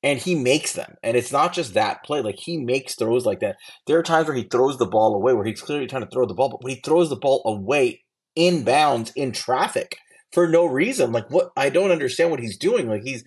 and 0.03 0.19
he 0.19 0.35
makes 0.35 0.73
them. 0.73 0.95
And 1.03 1.17
it's 1.17 1.33
not 1.33 1.53
just 1.53 1.75
that 1.75 2.05
play; 2.05 2.21
like 2.21 2.39
he 2.39 2.59
makes 2.59 2.95
throws 2.95 3.27
like 3.27 3.41
that. 3.41 3.57
There 3.87 3.99
are 3.99 4.03
times 4.03 4.29
where 4.29 4.37
he 4.37 4.45
throws 4.45 4.79
the 4.79 4.87
ball 4.87 5.15
away, 5.15 5.33
where 5.33 5.45
he's 5.45 5.61
clearly 5.61 5.87
trying 5.87 6.05
to 6.05 6.11
throw 6.11 6.27
the 6.27 6.35
ball, 6.35 6.49
but 6.49 6.63
when 6.63 6.75
he 6.75 6.81
throws 6.81 7.09
the 7.11 7.17
ball 7.17 7.43
away 7.45 8.03
inbounds 8.39 9.13
in 9.17 9.33
traffic 9.33 9.97
for 10.33 10.47
no 10.47 10.67
reason, 10.67 11.13
like 11.13 11.31
what 11.31 11.51
I 11.57 11.71
don't 11.71 11.91
understand 11.91 12.31
what 12.31 12.41
he's 12.41 12.57
doing. 12.57 12.89
Like 12.89 13.03
he's 13.03 13.25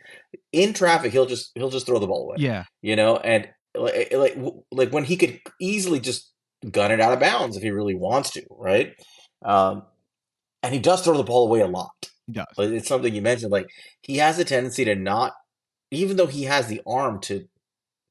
in 0.52 0.74
traffic, 0.74 1.12
he'll 1.12 1.26
just 1.26 1.52
he'll 1.56 1.70
just 1.70 1.86
throw 1.86 2.00
the 2.00 2.08
ball 2.08 2.24
away. 2.24 2.36
Yeah, 2.40 2.66
you 2.82 2.96
know, 2.96 3.18
and 3.18 3.50
like 3.76 4.14
like 4.14 4.38
like 4.72 4.92
when 4.92 5.04
he 5.04 5.18
could 5.18 5.40
easily 5.60 6.00
just 6.00 6.32
gun 6.70 6.92
it 6.92 7.00
out 7.00 7.14
of 7.14 7.20
bounds 7.20 7.58
if 7.58 7.64
he 7.64 7.72
really 7.72 7.96
wants 7.96 8.32
to, 8.32 8.44
right? 8.50 8.94
Um, 9.44 9.84
and 10.62 10.74
he 10.74 10.80
does 10.80 11.02
throw 11.02 11.18
the 11.18 11.24
ball 11.24 11.48
away 11.48 11.62
a 11.62 11.68
lot. 11.68 12.10
He 12.28 12.34
does. 12.34 12.48
But 12.56 12.72
it's 12.72 12.88
something 12.88 13.14
you 13.14 13.22
mentioned. 13.22 13.52
Like 13.52 13.68
he 14.02 14.18
has 14.18 14.38
a 14.40 14.46
tendency 14.46 14.86
to 14.86 14.96
not 14.96 15.34
even 15.92 16.18
though 16.18 16.28
he 16.28 16.44
has 16.44 16.68
the 16.68 16.82
arm 16.88 17.20
to 17.22 17.48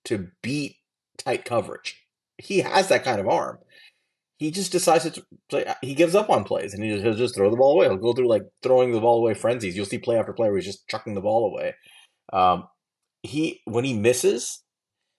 to 0.06 0.28
beat 0.42 0.76
tight 1.16 1.44
coverage, 1.44 2.02
he 2.38 2.60
has 2.60 2.88
that 2.88 3.05
kind 3.05 3.20
of 3.20 3.28
arm. 3.28 3.59
He 4.38 4.50
just 4.52 4.70
decides 4.70 5.10
to 5.10 5.24
play. 5.48 5.64
He 5.82 5.94
gives 5.94 6.14
up 6.14 6.30
on 6.30 6.44
plays 6.44 6.72
and 6.72 6.82
he 6.84 6.90
just, 6.92 7.02
he'll 7.05 7.14
just 7.14 7.34
throw 7.34 7.50
the 7.50 7.56
ball 7.56 7.72
away. 7.74 7.86
He'll 7.86 7.96
go 7.96 8.12
through 8.12 8.28
like 8.28 8.44
throwing 8.62 8.92
the 8.92 9.00
ball 9.00 9.18
away 9.18 9.34
frenzies. 9.34 9.76
You'll 9.76 9.84
see 9.86 9.98
play 9.98 10.16
after 10.16 10.32
play 10.32 10.48
where 10.48 10.56
he's 10.56 10.66
just 10.66 10.86
chucking 10.88 11.14
the 11.14 11.20
ball 11.20 11.46
away. 11.52 11.74
Um, 12.32 12.68
he 13.24 13.60
when 13.64 13.84
he 13.84 13.94
misses, 13.98 14.62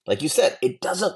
like 0.07 0.21
you 0.21 0.29
said, 0.29 0.57
it 0.61 0.79
doesn't. 0.79 1.13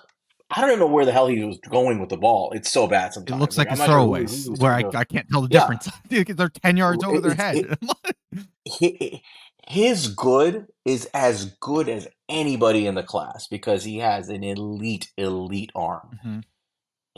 I 0.52 0.62
don't 0.62 0.70
even 0.72 0.80
know 0.82 0.88
where 0.88 1.06
the 1.06 1.14
hell 1.14 1.28
he 1.28 1.44
was 1.46 1.58
going 1.70 2.00
with 2.00 2.10
the 2.10 2.18
ball. 2.18 2.52
It's 2.54 2.72
so 2.72 2.86
bad 2.88 3.14
sometimes. 3.14 3.40
It 3.40 3.42
looks 3.42 3.58
like, 3.58 3.70
I'm 3.70 3.76
a 3.76 3.78
not 3.78 3.86
sure 3.88 4.00
who- 4.00 4.06
throwaways 4.06 4.46
who 4.46 4.52
was 4.52 4.60
where 4.60 4.74
I, 4.74 4.84
I 4.94 5.04
can't 5.06 5.28
tell 5.32 5.42
the 5.42 5.48
Yeah. 5.50 5.62
difference. 5.62 5.90
They're 6.38 6.50
10 6.50 6.78
yards 6.78 7.04
over 7.04 7.22
their 7.22 7.32
It's- 7.32 7.78
head. 7.80 8.46
he, 8.66 9.24
his 9.68 10.08
good 10.08 10.68
is 10.86 11.08
as 11.14 11.56
good 11.62 11.88
as 11.90 12.08
anybody 12.28 12.86
in 12.86 12.96
the 12.96 13.04
class 13.04 13.48
because 13.48 13.84
he 13.84 14.00
has 14.00 14.30
an 14.30 14.44
elite, 14.44 15.12
elite 15.18 15.72
arm. 15.76 16.20
Mhm. 16.26 16.44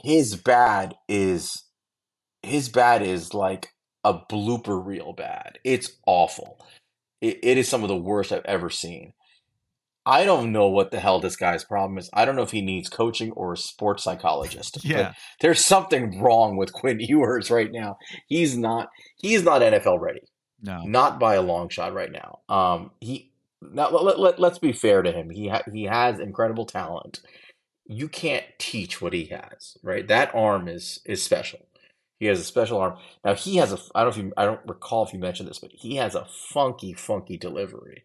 His 0.04 0.36
bad 0.36 0.96
is 1.08 1.64
his 2.44 2.70
bad 2.70 3.02
is 3.02 3.34
like 3.34 3.70
a 4.04 4.14
blooper 4.14 4.84
reel 4.86 5.14
bad. 5.14 5.58
It's 5.64 5.98
awful. 6.06 6.60
It, 7.22 7.40
it 7.42 7.58
is 7.58 7.68
some 7.68 7.82
of 7.82 7.88
the 7.90 7.96
worst 7.98 8.32
I've 8.32 8.46
ever 8.46 8.70
seen. 8.70 9.14
I 10.06 10.26
don't 10.26 10.52
know 10.52 10.68
what 10.68 10.92
the 10.92 11.00
hell 11.00 11.20
this 11.20 11.36
guy's 11.36 11.64
problem 11.64 11.98
is. 11.98 12.12
I 12.14 12.26
don't 12.26 12.36
know 12.36 12.44
if 12.44 12.52
he 12.52 12.62
needs 12.62 12.88
coaching 12.90 13.32
or 13.32 13.54
a 13.54 13.58
sports 13.58 14.04
psychologist. 14.04 14.78
Yeah. 14.86 15.14
there's 15.42 15.66
something 15.66 16.22
wrong 16.22 16.56
with 16.58 16.72
Quinn 16.72 17.00
Ewers 17.00 17.50
right 17.50 17.72
now. 17.72 17.98
He's 18.28 18.56
not. 18.56 18.90
He's 19.18 19.42
not 19.42 19.62
NFL 19.64 20.00
ready 20.00 20.22
No. 20.66 20.84
not 20.84 21.20
by 21.20 21.36
a 21.36 21.42
long 21.42 21.70
shot 21.70 21.94
right 21.94 22.12
now. 22.12 22.40
Um, 22.50 22.92
he 23.00 23.32
now 23.62 23.90
let, 23.90 24.20
let, 24.20 24.40
let, 24.40 24.52
us 24.52 24.60
be 24.60 24.74
fair 24.74 25.02
to 25.02 25.12
him. 25.12 25.30
He 25.30 25.48
ha- 25.48 25.64
he 25.72 25.84
has 25.84 26.20
incredible 26.20 26.66
talent. 26.66 27.22
You 27.86 28.08
can't 28.08 28.46
teach 28.58 29.02
what 29.02 29.14
he 29.14 29.26
has, 29.26 29.78
right? 29.84 30.08
That 30.08 30.34
arm 30.34 30.68
is 30.68 31.02
is 31.06 31.22
special. 31.22 31.60
He 32.20 32.26
has 32.28 32.40
a 32.40 32.44
special 32.44 32.80
arm. 32.80 32.98
Now 33.24 33.36
he 33.36 33.58
has 33.58 33.74
a. 33.74 33.80
I 33.94 34.02
don't 34.02 34.12
if 34.12 34.18
you. 34.18 34.34
I 34.38 34.46
don't 34.46 34.62
recall 34.66 35.06
if 35.06 35.14
you 35.14 35.20
mentioned 35.20 35.50
this, 35.50 35.60
but 35.60 35.72
he 35.72 35.98
has 35.98 36.16
a 36.16 36.26
funky, 36.26 36.94
funky 36.94 37.38
delivery. 37.38 38.04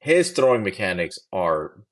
His 0.00 0.32
throwing 0.32 0.64
mechanics 0.64 1.18
are 1.32 1.84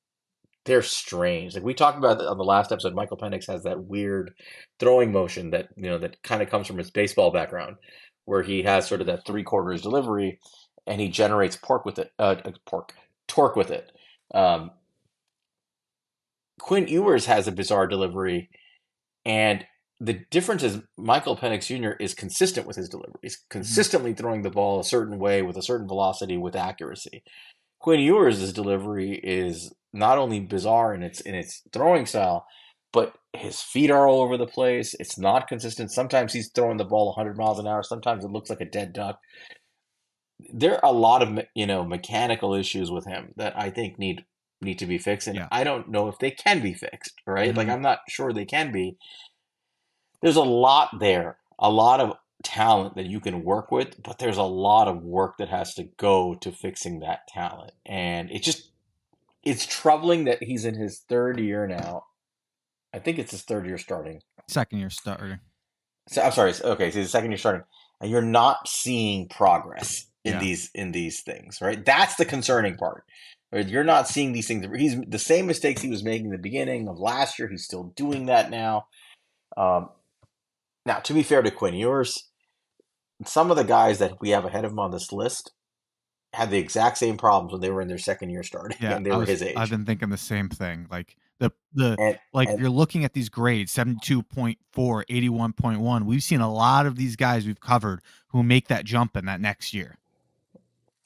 they're 0.64 0.82
strange. 0.82 1.54
Like 1.54 1.64
we 1.64 1.74
talked 1.74 1.98
about 1.98 2.20
on 2.20 2.38
the 2.38 2.44
last 2.44 2.72
episode, 2.72 2.94
Michael 2.94 3.16
Penix 3.16 3.46
has 3.46 3.62
that 3.62 3.84
weird 3.84 4.34
throwing 4.80 5.12
motion 5.12 5.50
that 5.50 5.68
you 5.76 5.90
know 5.90 5.98
that 5.98 6.22
kind 6.22 6.42
of 6.42 6.50
comes 6.50 6.66
from 6.66 6.78
his 6.78 6.90
baseball 6.90 7.30
background, 7.30 7.76
where 8.28 8.42
he 8.42 8.62
has 8.62 8.86
sort 8.86 9.00
of 9.00 9.06
that 9.06 9.24
three 9.24 9.42
quarters 9.42 9.80
delivery, 9.80 10.38
and 10.86 11.00
he 11.00 11.08
generates 11.08 11.56
pork 11.56 11.86
with 11.86 11.98
it. 11.98 12.12
Uh, 12.18 12.36
uh, 12.44 12.50
pork 12.66 12.92
torque 13.26 13.56
with 13.56 13.70
it. 13.70 13.90
Um, 14.34 14.70
Quinn 16.60 16.86
Ewers 16.88 17.24
has 17.24 17.48
a 17.48 17.52
bizarre 17.52 17.86
delivery, 17.86 18.50
and 19.24 19.64
the 19.98 20.20
difference 20.30 20.62
is 20.62 20.82
Michael 20.98 21.38
Penix 21.38 21.66
Jr. 21.68 21.92
is 21.98 22.12
consistent 22.12 22.66
with 22.66 22.76
his 22.76 22.90
delivery. 22.90 23.18
He's 23.22 23.42
consistently 23.48 24.12
throwing 24.12 24.42
the 24.42 24.50
ball 24.50 24.78
a 24.78 24.84
certain 24.84 25.18
way 25.18 25.40
with 25.40 25.56
a 25.56 25.62
certain 25.62 25.88
velocity 25.88 26.36
with 26.36 26.54
accuracy. 26.54 27.22
Quinn 27.78 28.00
Ewers' 28.00 28.52
delivery 28.52 29.18
is 29.24 29.72
not 29.94 30.18
only 30.18 30.40
bizarre 30.40 30.92
in 30.92 31.02
its 31.02 31.22
in 31.22 31.34
its 31.34 31.62
throwing 31.72 32.04
style, 32.04 32.46
but 32.92 33.14
his 33.34 33.60
feet 33.60 33.90
are 33.90 34.06
all 34.08 34.20
over 34.22 34.36
the 34.36 34.46
place. 34.46 34.94
It's 34.98 35.18
not 35.18 35.48
consistent. 35.48 35.92
Sometimes 35.92 36.32
he's 36.32 36.50
throwing 36.50 36.78
the 36.78 36.84
ball 36.84 37.06
100 37.06 37.36
miles 37.36 37.58
an 37.58 37.66
hour. 37.66 37.82
Sometimes 37.82 38.24
it 38.24 38.30
looks 38.30 38.50
like 38.50 38.60
a 38.60 38.64
dead 38.64 38.92
duck. 38.92 39.20
There 40.52 40.74
are 40.84 40.90
a 40.90 40.96
lot 40.96 41.22
of 41.22 41.44
you 41.54 41.66
know 41.66 41.84
mechanical 41.84 42.54
issues 42.54 42.90
with 42.90 43.06
him 43.06 43.32
that 43.36 43.58
I 43.58 43.70
think 43.70 43.98
need 43.98 44.24
need 44.60 44.78
to 44.80 44.86
be 44.86 44.98
fixed, 44.98 45.28
and 45.28 45.36
Yeah. 45.36 45.48
I 45.52 45.62
don't 45.64 45.88
know 45.88 46.08
if 46.08 46.18
they 46.18 46.30
can 46.30 46.60
be 46.60 46.74
fixed. 46.74 47.14
Right? 47.26 47.54
Like 47.54 47.68
Mhm. 47.68 47.72
I'm 47.72 47.82
not 47.82 48.00
sure 48.08 48.32
they 48.32 48.44
can 48.44 48.72
be. 48.72 48.96
There's 50.22 50.36
a 50.36 50.42
lot 50.42 50.98
there, 50.98 51.38
a 51.58 51.70
lot 51.70 52.00
of 52.00 52.16
talent 52.44 52.94
that 52.96 53.06
you 53.06 53.20
can 53.20 53.44
work 53.44 53.70
with, 53.70 54.00
but 54.02 54.18
there's 54.18 54.36
a 54.36 54.42
lot 54.44 54.88
of 54.88 55.02
work 55.02 55.36
that 55.38 55.48
has 55.48 55.74
to 55.74 55.84
go 55.84 56.34
to 56.36 56.52
fixing 56.52 57.00
that 57.00 57.26
talent, 57.28 57.72
and 57.84 58.30
it 58.30 58.42
just 58.42 58.70
it's 59.44 59.66
troubling 59.66 60.24
that 60.24 60.42
he's 60.42 60.64
in 60.64 60.74
his 60.74 61.00
third 61.08 61.38
year 61.40 61.66
now. 61.66 62.04
I 62.94 62.98
think 62.98 63.18
it's 63.18 63.32
his 63.32 63.42
third 63.42 63.66
year 63.66 63.78
starting. 63.78 64.20
Second 64.48 64.78
year 64.78 64.90
starter. 64.90 65.40
So 66.08 66.22
I'm 66.22 66.32
sorry. 66.32 66.54
Okay, 66.62 66.90
so 66.90 67.02
the 67.02 67.08
second 67.08 67.30
year 67.30 67.38
starting, 67.38 67.62
and 68.00 68.10
you're 68.10 68.22
not 68.22 68.66
seeing 68.68 69.28
progress 69.28 70.06
in 70.24 70.34
Yeah. 70.34 70.40
these 70.40 70.70
in 70.74 70.92
these 70.92 71.20
things, 71.22 71.60
right? 71.60 71.84
That's 71.84 72.16
the 72.16 72.24
concerning 72.24 72.76
part. 72.76 73.04
You're 73.52 73.84
not 73.84 74.08
seeing 74.08 74.32
these 74.32 74.46
things. 74.46 74.66
He's 74.76 75.00
the 75.06 75.18
same 75.18 75.46
mistakes 75.46 75.80
he 75.80 75.88
was 75.88 76.02
making 76.04 76.26
in 76.26 76.32
the 76.32 76.38
beginning 76.38 76.86
of 76.88 76.98
last 76.98 77.38
year. 77.38 77.48
He's 77.48 77.64
still 77.64 77.84
doing 77.96 78.26
that 78.26 78.50
now. 78.50 78.86
Um, 79.56 79.88
now, 80.84 80.98
to 81.00 81.14
be 81.14 81.22
fair 81.22 81.40
to 81.42 81.50
Quinn 81.50 81.74
Ewers, 81.74 82.28
some 83.24 83.50
of 83.50 83.56
the 83.56 83.64
guys 83.64 83.98
that 84.00 84.20
we 84.20 84.30
have 84.30 84.44
ahead 84.44 84.64
of 84.64 84.72
him 84.72 84.78
on 84.78 84.90
this 84.90 85.12
list 85.12 85.52
had 86.34 86.50
the 86.50 86.58
exact 86.58 86.98
same 86.98 87.16
problems 87.16 87.52
when 87.52 87.60
they 87.62 87.70
were 87.70 87.80
in 87.80 87.88
their 87.88 87.96
second 87.98 88.28
year 88.30 88.42
starting, 88.42 88.76
Yeah. 88.80 88.96
and 88.96 89.04
they 89.06 89.10
I 89.10 89.14
were 89.14 89.20
was- 89.20 89.28
his 89.30 89.42
age. 89.42 89.56
I've 89.56 89.70
been 89.70 89.86
thinking 89.86 90.10
the 90.10 90.16
same 90.18 90.48
thing. 90.50 90.86
Like 90.90 91.16
the 91.38 91.50
the 91.72 91.96
and 91.98 92.18
like 92.32 92.48
and- 92.48 92.60
you're 92.60 92.70
looking 92.70 93.04
at 93.04 93.12
these 93.12 93.28
grades 93.28 93.72
72.4 93.74 94.56
81.1 94.76 96.04
we've 96.04 96.22
seen 96.22 96.40
a 96.40 96.52
lot 96.52 96.86
of 96.86 96.96
these 96.96 97.16
guys 97.16 97.46
we've 97.46 97.60
covered 97.60 98.00
who 98.28 98.42
make 98.42 98.68
that 98.68 98.84
jump 98.84 99.16
in 99.16 99.26
that 99.26 99.40
next 99.40 99.72
year 99.72 99.98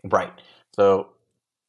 Right. 0.04 0.32
So 0.74 1.08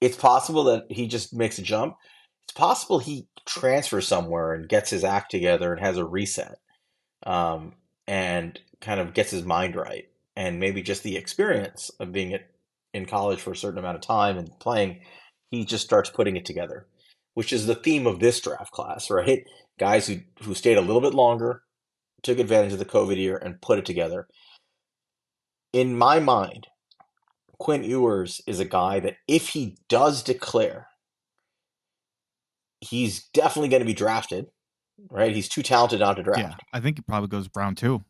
it's 0.02 0.18
possible 0.18 0.65
that 0.65 0.85
he 0.90 1.07
just 1.07 1.34
makes 1.34 1.60
a 1.60 1.61
jump. 1.61 1.98
It's 2.44 2.53
possible 2.53 2.99
he 2.99 3.27
transfers 3.45 4.07
somewhere 4.07 4.53
and 4.53 4.68
gets 4.68 4.90
his 4.90 5.03
act 5.03 5.31
together 5.31 5.72
and 5.73 5.81
has 5.81 5.98
a 5.98 6.06
reset, 6.06 6.60
um, 7.26 7.73
and 8.07 8.60
kind 8.81 8.99
of 8.99 9.14
gets 9.14 9.31
his 9.31 9.45
mind 9.45 9.76
right, 9.76 10.10
and 10.35 10.60
maybe 10.60 10.81
just 10.81 11.03
the 11.03 11.18
experience 11.18 11.90
of 11.99 12.11
being 12.11 12.34
at, 12.34 12.49
in 12.94 13.06
college 13.06 13.40
for 13.40 13.52
a 13.52 13.56
certain 13.56 13.80
amount 13.80 13.95
of 13.95 14.02
time 14.02 14.38
and 14.38 14.60
playing, 14.60 15.02
he 15.52 15.65
just 15.65 15.85
starts 15.85 16.10
putting 16.10 16.35
it 16.35 16.45
together, 16.45 16.85
which 17.34 17.51
is 17.53 17.65
the 17.65 17.76
theme 17.76 18.05
of 18.07 18.19
this 18.19 18.39
draft 18.39 18.72
class, 18.72 19.10
right? 19.10 19.43
Guys 19.80 20.07
who 20.07 20.18
who 20.43 20.53
stayed 20.53 20.77
a 20.77 20.81
little 20.81 21.01
bit 21.01 21.14
longer, 21.14 21.64
took 22.22 22.39
advantage 22.39 22.73
of 22.73 22.80
the 22.80 22.85
COVID 22.85 23.18
year, 23.18 23.38
and 23.38 23.61
put 23.61 23.80
it 23.80 23.85
together. 23.85 24.27
In 25.73 25.97
my 25.97 26.19
mind, 26.19 26.68
Quinn 27.60 27.84
Ewers 27.84 28.41
is 28.45 28.60
a 28.60 28.65
guy 28.65 28.99
that 28.99 29.15
if 29.27 29.49
he 29.49 29.77
does 29.89 30.22
declare, 30.22 30.88
he's 32.81 33.26
definitely 33.34 33.69
going 33.69 33.81
to 33.81 33.85
be 33.85 33.93
drafted, 33.93 34.47
right? 35.10 35.34
He's 35.34 35.49
too 35.49 35.64
talented 35.64 35.99
not 36.01 36.15
to 36.15 36.23
draft. 36.23 36.39
yeah 36.39 36.55
i 36.73 36.80
think 36.80 36.99
it 36.99 37.07
probably 37.07 37.30
goes 37.30 37.49
round 37.55 37.77
two 37.77 38.03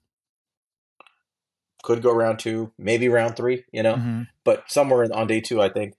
Could 1.84 2.02
go 2.02 2.14
round 2.14 2.40
two, 2.40 2.72
maybe 2.78 3.10
round 3.10 3.36
three, 3.36 3.66
you 3.74 3.84
know, 3.84 3.96
Mhm. 3.96 4.28
but 4.46 4.64
somewhere 4.72 5.06
on 5.14 5.28
day 5.28 5.42
two, 5.42 5.62
I 5.62 5.68
think. 5.70 5.96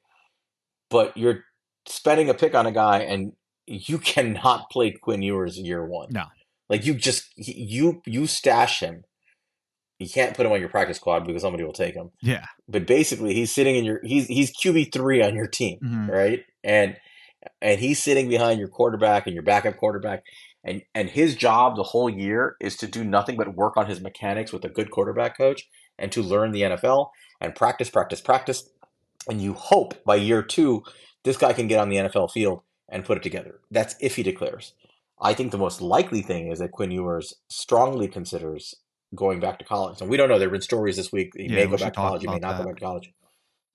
But 0.90 1.14
you're 1.16 1.44
spending 1.86 2.28
a 2.30 2.34
pick 2.34 2.54
on 2.54 2.66
a 2.66 2.72
guy, 2.72 3.00
and 3.00 3.32
you 3.66 3.98
cannot 4.12 4.70
play 4.70 4.90
Quinn 4.92 5.22
Ewers 5.22 5.58
year 5.58 5.84
one. 5.84 6.08
No. 6.10 6.24
like 6.68 6.84
you 6.86 6.94
just 6.94 7.24
you 7.36 8.02
you 8.06 8.26
stash 8.26 8.80
him. 8.80 9.04
You 10.00 10.08
can't 10.08 10.36
put 10.36 10.44
him 10.44 10.52
on 10.52 10.60
your 10.60 10.68
practice 10.68 10.96
squad 10.96 11.24
because 11.26 11.42
somebody 11.42 11.62
will 11.64 11.72
take 11.72 11.94
him. 11.94 12.10
yeah 12.20 12.46
But 12.68 12.86
basically, 12.86 13.32
he's 13.34 13.52
sitting 13.54 13.76
in 13.76 13.84
your 13.84 14.00
he's 14.02 14.26
he's 14.26 14.52
QB 14.54 14.92
three 14.92 15.22
on 15.22 15.34
your 15.34 15.46
team. 15.46 15.78
Mhm. 15.82 16.08
right? 16.08 16.44
And 16.64 16.96
and 17.60 17.78
he's 17.80 18.02
sitting 18.02 18.28
behind 18.28 18.58
your 18.58 18.68
quarterback 18.68 19.26
and 19.26 19.34
your 19.34 19.42
backup 19.44 19.76
quarterback, 19.76 20.24
and 20.64 20.82
and 20.94 21.10
his 21.10 21.36
job 21.36 21.76
the 21.76 21.82
whole 21.82 22.10
year 22.10 22.56
is 22.60 22.76
to 22.78 22.86
do 22.86 23.04
nothing 23.04 23.36
but 23.36 23.54
work 23.54 23.76
on 23.76 23.86
his 23.86 24.00
mechanics 24.00 24.52
with 24.52 24.64
a 24.64 24.68
good 24.68 24.90
quarterback 24.90 25.36
coach 25.38 25.68
and 25.98 26.10
to 26.10 26.22
learn 26.22 26.50
the 26.52 26.62
NFL 26.62 27.10
and 27.40 27.54
practice, 27.54 27.88
practice, 27.90 28.20
practice. 28.20 28.68
And 29.28 29.40
you 29.40 29.54
hope 29.54 30.02
by 30.04 30.16
year 30.16 30.42
two 30.42 30.82
this 31.24 31.36
guy 31.36 31.52
can 31.52 31.66
get 31.66 31.80
on 31.80 31.88
the 31.88 31.96
NFL 31.96 32.30
field 32.30 32.62
and 32.88 33.04
put 33.04 33.16
it 33.16 33.22
together. 33.22 33.60
That's 33.70 33.96
if 34.00 34.16
he 34.16 34.22
declares. 34.22 34.74
I 35.20 35.32
think 35.34 35.52
the 35.52 35.58
most 35.58 35.80
likely 35.80 36.22
thing 36.22 36.50
is 36.50 36.58
that 36.58 36.72
Quinn 36.72 36.90
Ewers 36.90 37.34
strongly 37.48 38.08
considers 38.08 38.74
going 39.14 39.40
back 39.40 39.58
to 39.58 39.64
college. 39.64 40.00
And 40.00 40.10
we 40.10 40.16
don't 40.16 40.28
know. 40.28 40.38
There 40.38 40.48
have 40.48 40.52
been 40.52 40.60
stories 40.60 40.96
this 40.96 41.12
week. 41.12 41.32
He 41.36 41.44
Yeah, 41.44 41.56
may 41.56 41.66
go 41.66 41.76
back 41.76 41.92
to 41.92 42.00
college. 42.00 42.22
He 42.22 42.28
may 42.28 42.38
not 42.38 42.58
go 42.58 42.64
back 42.64 42.76
to 42.76 42.84
college. 42.84 43.12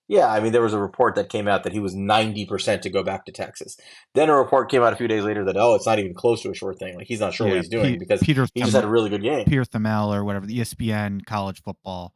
Yeah, 0.06 0.26
I 0.26 0.40
mean, 0.40 0.50
there 0.50 0.60
was 0.60 0.72
a 0.74 0.78
report 0.78 1.14
that 1.14 1.28
came 1.28 1.46
out 1.46 1.62
that 1.62 1.72
he 1.72 1.78
was 1.78 1.94
90% 1.94 2.82
to 2.82 2.90
go 2.90 3.04
back 3.04 3.26
to 3.26 3.32
Texas. 3.32 3.76
Then 4.14 4.28
a 4.28 4.36
report 4.36 4.68
came 4.68 4.82
out 4.82 4.92
a 4.92 4.96
few 4.96 5.06
days 5.06 5.22
later 5.22 5.44
that, 5.44 5.56
oh, 5.56 5.76
it's 5.76 5.86
not 5.86 6.00
even 6.00 6.14
close 6.14 6.42
to 6.42 6.50
a 6.50 6.54
short 6.54 6.80
thing. 6.80 6.96
Like, 6.96 7.06
he's 7.06 7.20
not 7.20 7.32
sure 7.32 7.46
Yeah, 7.46 7.52
what 7.52 7.60
he's 7.60 7.68
doing 7.68 7.92
Pe- 7.92 7.98
because 7.98 8.20
peter 8.20 8.46
he 8.52 8.62
just 8.62 8.72
had 8.74 8.82
a 8.82 8.88
really 8.88 9.08
good 9.08 9.22
game. 9.22 9.44
Pierre 9.44 9.64
Thamel 9.64 10.12
or 10.12 10.24
whatever 10.24 10.46
the 10.46 10.58
espn 10.58 11.24
college 11.24 11.62
football 11.62 12.12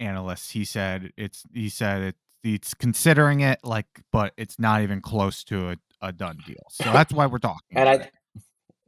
analyst 0.00 0.52
he 0.52 0.64
said 0.64 1.12
it's 1.16 1.44
he 1.54 1.68
said 1.68 2.02
it 2.02 2.16
it's 2.54 2.74
considering 2.74 3.40
it 3.40 3.60
like 3.64 3.86
but 4.12 4.32
it's 4.38 4.58
not 4.58 4.82
even 4.82 5.00
close 5.02 5.44
to 5.44 5.70
a, 5.70 5.76
a 6.02 6.12
done 6.12 6.42
deal 6.46 6.64
so 6.70 6.92
that's 6.92 7.12
why 7.12 7.26
we're 7.26 7.38
talking 7.38 7.76
And 7.76 7.88
I, 7.88 7.98
it. 8.00 8.10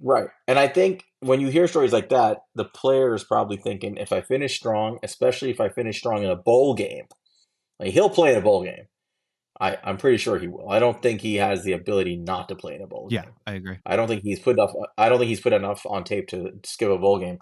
right. 0.01 0.29
And 0.49 0.59
I 0.59 0.69
think 0.69 1.05
when 1.21 1.41
you 1.41 1.49
hear 1.49 1.69
stories 1.69 1.93
like 1.93 2.11
that, 2.11 2.39
the 2.55 2.65
player 2.67 3.15
is 3.15 3.25
probably 3.25 3.57
thinking, 3.59 3.97
if 3.97 4.13
I 4.13 4.21
finish 4.23 4.57
strong, 4.57 4.99
especially 5.03 5.51
if 5.51 5.61
I 5.61 5.69
finish 5.71 5.99
strong 5.99 6.23
in 6.25 6.31
a 6.31 6.37
bowl 6.37 6.75
game, 6.75 7.07
like 7.81 7.93
he'll 7.93 8.11
play 8.11 8.33
in 8.33 8.39
a 8.39 8.43
bowl 8.43 8.65
game. 8.65 8.87
I, 9.61 9.79
I'm 9.85 9.99
pretty 9.99 10.19
sure 10.19 10.39
he 10.39 10.49
will. 10.49 10.71
I 10.71 10.79
don't 10.81 11.03
think 11.03 11.21
he 11.21 11.37
has 11.37 11.65
the 11.65 11.73
ability 11.73 12.17
not 12.17 12.49
to 12.51 12.57
play 12.57 12.75
in 12.77 12.83
a 12.83 12.87
bowl 12.87 13.09
Yeah, 13.09 13.25
game. 13.25 13.33
I 13.47 13.55
agree. 13.55 13.79
I 13.87 13.97
don't 13.97 14.09
think 14.09 14.23
he's 14.23 14.41
put 14.41 14.57
enough. 14.57 14.71
Uh, 14.71 14.87
I 14.99 15.09
don't 15.09 15.19
think 15.19 15.31
he's 15.31 15.41
put 15.41 15.53
enough 15.53 15.87
on 15.87 16.05
tape 16.05 16.29
to 16.29 16.53
skip 16.65 16.91
a 16.91 16.99
bowl 16.99 17.19
game. 17.19 17.39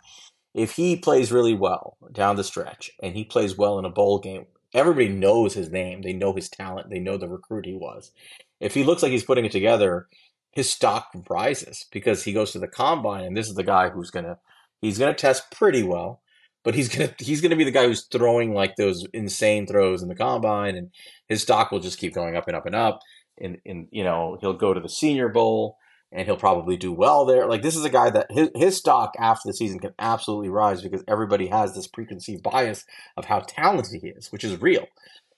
If 0.55 0.73
he 0.73 0.97
plays 0.97 1.33
really 1.33 1.55
well 1.55 1.99
down 2.13 2.37
the 2.37 2.45
stretch 2.45 2.91
and 3.03 3.15
he 3.17 3.25
plays 3.25 3.57
well 3.59 3.79
in 3.79 3.85
a 3.85 3.91
bowl 3.91 4.19
game, 4.21 4.47
everybody 4.77 5.09
knows 5.09 5.55
his 5.55 5.71
name. 5.71 6.03
They 6.03 6.13
know 6.13 6.35
his 6.35 6.49
talent. 6.49 6.91
They 6.91 6.99
know 6.99 7.17
the 7.17 7.29
recruit 7.29 7.67
he 7.67 7.75
was. 7.75 8.13
If 8.61 8.75
he 8.75 8.85
looks 8.85 9.03
like 9.03 9.11
he's 9.11 9.25
putting 9.25 9.47
it 9.47 9.53
together, 9.53 10.07
his 10.53 10.71
stock 10.71 11.09
rises 11.29 11.87
because 11.91 12.23
he 12.23 12.33
goes 12.33 12.53
to 12.53 12.59
the 12.59 12.69
combine, 12.69 13.25
and 13.25 13.37
this 13.37 13.49
is 13.49 13.55
the 13.55 13.65
guy 13.65 13.89
who's 13.89 14.11
gonna 14.11 14.39
he's 14.81 14.99
gonna 14.99 15.15
test 15.15 15.51
pretty 15.51 15.83
well, 15.83 16.21
but 16.63 16.75
he's 16.75 16.89
gonna 16.95 17.15
he's 17.19 17.41
gonna 17.41 17.57
be 17.57 17.65
the 17.65 17.71
guy 17.71 17.87
who's 17.87 18.07
throwing 18.07 18.55
like 18.55 18.77
those 18.77 19.07
insane 19.13 19.67
throws 19.67 20.03
in 20.03 20.09
the 20.09 20.15
combine, 20.15 20.77
and 20.77 20.91
his 21.29 21.43
stock 21.43 21.73
will 21.73 21.81
just 21.81 21.99
keep 21.99 22.15
going 22.15 22.37
up 22.37 22.47
and 22.47 22.57
up 22.57 22.67
and 22.67 22.75
up. 22.75 23.01
And, 23.39 23.59
and 23.67 23.89
you 23.91 24.05
know 24.05 24.39
he'll 24.41 24.55
go 24.55 24.73
to 24.73 24.81
the 24.81 24.89
Senior 24.89 25.29
Bowl 25.29 25.77
and 26.13 26.27
he'll 26.27 26.37
probably 26.37 26.77
do 26.77 26.93
well 26.93 27.25
there. 27.25 27.47
Like 27.47 27.63
this 27.63 27.77
is 27.77 27.85
a 27.85 27.91
guy 27.91 28.11
that 28.11 28.31
his, 28.31 28.51
his 28.55 28.77
stock 28.77 29.15
after 29.19 29.49
the 29.49 29.55
season 29.55 29.79
can 29.79 29.95
absolutely 29.99 30.49
rise 30.49 30.83
because 30.83 31.05
everybody 31.09 31.49
has 31.49 31.75
this 31.75 31.87
preconceived 31.87 32.43
bias 32.43 32.85
of 33.17 33.27
how 33.27 33.41
talented 33.41 34.01
he 34.01 34.09
is, 34.09 34.31
which 34.33 34.45
is 34.45 34.61
real. 34.61 34.87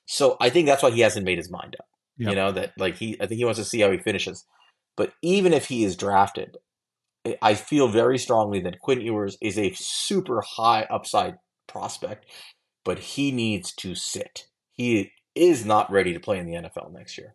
So 0.06 0.36
I 0.40 0.50
think 0.50 0.66
that's 0.66 0.82
why 0.82 0.90
he 0.90 1.00
hasn't 1.00 1.26
made 1.26 1.38
his 1.38 1.50
mind 1.50 1.76
up. 1.78 1.86
Yep. 2.18 2.30
You 2.30 2.36
know 2.36 2.52
that 2.52 2.72
like 2.78 2.96
he 2.96 3.16
I 3.20 3.26
think 3.26 3.38
he 3.38 3.44
wants 3.44 3.60
to 3.60 3.64
see 3.64 3.80
how 3.80 3.90
he 3.90 3.98
finishes. 3.98 4.44
But 4.96 5.12
even 5.22 5.52
if 5.52 5.68
he 5.68 5.84
is 5.84 5.96
drafted, 5.96 6.56
I- 7.26 7.38
I 7.40 7.54
feel 7.54 7.88
very 7.88 8.18
strongly 8.18 8.60
that 8.60 8.80
Quinn 8.80 9.00
Ewers 9.00 9.38
is 9.40 9.58
a 9.58 9.72
super 9.74 10.40
high 10.40 10.82
upside 10.90 11.36
prospect, 11.66 12.26
but 12.84 12.98
he 12.98 13.30
needs 13.30 13.72
to 13.76 13.94
sit. 13.94 14.46
He 14.72 15.12
is 15.34 15.64
not 15.64 15.90
ready 15.90 16.12
to 16.12 16.20
play 16.20 16.38
in 16.38 16.46
the 16.46 16.54
NFL 16.54 16.92
next 16.92 17.16
year. 17.16 17.34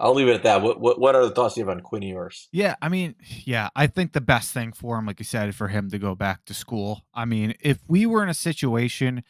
I'll 0.00 0.14
leave 0.14 0.28
it 0.28 0.34
at 0.34 0.42
that. 0.42 0.62
What 0.62 0.80
what, 0.80 0.98
what 1.00 1.14
are 1.14 1.24
the 1.24 1.34
thoughts 1.34 1.56
you 1.56 1.64
have 1.64 1.70
on 1.74 1.80
Quinn 1.80 2.02
Ewers? 2.02 2.48
Yeah, 2.52 2.74
I 2.82 2.88
mean, 2.88 3.14
yeah, 3.44 3.68
I 3.76 3.86
think 3.86 4.12
the 4.12 4.20
best 4.20 4.52
thing 4.52 4.72
for 4.72 4.98
him, 4.98 5.06
like 5.06 5.20
you 5.20 5.24
said, 5.24 5.54
for 5.54 5.68
him 5.68 5.90
to 5.90 5.98
go 5.98 6.14
back 6.14 6.44
to 6.46 6.54
school. 6.54 7.04
I 7.14 7.24
mean, 7.24 7.54
if 7.60 7.78
we 7.86 8.06
were 8.06 8.22
in 8.22 8.28
a 8.28 8.34
situation 8.34 9.22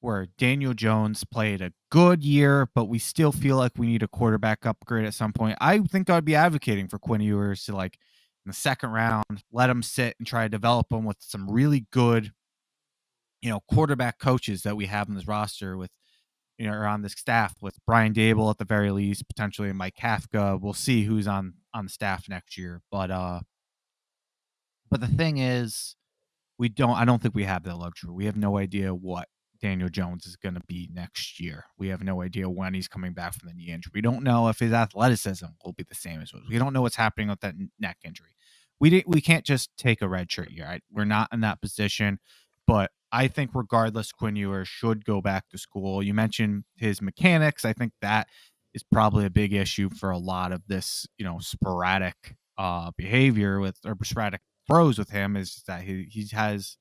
where 0.00 0.26
Daniel 0.36 0.74
Jones 0.74 1.24
played 1.24 1.60
a 1.60 1.72
good 1.90 2.24
year, 2.24 2.68
but 2.74 2.86
we 2.86 2.98
still 2.98 3.32
feel 3.32 3.56
like 3.56 3.72
we 3.76 3.86
need 3.86 4.02
a 4.02 4.08
quarterback 4.08 4.66
upgrade 4.66 5.06
at 5.06 5.14
some 5.14 5.32
point, 5.32 5.56
I 5.60 5.78
think 5.78 6.10
I'd 6.10 6.24
be 6.24 6.34
advocating 6.34 6.88
for 6.88 6.98
Quinn 6.98 7.20
Ewers 7.20 7.64
to 7.64 7.74
like 7.74 7.98
in 8.44 8.50
the 8.50 8.54
second 8.54 8.90
round, 8.90 9.44
let 9.52 9.70
him 9.70 9.82
sit 9.82 10.16
and 10.18 10.26
try 10.26 10.44
to 10.44 10.48
develop 10.48 10.92
him 10.92 11.04
with 11.04 11.18
some 11.20 11.48
really 11.48 11.86
good, 11.92 12.32
you 13.40 13.50
know, 13.50 13.60
quarterback 13.70 14.18
coaches 14.18 14.62
that 14.62 14.76
we 14.76 14.86
have 14.86 15.08
in 15.08 15.14
this 15.14 15.28
roster 15.28 15.76
with 15.76 15.90
you 16.62 16.68
know, 16.68 16.76
or 16.76 16.86
on 16.86 17.02
this 17.02 17.14
staff 17.14 17.56
with 17.60 17.76
Brian 17.84 18.14
Daboll 18.14 18.48
at 18.48 18.58
the 18.58 18.64
very 18.64 18.92
least, 18.92 19.26
potentially 19.26 19.72
Mike 19.72 19.96
Kafka. 19.96 20.60
We'll 20.60 20.74
see 20.74 21.02
who's 21.02 21.26
on 21.26 21.54
on 21.74 21.86
the 21.86 21.90
staff 21.90 22.28
next 22.28 22.56
year. 22.56 22.82
But 22.88 23.10
uh 23.10 23.40
but 24.88 25.00
the 25.00 25.08
thing 25.08 25.38
is, 25.38 25.96
we 26.58 26.68
don't 26.68 26.96
I 26.96 27.04
don't 27.04 27.20
think 27.20 27.34
we 27.34 27.42
have 27.42 27.64
that 27.64 27.74
luxury. 27.74 28.12
We 28.12 28.26
have 28.26 28.36
no 28.36 28.58
idea 28.58 28.94
what 28.94 29.26
Daniel 29.60 29.88
Jones 29.88 30.24
is 30.24 30.36
gonna 30.36 30.62
be 30.68 30.88
next 30.92 31.40
year. 31.40 31.64
We 31.78 31.88
have 31.88 32.04
no 32.04 32.22
idea 32.22 32.48
when 32.48 32.74
he's 32.74 32.86
coming 32.86 33.12
back 33.12 33.34
from 33.34 33.48
the 33.48 33.54
knee 33.54 33.72
injury. 33.72 33.90
We 33.92 34.00
don't 34.00 34.22
know 34.22 34.46
if 34.46 34.60
his 34.60 34.72
athleticism 34.72 35.46
will 35.64 35.72
be 35.72 35.82
the 35.88 35.96
same 35.96 36.20
as 36.20 36.32
was. 36.32 36.44
We 36.48 36.58
don't 36.58 36.72
know 36.72 36.82
what's 36.82 36.94
happening 36.94 37.28
with 37.28 37.40
that 37.40 37.56
neck 37.80 37.96
injury. 38.04 38.36
We 38.78 39.02
we 39.04 39.20
can't 39.20 39.44
just 39.44 39.76
take 39.76 40.00
a 40.00 40.08
red 40.08 40.30
shirt 40.30 40.52
year. 40.52 40.66
Right? 40.66 40.82
We're 40.92 41.06
not 41.06 41.28
in 41.32 41.40
that 41.40 41.60
position. 41.60 42.20
But 42.68 42.92
I 43.12 43.28
think 43.28 43.50
regardless, 43.54 44.10
Quinn 44.10 44.36
Ewers 44.36 44.68
should 44.68 45.04
go 45.04 45.20
back 45.20 45.48
to 45.50 45.58
school. 45.58 46.02
You 46.02 46.14
mentioned 46.14 46.64
his 46.76 47.02
mechanics. 47.02 47.64
I 47.64 47.72
think 47.74 47.92
that 48.00 48.26
is 48.74 48.82
probably 48.82 49.26
a 49.26 49.30
big 49.30 49.52
issue 49.52 49.90
for 49.90 50.10
a 50.10 50.18
lot 50.18 50.50
of 50.50 50.62
this, 50.66 51.06
you 51.18 51.24
know, 51.24 51.38
sporadic 51.40 52.36
uh 52.58 52.90
behavior 52.98 53.60
with 53.60 53.76
or 53.84 53.96
sporadic 54.04 54.40
throws 54.70 54.98
with 54.98 55.10
him 55.10 55.36
is 55.36 55.62
that 55.66 55.82
he 55.82 56.06
he 56.10 56.26
has 56.32 56.76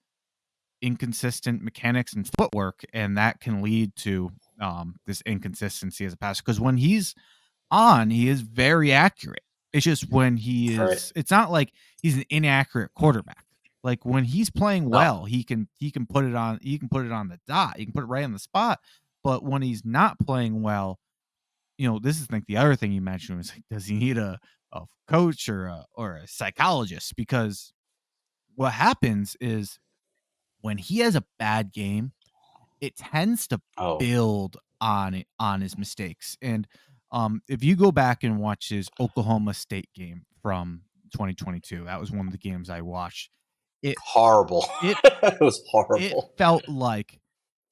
inconsistent 0.81 1.61
mechanics 1.61 2.13
and 2.13 2.29
footwork, 2.37 2.83
and 2.93 3.17
that 3.17 3.39
can 3.39 3.61
lead 3.61 3.95
to 3.97 4.31
um 4.59 4.95
this 5.05 5.21
inconsistency 5.25 6.05
as 6.05 6.13
a 6.13 6.17
passer. 6.17 6.41
Because 6.45 6.59
when 6.59 6.77
he's 6.77 7.13
on, 7.69 8.09
he 8.09 8.27
is 8.27 8.41
very 8.41 8.91
accurate. 8.91 9.43
It's 9.73 9.85
just 9.85 10.11
when 10.11 10.35
he 10.37 10.73
is, 10.73 10.79
Right. 10.79 11.11
it's 11.15 11.31
not 11.31 11.51
like 11.51 11.71
he's 12.01 12.17
an 12.17 12.25
inaccurate 12.29 12.91
quarterback. 12.93 13.45
Like 13.83 14.05
when 14.05 14.23
he's 14.23 14.49
playing 14.49 14.89
No. 14.89 14.97
well, 14.97 15.25
he 15.25 15.43
can 15.43 15.67
he 15.79 15.91
can 15.91 16.05
put 16.05 16.25
it 16.25 16.35
on 16.35 16.59
he 16.61 16.77
can 16.77 16.89
put 16.89 17.05
it 17.05 17.11
on 17.11 17.29
the 17.29 17.39
dot. 17.47 17.77
He 17.77 17.85
can 17.85 17.93
put 17.93 18.03
it 18.03 18.07
right 18.07 18.23
on 18.23 18.33
the 18.33 18.39
spot. 18.39 18.79
But 19.23 19.43
when 19.43 19.61
he's 19.61 19.85
not 19.85 20.19
playing 20.19 20.61
well, 20.61 20.99
you 21.77 21.87
know, 21.89 21.99
this 21.99 22.19
is 22.21 22.31
like 22.31 22.45
the 22.47 22.57
other 22.57 22.75
thing 22.75 22.91
you 22.91 23.01
mentioned 23.01 23.37
was 23.37 23.51
like, 23.53 23.63
does 23.69 23.85
he 23.87 23.95
need 23.95 24.17
a, 24.17 24.39
a 24.71 24.83
coach 25.07 25.49
or 25.49 25.65
a 25.67 25.85
or 25.95 26.17
a 26.17 26.27
psychologist? 26.27 27.15
Because 27.15 27.73
what 28.55 28.73
happens 28.73 29.35
is 29.41 29.79
when 30.61 30.77
he 30.77 30.99
has 30.99 31.15
a 31.15 31.23
bad 31.39 31.71
game, 31.73 32.13
it 32.81 32.95
tends 32.97 33.47
to 33.49 33.61
Oh, 33.77 33.97
build 33.99 34.57
on 34.79 35.13
it 35.13 35.27
on 35.39 35.61
his 35.61 35.77
mistakes. 35.77 36.37
And 36.41 36.67
um, 37.11 37.41
if 37.49 37.63
you 37.63 37.75
go 37.75 37.91
back 37.91 38.23
and 38.23 38.39
watch 38.39 38.69
his 38.69 38.89
Oklahoma 38.99 39.53
State 39.53 39.89
game 39.95 40.25
from 40.41 40.83
2022, 41.13 41.85
that 41.85 41.99
was 41.99 42.11
one 42.11 42.27
of 42.27 42.31
the 42.31 42.39
games 42.39 42.69
I 42.69 42.81
watched. 42.81 43.31
Horrible. 44.03 44.65
It- 44.83 44.97
It, 45.23 45.39
was 45.41 45.61
horrible. 45.69 45.97
It 46.05 46.37
felt 46.37 46.67
like 46.67 47.19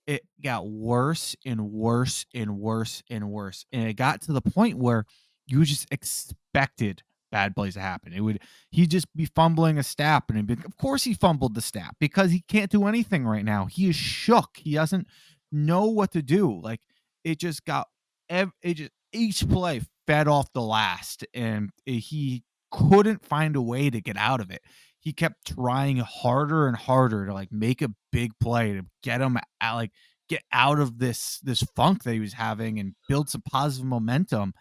it 0.08 0.22
got 0.44 0.68
worse 0.68 1.36
and 1.46 1.72
worse 1.72 2.26
and 2.34 2.60
worse 2.60 3.04
and 3.10 3.30
worse, 3.30 3.66
and 3.72 3.88
it 3.88 3.94
got 3.94 4.22
to 4.24 4.34
the 4.34 4.42
point 4.42 4.78
where 4.78 5.06
you 5.48 5.64
just 5.66 5.88
expected 5.92 7.04
bad 7.32 7.56
plays 7.56 7.76
to 7.76 7.80
happen. 7.80 8.12
It 8.14 8.22
would 8.22 8.40
he'd 8.72 8.90
just 8.92 9.06
be 9.16 9.26
fumbling 9.26 9.78
a 9.78 9.84
snap, 9.84 10.30
and 10.30 10.48
be, 10.48 10.54
of 10.54 10.78
course 10.78 11.04
he 11.04 11.14
fumbled 11.14 11.54
the 11.56 11.62
snap 11.62 11.96
because 12.00 12.32
he 12.32 12.42
can't 12.48 12.72
do 12.72 12.88
anything 12.88 13.26
right 13.26 13.46
now. 13.46 13.66
He 13.66 13.90
is 13.90 13.96
shook. 13.96 14.58
He 14.58 14.74
doesn't 14.74 15.08
know 15.52 15.86
what 15.86 16.12
to 16.14 16.22
do. 16.24 16.60
Like 16.60 16.82
it 17.24 17.40
just 17.40 17.66
got 17.66 17.88
it 18.30 18.50
just 18.76 18.92
each 19.12 19.48
play 19.50 19.82
fed 20.08 20.28
off 20.28 20.52
the 20.54 20.62
last, 20.62 21.26
and 21.36 21.70
eh, 21.88 21.94
he 21.94 22.44
couldn't 22.72 23.26
find 23.26 23.56
a 23.56 23.62
way 23.62 23.90
to 23.90 24.02
get 24.02 24.18
out 24.18 24.40
of 24.42 24.50
it. 24.52 24.62
He 25.00 25.14
kept 25.14 25.54
trying 25.56 25.98
harder 25.98 26.68
and 26.68 26.76
harder 26.76 27.26
to 27.26 27.34
like 27.34 27.52
make 27.52 27.82
a 27.82 27.94
big 28.12 28.32
play 28.42 28.74
to 28.74 28.84
get 29.04 29.22
him 29.22 29.38
out, 29.62 29.76
like 29.76 29.92
get 30.28 30.44
out 30.52 30.80
of 30.80 31.00
this 31.00 31.40
this 31.44 31.64
funk 31.76 32.04
that 32.04 32.14
he 32.14 32.20
was 32.20 32.34
having 32.34 32.80
and 32.80 32.96
build 33.08 33.30
some 33.30 33.44
positive 33.50 33.88
momentum, 33.88 34.54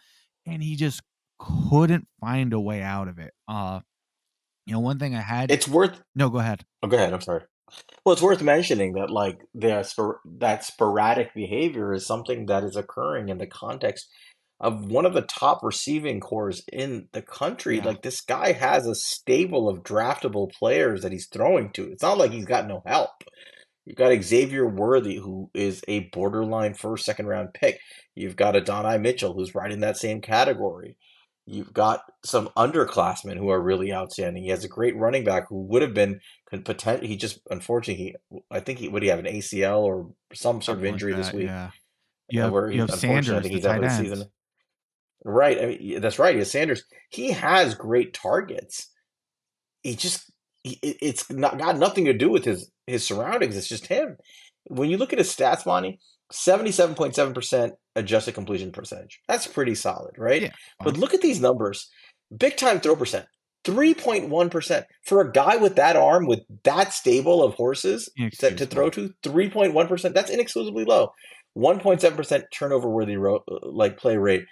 and 0.47 0.63
he 0.63 0.77
just 0.77 1.03
couldn't 1.39 2.07
find 2.21 2.53
a 2.53 2.61
way 2.61 2.83
out 2.83 3.09
of 3.09 3.19
it. 3.19 3.33
Uh, 3.47 3.81
you 4.67 4.75
know, 4.75 4.81
one 4.81 4.99
thing 4.99 5.15
I 5.15 5.21
had. 5.21 5.51
it's 5.51 5.69
worth 5.69 6.01
no, 6.15 6.29
go 6.29 6.39
ahead. 6.39 6.65
Oh, 6.83 6.89
go 6.89 6.97
ahead. 6.97 7.13
I'm 7.13 7.21
sorry. 7.21 7.43
Well, 8.05 8.15
it's 8.15 8.23
worth 8.23 8.43
mentioning 8.43 8.95
that 8.95 9.11
like 9.11 9.41
the 9.55 9.87
that 10.39 10.65
sporadic 10.65 11.35
behavior 11.35 11.93
is 11.93 12.07
something 12.07 12.47
that 12.47 12.65
is 12.65 12.77
occurring 12.77 13.29
in 13.29 13.39
the 13.39 13.47
context 13.47 14.09
of 14.61 14.87
one 14.91 15.07
of 15.07 15.15
the 15.15 15.23
top 15.23 15.63
receiving 15.63 16.21
corps 16.21 16.61
in 16.73 17.09
the 17.13 17.23
country. 17.23 17.77
Yeah. 17.79 17.85
Like 17.85 18.03
this 18.03 18.21
guy 18.21 18.53
has 18.53 18.87
a 18.87 18.95
stable 18.95 19.69
of 19.69 19.83
draftable 19.85 20.51
players 20.53 21.03
that 21.03 21.13
he's 21.13 21.29
throwing 21.29 21.71
to. 21.73 21.91
It's 21.93 22.03
not 22.03 22.19
like 22.19 22.33
he's 22.33 22.47
got 22.47 22.67
no 22.67 22.83
help. 22.87 23.11
You've 23.85 23.97
got 23.97 24.23
Xavier 24.23 24.67
Worthy, 24.69 25.17
who 25.17 25.51
is 25.55 25.83
a 25.89 26.01
borderline 26.13 26.75
first, 26.75 27.07
second 27.07 27.27
round 27.27 27.55
pick. 27.55 27.81
You've 28.15 28.37
got 28.37 28.57
Adonai 28.57 28.99
Mitchell, 28.99 29.33
who's 29.33 29.55
right 29.55 29.73
in 29.73 29.81
that 29.81 29.97
same 29.97 30.21
category. 30.21 30.97
You've 31.47 31.73
got 31.73 32.03
some 32.23 32.51
underclassmen 32.57 33.39
who 33.39 33.49
are 33.49 33.63
really 33.63 33.91
outstanding. 33.91 34.43
He 34.43 34.51
has 34.51 34.65
a 34.65 34.69
great 34.69 34.95
running 34.97 35.25
back 35.25 35.49
who 35.49 35.63
would 35.63 35.81
have 35.81 35.95
been 35.95 36.21
could. 36.47 36.67
He 37.03 37.17
just 37.17 37.41
unfortunately 37.51 38.05
he 38.29 38.41
I 38.51 38.61
think 38.61 38.79
he 38.81 38.89
would 38.89 39.03
he 39.03 39.09
have 39.09 39.21
an 39.21 39.25
ACL 39.25 39.81
or 39.81 40.11
some 40.35 40.61
sort 40.61 40.79
of 40.79 40.85
Something 40.85 40.93
like 40.93 41.05
injury 41.05 41.15
this 41.15 41.33
week. 41.33 41.47
Yeah. 41.47 41.67
uh, 41.67 41.71
You 42.29 42.43
have, 42.43 42.53
where 42.53 42.71
you 42.71 42.81
have 42.83 42.91
unfortunately, 42.93 43.39
I 43.39 43.41
Sanders, 43.41 43.43
think 43.43 43.55
the 43.55 43.61
he's 43.61 43.67
out 43.67 43.75
tight 43.75 43.79
of 43.79 43.85
the 43.85 43.91
end. 43.91 44.09
season. 44.09 44.31
Right, 45.25 45.59
I 45.61 45.67
mean, 45.67 46.01
that's 46.01 46.19
right. 46.19 46.35
He 46.35 46.39
has 46.39 46.51
Sanders. 46.51 46.85
He 47.11 47.33
has 47.33 47.75
great 47.75 48.15
targets. 48.15 48.89
He 49.83 49.95
just 49.97 50.31
he, 50.63 50.79
it- 50.83 50.99
it's 51.03 51.31
not 51.31 51.59
got 51.59 51.77
nothing 51.79 52.05
to 52.07 52.13
do 52.13 52.31
with 52.31 52.45
his 52.45 52.71
his 52.87 53.05
surroundings. 53.05 53.57
It's 53.57 53.69
just 53.69 53.87
him. 53.89 54.17
When 54.69 54.91
you 54.91 54.97
look 54.97 55.13
at 55.13 55.19
his 55.19 55.35
stats, 55.35 55.67
Monte, 55.67 55.99
seventy 56.31 56.71
seven 56.73 56.95
point 56.95 57.15
seven 57.15 57.35
percent 57.35 57.75
adjusted 57.97 58.35
completion 58.35 58.71
percentage. 58.71 59.21
That's 59.27 59.47
pretty 59.47 59.75
solid, 59.75 60.13
right? 60.19 60.43
Yeah, 60.43 60.51
But 60.85 60.97
look 60.97 61.15
at 61.15 61.21
these 61.21 61.41
numbers. 61.41 61.89
Big 62.37 62.57
time 62.57 62.79
throw 62.81 62.95
percent. 62.97 63.27
3.1% 63.65 64.85
for 65.05 65.21
a 65.21 65.33
guy 65.33 65.57
with 65.57 65.77
that 65.77 65.97
arm 65.97 66.27
with 66.27 66.41
that 66.65 66.93
stable 66.93 67.43
of 67.43 67.55
horses 67.55 68.09
to, 68.31 68.51
to 68.57 68.67
throw 68.67 68.89
to 68.91 69.11
3.1% 69.25 70.15
that's 70.15 70.31
inexcusably 70.31 70.85
low 70.85 71.11
1.7% 71.57 72.43
turnover 72.53 72.89
worthy 72.89 73.17
ro- 73.17 73.43
uh, 73.51 73.59
like 73.63 73.99
play 73.99 74.17
rate 74.17 74.45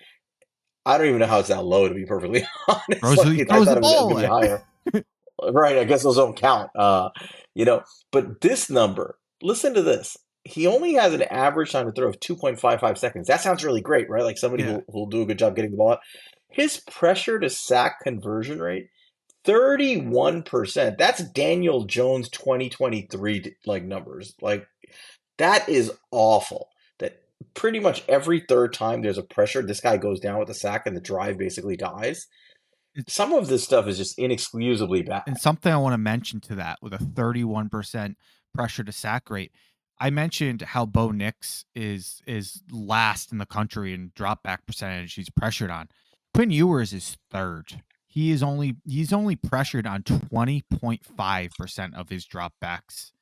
i 0.87 0.99
don't 0.99 1.09
even 1.09 1.21
know 1.21 1.27
how 1.27 1.41
it's 1.41 1.49
that 1.49 1.65
low 1.67 1.89
to 1.89 1.95
be 1.95 2.07
perfectly 2.07 2.45
honest 2.69 3.01
Throws 3.01 3.19
Like, 3.19 3.49
throws 3.49 3.67
the 3.69 3.77
it 3.77 3.81
was 3.83 3.93
gonna 4.09 4.15
be 4.23 4.27
higher 4.27 4.63
right 5.53 5.79
i 5.79 5.85
guess 5.85 6.05
those 6.05 6.17
don't 6.17 6.37
count 6.37 6.71
uh 6.77 7.11
you 7.55 7.67
know 7.67 7.83
but 8.13 8.41
this 8.41 8.71
number 8.71 9.19
listen 9.43 9.75
to 9.75 9.83
this 9.83 10.17
he 10.47 10.67
only 10.69 10.95
has 10.95 11.13
an 11.13 11.23
average 11.23 11.73
time 11.73 11.87
to 11.87 11.93
throw 11.93 12.09
of 12.09 12.21
2.55 12.21 12.99
seconds. 12.99 13.27
That 13.27 13.41
sounds 13.41 13.65
really 13.65 13.81
great, 13.81 14.09
right? 14.09 14.23
Like 14.23 14.39
somebody 14.39 14.63
Yeah. 14.63 14.79
who 14.89 15.01
will 15.01 15.07
do 15.07 15.23
a 15.23 15.27
good 15.27 15.39
job 15.41 15.57
getting 15.57 15.73
the 15.73 15.77
ball 15.77 15.93
out. 15.93 16.01
His 16.49 16.81
pressure 16.89 17.41
to 17.41 17.51
sack 17.51 18.01
conversion 18.05 18.61
rate, 18.61 18.89
31%. 19.45 20.99
That's 20.99 21.23
Daniel 21.25 21.85
Jones 21.85 22.29
2023 22.31 23.57
like 23.67 23.83
numbers. 23.85 24.35
Like 24.41 24.67
that 25.39 25.69
is 25.69 25.93
awful. 26.13 26.69
Pretty 27.55 27.81
much 27.81 28.05
every 28.09 28.41
third 28.41 28.73
time 28.73 29.03
there's 29.03 29.19
a 29.19 29.23
pressure, 29.23 29.63
this 29.63 29.81
guy 29.81 29.97
goes 29.97 30.21
down 30.21 30.39
with 30.39 30.51
a 30.51 30.55
sack 30.55 30.87
and 30.87 30.97
the 30.97 31.01
drive 31.01 31.39
basically 31.39 31.77
dies. 31.77 32.27
Some 33.09 33.33
of 33.33 33.49
this 33.49 33.63
stuff 33.63 33.87
is 33.87 33.99
just 33.99 34.19
inexcusably 34.19 35.03
bad. 35.03 35.25
And 35.27 35.39
something 35.39 35.73
I 35.73 35.77
want 35.77 35.93
to 35.93 35.99
mention 35.99 36.41
to 36.43 36.55
that 36.55 36.79
with 36.81 36.95
a 36.95 36.99
31% 36.99 38.15
pressure 38.55 38.85
to 38.85 38.93
sack 38.93 39.29
rate. 39.29 39.53
I 39.99 40.11
mentioned 40.11 40.63
how 40.63 40.87
Bo 40.87 41.11
Nix 41.11 41.65
is 41.75 42.21
is 42.27 42.63
last 42.71 43.33
in 43.33 43.39
the 43.39 43.47
country 43.47 43.95
in 43.95 44.13
drop 44.15 44.43
back 44.43 44.67
percentage 44.67 45.15
he's 45.15 45.31
pressured 45.31 45.71
on. 45.71 45.89
Quinn 46.35 46.51
Ewers 46.51 46.93
is 46.93 47.17
third. 47.31 47.83
He 48.07 48.31
is 48.31 48.43
only 48.43 48.77
he's 48.85 49.13
only 49.13 49.37
pressured 49.37 49.87
on 49.87 50.03
20.5% 50.03 51.95
of 51.95 52.09
his 52.09 52.27
dropbacks. 52.27 53.13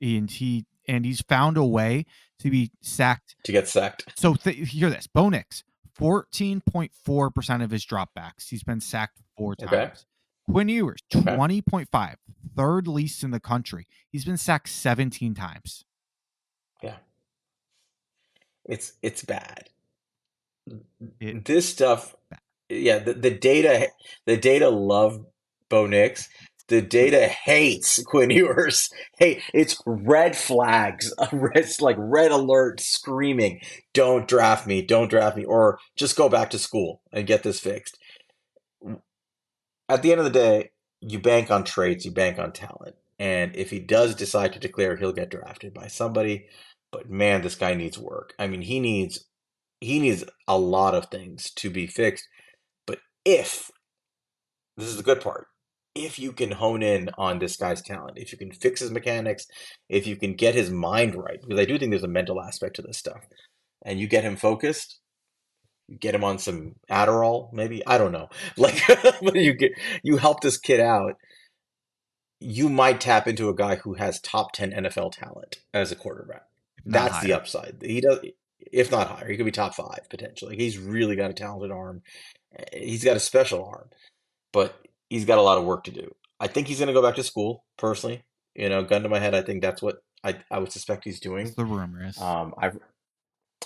And 0.00 0.30
he 0.30 0.66
and 0.88 1.04
he's 1.04 1.20
found 1.20 1.56
a 1.56 1.64
way 1.64 2.06
to 2.40 2.50
be 2.50 2.70
sacked 2.80 3.36
to 3.44 3.52
get 3.52 3.68
sacked. 3.68 4.12
so 4.18 4.34
th- 4.34 4.70
hear 4.70 4.90
this. 4.90 5.06
Bo 5.06 5.28
Nix, 5.28 5.62
14.4% 5.98 7.62
of 7.64 7.70
his 7.70 7.84
dropbacks. 7.84 8.48
He's 8.48 8.62
been 8.62 8.80
sacked 8.80 9.20
four 9.36 9.54
Okay. 9.62 9.66
times. 9.86 10.06
Quinn 10.50 10.68
Ewers, 10.68 11.00
Okay. 11.14 11.36
third 12.56 12.88
least 12.88 13.22
in 13.22 13.30
the 13.32 13.40
country. 13.40 13.86
He's 14.10 14.24
been 14.24 14.36
sacked 14.38 14.68
17 14.70 15.34
times. 15.34 15.84
Yeah. 16.82 16.96
It's 18.64 18.94
it's 19.02 19.24
bad. 19.24 19.68
It- 21.20 21.44
this 21.44 21.68
stuff, 21.68 22.14
yeah, 22.68 22.98
the, 22.98 23.14
the 23.14 23.30
data 23.30 23.88
the 24.26 24.36
data 24.36 24.68
love 24.70 25.24
Bo 25.68 25.86
Nix. 25.86 26.28
The 26.68 26.82
data 26.82 27.26
hates 27.26 28.02
Quinn 28.04 28.30
Ewers. 28.32 28.90
Hey, 29.18 29.42
it's 29.54 29.82
red 29.86 30.36
flags, 30.36 31.12
it's 31.54 31.80
like 31.80 31.96
red 31.98 32.30
alert, 32.30 32.80
screaming, 32.80 33.60
"Don't 33.94 34.28
draft 34.28 34.66
me! 34.66 34.82
Don't 34.82 35.08
draft 35.08 35.36
me!" 35.36 35.44
or 35.44 35.78
just 35.96 36.16
go 36.16 36.28
back 36.28 36.50
to 36.50 36.58
school 36.58 37.02
and 37.12 37.26
get 37.26 37.42
this 37.42 37.60
fixed. 37.60 37.98
At 39.88 40.02
the 40.02 40.12
end 40.12 40.20
of 40.20 40.24
the 40.24 40.30
day, 40.30 40.70
you 41.00 41.18
bank 41.18 41.50
on 41.50 41.64
traits, 41.64 42.04
you 42.04 42.10
bank 42.10 42.38
on 42.38 42.52
talent, 42.52 42.96
and 43.18 43.56
if 43.56 43.70
he 43.70 43.78
does 43.80 44.14
decide 44.14 44.52
to 44.52 44.58
declare, 44.58 44.96
he'll 44.96 45.12
get 45.12 45.30
drafted 45.30 45.72
by 45.72 45.88
somebody. 45.88 46.46
But 46.92 47.10
man, 47.10 47.42
this 47.42 47.54
guy 47.54 47.74
needs 47.74 47.98
work. 47.98 48.34
I 48.38 48.46
mean, 48.46 48.62
he 48.62 48.80
needs 48.80 49.24
he 49.80 50.00
needs 50.00 50.24
a 50.46 50.58
lot 50.58 50.94
of 50.94 51.06
things 51.06 51.50
to 51.52 51.70
be 51.70 51.86
fixed. 51.86 52.28
But 52.86 52.98
if 53.24 53.70
this 54.76 54.88
is 54.88 54.96
the 54.96 55.02
good 55.02 55.20
part, 55.20 55.46
if 55.98 56.18
you 56.18 56.32
can 56.32 56.52
hone 56.52 56.82
in 56.82 57.10
on 57.18 57.40
this 57.40 57.56
guy's 57.56 57.82
talent, 57.82 58.18
if 58.18 58.30
you 58.30 58.38
can 58.38 58.52
fix 58.52 58.80
his 58.80 58.92
mechanics, 58.92 59.46
if 59.88 60.06
you 60.06 60.16
can 60.16 60.34
get 60.34 60.54
his 60.54 60.70
mind 60.70 61.16
right, 61.16 61.40
because 61.40 61.58
I 61.58 61.64
do 61.64 61.78
think 61.78 61.90
there's 61.90 62.04
a 62.04 62.08
mental 62.08 62.40
aspect 62.40 62.76
to 62.76 62.82
this 62.82 62.98
stuff, 62.98 63.26
and 63.84 63.98
you 63.98 64.06
get 64.06 64.24
him 64.24 64.36
focused, 64.36 65.00
you 65.88 65.98
get 65.98 66.14
him 66.14 66.22
on 66.22 66.38
some 66.38 66.76
Adderall, 66.90 67.52
maybe 67.52 67.84
I 67.86 67.98
don't 67.98 68.12
know, 68.12 68.28
like 68.56 68.80
you 69.34 69.54
get 69.54 69.72
you 70.02 70.16
help 70.16 70.40
this 70.40 70.56
kid 70.56 70.80
out. 70.80 71.16
You 72.40 72.68
might 72.68 73.00
tap 73.00 73.26
into 73.26 73.48
a 73.48 73.54
guy 73.54 73.76
who 73.76 73.94
has 73.94 74.20
top 74.20 74.52
ten 74.52 74.70
NFL 74.70 75.12
talent 75.12 75.58
as 75.74 75.90
a 75.90 75.96
quarterback. 75.96 76.44
not 76.84 77.10
That's 77.10 77.24
the 77.24 77.32
upside. 77.32 77.78
He 77.82 78.00
does, 78.00 78.20
if 78.70 78.92
not 78.92 79.08
higher, 79.08 79.28
he 79.28 79.36
could 79.36 79.46
be 79.46 79.50
top 79.50 79.74
five 79.74 80.06
potentially. 80.08 80.56
He's 80.56 80.78
really 80.78 81.16
got 81.16 81.30
a 81.30 81.34
talented 81.34 81.72
arm. 81.72 82.02
He's 82.72 83.02
got 83.02 83.16
a 83.16 83.20
special 83.20 83.64
arm, 83.64 83.88
but 84.52 84.87
he's 85.08 85.24
got 85.24 85.38
a 85.38 85.42
lot 85.42 85.58
of 85.58 85.64
work 85.64 85.84
to 85.84 85.90
do. 85.90 86.14
I 86.40 86.46
think 86.46 86.68
he's 86.68 86.78
going 86.78 86.88
to 86.88 86.92
go 86.92 87.02
back 87.02 87.16
to 87.16 87.24
school. 87.24 87.64
Personally, 87.76 88.22
you 88.54 88.68
know, 88.68 88.82
gun 88.84 89.02
to 89.02 89.08
my 89.08 89.18
head, 89.18 89.34
I 89.34 89.42
think 89.42 89.62
that's 89.62 89.82
what 89.82 89.98
I 90.24 90.36
I 90.50 90.58
would 90.58 90.72
suspect 90.72 91.04
he's 91.04 91.20
doing. 91.20 91.52
The 91.56 91.64
rumor 91.64 92.04
is. 92.06 92.18
Um, 92.20 92.54
I've 92.58 92.78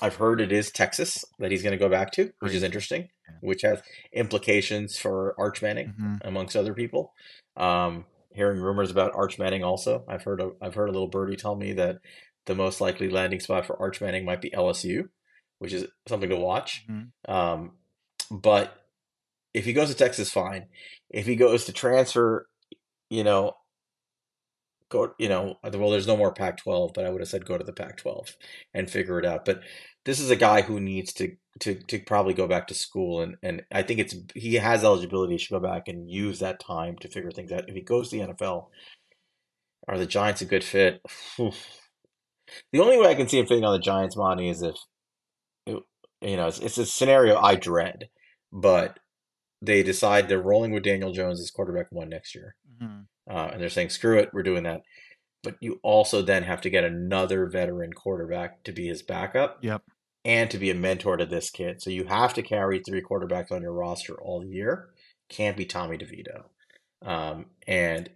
I've 0.01 0.17
heard 0.17 0.41
it 0.41 0.53
is 0.53 0.71
Texas 0.71 1.25
that 1.39 1.51
he's 1.51 1.63
going 1.63 1.73
to 1.73 1.79
go 1.79 1.89
back 1.89 2.13
to, 2.13 2.33
which 2.41 2.55
is 2.55 2.63
interesting, 2.63 3.09
Yeah. 3.29 3.37
which 3.41 3.63
has 3.63 3.83
implications 4.13 4.97
for 4.99 5.35
Arch 5.39 5.61
Manning 5.63 5.95
Mhm. 6.01 6.21
amongst 6.25 6.57
other 6.57 6.73
people. 6.75 7.13
Um, 7.57 8.07
hearing 8.35 8.59
rumors 8.59 8.91
about 8.91 9.13
Arch 9.15 9.39
Manning 9.39 9.63
also. 9.63 10.05
I've 10.09 10.23
heard 10.25 10.41
a, 10.41 10.53
I've 10.63 10.75
heard 10.75 10.89
a 10.89 10.93
little 10.93 11.09
birdie 11.09 11.37
tell 11.37 11.55
me 11.55 11.75
that 11.75 11.99
the 12.47 12.55
most 12.55 12.81
likely 12.81 13.11
landing 13.11 13.41
spot 13.41 13.67
for 13.67 13.79
Arch 13.79 14.01
Manning 14.01 14.25
might 14.25 14.41
be 14.41 14.51
LSU, 14.51 15.11
which 15.59 15.73
is 15.75 15.87
something 16.09 16.31
to 16.31 16.37
watch. 16.37 16.87
Mhm. 16.89 17.11
Um, 17.29 17.77
but 18.31 18.82
if 19.55 19.65
he 19.65 19.73
goes 19.73 19.89
to 19.91 19.95
Texas, 19.95 20.31
fine. 20.31 20.67
If 21.11 21.27
he 21.27 21.37
goes 21.37 21.65
to 21.67 21.73
transfer, 21.73 22.49
you 23.11 23.25
know, 23.25 23.55
go, 24.89 25.15
you 25.19 25.29
know, 25.29 25.57
well, 25.63 25.91
there's 25.91 26.07
no 26.07 26.17
more 26.17 26.33
Pac-12, 26.33 26.95
but 26.95 27.05
I 27.05 27.11
would 27.11 27.21
have 27.21 27.29
said 27.29 27.45
go 27.45 27.59
to 27.59 27.65
the 27.65 27.73
Pac-12 27.73 28.35
and 28.75 28.91
figure 28.91 29.19
it 29.19 29.27
out. 29.27 29.45
But 29.45 29.61
this 30.05 30.21
is 30.21 30.31
a 30.31 30.37
guy 30.37 30.63
who 30.63 30.81
needs 30.81 31.13
to 31.15 31.37
to 31.61 31.75
to 31.75 31.99
probably 32.01 32.35
go 32.35 32.49
back 32.49 32.67
to 32.69 32.75
school, 32.75 33.21
and 33.21 33.37
and 33.43 33.63
I 33.71 33.83
think 33.83 34.01
it's 34.01 34.15
he 34.35 34.55
has 34.55 34.85
eligibility. 34.85 35.37
Should 35.39 35.51
go 35.55 35.61
back 35.61 35.89
and 35.89 36.11
use 36.11 36.39
that 36.41 36.61
time 36.61 36.97
to 36.99 37.09
figure 37.09 37.31
things 37.31 37.53
out. 37.53 37.69
If 37.69 37.75
he 37.75 37.83
goes 37.83 38.11
to 38.11 38.17
the 38.19 38.33
NFL, 38.33 38.69
are 39.89 39.99
the 39.99 40.07
Giants 40.07 40.43
a 40.43 40.47
good 40.47 40.65
fit? 40.65 41.03
The 42.73 42.81
only 42.81 42.99
way 42.99 43.09
I 43.09 43.15
can 43.15 43.29
see 43.29 43.39
him 43.39 43.47
fitting 43.47 43.65
on 43.65 43.73
the 43.73 43.79
Giants, 43.79 44.17
Monte, 44.17 44.49
is 44.49 44.63
if 44.63 44.77
you 45.67 46.37
know 46.37 46.49
it's, 46.49 46.59
it's 46.59 46.79
a 46.79 46.87
scenario 46.87 47.39
I 47.39 47.57
dread, 47.57 48.09
but 48.53 48.99
they 49.65 49.83
decide 49.83 50.29
they're 50.29 50.43
rolling 50.43 50.73
with 50.73 50.83
Daniel 50.83 51.13
Jones 51.13 51.41
as 51.41 51.51
quarterback 51.51 51.87
one 51.91 52.09
next 52.09 52.35
year, 52.35 52.57
Mhm. 52.83 53.07
uh, 53.31 53.51
and 53.53 53.63
they're 53.63 53.69
saying 53.69 53.91
screw 53.91 54.19
it, 54.19 54.31
we're 54.35 54.43
doing 54.43 54.65
that. 54.65 54.83
But 55.45 55.57
you 55.61 55.79
also 55.83 56.21
then 56.21 56.43
have 56.43 56.61
to 56.63 56.71
get 56.71 56.85
another 56.85 57.47
veteran 57.47 57.93
quarterback 57.93 58.63
to 58.65 58.73
be 58.73 58.89
his 58.89 59.03
backup 59.03 59.59
Yep. 59.63 59.83
and 60.25 60.51
to 60.51 60.59
be 60.59 60.71
a 60.71 60.75
mentor 60.75 61.17
to 61.17 61.27
this 61.27 61.51
kid. 61.51 61.81
So 61.81 61.91
you 61.91 62.05
have 62.05 62.35
to 62.35 62.43
carry 62.43 62.81
three 62.81 63.03
quarterbacks 63.03 63.51
on 63.53 63.63
your 63.63 63.73
roster 63.73 64.15
all 64.21 64.45
year. 64.45 64.91
Can't 65.29 65.57
be 65.57 65.65
Tommy 65.65 65.97
DeVito. 65.97 66.45
Um, 67.01 67.47
and 67.67 68.11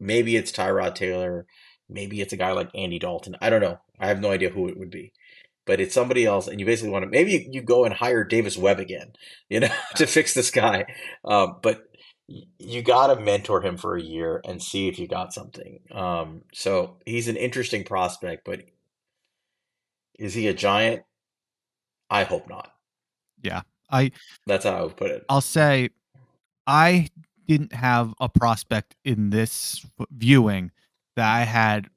maybe 0.00 0.36
it's 0.36 0.52
Tyrod 0.52 0.94
Taylor. 0.94 1.46
Maybe 1.88 2.20
it's 2.20 2.32
a 2.32 2.36
guy 2.36 2.52
like 2.52 2.70
Andy 2.74 2.98
Dalton. 2.98 3.36
I 3.40 3.48
don't 3.50 3.62
know. 3.62 3.78
I 3.98 4.08
have 4.08 4.20
no 4.20 4.30
idea 4.30 4.50
who 4.50 4.68
it 4.68 4.78
would 4.78 4.90
be. 4.90 5.12
But 5.66 5.80
it's 5.80 5.94
somebody 5.94 6.24
else, 6.24 6.46
and 6.46 6.60
you 6.60 6.66
basically 6.66 6.90
want 6.90 7.04
to. 7.04 7.10
Maybe 7.10 7.48
you, 7.50 7.60
go 7.60 7.84
and 7.84 7.92
hire 7.92 8.24
Davis 8.24 8.56
Webb 8.56 8.78
again, 8.78 9.12
you 9.48 9.60
know, 9.60 9.68
to 9.96 10.06
fix 10.06 10.32
this 10.32 10.50
guy. 10.50 10.86
Um, 11.24 11.56
but 11.60 11.82
you 12.58 12.82
got 12.82 13.08
to 13.08 13.20
mentor 13.20 13.62
him 13.62 13.76
for 13.76 13.96
a 13.96 14.02
year 14.02 14.40
and 14.44 14.62
see 14.62 14.88
if 14.88 14.98
you 14.98 15.06
got 15.06 15.32
something. 15.32 15.80
Um, 15.92 16.42
so 16.52 16.98
he's 17.04 17.28
an 17.28 17.36
interesting 17.36 17.84
prospect, 17.84 18.44
but 18.44 18.62
is 20.18 20.34
he 20.34 20.48
a 20.48 20.54
giant? 20.54 21.02
I 22.10 22.24
hope 22.24 22.48
not. 22.48 22.72
Yeah, 23.42 23.62
I 23.90 24.12
That's 24.46 24.64
how 24.64 24.72
I 24.72 24.82
would 24.82 24.96
put 24.96 25.10
it. 25.10 25.24
I'll 25.28 25.40
say 25.40 25.90
I 26.66 27.08
didn't 27.46 27.72
have 27.72 28.14
a 28.20 28.28
prospect 28.28 28.96
in 29.04 29.30
this 29.30 29.84
viewing 30.10 30.72
that 31.14 31.32
I 31.32 31.44
had 31.44 31.88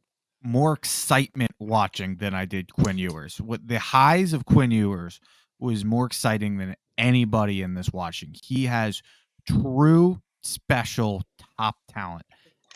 more 0.43 0.73
excitement 0.73 1.51
watching 1.59 2.17
than 2.17 2.33
I 2.33 2.45
did 2.45 2.73
Quinn 2.73 2.97
Ewers. 2.97 3.39
What 3.41 3.67
the 3.67 3.79
highs 3.79 4.33
of 4.33 4.45
Quinn 4.45 4.71
Ewers 4.71 5.19
was 5.59 5.83
more 5.83 6.05
exciting 6.05 6.57
than 6.57 6.75
anybody 6.97 7.61
in 7.61 7.73
this 7.73 7.91
watching. 7.91 8.33
He 8.41 8.65
has 8.65 9.01
true 9.47 10.21
special 10.41 11.23
top 11.57 11.75
talent 11.89 12.25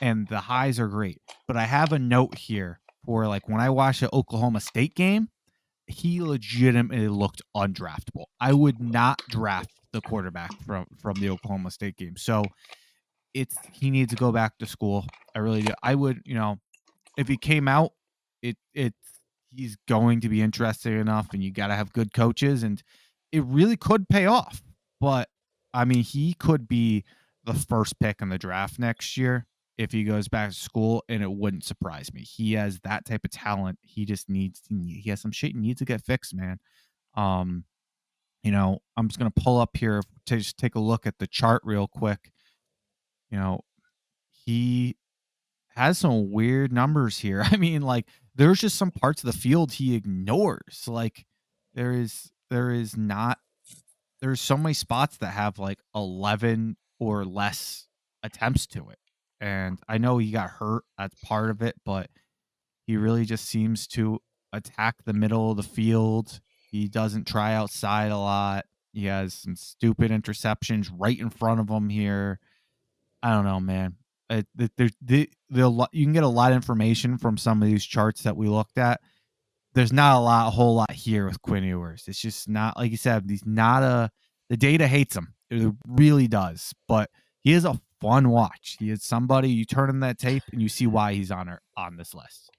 and 0.01 0.27
the 0.27 0.39
highs 0.39 0.79
are 0.79 0.87
great. 0.87 1.21
But 1.47 1.57
I 1.57 1.63
have 1.63 1.93
a 1.93 1.99
note 1.99 2.37
here 2.37 2.79
for 3.05 3.27
like 3.27 3.47
when 3.47 3.61
I 3.61 3.69
watched 3.69 4.01
the 4.01 4.13
Oklahoma 4.13 4.59
State 4.59 4.95
game, 4.95 5.29
he 5.87 6.21
legitimately 6.21 7.07
looked 7.07 7.41
undraftable. 7.55 8.25
I 8.39 8.53
would 8.53 8.81
not 8.81 9.21
draft 9.29 9.71
the 9.91 10.01
quarterback 10.01 10.51
from 10.65 10.87
from 10.99 11.15
the 11.15 11.29
Oklahoma 11.29 11.71
State 11.71 11.97
game. 11.97 12.17
So 12.17 12.43
it's 13.33 13.57
he 13.71 13.89
needs 13.89 14.11
to 14.11 14.15
go 14.15 14.31
back 14.31 14.57
to 14.59 14.65
school. 14.65 15.05
I 15.35 15.39
really 15.39 15.61
do. 15.61 15.73
I 15.81 15.95
would, 15.95 16.21
you 16.25 16.35
know, 16.35 16.59
if 17.17 17.27
he 17.27 17.37
came 17.37 17.67
out, 17.67 17.91
it 18.41 18.57
it's 18.73 18.97
he's 19.49 19.77
going 19.87 20.21
to 20.21 20.29
be 20.29 20.41
interesting 20.41 20.99
enough, 20.99 21.29
and 21.33 21.43
you 21.43 21.51
got 21.51 21.67
to 21.67 21.75
have 21.75 21.93
good 21.93 22.13
coaches, 22.13 22.63
and 22.63 22.81
it 23.31 23.43
really 23.45 23.77
could 23.77 24.07
pay 24.09 24.25
off. 24.25 24.61
But 24.99 25.29
I 25.73 25.85
mean, 25.85 26.03
he 26.03 26.33
could 26.33 26.67
be 26.67 27.03
the 27.43 27.53
first 27.53 27.99
pick 27.99 28.21
in 28.21 28.29
the 28.29 28.37
draft 28.37 28.79
next 28.79 29.17
year 29.17 29.45
if 29.77 29.91
he 29.91 30.03
goes 30.03 30.27
back 30.27 30.49
to 30.49 30.55
school, 30.55 31.03
and 31.09 31.23
it 31.23 31.31
wouldn't 31.31 31.63
surprise 31.63 32.13
me. 32.13 32.21
He 32.21 32.53
has 32.53 32.79
that 32.83 33.05
type 33.05 33.25
of 33.25 33.31
talent. 33.31 33.79
He 33.81 34.05
just 34.05 34.29
needs 34.29 34.61
he 34.69 35.09
has 35.09 35.21
some 35.21 35.31
shit 35.31 35.53
he 35.53 35.59
needs 35.59 35.79
to 35.79 35.85
get 35.85 36.01
fixed, 36.01 36.35
man. 36.35 36.59
Um, 37.15 37.65
you 38.43 38.51
know, 38.51 38.79
I'm 38.97 39.07
just 39.07 39.19
gonna 39.19 39.31
pull 39.31 39.59
up 39.59 39.75
here 39.77 40.01
to 40.27 40.37
just 40.37 40.57
take 40.57 40.75
a 40.75 40.79
look 40.79 41.07
at 41.07 41.17
the 41.19 41.27
chart 41.27 41.61
real 41.65 41.87
quick. 41.87 42.31
You 43.29 43.39
know, 43.39 43.61
he 44.31 44.97
has 45.75 45.97
some 45.97 46.31
weird 46.31 46.71
numbers 46.71 47.19
here. 47.19 47.43
I 47.51 47.57
mean, 47.57 47.81
like 47.81 48.07
there's 48.35 48.59
just 48.59 48.77
some 48.77 48.91
parts 48.91 49.23
of 49.23 49.31
the 49.31 49.37
field 49.37 49.73
he 49.73 49.95
ignores. 49.95 50.87
Like 50.87 51.25
there 51.73 51.91
is 51.91 52.31
there 52.49 52.71
is 52.71 52.95
not 52.97 53.39
there's 54.21 54.41
so 54.41 54.55
many 54.55 54.73
spots 54.73 55.17
that 55.17 55.31
have 55.31 55.59
like 55.59 55.79
11 55.93 56.77
or 56.99 57.25
less 57.25 57.87
attempts 58.23 58.65
to 58.67 58.89
it. 58.89 58.99
And 59.41 59.79
I 59.89 59.97
know 59.97 60.17
he 60.17 60.31
got 60.31 60.49
hurt, 60.49 60.83
that's 60.97 61.19
part 61.25 61.49
of 61.49 61.61
it, 61.61 61.75
but 61.83 62.09
he 62.87 62.95
really 62.95 63.25
just 63.25 63.45
seems 63.45 63.85
to 63.89 64.19
attack 64.53 64.95
the 65.03 65.11
middle 65.11 65.51
of 65.51 65.57
the 65.57 65.63
field. 65.63 66.39
He 66.71 66.87
doesn't 66.87 67.27
try 67.27 67.53
outside 67.53 68.11
a 68.11 68.17
lot. 68.17 68.65
He 68.93 69.07
has 69.07 69.33
some 69.33 69.57
stupid 69.57 70.11
interceptions 70.11 70.89
right 70.95 71.19
in 71.19 71.29
front 71.29 71.59
of 71.59 71.67
him 71.67 71.89
here. 71.89 72.39
I 73.21 73.31
don't 73.31 73.45
know, 73.45 73.59
man. 73.59 73.95
It, 74.39 74.47
the, 74.55 74.71
the, 74.77 74.91
the, 75.01 75.29
the, 75.49 75.87
you 75.91 76.05
can 76.05 76.13
get 76.13 76.23
a 76.23 76.27
lot 76.27 76.51
of 76.51 76.55
information 76.55 77.17
from 77.17 77.37
some 77.37 77.61
of 77.61 77.67
these 77.67 77.85
charts 77.85 78.23
that 78.23 78.35
we 78.35 78.47
looked 78.47 78.77
at. 78.77 79.01
There's 79.73 79.93
not 79.93 80.17
a 80.17 80.19
lot, 80.19 80.47
a 80.47 80.51
whole 80.51 80.75
lot 80.75 80.91
here 80.91 81.25
with 81.25 81.41
Quinn 81.41 81.63
Ewers. 81.63 82.05
It's 82.07 82.21
just 82.21 82.47
not 82.47 82.77
like 82.77 82.91
you 82.91 82.97
said. 82.97 83.25
He's 83.27 83.45
not 83.45 83.83
a. 83.83 84.11
The 84.49 84.57
data 84.57 84.87
hates 84.87 85.15
him. 85.15 85.33
It 85.49 85.73
really 85.87 86.27
does. 86.27 86.73
But 86.87 87.09
he 87.41 87.53
is 87.53 87.65
a 87.65 87.79
fun 87.99 88.29
watch. 88.29 88.77
He 88.79 88.89
is 88.89 89.03
somebody 89.03 89.49
you 89.49 89.65
turn 89.65 89.89
in 89.89 90.01
that 90.01 90.19
tape 90.19 90.43
and 90.51 90.61
you 90.61 90.69
see 90.69 90.85
why 90.85 91.13
he's 91.13 91.31
on 91.31 91.49
our, 91.49 91.61
on 91.77 91.97
this 91.97 92.13
list. 92.13 92.51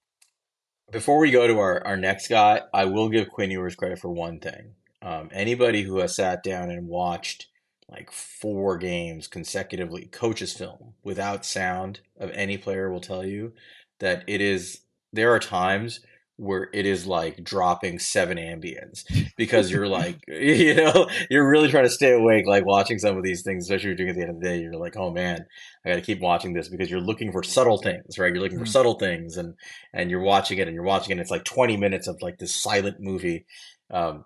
Before 0.90 1.18
we 1.18 1.30
go 1.30 1.46
to 1.46 1.58
our, 1.58 1.86
our 1.86 1.96
next 1.96 2.28
guy, 2.28 2.62
I 2.72 2.86
will 2.86 3.08
give 3.08 3.28
Quinn 3.30 3.50
Ewers 3.50 3.74
credit 3.74 3.98
for 3.98 4.10
one 4.10 4.40
thing. 4.40 4.74
Um, 5.02 5.28
anybody 5.32 5.82
who 5.82 5.98
has 5.98 6.16
sat 6.16 6.42
down 6.42 6.70
and 6.70 6.88
watched 6.88 7.46
like 7.88 8.10
four 8.10 8.76
games 8.78 9.28
consecutively, 9.28 10.06
coaches 10.06 10.52
film 10.52 10.94
without 11.02 11.44
sound 11.44 12.00
of 12.18 12.30
any 12.30 12.56
player 12.56 12.90
will 12.90 13.00
tell 13.00 13.24
you 13.24 13.52
that 14.00 14.24
it 14.26 14.40
is. 14.40 14.80
There 15.12 15.32
are 15.32 15.38
times 15.38 16.00
where 16.36 16.68
it 16.72 16.84
is 16.84 17.06
like 17.06 17.44
dropping 17.44 17.98
seven 17.98 18.38
ambience 18.38 19.04
because 19.36 19.70
you're 19.70 19.86
like, 19.86 20.18
you 20.28 20.74
know, 20.74 21.08
you're 21.30 21.48
really 21.48 21.68
trying 21.68 21.84
to 21.84 21.90
stay 21.90 22.12
awake, 22.12 22.46
like 22.46 22.66
watching 22.66 22.98
some 22.98 23.16
of 23.16 23.22
these 23.22 23.42
things, 23.42 23.64
especially 23.64 23.92
if 23.92 23.98
you're 23.98 24.06
doing 24.06 24.10
at 24.10 24.16
the 24.16 24.22
end 24.22 24.30
of 24.30 24.40
the 24.40 24.48
day. 24.48 24.60
You're 24.60 24.76
like, 24.76 24.96
oh 24.96 25.12
man, 25.12 25.46
I 25.84 25.90
got 25.90 25.96
to 25.96 26.02
keep 26.02 26.20
watching 26.20 26.52
this 26.52 26.68
because 26.68 26.90
you're 26.90 27.00
looking 27.00 27.30
for 27.30 27.42
subtle 27.42 27.78
things, 27.78 28.18
right? 28.18 28.32
You're 28.32 28.42
looking 28.42 28.58
for 28.58 28.64
mm-hmm. 28.64 28.72
subtle 28.72 28.98
things, 28.98 29.36
and 29.36 29.54
and 29.92 30.10
you're 30.10 30.20
watching 30.20 30.58
it, 30.58 30.66
and 30.66 30.74
you're 30.74 30.84
watching 30.84 31.10
it. 31.10 31.14
And 31.14 31.20
it's 31.20 31.30
like 31.30 31.44
20 31.44 31.76
minutes 31.76 32.08
of 32.08 32.20
like 32.20 32.38
this 32.38 32.54
silent 32.54 32.96
movie. 32.98 33.46
Um, 33.90 34.24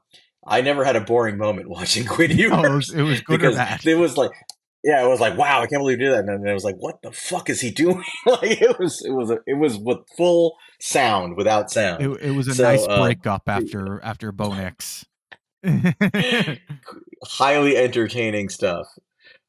I 0.48 0.62
never 0.62 0.84
had 0.84 0.96
a 0.96 1.00
boring 1.00 1.38
moment 1.38 1.68
watching 1.70 2.06
Quinn 2.06 2.36
Ewers. 2.36 2.52
Oh, 2.52 2.64
it, 2.64 2.74
was, 2.74 2.94
it 2.94 3.02
was 3.02 3.20
good 3.20 3.40
because 3.40 3.86
it 3.86 3.98
was 3.98 4.16
like 4.16 4.32
yeah, 4.84 5.04
it 5.04 5.08
was 5.08 5.20
like, 5.20 5.36
wow, 5.36 5.60
I 5.60 5.66
can't 5.66 5.80
believe 5.80 6.00
you 6.00 6.06
did 6.06 6.14
that. 6.14 6.20
And 6.20 6.42
then 6.44 6.50
it 6.50 6.54
was 6.54 6.64
like, 6.64 6.76
what 6.76 7.02
the 7.02 7.10
fuck 7.10 7.50
is 7.50 7.60
he 7.60 7.70
doing? 7.70 8.04
like 8.26 8.60
it 8.60 8.78
was, 8.78 9.04
it 9.04 9.10
was, 9.10 9.30
a, 9.30 9.38
it 9.46 9.58
was 9.58 9.76
with 9.76 9.98
full 10.16 10.56
sound 10.80 11.36
without 11.36 11.70
sound. 11.70 12.02
It, 12.02 12.22
it 12.22 12.30
was 12.30 12.48
a 12.48 12.54
so, 12.54 12.62
nice 12.62 12.86
uh, 12.88 13.02
breakup 13.02 13.48
after 13.48 14.00
after 14.02 14.32
Bo 14.32 14.54
Nix. 14.54 15.04
Highly 17.24 17.76
entertaining 17.76 18.48
stuff. 18.48 18.86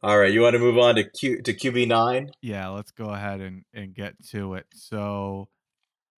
All 0.01 0.17
right, 0.17 0.31
you 0.31 0.41
want 0.41 0.53
to 0.53 0.59
move 0.59 0.77
on 0.77 0.95
to 0.95 1.03
Q 1.03 1.41
to 1.43 1.53
QB 1.53 1.87
nine? 1.87 2.31
Yeah, 2.41 2.69
let's 2.69 2.91
go 2.91 3.05
ahead 3.05 3.41
and 3.41 3.63
and 3.73 3.93
get 3.93 4.15
to 4.31 4.55
it. 4.55 4.65
So, 4.73 5.49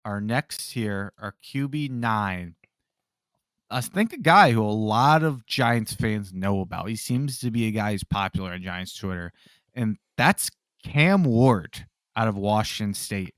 our 0.05 0.21
next 0.21 0.71
here, 0.71 1.13
our 1.19 1.35
QB 1.43 1.89
nine 1.89 2.55
I 3.71 3.81
think 3.81 4.11
a 4.11 4.17
guy 4.17 4.51
who 4.51 4.61
a 4.61 4.67
lot 4.67 5.23
of 5.23 5.45
Giants 5.45 5.93
fans 5.93 6.33
know 6.33 6.59
about. 6.59 6.89
He 6.89 6.97
seems 6.97 7.39
to 7.39 7.49
be 7.49 7.67
a 7.67 7.71
guy 7.71 7.93
who's 7.93 8.03
popular 8.03 8.51
on 8.51 8.61
Giants 8.61 8.95
Twitter, 8.95 9.31
and 9.73 9.97
that's 10.17 10.51
Cam 10.83 11.23
Ward 11.23 11.85
out 12.15 12.27
of 12.27 12.35
Washington 12.35 12.93
State. 12.93 13.33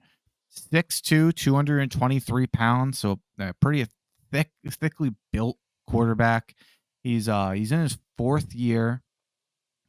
6'2, 0.73 1.33
223 1.35 2.47
pounds, 2.47 2.99
so 2.99 3.19
a 3.39 3.53
pretty 3.55 3.85
thick, 4.31 4.49
thickly 4.67 5.11
built 5.31 5.57
quarterback. 5.87 6.55
He's 7.03 7.27
uh 7.29 7.51
he's 7.51 7.71
in 7.71 7.81
his 7.81 7.97
fourth 8.17 8.53
year. 8.53 9.01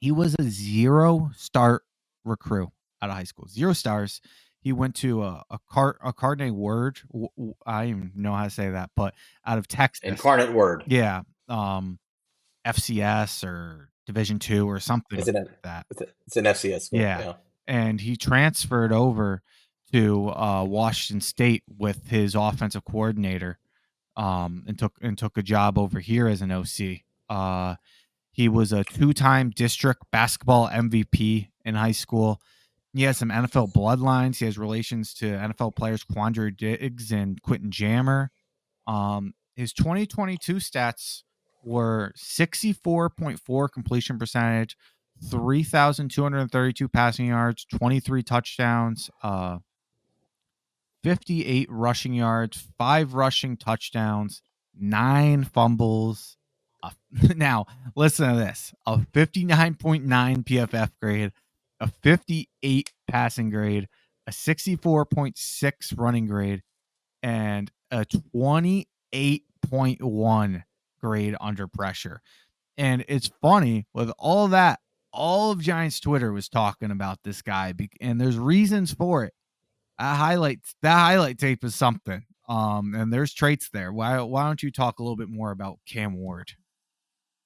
He 0.01 0.13
was 0.13 0.35
a 0.39 0.43
zero 0.43 1.31
start 1.37 1.83
recruit 2.25 2.69
out 3.01 3.11
of 3.11 3.17
high 3.17 3.25
school. 3.25 3.47
Zero 3.49 3.73
stars. 3.73 4.21
He 4.65 4.73
went 4.73 4.95
to 4.97 5.23
a 5.23 5.45
a 5.51 5.59
card 5.71 5.97
a 6.03 6.11
Cardinal 6.15 6.57
Word. 6.57 6.99
I 7.67 7.83
don't 7.83 7.91
even 7.91 8.13
know 8.15 8.33
how 8.33 8.45
to 8.45 8.51
say 8.51 8.71
that, 8.71 8.89
but 8.97 9.13
out 9.45 9.59
of 9.59 9.69
Texas, 9.69 10.01
Incarnate 10.03 10.55
Word. 10.55 10.85
Yeah, 10.87 11.21
um, 11.51 11.99
FCS 12.67 13.45
or 13.45 13.91
Division 14.07 14.39
Two 14.39 14.67
or 14.67 14.81
something 14.81 15.19
it's 15.19 15.29
an, 15.29 15.35
like 15.35 15.63
that. 15.65 15.87
It's 16.27 16.37
an 16.39 16.47
FCS. 16.47 16.83
School, 16.87 16.99
yeah. 16.99 17.19
yeah, 17.21 17.33
and 17.67 18.01
he 18.01 18.17
transferred 18.17 18.91
over 18.91 19.43
to 19.93 20.31
uh, 20.31 20.65
Washington 20.65 21.21
State 21.21 21.63
with 21.69 22.09
his 22.09 22.35
offensive 22.35 22.87
coordinator, 22.87 23.59
um, 24.17 24.65
and 24.67 24.79
took 24.79 24.95
and 25.03 25.19
took 25.19 25.37
a 25.37 25.43
job 25.43 25.79
over 25.79 26.01
here 26.01 26.27
as 26.27 26.41
an 26.41 26.51
OC. 26.51 27.03
Uh, 27.29 27.75
he 28.33 28.49
was 28.49 28.73
a 28.73 28.83
two-time 28.83 29.51
district 29.51 30.05
basketball 30.11 30.71
MVP 30.71 31.49
in 31.67 31.75
high 31.75 31.93
school. 31.93 32.41
He 32.95 33.03
has 33.03 33.19
some 33.19 33.31
NFL 33.31 33.73
bloodlines. 33.73 34.37
He 34.37 34.45
has 34.45 34.57
relations 34.57 35.15
to 35.15 35.27
NFL 35.27 35.75
players 35.75 36.05
Quandre 36.05 36.57
Diggs 36.57 37.11
and 37.11 37.43
Quentin 37.43 37.71
Jammer. 37.71 38.31
Um, 38.87 39.35
his 39.57 39.73
2022 39.73 40.57
stats 40.57 41.23
were 41.65 42.13
64.4 42.17 43.69
completion 43.73 44.19
percentage, 44.19 44.77
3,232 45.29 46.89
passing 46.89 47.27
yards, 47.27 47.65
23 47.65 48.23
touchdowns, 48.23 49.11
uh, 49.23 49.59
58 51.03 51.69
rushing 51.71 52.15
yards, 52.15 52.67
five 52.79 53.15
rushing 53.15 53.57
touchdowns, 53.57 54.43
nine 54.79 55.45
fumbles. 55.45 56.37
Uh, 56.83 56.91
now, 57.37 57.67
listen 57.97 58.31
to 58.31 58.37
this 58.37 58.73
a 58.87 58.99
59.9 58.99 60.05
PFF 60.45 60.91
grade, 61.01 61.33
a 61.85 61.89
58 62.03 62.93
passing 63.09 63.51
grade, 63.51 63.87
a 64.27 64.31
64.6 64.31 65.99
running 65.99 66.27
grade, 66.27 66.63
and 67.23 67.71
a 67.91 68.07
28.1 68.07 70.63
grade 70.99 71.37
under 71.41 71.69
pressure. 71.69 72.23
And 72.79 73.05
it's 73.07 73.31
funny 73.43 73.87
with 73.93 74.11
all 74.19 74.49
that, 74.49 74.81
all 75.13 75.51
of 75.53 75.61
Giants 75.61 76.01
Twitter 76.01 76.33
was 76.33 76.49
talking 76.49 76.91
about 76.91 77.19
this 77.23 77.43
guy, 77.43 77.75
and 78.01 78.19
there's 78.19 78.39
reasons 78.39 78.95
for 78.95 79.25
it. 79.25 79.35
That 79.99 80.17
highlight 80.17 80.61
that 80.83 80.99
highlight 80.99 81.39
tape 81.39 81.63
is 81.65 81.75
something. 81.75 82.25
Um, 82.49 82.95
and 82.95 83.13
there's 83.13 83.35
traits 83.35 83.69
there. 83.73 83.93
Why 83.93 84.23
why 84.23 84.47
don't 84.47 84.63
you 84.63 84.71
talk 84.73 84.99
a 84.99 85.03
little 85.03 85.17
bit 85.17 85.29
more 85.29 85.51
about 85.51 85.81
Cam 85.87 86.17
Ward? 86.17 86.53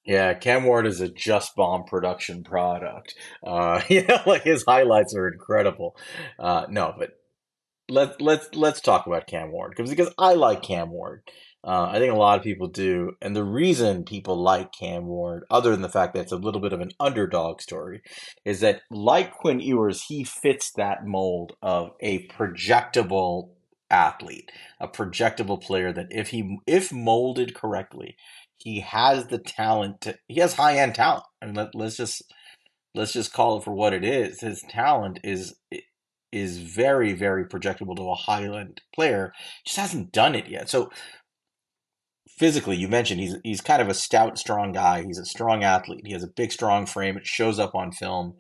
Yeah, 0.09 0.33
Cam 0.35 0.65
Ward 0.65 0.87
is 0.87 1.03
a 1.03 1.09
just 1.11 1.55
bomb 1.55 1.85
production 1.85 2.43
product. 2.43 3.15
Uh, 3.47 3.83
you 3.89 4.05
know, 4.07 4.21
like 4.27 4.43
his 4.43 4.65
highlights 4.67 5.15
are 5.15 5.29
incredible. 5.29 5.97
Uh, 6.39 6.67
no, 6.71 6.95
but 6.99 7.11
let 7.89 8.21
let's 8.23 8.49
let's 8.55 8.81
talk 8.81 9.07
about 9.07 9.27
Cam 9.29 9.53
Ward 9.53 9.75
because 9.77 9.91
because 9.91 10.13
I 10.19 10.35
like 10.35 10.63
Cam 10.63 10.91
Ward. 10.91 11.23
Uh, 11.65 11.89
I 11.93 11.99
think 11.99 12.13
a 12.13 12.17
lot 12.19 12.39
of 12.39 12.45
people 12.45 12.69
do, 12.69 13.13
and 13.21 13.37
the 13.37 13.45
reason 13.45 14.05
people 14.05 14.37
like 14.37 14.73
Cam 14.73 15.07
Ward, 15.07 15.45
other 15.51 15.73
than 15.73 15.83
the 15.83 15.89
fact 15.91 16.15
that 16.15 16.21
it's 16.23 16.33
a 16.33 16.37
little 16.37 16.61
bit 16.61 16.73
of 16.73 16.81
an 16.81 16.93
underdog 17.01 17.61
story, 17.61 18.03
is 18.45 18.61
that 18.61 18.83
like 18.91 19.33
Quinn 19.35 19.61
Ewers, 19.61 20.05
he 20.05 20.25
fits 20.25 20.73
that 20.73 21.05
mold 21.07 21.53
of 21.63 21.91
a 22.01 22.27
projectable 22.29 23.51
athlete, 23.91 24.53
a 24.81 24.89
projectable 24.89 25.61
player 25.61 25.93
that 25.93 26.07
if 26.11 26.29
he 26.31 26.59
if 26.67 26.93
molded 26.93 27.55
correctly, 27.55 28.17
he 28.59 28.81
has 28.81 29.27
the 29.29 29.39
talent 29.39 30.01
to 30.03 30.17
he 30.29 30.41
has 30.41 30.55
high 30.55 30.79
end 30.79 30.95
talent. 30.95 31.25
Mean 31.43 31.55
let, 31.55 31.75
let's 31.75 31.97
just 31.97 32.23
let's 32.95 33.13
just 33.13 33.33
call 33.33 33.59
it 33.59 33.65
for 33.65 33.73
what 33.73 33.93
it 33.93 34.05
is. 34.05 34.41
His 34.41 34.63
talent 34.69 35.21
is 35.25 35.55
is 36.33 36.59
very, 36.59 37.15
very 37.15 37.45
projectable 37.47 37.97
to 37.97 38.11
a 38.11 38.15
high 38.15 38.45
end 38.45 38.81
player. 38.95 39.33
Just 39.65 39.79
hasn't 39.79 40.13
done 40.13 40.35
it 40.35 40.49
yet. 40.49 40.69
So 40.69 40.91
physically, 42.29 42.77
you 42.77 42.89
mentioned 42.89 43.21
he's 43.21 43.37
he's 43.45 43.61
kind 43.61 43.81
of 43.83 43.89
a 43.89 43.95
stout, 43.95 44.39
strong 44.39 44.73
guy. 44.73 45.03
He's 45.03 45.19
a 45.19 45.25
strong 45.25 45.65
athlete. 45.65 46.07
He 46.07 46.13
has 46.13 46.23
a 46.23 46.29
big, 46.29 46.53
strong 46.53 46.87
frame. 46.87 47.17
It 47.17 47.27
shows 47.27 47.59
up 47.59 47.75
on 47.75 47.93
film. 47.93 48.35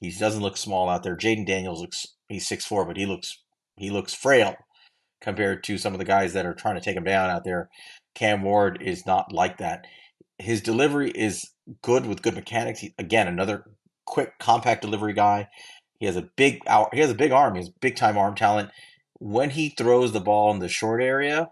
He 0.00 0.10
doesn't 0.10 0.42
look 0.42 0.56
small 0.56 0.88
out 0.88 1.02
there. 1.02 1.16
Jayden 1.16 1.46
Daniels 1.46 1.80
looks 1.80 2.06
he's 2.28 2.48
six 2.48 2.64
four, 2.64 2.86
but 2.86 2.96
he 2.96 3.06
looks 3.06 3.42
he 3.76 3.90
looks 3.90 4.14
frail 4.14 4.56
compared 5.20 5.64
to 5.64 5.78
some 5.78 5.94
of 5.94 5.98
the 5.98 6.04
guys 6.04 6.32
that 6.34 6.46
are 6.46 6.54
trying 6.54 6.74
to 6.74 6.80
take 6.80 6.96
him 6.96 7.04
down 7.04 7.30
out 7.30 7.44
there. 7.44 7.70
Cam 8.14 8.42
Ward 8.42 8.78
is 8.80 9.06
not 9.06 9.32
like 9.32 9.58
that. 9.58 9.86
His 10.38 10.60
delivery 10.60 11.10
is 11.10 11.50
good 11.82 12.06
with 12.06 12.22
good 12.22 12.34
mechanics. 12.34 12.80
He, 12.80 12.94
again, 12.98 13.28
another 13.28 13.64
quick, 14.04 14.38
compact 14.38 14.82
delivery 14.82 15.12
guy. 15.12 15.48
He 15.98 16.06
has 16.06 16.16
a 16.16 16.22
big 16.36 16.60
he 16.92 17.00
has 17.00 17.10
a 17.10 17.14
big 17.14 17.32
arm. 17.32 17.54
He 17.54 17.60
has 17.60 17.70
big 17.70 17.96
time 17.96 18.18
arm 18.18 18.34
talent. 18.34 18.70
When 19.18 19.50
he 19.50 19.70
throws 19.70 20.12
the 20.12 20.20
ball 20.20 20.52
in 20.52 20.58
the 20.58 20.68
short 20.68 21.02
area, 21.02 21.50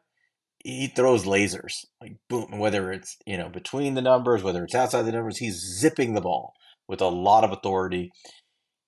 he 0.59 0.89
throws 0.89 1.25
lasers 1.25 1.87
like 2.01 2.17
boom. 2.29 2.59
Whether 2.59 2.93
it's 2.93 3.17
you 3.27 3.37
know 3.37 3.49
between 3.49 3.95
the 3.95 4.03
numbers, 4.03 4.43
whether 4.43 4.65
it's 4.65 4.75
outside 4.75 5.03
the 5.03 5.13
numbers, 5.13 5.39
he's 5.39 5.59
zipping 5.59 6.15
the 6.15 6.21
ball 6.21 6.55
with 6.89 7.01
a 7.01 7.09
lot 7.09 7.45
of 7.45 7.53
authority. 7.53 8.11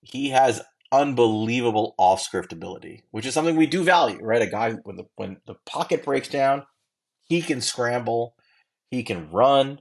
He 0.03 0.31
has 0.31 0.63
unbelievable 0.93 1.95
off 1.99 2.21
script 2.21 2.53
ability, 2.53 3.05
which 3.11 3.27
is 3.27 3.35
something 3.35 3.57
we 3.57 3.67
do 3.67 3.83
value, 3.83 4.19
right? 4.23 4.43
A 4.43 4.47
guy 4.47 4.73
when 4.85 4.97
the 4.97 5.05
when 5.17 5.39
the 5.47 5.55
pocket 5.67 6.05
breaks 6.05 6.29
down, 6.29 6.65
he 7.25 7.43
can 7.43 7.61
scramble, 7.61 8.35
he 8.91 9.03
can 9.03 9.31
run, 9.31 9.81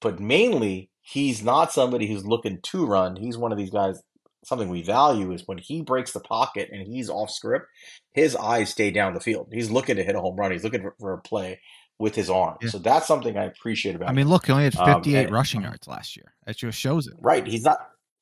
but 0.00 0.20
mainly 0.20 0.90
he's 1.00 1.42
not 1.42 1.72
somebody 1.72 2.06
who's 2.06 2.24
looking 2.26 2.60
to 2.62 2.86
run. 2.86 3.16
He's 3.16 3.38
one 3.38 3.52
of 3.52 3.58
these 3.58 3.70
guys. 3.70 4.02
Something 4.44 4.68
we 4.68 4.82
value 4.82 5.30
is 5.30 5.46
when 5.46 5.58
he 5.58 5.82
breaks 5.82 6.12
the 6.12 6.18
pocket 6.20 6.68
and 6.72 6.84
he's 6.84 7.08
off 7.08 7.30
script, 7.30 7.66
his 8.12 8.34
eyes 8.34 8.70
stay 8.70 8.90
down 8.90 9.14
the 9.14 9.20
field. 9.20 9.48
He's 9.52 9.70
looking 9.70 9.94
to 9.96 10.02
hit 10.02 10.16
a 10.16 10.20
home 10.20 10.34
run. 10.34 10.50
He's 10.50 10.64
looking 10.64 10.82
for, 10.82 10.96
for 10.98 11.12
a 11.12 11.18
play 11.18 11.60
with 12.00 12.16
his 12.16 12.28
arm. 12.28 12.56
Yeah. 12.60 12.70
So 12.70 12.78
that's 12.78 13.06
something 13.06 13.36
I 13.36 13.44
appreciate 13.44 13.94
about. 13.94 14.08
I 14.08 14.10
him. 14.10 14.16
mean, 14.16 14.28
look, 14.28 14.46
he 14.46 14.52
only 14.52 14.64
had 14.64 14.76
Um, 14.76 14.86
58 14.94 15.24
and- 15.26 15.32
rushing 15.32 15.62
yards 15.62 15.86
last 15.86 16.16
year. 16.16 16.34
That 16.46 16.56
just 16.56 16.76
shows 16.76 17.06
it. 17.06 17.14
Right. 17.20 17.46
He's 17.46 17.62
not 17.62 17.78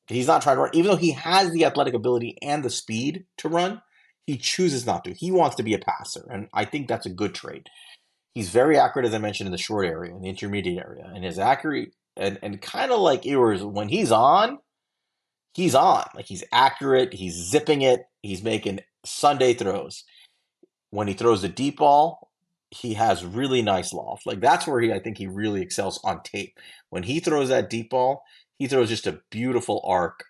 he's 0.07 0.27
not 0.27 0.43
trying 0.43 0.57
to 0.57 0.61
run. 0.61 0.69
Even 0.73 0.91
though 0.91 0.97
he 0.97 1.11
has 1.13 1.51
the 1.51 1.65
athletic 1.65 1.95
ability 1.95 2.37
and 2.43 2.63
the 2.63 2.69
speed 2.69 3.25
to 3.37 3.49
run, 3.49 3.81
he 4.27 4.37
chooses 4.37 4.85
not 4.85 5.03
to. 5.05 5.13
He 5.15 5.31
wants 5.31 5.55
to 5.55 5.63
be 5.63 5.73
a 5.73 5.79
passer. 5.79 6.27
And 6.29 6.49
I 6.53 6.65
think 6.65 6.87
that's 6.87 7.07
a 7.07 7.09
good 7.09 7.33
trait. 7.33 7.67
He's 8.33 8.49
very 8.49 8.77
accurate, 8.77 9.05
as 9.05 9.13
I 9.13 9.17
mentioned, 9.17 9.47
in 9.47 9.51
the 9.51 9.57
short 9.57 9.85
area, 9.85 10.15
in 10.15 10.21
the 10.21 10.29
intermediate 10.29 10.83
area. 10.83 11.11
And 11.13 11.23
his 11.23 11.37
accurate 11.37 11.93
and, 12.15 12.39
and 12.41 12.61
kind 12.61 12.91
of 12.91 12.99
like 12.99 13.25
Ewers, 13.25 13.63
when 13.63 13.89
he's 13.89 14.11
on, 14.11 14.59
he's 15.53 15.75
on. 15.75 16.05
Like 16.15 16.25
he's 16.25 16.43
accurate, 16.51 17.13
he's 17.13 17.35
zipping 17.35 17.81
it, 17.81 18.03
he's 18.21 18.43
making 18.43 18.79
Sunday 19.05 19.53
throws. 19.53 20.03
When 20.91 21.07
he 21.07 21.13
throws 21.13 21.41
the 21.41 21.49
deep 21.49 21.77
ball, 21.77 22.31
he 22.69 22.93
has 22.93 23.25
really 23.25 23.61
nice 23.61 23.93
loft. 23.93 24.25
Like 24.25 24.39
that's 24.39 24.65
where 24.65 24.81
he 24.81 24.93
I 24.93 24.99
think 24.99 25.17
he 25.17 25.27
really 25.27 25.61
excels 25.61 25.99
on 26.03 26.23
tape. 26.23 26.57
When 26.89 27.03
he 27.03 27.19
throws 27.19 27.49
that 27.49 27.69
deep 27.69 27.89
ball, 27.89 28.23
he 28.57 28.67
throws 28.67 28.89
just 28.89 29.07
a 29.07 29.21
beautiful 29.29 29.81
arc 29.85 30.25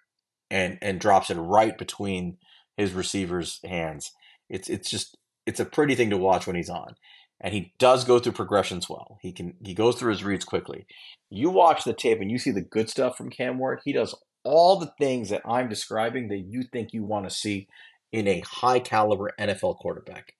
and 0.50 0.78
and 0.82 1.00
drops 1.00 1.30
it 1.30 1.36
right 1.36 1.78
between 1.78 2.38
his 2.78 2.94
receiver's 2.94 3.60
hands. 3.64 4.12
It's 4.50 4.70
it's 4.70 4.90
just 4.90 5.18
it's 5.46 5.60
a 5.60 5.66
pretty 5.66 5.96
thing 5.96 6.10
to 6.10 6.18
watch 6.18 6.48
when 6.48 6.56
he's 6.56 6.70
on. 6.70 6.96
And 7.44 7.54
he 7.54 7.74
does 7.80 8.06
go 8.06 8.20
through 8.20 8.34
progressions 8.34 8.88
well. 8.88 9.18
He 9.22 9.32
can 9.32 9.56
he 9.64 9.74
goes 9.74 9.96
through 9.96 10.12
his 10.12 10.24
reads 10.24 10.46
quickly. 10.46 10.86
You 11.30 11.50
watch 11.50 11.84
the 11.84 11.94
tape 11.94 12.22
and 12.22 12.30
you 12.30 12.38
see 12.38 12.52
the 12.52 12.62
good 12.62 12.90
stuff 12.90 13.18
from 13.18 13.32
Cam 13.32 13.58
Ward. 13.58 13.80
He 13.84 13.94
does 13.94 14.16
all 14.44 14.78
the 14.80 14.94
things 15.00 15.30
that 15.30 15.42
I'm 15.46 15.70
describing 15.70 16.28
that 16.30 16.46
you 16.48 16.64
think 16.64 16.94
you 16.94 17.04
want 17.04 17.28
to 17.28 17.36
see 17.36 17.68
in 18.12 18.28
a 18.28 18.42
high 18.42 18.80
caliber 18.80 19.32
NFL 19.40 19.78
quarterback. 19.78 20.36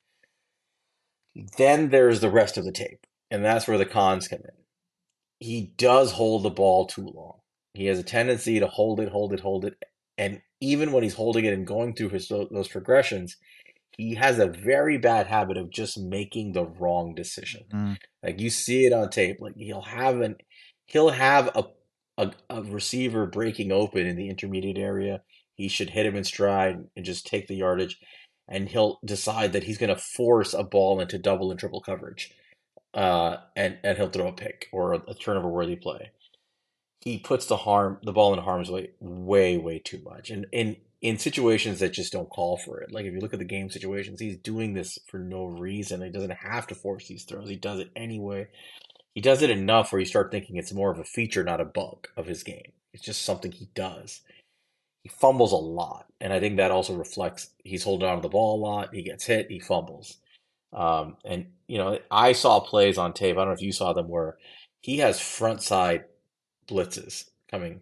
Then 1.58 1.90
there's 1.90 2.20
the 2.20 2.30
rest 2.30 2.58
of 2.58 2.66
the 2.66 2.72
tape, 2.72 3.06
and 3.30 3.44
that's 3.44 3.68
where 3.68 3.78
the 3.78 3.86
cons 3.86 4.28
come 4.28 4.42
in. 4.44 4.52
He 5.40 5.74
does 5.78 6.12
hold 6.12 6.44
the 6.44 6.50
ball 6.50 6.86
too 6.86 7.10
long. 7.16 7.40
He 7.74 7.86
has 7.86 7.98
a 7.98 8.04
tendency 8.04 8.60
to 8.60 8.68
hold 8.68 9.00
it, 9.00 9.10
hold 9.10 9.34
it, 9.34 9.40
hold 9.40 9.66
it, 9.66 9.76
and 10.18 10.42
even 10.60 10.92
when 10.92 11.04
he's 11.04 11.16
holding 11.16 11.46
it 11.46 11.54
and 11.54 11.66
going 11.66 11.96
through 11.96 12.10
his 12.10 12.28
those 12.28 12.68
progressions, 12.68 13.38
he 13.98 14.16
has 14.16 14.40
a 14.40 14.48
very 14.48 14.98
bad 14.98 15.28
habit 15.28 15.58
of 15.58 15.70
just 15.70 15.98
making 16.00 16.54
the 16.54 16.66
wrong 16.66 17.14
decision. 17.14 17.64
Mm. 17.74 17.98
Like 18.24 18.40
you 18.40 18.50
see 18.50 18.86
it 18.86 18.94
on 18.94 19.10
tape. 19.10 19.38
Like 19.40 19.56
he'll 19.58 19.82
have 19.82 20.22
an 20.22 20.38
he'll 20.86 21.10
have 21.10 21.50
a, 21.56 21.66
a 22.18 22.32
a 22.50 22.64
receiver 22.64 23.26
breaking 23.26 23.72
open 23.72 24.08
in 24.08 24.16
the 24.16 24.30
intermediate 24.30 24.78
area. 24.78 25.22
He 25.56 25.68
should 25.68 25.92
hit 25.92 26.06
him 26.06 26.16
in 26.16 26.24
stride 26.24 26.86
and 26.96 27.06
just 27.06 27.28
take 27.28 27.48
the 27.48 27.56
yardage, 27.56 28.00
and 28.48 28.70
he'll 28.70 29.00
decide 29.06 29.54
that 29.54 29.64
he's 29.64 29.78
going 29.78 29.94
to 29.94 30.02
force 30.02 30.54
a 30.54 30.64
ball 30.64 31.00
into 31.00 31.20
double 31.20 31.52
and 31.52 31.60
triple 31.60 31.82
coverage, 31.82 32.34
uh, 32.94 33.38
and 33.56 33.78
and 33.84 33.98
he'll 33.98 34.10
throw 34.10 34.28
a 34.28 34.34
pick 34.34 34.68
or 34.72 34.94
a, 34.94 35.02
a 35.08 35.14
turnover 35.16 35.50
worthy 35.50 35.76
play. 35.76 36.12
He 37.02 37.18
puts 37.18 37.48
the 37.48 37.58
harm 37.58 38.00
the 38.04 38.14
ball 38.14 38.34
in 38.34 38.40
harm's 38.40 38.72
way 38.72 38.92
way 39.00 39.58
way 39.58 39.80
too 39.80 40.02
much, 40.04 40.30
and 40.30 40.48
in 40.52 40.78
in 41.02 41.18
situations 41.18 41.80
that 41.80 41.94
just 41.94 42.14
don't 42.14 42.30
call 42.30 42.58
for 42.58 42.80
it. 42.82 42.92
Like 42.92 43.06
if 43.06 43.14
you 43.14 43.20
look 43.20 43.34
at 43.34 43.40
the 43.40 43.46
game 43.46 43.70
situations, 43.70 44.20
he's 44.20 44.38
doing 44.38 44.74
this 44.74 45.00
for 45.08 45.18
no 45.18 45.46
reason. 45.46 46.02
He 46.02 46.10
doesn't 46.10 46.30
have 46.32 46.68
to 46.68 46.76
force 46.76 47.08
these 47.08 47.24
throws. 47.24 47.50
He 47.50 47.56
does 47.56 47.80
it 47.80 47.90
anyway. 47.96 48.48
He 49.16 49.22
does 49.22 49.42
it 49.42 49.50
enough 49.50 49.92
where 49.92 50.00
you 50.00 50.06
start 50.06 50.32
thinking 50.32 50.56
it's 50.56 50.72
more 50.72 50.92
of 50.92 51.00
a 51.00 51.04
feature, 51.04 51.44
not 51.44 51.60
a 51.60 51.66
bug 51.66 52.08
of 52.16 52.28
his 52.28 52.44
game. 52.44 52.72
It's 52.94 53.04
just 53.04 53.24
something 53.24 53.52
he 53.52 53.70
does. 53.74 54.22
He 55.04 55.10
fumbles 55.10 55.52
a 55.52 55.58
lot, 55.58 56.06
and 56.20 56.32
I 56.32 56.40
think 56.40 56.58
that 56.58 56.70
also 56.70 56.94
reflects 56.94 57.50
he's 57.64 57.84
holding 57.84 58.08
on 58.08 58.18
to 58.18 58.22
the 58.22 58.30
ball 58.30 58.56
a 58.56 58.62
lot. 58.62 58.94
He 58.94 59.02
gets 59.02 59.26
hit, 59.26 59.50
he 59.50 59.60
fumbles. 59.60 60.18
Um, 60.72 61.18
and 61.26 61.48
you 61.68 61.80
know, 61.80 61.98
I 62.12 62.34
saw 62.34 62.60
plays 62.60 63.00
on 63.00 63.14
tape. 63.14 63.36
I 63.36 63.40
don't 63.40 63.48
know 63.48 63.54
if 63.54 63.62
you 63.62 63.72
saw 63.72 63.94
them 63.94 64.08
where 64.08 64.38
he 64.82 65.00
has 65.00 65.20
front 65.20 65.64
side 65.64 66.06
blitzes 66.68 67.26
coming 67.50 67.82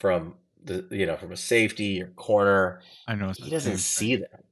from 0.00 0.34
the 0.64 0.86
you 0.90 1.06
know 1.06 1.16
from 1.16 1.32
a 1.32 1.36
safety 1.36 2.02
or 2.02 2.08
corner. 2.08 2.82
I 3.06 3.14
know. 3.14 3.32
He 3.36 3.50
doesn't 3.50 3.78
see 3.78 4.16
them. 4.16 4.42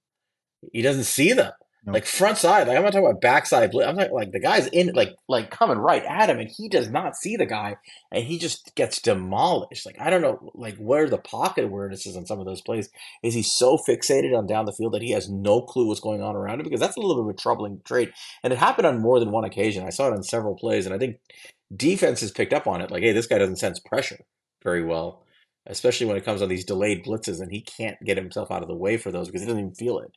He 0.73 0.83
doesn't 0.83 1.05
see 1.05 1.33
them. 1.33 1.53
Nope. 1.87 1.95
Like 1.95 2.07
front 2.07 2.37
side, 2.37 2.67
like 2.67 2.77
I'm 2.77 2.83
not 2.83 2.93
talking 2.93 3.07
about 3.07 3.21
backside. 3.21 3.73
I'm 3.77 3.95
not 3.95 4.11
like 4.11 4.33
the 4.33 4.41
guy's 4.41 4.67
in 4.67 4.91
like 4.95 5.15
like 5.29 5.53
coming 5.53 5.79
right 5.79 6.03
at 6.05 6.29
him, 6.29 6.41
and 6.41 6.51
he 6.51 6.69
does 6.69 6.91
not 6.91 7.15
see 7.15 7.37
the 7.37 7.47
guy, 7.47 7.77
and 8.11 8.25
he 8.25 8.41
just 8.41 8.75
gets 8.75 9.01
demolished. 9.01 9.87
Like 9.87 9.97
I 10.01 10.11
don't 10.11 10.21
know, 10.21 10.51
like 10.55 10.77
where 10.79 11.09
the 11.09 11.19
pocket 11.19 11.65
awareness 11.65 12.05
is 12.05 12.17
on 12.17 12.27
some 12.27 12.41
of 12.41 12.45
those 12.45 12.61
plays. 12.61 12.89
Is 13.23 13.35
he 13.35 13.43
so 13.45 13.79
fixated 13.79 14.37
on 14.37 14.49
down 14.49 14.67
the 14.67 14.73
field 14.73 14.95
that 14.95 15.03
he 15.03 15.13
has 15.13 15.31
no 15.31 15.63
clue 15.63 15.87
what's 15.87 16.01
going 16.01 16.23
on 16.23 16.35
around 16.35 16.59
him? 16.59 16.65
Because 16.65 16.81
that's 16.81 16.97
a 16.97 17.01
little 17.01 17.23
bit 17.23 17.31
of 17.31 17.37
a 17.37 17.41
troubling 17.41 17.81
trait, 17.85 18.11
and 18.43 18.53
it 18.53 18.59
happened 18.59 18.87
on 18.87 18.99
more 18.99 19.21
than 19.21 19.31
one 19.31 19.45
occasion. 19.45 19.87
I 19.87 19.91
saw 19.91 20.09
it 20.09 20.13
on 20.13 20.25
several 20.25 20.57
plays, 20.57 20.87
and 20.87 20.95
I 20.95 20.99
think 20.99 21.19
defenses 21.77 22.33
picked 22.33 22.53
up 22.53 22.67
on 22.67 22.81
it. 22.81 22.91
Like, 22.91 23.05
hey, 23.05 23.13
this 23.13 23.29
guy 23.29 23.39
doesn't 23.39 23.61
sense 23.61 23.79
pressure 23.79 24.19
very 24.61 24.85
well, 24.85 25.25
especially 25.67 26.07
when 26.07 26.17
it 26.17 26.25
comes 26.25 26.43
on 26.43 26.49
these 26.49 26.65
delayed 26.65 27.05
blitzes, 27.05 27.41
and 27.41 27.53
he 27.53 27.61
can't 27.61 27.97
get 28.05 28.17
himself 28.17 28.51
out 28.51 28.63
of 28.63 28.69
the 28.69 28.75
way 28.75 28.97
for 28.97 29.11
those 29.11 29.27
because 29.29 29.43
he 29.43 29.47
doesn't 29.47 29.61
even 29.61 29.75
feel 29.75 29.99
it 29.99 30.13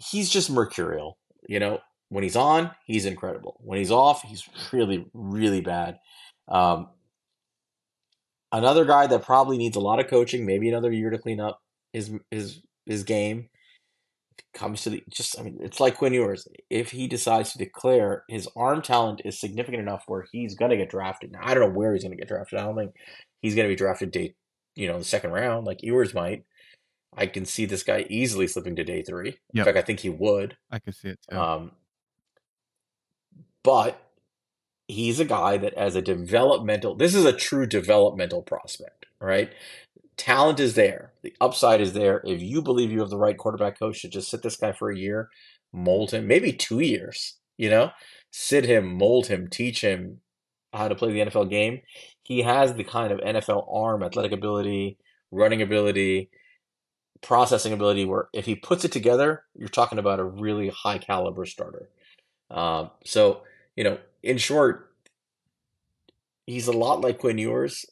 he's 0.00 0.28
just 0.28 0.50
mercurial. 0.50 1.18
You 1.48 1.60
know, 1.60 1.78
when 2.08 2.24
he's 2.24 2.36
on, 2.36 2.70
he's 2.86 3.06
incredible. 3.06 3.56
When 3.60 3.78
he's 3.78 3.90
off, 3.90 4.22
he's 4.22 4.48
really, 4.72 5.06
really 5.12 5.60
bad. 5.60 5.98
Um, 6.48 6.88
another 8.52 8.84
guy 8.84 9.06
that 9.06 9.24
probably 9.24 9.58
needs 9.58 9.76
a 9.76 9.80
lot 9.80 10.00
of 10.00 10.08
coaching, 10.08 10.46
maybe 10.46 10.68
another 10.68 10.92
year 10.92 11.10
to 11.10 11.18
clean 11.18 11.40
up 11.40 11.60
his 11.92 12.10
his 12.30 12.60
his 12.86 13.04
game. 13.04 13.48
Comes 14.54 14.82
to 14.82 14.90
the 14.90 15.04
just, 15.10 15.38
I 15.38 15.42
mean, 15.42 15.58
it's 15.60 15.78
like 15.78 15.98
Quinn 15.98 16.14
Ewers. 16.14 16.48
If 16.70 16.90
he 16.90 17.06
decides 17.06 17.52
to 17.52 17.58
declare 17.58 18.24
his 18.28 18.48
arm 18.56 18.82
talent 18.82 19.20
is 19.24 19.38
significant 19.38 19.82
enough 19.82 20.04
where 20.06 20.26
he's 20.32 20.54
going 20.54 20.70
to 20.70 20.76
get 20.76 20.90
drafted. 20.90 21.32
Now, 21.32 21.40
I 21.42 21.54
don't 21.54 21.68
know 21.68 21.78
where 21.78 21.92
he's 21.92 22.02
going 22.02 22.16
to 22.16 22.18
get 22.18 22.28
drafted. 22.28 22.58
I 22.58 22.64
don't 22.64 22.76
think 22.76 22.92
he's 23.42 23.54
going 23.54 23.68
to 23.68 23.72
be 23.72 23.76
drafted 23.76 24.10
day, 24.10 24.34
you 24.78 24.86
know, 24.86 24.98
the 24.98 25.04
second 25.04 25.32
round 25.32 25.66
like 25.66 25.82
Ewers 25.82 26.14
might. 26.14 26.44
I 27.16 27.26
can 27.26 27.44
see 27.44 27.66
this 27.66 27.82
guy 27.82 28.06
easily 28.08 28.46
slipping 28.46 28.76
to 28.76 28.84
day 28.84 29.02
three. 29.02 29.38
In 29.62 29.64
fact, 29.64 29.76
I 29.76 29.82
think 29.82 30.00
he 30.00 30.08
would. 30.08 30.56
I 30.70 30.78
can 30.78 30.92
see 30.92 31.08
it 31.08 31.18
too. 31.28 31.36
Um, 31.36 31.72
but 33.64 34.00
he's 34.86 35.18
a 35.18 35.24
guy 35.24 35.56
that, 35.56 35.74
as 35.74 35.96
a 35.96 36.02
developmental, 36.02 36.94
this 36.94 37.14
is 37.16 37.24
a 37.24 37.32
true 37.32 37.66
developmental 37.66 38.42
prospect, 38.42 39.06
right? 39.20 39.52
Talent 40.16 40.60
is 40.60 40.74
there, 40.74 41.12
the 41.22 41.34
upside 41.40 41.80
is 41.80 41.92
there. 41.92 42.22
If 42.24 42.40
you 42.40 42.62
believe 42.62 42.92
you 42.92 43.00
have 43.00 43.10
the 43.10 43.18
right 43.18 43.36
quarterback 43.36 43.78
coach 43.78 44.02
to 44.02 44.08
just 44.08 44.30
sit 44.30 44.42
this 44.42 44.56
guy 44.56 44.70
for 44.70 44.90
a 44.90 44.96
year, 44.96 45.28
mold 45.72 46.12
him, 46.12 46.28
maybe 46.28 46.52
two 46.52 46.80
years, 46.80 47.36
you 47.56 47.68
know, 47.68 47.90
sit 48.30 48.64
him, 48.64 48.96
mold 48.96 49.26
him, 49.26 49.48
teach 49.48 49.80
him 49.80 50.20
how 50.72 50.86
to 50.86 50.94
play 50.94 51.12
the 51.12 51.20
NFL 51.20 51.50
game. 51.50 51.80
He 52.28 52.42
has 52.42 52.74
the 52.74 52.84
kind 52.84 53.10
of 53.10 53.20
NFL 53.20 53.66
arm, 53.74 54.02
athletic 54.02 54.32
ability, 54.32 54.98
running 55.30 55.62
ability, 55.62 56.28
processing 57.22 57.72
ability 57.72 58.04
where 58.04 58.28
if 58.34 58.44
he 58.44 58.54
puts 58.54 58.84
it 58.84 58.92
together, 58.92 59.44
you're 59.56 59.70
talking 59.70 59.98
about 59.98 60.20
a 60.20 60.24
really 60.24 60.68
high 60.68 60.98
caliber 60.98 61.46
starter. 61.46 61.88
Um, 62.50 62.90
so, 63.02 63.44
you 63.76 63.84
know, 63.84 63.96
in 64.22 64.36
short, 64.36 64.94
he's 66.46 66.68
a 66.68 66.72
lot 66.72 67.00
like 67.00 67.18
Quinn 67.18 67.38
Ewers, 67.38 67.86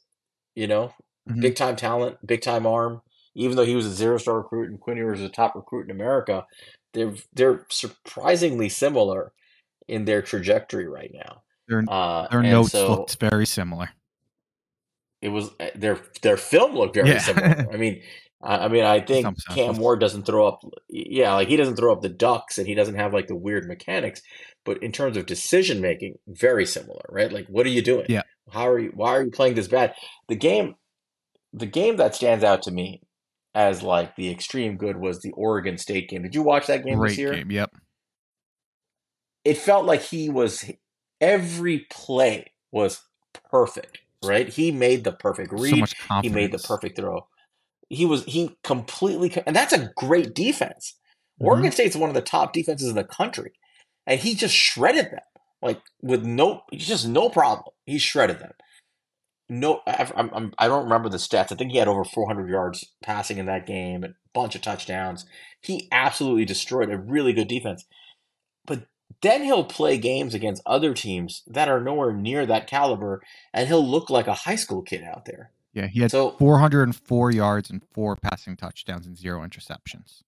you 0.54 0.66
know, 0.66 0.92
Mhm. 1.26 1.40
big 1.40 1.56
time 1.56 1.74
talent, 1.74 2.18
big 2.26 2.42
time 2.42 2.66
arm. 2.66 3.00
Even 3.34 3.56
though 3.56 3.64
he 3.64 3.74
was 3.74 3.86
a 3.86 3.90
zero 3.90 4.18
star 4.18 4.36
recruit 4.36 4.68
and 4.68 4.78
Quinn 4.78 4.98
Ewers 4.98 5.20
is 5.20 5.26
a 5.26 5.32
top 5.32 5.54
recruit 5.54 5.86
in 5.86 5.90
America, 5.90 6.46
they're 6.92 7.14
they're 7.32 7.64
surprisingly 7.70 8.68
similar 8.68 9.32
in 9.88 10.04
their 10.04 10.20
trajectory 10.20 10.86
right 10.86 11.12
now. 11.14 11.42
Their 11.68 11.84
Uh, 11.88 12.28
their 12.28 12.42
notes 12.42 12.72
so 12.72 12.90
looked 12.90 13.16
very 13.18 13.46
similar. 13.46 13.88
It 15.26 15.30
was 15.30 15.50
uh, 15.60 15.70
their 15.74 15.98
their 16.22 16.36
film 16.36 16.74
looked 16.74 16.94
very 16.94 17.08
Yeah. 17.10 17.18
similar. 17.18 17.66
I 17.72 17.76
mean, 17.76 18.02
I, 18.42 18.68
mean, 18.68 18.84
I 18.84 19.00
think 19.00 19.26
Cam. 19.54 19.76
Ward 19.78 19.98
doesn't 19.98 20.24
throw 20.24 20.46
up, 20.46 20.60
yeah, 20.88 21.32
like 21.34 21.48
he 21.48 21.56
doesn't 21.56 21.76
throw 21.76 21.92
up 21.92 22.02
the 22.02 22.08
ducks, 22.08 22.58
and 22.58 22.66
he 22.68 22.74
doesn't 22.74 22.94
have 22.94 23.12
like 23.12 23.26
the 23.26 23.34
weird 23.34 23.66
mechanics. 23.66 24.22
But 24.64 24.82
in 24.82 24.92
terms 24.92 25.16
of 25.16 25.26
decision 25.26 25.80
making, 25.80 26.18
very 26.28 26.66
similar, 26.66 27.02
right? 27.08 27.32
Like, 27.32 27.46
what 27.48 27.66
are 27.66 27.70
you 27.70 27.82
doing? 27.82 28.06
Yeah. 28.08 28.22
How 28.52 28.68
are 28.68 28.78
you? 28.78 28.92
Why 28.94 29.10
are 29.16 29.24
you 29.24 29.30
playing 29.32 29.54
this 29.56 29.68
bad? 29.68 29.94
The 30.28 30.36
game, 30.36 30.74
the 31.52 31.66
game 31.66 31.96
that 31.96 32.14
stands 32.14 32.44
out 32.44 32.62
to 32.62 32.70
me 32.70 33.02
as 33.54 33.82
like 33.82 34.14
the 34.16 34.30
extreme 34.30 34.76
good 34.76 34.96
was 34.96 35.20
the 35.22 35.32
Oregon 35.32 35.78
State 35.78 36.08
game. 36.08 36.22
Did 36.22 36.34
you 36.34 36.42
watch 36.42 36.66
that 36.68 36.84
game 36.84 36.98
Great 36.98 37.10
this 37.10 37.18
year? 37.18 37.34
game. 37.34 37.50
Yep. 37.50 37.70
it 39.44 39.56
felt 39.58 39.86
like 39.86 40.02
he 40.02 40.28
was 40.28 40.70
every 41.20 41.86
play 41.90 42.52
was 42.70 43.02
perfect, 43.50 43.98
right? 44.22 44.48
He 44.48 44.70
made 44.72 45.04
the 45.04 45.12
perfect 45.12 45.52
So 45.64 45.76
read. 45.76 45.80
much 45.80 45.94
He 46.22 46.28
made 46.28 46.52
the 46.52 46.58
perfect 46.58 46.96
throw. 46.96 47.26
he 47.90 48.04
was 48.06 48.24
he 48.24 48.56
completely 48.64 49.32
and 49.46 49.54
that's 49.56 49.72
a 49.72 49.90
great 49.96 50.34
defense. 50.34 50.94
Mm-hmm. 51.40 51.46
Oregon 51.48 51.72
State's 51.72 51.96
one 51.96 52.10
of 52.10 52.14
the 52.14 52.22
top 52.22 52.52
defenses 52.52 52.88
in 52.88 52.96
the 52.96 53.04
country, 53.04 53.52
and 54.06 54.20
he 54.20 54.34
just 54.34 54.54
shredded 54.54 55.06
them 55.06 55.20
like 55.62 55.80
with 56.02 56.24
no 56.24 56.62
just 56.74 57.06
no 57.08 57.28
problem. 57.30 57.74
He 57.86 57.98
shredded 57.98 58.40
them. 58.40 58.52
No, 59.48 59.80
I, 59.86 60.10
I'm, 60.16 60.52
I 60.58 60.66
don't 60.66 60.84
remember 60.84 61.08
the 61.08 61.18
stats. 61.18 61.52
I 61.52 61.54
think 61.54 61.70
he 61.70 61.78
had 61.78 61.86
over 61.88 62.04
400 62.04 62.50
yards 62.50 62.84
passing 63.02 63.38
in 63.38 63.46
that 63.46 63.66
game, 63.66 64.02
a 64.02 64.08
bunch 64.34 64.56
of 64.56 64.62
touchdowns. 64.62 65.24
He 65.60 65.88
absolutely 65.92 66.44
destroyed 66.44 66.90
a 66.90 66.98
really 66.98 67.32
good 67.32 67.46
defense. 67.46 67.84
But 68.66 68.86
then 69.22 69.42
he'll 69.44 69.64
play 69.64 69.98
games 69.98 70.34
against 70.34 70.62
other 70.66 70.94
teams 70.94 71.42
that 71.46 71.68
are 71.68 71.80
nowhere 71.80 72.12
near 72.12 72.46
that 72.46 72.66
caliber, 72.66 73.22
and 73.52 73.68
he'll 73.68 73.86
look 73.86 74.10
like 74.10 74.26
a 74.26 74.34
high 74.34 74.56
school 74.56 74.82
kid 74.82 75.02
out 75.02 75.24
there. 75.24 75.52
Yeah, 75.72 75.88
he 75.88 76.00
had 76.00 76.10
so, 76.10 76.30
404 76.38 77.30
yards 77.32 77.70
and 77.70 77.82
four 77.92 78.16
passing 78.16 78.56
touchdowns 78.56 79.06
and 79.06 79.16
zero 79.16 79.46
interceptions. 79.46 80.22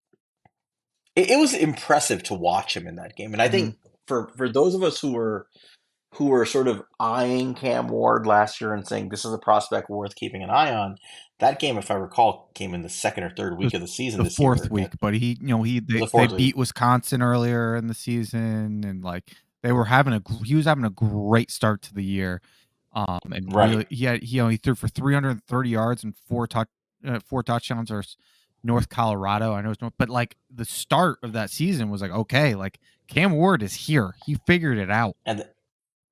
It, 1.17 1.31
it 1.31 1.39
was 1.39 1.55
impressive 1.55 2.23
to 2.25 2.35
watch 2.35 2.77
him 2.77 2.87
in 2.87 2.97
that 2.97 3.17
game, 3.17 3.33
and 3.33 3.41
I 3.41 3.49
think 3.49 3.75
mm-hmm. 3.75 3.89
for 4.07 4.31
for 4.37 4.49
those 4.49 4.75
of 4.75 4.83
us 4.83 5.01
who 5.01 5.13
were 5.13 5.47
who 6.15 6.27
were 6.27 6.45
sort 6.45 6.69
of 6.69 6.83
eyeing 6.99 7.55
Cam 7.55 7.89
Ward 7.89 8.27
last 8.27 8.61
year 8.61 8.75
and 8.75 8.87
saying 8.87 9.09
this 9.09 9.25
is 9.25 9.33
a 9.33 9.39
prospect 9.39 9.91
worth 9.91 10.17
keeping 10.17 10.43
an 10.43 10.51
eye 10.51 10.73
on. 10.73 10.97
That 11.41 11.61
game, 11.61 11.79
if 11.79 11.91
I 11.91 11.95
recall, 11.95 12.51
came 12.55 12.75
in 12.75 12.83
the 12.83 12.89
second 12.89 13.23
or 13.23 13.31
third 13.31 13.59
week 13.59 13.71
the, 13.71 13.77
of 13.77 13.83
the 13.83 13.89
season. 13.89 14.25
The 14.25 14.31
fourth 14.31 14.63
year, 14.63 14.69
week, 14.71 14.93
but 15.01 15.15
he, 15.15 15.39
you 15.41 15.49
know, 15.49 15.63
he 15.63 15.79
they, 15.79 16.01
the 16.01 16.11
they 16.13 16.37
beat 16.37 16.57
Wisconsin 16.57 17.23
earlier 17.23 17.77
in 17.77 17.87
the 17.87 17.95
season, 17.95 18.83
and 18.85 19.05
like 19.05 19.31
they 19.63 19.71
were 19.71 19.85
having 19.85 20.15
a 20.15 20.23
he 20.45 20.57
was 20.57 20.67
having 20.67 20.85
a 20.85 20.91
great 20.91 21.51
start 21.51 21.83
to 21.83 21.95
the 21.95 22.03
year. 22.03 22.41
Um, 22.93 23.21
and 23.33 23.53
right. 23.53 23.71
really, 23.71 23.87
he 23.91 24.05
had, 24.07 24.23
he, 24.23 24.41
he 24.41 24.57
threw 24.57 24.75
for 24.75 24.89
330 24.89 25.69
yards 25.69 26.03
and 26.03 26.17
four 26.17 26.47
touch, 26.47 26.69
uh, 27.07 27.21
four 27.21 27.43
touchdowns 27.43 27.91
or 27.91 28.03
North 28.65 28.89
Colorado. 28.89 29.53
I 29.53 29.61
know 29.61 29.71
it's 29.71 29.81
North, 29.81 29.95
but 29.99 30.09
like 30.09 30.37
the 30.53 30.65
start 30.65 31.19
of 31.23 31.33
that 31.35 31.51
season 31.51 31.91
was 31.91 32.03
like, 32.03 32.11
okay, 32.11 32.55
like 32.55 32.81
Cam 33.07 33.33
Ward 33.33 33.63
is 33.63 33.75
here. 33.75 34.15
He 34.27 34.37
figured 34.47 34.79
it 34.79 34.91
out. 34.91 35.17
And, 35.25 35.47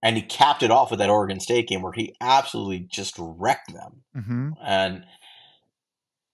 and 0.02 0.16
he 0.16 0.22
capped 0.22 0.62
it 0.62 0.70
off 0.70 0.90
with 0.90 1.00
that 1.00 1.10
Oregon 1.10 1.40
State 1.40 1.66
game 1.66 1.82
where 1.82 1.92
he 1.92 2.14
absolutely 2.20 2.80
just 2.80 3.16
wrecked 3.18 3.72
them. 3.72 4.02
Mm-hmm. 4.16 4.50
And, 4.62 5.04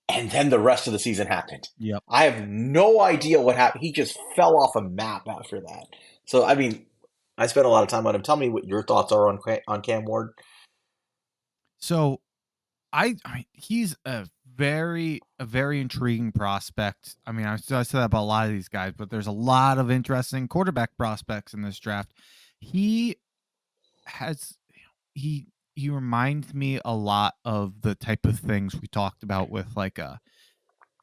and 0.09 0.31
then 0.31 0.51
the 0.51 0.59
rest 0.59 0.87
of 0.87 0.93
the 0.93 0.99
season 0.99 1.27
happened. 1.27 1.69
Yep. 1.79 2.03
I 2.09 2.25
have 2.25 2.49
no 2.49 3.01
idea 3.01 3.41
what 3.41 3.57
happened. 3.57 3.83
He 3.83 3.93
just 3.93 4.19
fell 4.37 4.57
off 4.57 4.77
a 4.77 4.83
map 4.83 5.27
after 5.29 5.61
that. 5.61 5.87
So, 6.27 6.45
I 6.45 6.55
mean, 6.55 6.87
I 7.39 7.47
spent 7.47 7.67
a 7.67 7.71
lot 7.71 7.83
of 7.83 7.89
time 7.89 8.07
on 8.07 8.15
him. 8.15 8.23
Tell 8.23 8.37
me 8.37 8.49
what 8.49 8.67
your 8.67 8.83
thoughts 8.83 9.13
are 9.13 9.29
on 9.29 9.39
on 9.67 9.83
Cam 9.83 10.05
Ward. 10.05 10.33
So, 11.79 12.21
I, 12.93 13.17
I 13.25 13.47
he's 13.53 13.97
a 14.05 14.27
very 14.55 15.21
a 15.39 15.45
very 15.45 15.81
intriguing 15.81 16.33
prospect. 16.33 17.17
I 17.27 17.33
mean, 17.33 17.47
I, 17.47 17.55
I 17.55 17.57
said 17.57 17.85
that 17.85 18.05
about 18.05 18.23
a 18.23 18.25
lot 18.25 18.47
of 18.47 18.53
these 18.53 18.69
guys, 18.69 18.93
but 18.97 19.11
there's 19.11 19.27
a 19.27 19.33
lot 19.33 19.79
of 19.79 19.91
interesting 19.91 20.49
quarterback 20.49 20.97
prospects 20.97 21.55
in 21.55 21.63
this 21.63 21.79
draft. 21.79 22.13
He 22.61 23.17
has 24.07 24.57
he 25.15 25.47
he 25.75 25.89
reminds 25.89 26.53
me 26.55 26.81
a 26.85 26.95
lot 26.95 27.35
of 27.45 27.81
the 27.83 27.95
type 27.95 28.27
of 28.27 28.39
things 28.39 28.81
we 28.81 28.89
talked 28.89 29.23
about 29.23 29.51
with 29.51 29.77
like 29.77 29.99
a 29.99 30.21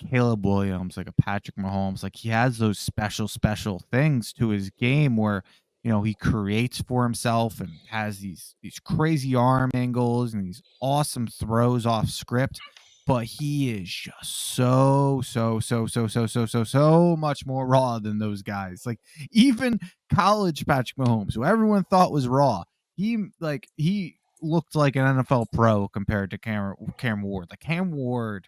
Caleb 0.10 0.46
Williams, 0.46 0.96
like 0.96 1.10
a 1.10 1.22
Patrick 1.22 1.58
Mahomes. 1.58 2.04
Like 2.04 2.16
he 2.16 2.30
has 2.30 2.58
those 2.58 2.80
special 2.80 3.28
special 3.28 3.80
things 3.91 4.32
to 4.34 4.50
his 4.50 4.70
game 4.70 5.18
where 5.18 5.44
you 5.84 5.91
know 5.91 6.04
he 6.04 6.14
creates 6.14 6.82
for 6.82 7.04
himself 7.04 7.60
and 7.60 7.70
has 7.90 8.20
these 8.20 8.56
these 8.62 8.80
crazy 8.80 9.36
arm 9.36 9.72
angles 9.74 10.34
and 10.34 10.46
these 10.46 10.62
awesome 10.82 11.28
throws 11.28 11.86
off 11.86 12.10
script 12.10 12.60
but 13.08 13.24
he 13.24 13.72
is 13.72 13.90
just 13.90 14.54
so 14.54 15.22
so 15.24 15.60
so 15.60 15.88
so 15.88 16.06
so 16.06 16.26
so 16.26 16.46
so 16.46 16.64
so 16.64 17.16
much 17.16 17.46
more 17.46 17.66
raw 17.66 17.98
than 17.98 18.20
those 18.20 18.41
guys 18.41 18.84
like 18.86 19.00
even 19.32 19.80
college 20.14 20.66
Patrick 20.66 20.98
Mahomes 20.98 21.34
who 21.34 21.46
everyone 21.46 21.86
thought 21.86 22.12
was 22.12 22.28
raw 22.28 22.64
he 22.96 23.18
like 23.40 23.68
he 23.78 24.19
looked 24.41 24.76
like 24.76 24.95
an 24.95 25.06
NFL 25.06 25.48
pro 25.53 25.88
compared 25.88 26.32
to 26.32 26.38
Cam 26.38 26.76
Cam 26.98 27.22
Ward 27.22 27.48
like 27.49 27.60
Cam 27.60 27.91
Ward 27.91 28.48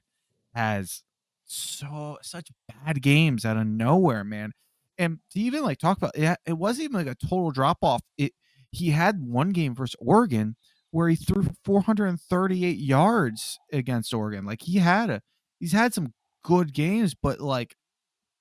has 0.53 1.03
so 1.45 2.17
such 2.21 2.49
bad 2.67 3.01
games 3.01 3.45
out 3.45 3.57
of 3.57 3.67
nowhere 3.67 4.23
man 4.23 4.53
and 5.01 5.19
to 5.31 5.39
even 5.39 5.63
like 5.63 5.79
talk 5.79 5.97
about 5.97 6.15
it, 6.15 6.37
it 6.45 6.53
wasn't 6.53 6.85
even 6.85 7.05
like 7.05 7.07
a 7.07 7.27
total 7.27 7.51
drop 7.51 7.79
off. 7.81 8.01
It 8.17 8.33
he 8.71 8.91
had 8.91 9.21
one 9.21 9.49
game 9.49 9.75
versus 9.75 9.95
Oregon 9.99 10.55
where 10.91 11.09
he 11.09 11.15
threw 11.15 11.47
438 11.65 12.77
yards 12.77 13.59
against 13.73 14.13
Oregon. 14.13 14.45
Like 14.45 14.61
he 14.61 14.77
had 14.77 15.09
a 15.09 15.21
he's 15.59 15.71
had 15.71 15.93
some 15.93 16.13
good 16.43 16.73
games, 16.73 17.15
but 17.15 17.39
like 17.41 17.75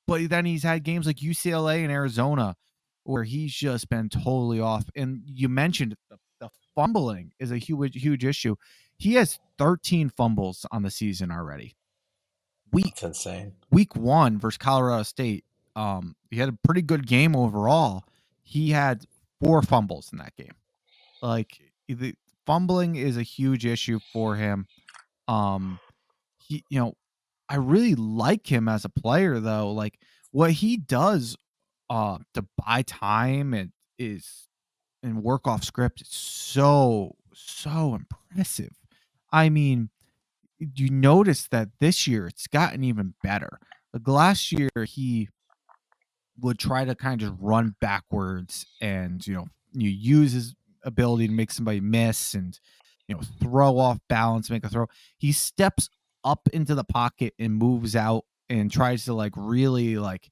but 0.07 0.29
then 0.29 0.45
he's 0.45 0.63
had 0.63 0.85
games 0.85 1.07
like 1.07 1.17
UCLA 1.17 1.83
and 1.83 1.93
Arizona 1.93 2.57
where 3.05 3.25
he's 3.25 3.55
just 3.55 3.89
been 3.89 4.09
totally 4.09 4.61
off. 4.61 4.85
And 4.95 5.23
you 5.25 5.49
mentioned 5.49 5.97
the 6.11 6.19
fumbling 6.75 7.33
is 7.39 7.51
a 7.51 7.59
huge 7.59 8.01
huge 8.01 8.25
issue. 8.25 8.57
He 8.97 9.15
has 9.15 9.39
13 9.59 10.11
fumbles 10.11 10.67
on 10.71 10.83
the 10.83 10.91
season 10.91 11.31
already. 11.31 11.77
Week 12.73 12.85
That's 12.85 13.03
insane. 13.03 13.53
Week 13.71 13.97
one 13.97 14.39
versus 14.39 14.59
Colorado 14.59 15.03
State, 15.03 15.45
um, 15.75 16.15
he 16.31 16.39
had 16.39 16.49
a 16.49 16.59
pretty 16.65 16.83
good 16.83 17.07
game 17.07 17.35
overall. 17.35 18.05
He 18.43 18.71
had 18.71 19.07
four 19.41 19.63
fumbles 19.63 20.11
in 20.13 20.19
that 20.19 20.37
game. 20.37 20.55
Like 21.23 21.59
the 21.89 22.15
fumbling 22.47 22.97
is 22.97 23.17
a 23.17 23.23
huge 23.23 23.67
issue 23.67 23.99
for 24.13 24.37
him. 24.37 24.67
Um, 25.29 25.81
he, 26.39 26.65
you 26.69 26.81
know, 26.81 26.95
I 27.49 27.57
really 27.57 27.95
like 27.95 28.51
him 28.51 28.69
as 28.69 28.85
a 28.85 28.89
player 28.89 29.41
though. 29.41 29.73
Like 29.73 29.99
what 30.31 30.51
he 30.53 30.77
does, 30.77 31.37
uh, 31.89 32.19
to 32.35 32.47
buy 32.57 32.83
time 32.83 33.53
and 33.53 33.73
is 33.99 34.47
and 35.03 35.23
work 35.23 35.47
off 35.47 35.65
script 35.65 36.03
is 36.03 36.09
so 36.09 37.17
so 37.35 37.95
impressive. 37.97 38.73
I 39.33 39.49
mean, 39.49 39.91
you 40.59 40.91
notice 40.91 41.49
that 41.49 41.69
this 41.81 42.07
year 42.07 42.27
it's 42.27 42.47
gotten 42.47 42.85
even 42.85 43.15
better. 43.23 43.59
Like 43.93 44.07
last 44.07 44.53
year, 44.53 44.71
he 44.87 45.29
would 46.41 46.59
try 46.59 46.85
to 46.85 46.95
kind 46.95 47.21
of 47.21 47.29
just 47.29 47.41
run 47.41 47.75
backwards 47.81 48.67
and 48.81 49.27
you 49.27 49.35
know 49.35 49.47
you 49.73 49.89
use 49.89 50.33
his 50.33 50.55
ability 50.85 51.27
to 51.29 51.33
make 51.33 51.51
somebody 51.51 51.81
miss 51.81 52.35
and 52.35 52.59
you 53.07 53.15
know 53.15 53.21
throw 53.41 53.79
off 53.79 53.99
balance 54.09 54.49
make 54.49 54.65
a 54.65 54.69
throw 54.69 54.87
he 55.19 55.33
steps 55.33 55.91
up 56.25 56.49
into 56.53 56.75
the 56.75 56.85
pocket 56.85 57.35
and 57.39 57.55
moves 57.55 57.95
out 57.95 58.25
and 58.49 58.71
tries 58.71 59.05
to 59.05 59.13
like 59.13 59.33
really 59.37 59.97
like 59.97 60.31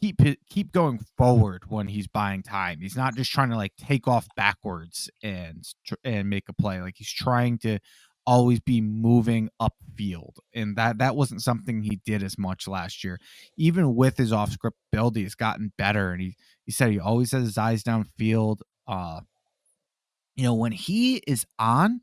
keep 0.00 0.20
keep 0.48 0.72
going 0.72 0.98
forward 1.16 1.64
when 1.68 1.88
he's 1.88 2.06
buying 2.06 2.42
time 2.42 2.80
he's 2.80 2.96
not 2.96 3.14
just 3.14 3.30
trying 3.30 3.50
to 3.50 3.56
like 3.56 3.72
take 3.76 4.08
off 4.08 4.26
backwards 4.36 5.10
and 5.22 5.64
and 6.04 6.30
make 6.30 6.48
a 6.48 6.52
play 6.52 6.80
like 6.80 6.94
he's 6.96 7.12
trying 7.12 7.58
to 7.58 7.78
always 8.26 8.60
be 8.60 8.80
moving 8.80 9.50
upfield. 9.60 10.34
And 10.54 10.76
that 10.76 10.98
that 10.98 11.16
wasn't 11.16 11.42
something 11.42 11.82
he 11.82 12.00
did 12.04 12.22
as 12.22 12.38
much 12.38 12.68
last 12.68 13.02
year. 13.02 13.18
Even 13.56 13.94
with 13.94 14.16
his 14.16 14.32
off 14.32 14.52
script 14.52 14.78
build, 14.92 15.16
he's 15.16 15.34
gotten 15.34 15.72
better. 15.76 16.12
And 16.12 16.20
he 16.20 16.36
he 16.64 16.72
said 16.72 16.90
he 16.90 17.00
always 17.00 17.32
has 17.32 17.44
his 17.44 17.58
eyes 17.58 17.82
downfield. 17.82 18.58
Uh 18.86 19.20
you 20.36 20.44
know, 20.44 20.54
when 20.54 20.72
he 20.72 21.16
is 21.26 21.44
on, 21.58 22.00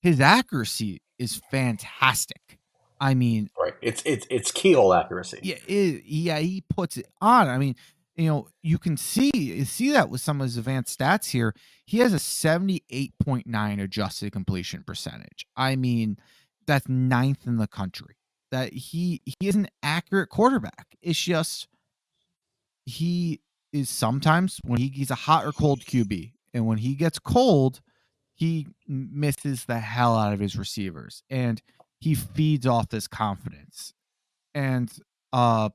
his 0.00 0.20
accuracy 0.20 1.02
is 1.18 1.42
fantastic. 1.50 2.57
I 3.00 3.14
mean, 3.14 3.50
right? 3.58 3.74
It's 3.80 4.02
it's 4.04 4.26
it's 4.30 4.50
keyhole 4.50 4.94
accuracy. 4.94 5.40
Yeah, 5.42 5.56
it, 5.66 6.04
yeah, 6.04 6.38
he 6.38 6.62
puts 6.68 6.96
it 6.96 7.06
on. 7.20 7.48
I 7.48 7.58
mean, 7.58 7.76
you 8.16 8.28
know, 8.28 8.48
you 8.62 8.78
can 8.78 8.96
see 8.96 9.30
you 9.34 9.64
see 9.64 9.92
that 9.92 10.10
with 10.10 10.20
some 10.20 10.40
of 10.40 10.46
his 10.46 10.56
advanced 10.56 10.98
stats 10.98 11.30
here. 11.30 11.54
He 11.86 11.98
has 11.98 12.12
a 12.12 12.16
78.9 12.16 13.82
adjusted 13.82 14.32
completion 14.32 14.82
percentage. 14.84 15.46
I 15.56 15.76
mean, 15.76 16.18
that's 16.66 16.88
ninth 16.88 17.46
in 17.46 17.56
the 17.56 17.68
country. 17.68 18.16
That 18.50 18.72
he 18.72 19.22
he 19.24 19.48
is 19.48 19.54
an 19.54 19.68
accurate 19.82 20.30
quarterback. 20.30 20.96
It's 21.00 21.18
just 21.18 21.68
he 22.86 23.40
is 23.72 23.88
sometimes 23.88 24.60
when 24.64 24.80
he, 24.80 24.88
he's 24.88 25.10
a 25.10 25.14
hot 25.16 25.44
or 25.44 25.52
cold 25.52 25.80
QB, 25.80 26.32
and 26.54 26.66
when 26.66 26.78
he 26.78 26.94
gets 26.94 27.18
cold, 27.18 27.80
he 28.34 28.66
misses 28.86 29.66
the 29.66 29.78
hell 29.78 30.16
out 30.16 30.32
of 30.32 30.40
his 30.40 30.56
receivers, 30.56 31.22
and 31.30 31.62
he 32.00 32.14
feeds 32.14 32.66
off 32.66 32.88
this 32.88 33.08
confidence. 33.08 33.94
And 34.54 34.92
uh 35.32 35.70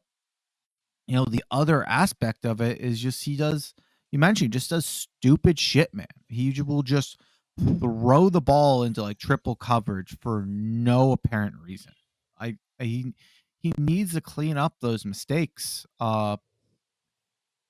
you 1.08 1.16
know, 1.16 1.26
the 1.26 1.44
other 1.52 1.88
aspect 1.88 2.46
of 2.46 2.62
it 2.62 2.80
is 2.80 3.00
just 3.00 3.26
he 3.26 3.36
does 3.36 3.74
you 4.12 4.20
mentioned 4.20 4.54
just 4.54 4.70
does 4.70 4.86
stupid 4.86 5.60
shit, 5.60 5.94
man. 5.94 6.08
He 6.28 6.62
will 6.62 6.84
just 6.84 7.20
throw 7.80 8.30
the 8.30 8.42
ball 8.42 8.84
into 8.84 9.02
like 9.02 9.18
triple 9.18 9.56
coverage 9.56 10.18
for 10.22 10.46
no 10.48 11.12
apparent 11.12 11.56
reason. 11.62 11.94
I, 12.40 12.58
I 12.80 12.84
he 12.84 13.14
he 13.60 13.74
needs 13.78 14.14
to 14.14 14.22
clean 14.22 14.58
up 14.58 14.76
those 14.82 15.06
mistakes. 15.06 15.86
Uh 16.00 16.38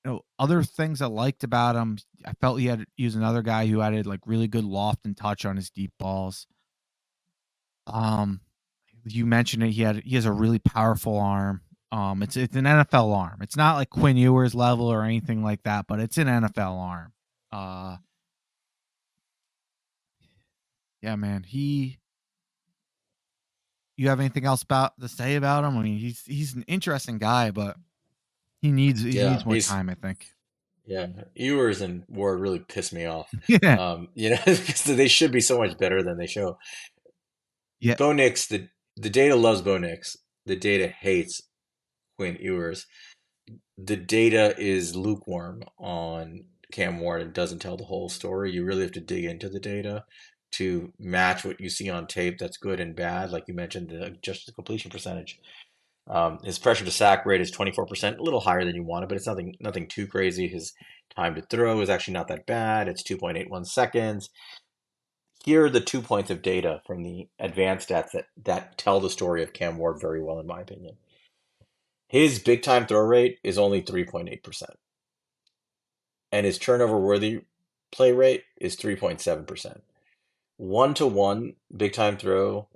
you 0.06 0.12
know, 0.12 0.22
other 0.38 0.64
things 0.64 1.02
I 1.02 1.06
liked 1.06 1.44
about 1.44 1.78
him, 1.78 1.98
I 2.26 2.34
felt 2.34 2.60
he 2.60 2.66
had 2.66 2.86
he 2.96 3.06
was 3.06 3.16
another 3.16 3.42
guy 3.42 3.68
who 3.68 3.82
added 3.82 4.06
like 4.06 4.20
really 4.26 4.48
good 4.48 4.66
loft 4.66 5.06
and 5.06 5.16
touch 5.16 5.46
on 5.46 5.56
his 5.56 5.70
deep 5.70 5.92
balls. 5.98 6.46
Um 7.88 8.42
you 9.06 9.26
mentioned 9.26 9.64
it. 9.64 9.72
He 9.72 9.82
had 9.82 9.98
he 10.04 10.16
has 10.16 10.26
a 10.26 10.32
really 10.32 10.60
powerful 10.60 11.18
arm. 11.20 11.62
Um, 11.92 12.24
it's 12.24 12.38
it's 12.38 12.56
an 12.56 12.64
NFL 12.66 13.16
arm. 13.16 13.40
It's 13.42 13.58
not 13.58 13.76
like 13.76 13.90
Quinn 13.90 14.18
Ewers 14.18 14.56
level 14.56 14.88
or 14.88 15.04
anything 15.04 15.44
like 15.44 15.62
that, 15.64 15.86
but 15.88 16.00
it's 16.00 16.18
an 16.18 16.28
NFL 16.28 16.80
arm. 16.80 17.12
Uh, 17.52 17.98
yeah, 21.02 21.16
man. 21.16 21.44
He. 21.44 22.00
You 23.96 24.10
have 24.10 24.20
anything 24.20 24.46
else 24.46 24.64
about 24.64 25.00
to 25.00 25.08
say 25.08 25.36
about 25.36 25.64
him? 25.64 25.78
I 25.78 25.84
mean, 25.84 25.98
he's 26.00 26.24
he's 26.26 26.56
an 26.56 26.64
interesting 26.68 27.20
guy, 27.20 27.52
but 27.52 27.76
he 28.62 28.72
needs 28.72 29.04
he 29.04 29.12
Yeah, 29.12 29.32
needs 29.32 29.46
more 29.46 29.56
time. 29.58 29.90
I 29.90 29.94
think. 29.94 30.26
yeah. 30.88 31.08
Ewers 31.36 31.82
and 31.82 32.04
Ward 32.10 32.40
really 32.40 32.60
piss 32.60 32.92
me 32.92 33.06
off. 33.06 33.30
Yeah, 33.48 33.76
Um, 33.76 34.08
you 34.16 34.32
know, 34.32 34.38
because 34.46 34.84
they 34.86 35.08
should 35.08 35.32
be 35.32 35.42
so 35.42 35.60
much 35.60 35.78
better 35.78 36.02
than 36.02 36.18
they 36.18 36.26
show. 36.26 36.58
Yeah, 37.84 37.96
Bo 37.96 38.14
Nix, 38.14 38.48
the 38.48 38.70
the 38.96 39.10
data 39.10 39.36
loves 39.36 39.62
Bo 39.62 39.78
Nix. 39.78 40.16
The 40.46 40.56
data 40.56 40.88
hates 40.88 41.42
Quinn 42.18 42.38
Ewers. 42.40 42.86
The 43.78 43.98
data 43.98 44.56
is 44.58 44.96
lukewarm 44.96 45.64
on 45.78 46.46
Cam 46.72 47.00
Ward 47.00 47.22
and 47.22 47.34
doesn't 47.34 47.60
tell 47.60 47.76
the 47.76 47.86
whole 47.86 48.10
story. 48.10 48.52
You 48.52 48.64
really 48.64 48.84
have 48.84 48.92
to 48.94 49.02
dig 49.02 49.26
into 49.26 49.50
the 49.50 49.60
data 49.60 50.06
to 50.54 50.94
match 51.00 51.44
what 51.44 51.60
you 51.60 51.70
see 51.70 51.90
on 51.90 52.08
tape 52.08 52.38
that's 52.38 52.58
good 52.58 52.80
and 52.80 52.96
bad. 52.96 53.32
Like 53.32 53.46
you 53.48 53.54
mentioned, 53.54 53.90
the 53.90 54.16
just 54.22 54.46
the 54.46 54.54
completion 54.54 54.90
percentage. 54.90 55.40
Um, 56.10 56.40
his 56.44 56.60
pressure 56.60 56.86
to 56.86 56.92
sack 56.92 57.26
rate 57.26 57.42
is 57.42 57.52
24%, 57.52 58.18
a 58.18 58.22
little 58.22 58.42
higher 58.42 58.66
than 58.66 58.76
you 58.76 58.84
wanted, 58.84 59.08
but 59.10 59.16
it's 59.16 59.28
nothing 59.28 59.56
nothing 59.60 59.88
too 59.88 60.08
crazy. 60.08 60.48
His 60.48 60.74
time 61.16 61.36
to 61.36 61.42
throw 61.42 61.82
is 61.82 61.90
actually 61.90 62.14
not 62.14 62.28
that 62.30 62.46
bad. 62.46 62.88
It's 62.88 63.04
2.81 63.04 63.66
seconds. 63.66 64.30
Here 65.44 65.66
are 65.66 65.70
the 65.70 65.82
two 65.82 66.02
points 66.02 66.32
of 66.32 66.42
data 66.42 66.82
from 66.88 67.04
the 67.04 67.28
advanced 67.40 67.90
stats 67.90 68.12
that, 68.12 68.28
that 68.44 68.78
tell 68.78 69.00
the 69.00 69.10
story 69.10 69.44
of 69.44 69.54
Cam 69.54 69.78
Ward 69.78 70.00
very 70.00 70.24
well, 70.24 70.40
in 70.40 70.48
my 70.48 70.62
opinion. 70.62 70.98
His 72.08 72.40
big 72.40 72.62
time 72.64 72.86
throw 72.88 73.02
rate 73.06 73.40
is 73.44 73.58
only 73.58 73.82
3.8%, 73.82 74.64
and 76.32 76.46
his 76.46 76.58
turnover 76.60 77.00
worthy 77.00 77.42
play 77.92 78.12
rate 78.12 78.44
is 78.62 78.78
3.7%. 78.78 79.82
One 80.58 80.94
to 80.96 81.08
one 81.08 81.56
big 81.76 81.94
time 81.94 82.18
throw 82.18 82.70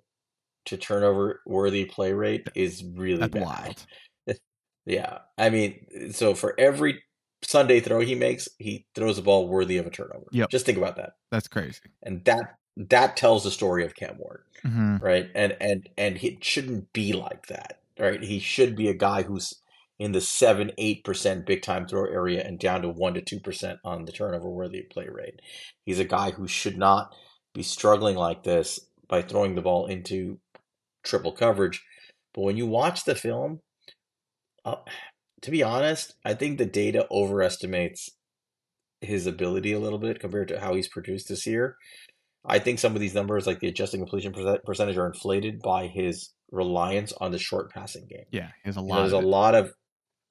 to 0.66 0.78
turnover 0.78 1.42
worthy 1.46 1.86
play 1.86 2.14
rate 2.14 2.50
is 2.56 2.84
really 2.84 3.28
that's 3.28 3.34
bad. 3.34 3.44
wild. 3.44 3.86
Yeah. 4.86 5.20
I 5.38 5.50
mean, 5.50 6.14
so 6.14 6.34
for 6.34 6.56
every 6.60 7.04
Sunday 7.48 7.80
throw 7.80 8.02
he 8.02 8.14
makes, 8.14 8.50
he 8.60 8.86
throws 8.94 9.18
a 9.18 9.22
ball 9.22 9.48
worthy 9.48 9.78
of 9.78 9.88
a 9.88 9.90
turnover. 9.90 10.26
Yep. 10.32 10.50
Just 10.50 10.66
think 10.66 10.78
about 10.78 10.98
that. 10.98 11.14
That's 11.32 11.48
crazy. 11.48 11.80
And 12.04 12.24
that 12.26 12.58
that 12.76 13.16
tells 13.16 13.46
the 13.46 13.52
story 13.52 13.86
of 13.86 13.96
Cam 13.96 14.18
Ward, 14.20 14.44
hmm 14.64 14.98
right? 14.98 15.30
And 15.34 15.56
and 15.62 15.88
and 15.98 16.18
it 16.22 16.44
shouldn't 16.44 16.92
be 16.92 17.14
like 17.14 17.48
that, 17.48 17.80
right? 17.98 18.22
He 18.22 18.40
should 18.40 18.76
be 18.76 18.90
a 18.90 18.94
guy 18.94 19.24
who's 19.24 19.54
in 19.98 20.12
the 20.12 20.20
seven, 20.20 20.74
eight 20.78 21.06
percent 21.06 21.46
big 21.46 21.62
time 21.62 21.88
throw 21.88 22.06
area 22.06 22.44
and 22.46 22.60
down 22.60 22.82
to 22.82 22.90
one 22.90 23.14
to 23.14 23.22
two 23.22 23.40
percent 23.40 23.80
on 23.86 24.04
the 24.04 24.12
turnover 24.12 24.50
worthy 24.50 24.82
play 24.82 25.08
rate. 25.10 25.42
He's 25.86 26.00
a 26.00 26.06
guy 26.06 26.32
who 26.32 26.50
should 26.50 26.78
not 26.78 27.16
be 27.54 27.64
struggling 27.64 28.18
like 28.18 28.44
this 28.44 28.78
by 29.08 29.22
throwing 29.22 29.56
the 29.56 29.62
ball 29.62 29.88
into 29.88 30.38
triple 31.02 31.32
coverage. 31.32 31.82
But 32.34 32.42
when 32.42 32.58
you 32.58 32.68
watch 32.68 33.06
the 33.06 33.16
film, 33.16 33.62
uh, 34.66 34.76
to 35.42 35.52
be 35.52 35.64
honest, 35.64 36.16
I 36.26 36.34
think 36.34 36.58
the 36.58 36.66
data 36.66 37.08
overestimates 37.12 38.10
his 39.02 39.28
ability 39.28 39.74
a 39.74 39.80
little 39.80 40.00
bit 40.00 40.20
compared 40.20 40.48
to 40.50 40.60
how 40.60 40.74
he's 40.74 40.88
produced 40.88 41.30
this 41.30 41.46
year. 41.46 41.78
I 42.46 42.60
think 42.60 42.80
some 42.80 42.96
of 42.96 43.02
these 43.02 43.14
numbers, 43.14 43.46
like 43.46 43.60
the 43.60 43.68
adjusting 43.68 44.00
completion 44.00 44.34
percentage, 44.66 44.98
are 44.98 45.08
inflated 45.08 45.62
by 45.62 45.88
his 45.88 46.30
reliance 46.52 47.12
on 47.14 47.32
the 47.32 47.38
short 47.40 47.72
passing 47.72 48.08
game. 48.08 48.26
Yeah, 48.32 48.50
he 48.64 48.70
has 48.70 48.78
a 48.78 48.82
You 48.82 48.88
know, 48.88 49.02
there's 49.02 49.12
a 49.12 49.20
lot 49.20 49.54
of 49.54 49.74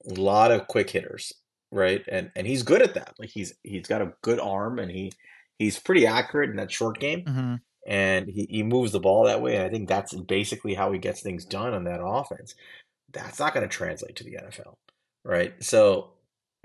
lot 0.05 0.51
of 0.51 0.67
quick 0.67 0.89
hitters, 0.89 1.31
right? 1.71 2.03
And 2.11 2.31
and 2.35 2.47
he's 2.47 2.63
good 2.63 2.81
at 2.81 2.95
that. 2.95 3.13
Like 3.19 3.29
he's 3.29 3.53
he's 3.63 3.87
got 3.87 4.01
a 4.01 4.13
good 4.21 4.39
arm 4.39 4.79
and 4.79 4.89
he 4.89 5.11
he's 5.59 5.79
pretty 5.79 6.07
accurate 6.07 6.49
in 6.49 6.55
that 6.57 6.71
short 6.71 6.99
game 6.99 7.23
hmm 7.25 7.55
and 7.87 8.27
he, 8.27 8.45
he 8.49 8.63
moves 8.63 8.91
the 8.91 8.99
ball 8.99 9.23
that 9.23 9.41
way. 9.41 9.55
And 9.55 9.65
I 9.65 9.69
think 9.69 9.87
that's 9.87 10.13
basically 10.13 10.73
how 10.73 10.91
he 10.91 10.99
gets 10.99 11.21
things 11.21 11.45
done 11.45 11.73
on 11.73 11.85
that 11.85 12.03
offense. 12.03 12.53
That's 13.13 13.39
not 13.39 13.53
going 13.53 13.67
to 13.67 13.73
translate 13.73 14.17
to 14.17 14.25
the 14.25 14.35
NFL, 14.35 14.75
right? 15.27 15.53
So 15.63 16.13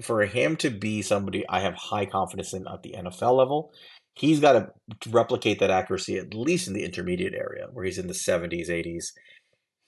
for 0.01 0.25
him 0.25 0.57
to 0.57 0.71
be 0.71 1.03
somebody 1.03 1.45
I 1.49 1.61
have 1.61 1.75
high 1.75 2.07
confidence 2.07 2.55
in 2.55 2.67
at 2.67 2.83
the 2.83 2.95
NFL 2.97 3.37
level, 3.37 3.73
he's 4.15 4.41
got 4.41 4.53
to 4.53 5.11
replicate 5.11 5.59
that 5.61 5.71
accuracy 5.71 6.17
at 6.17 6.33
least 6.33 6.69
in 6.69 6.75
the 6.75 6.85
intermediate 6.85 7.35
area 7.35 7.67
where 7.73 7.85
he's 7.85 7.99
in 7.99 8.07
the 8.07 8.15
70s, 8.15 8.69
80s. 8.69 9.13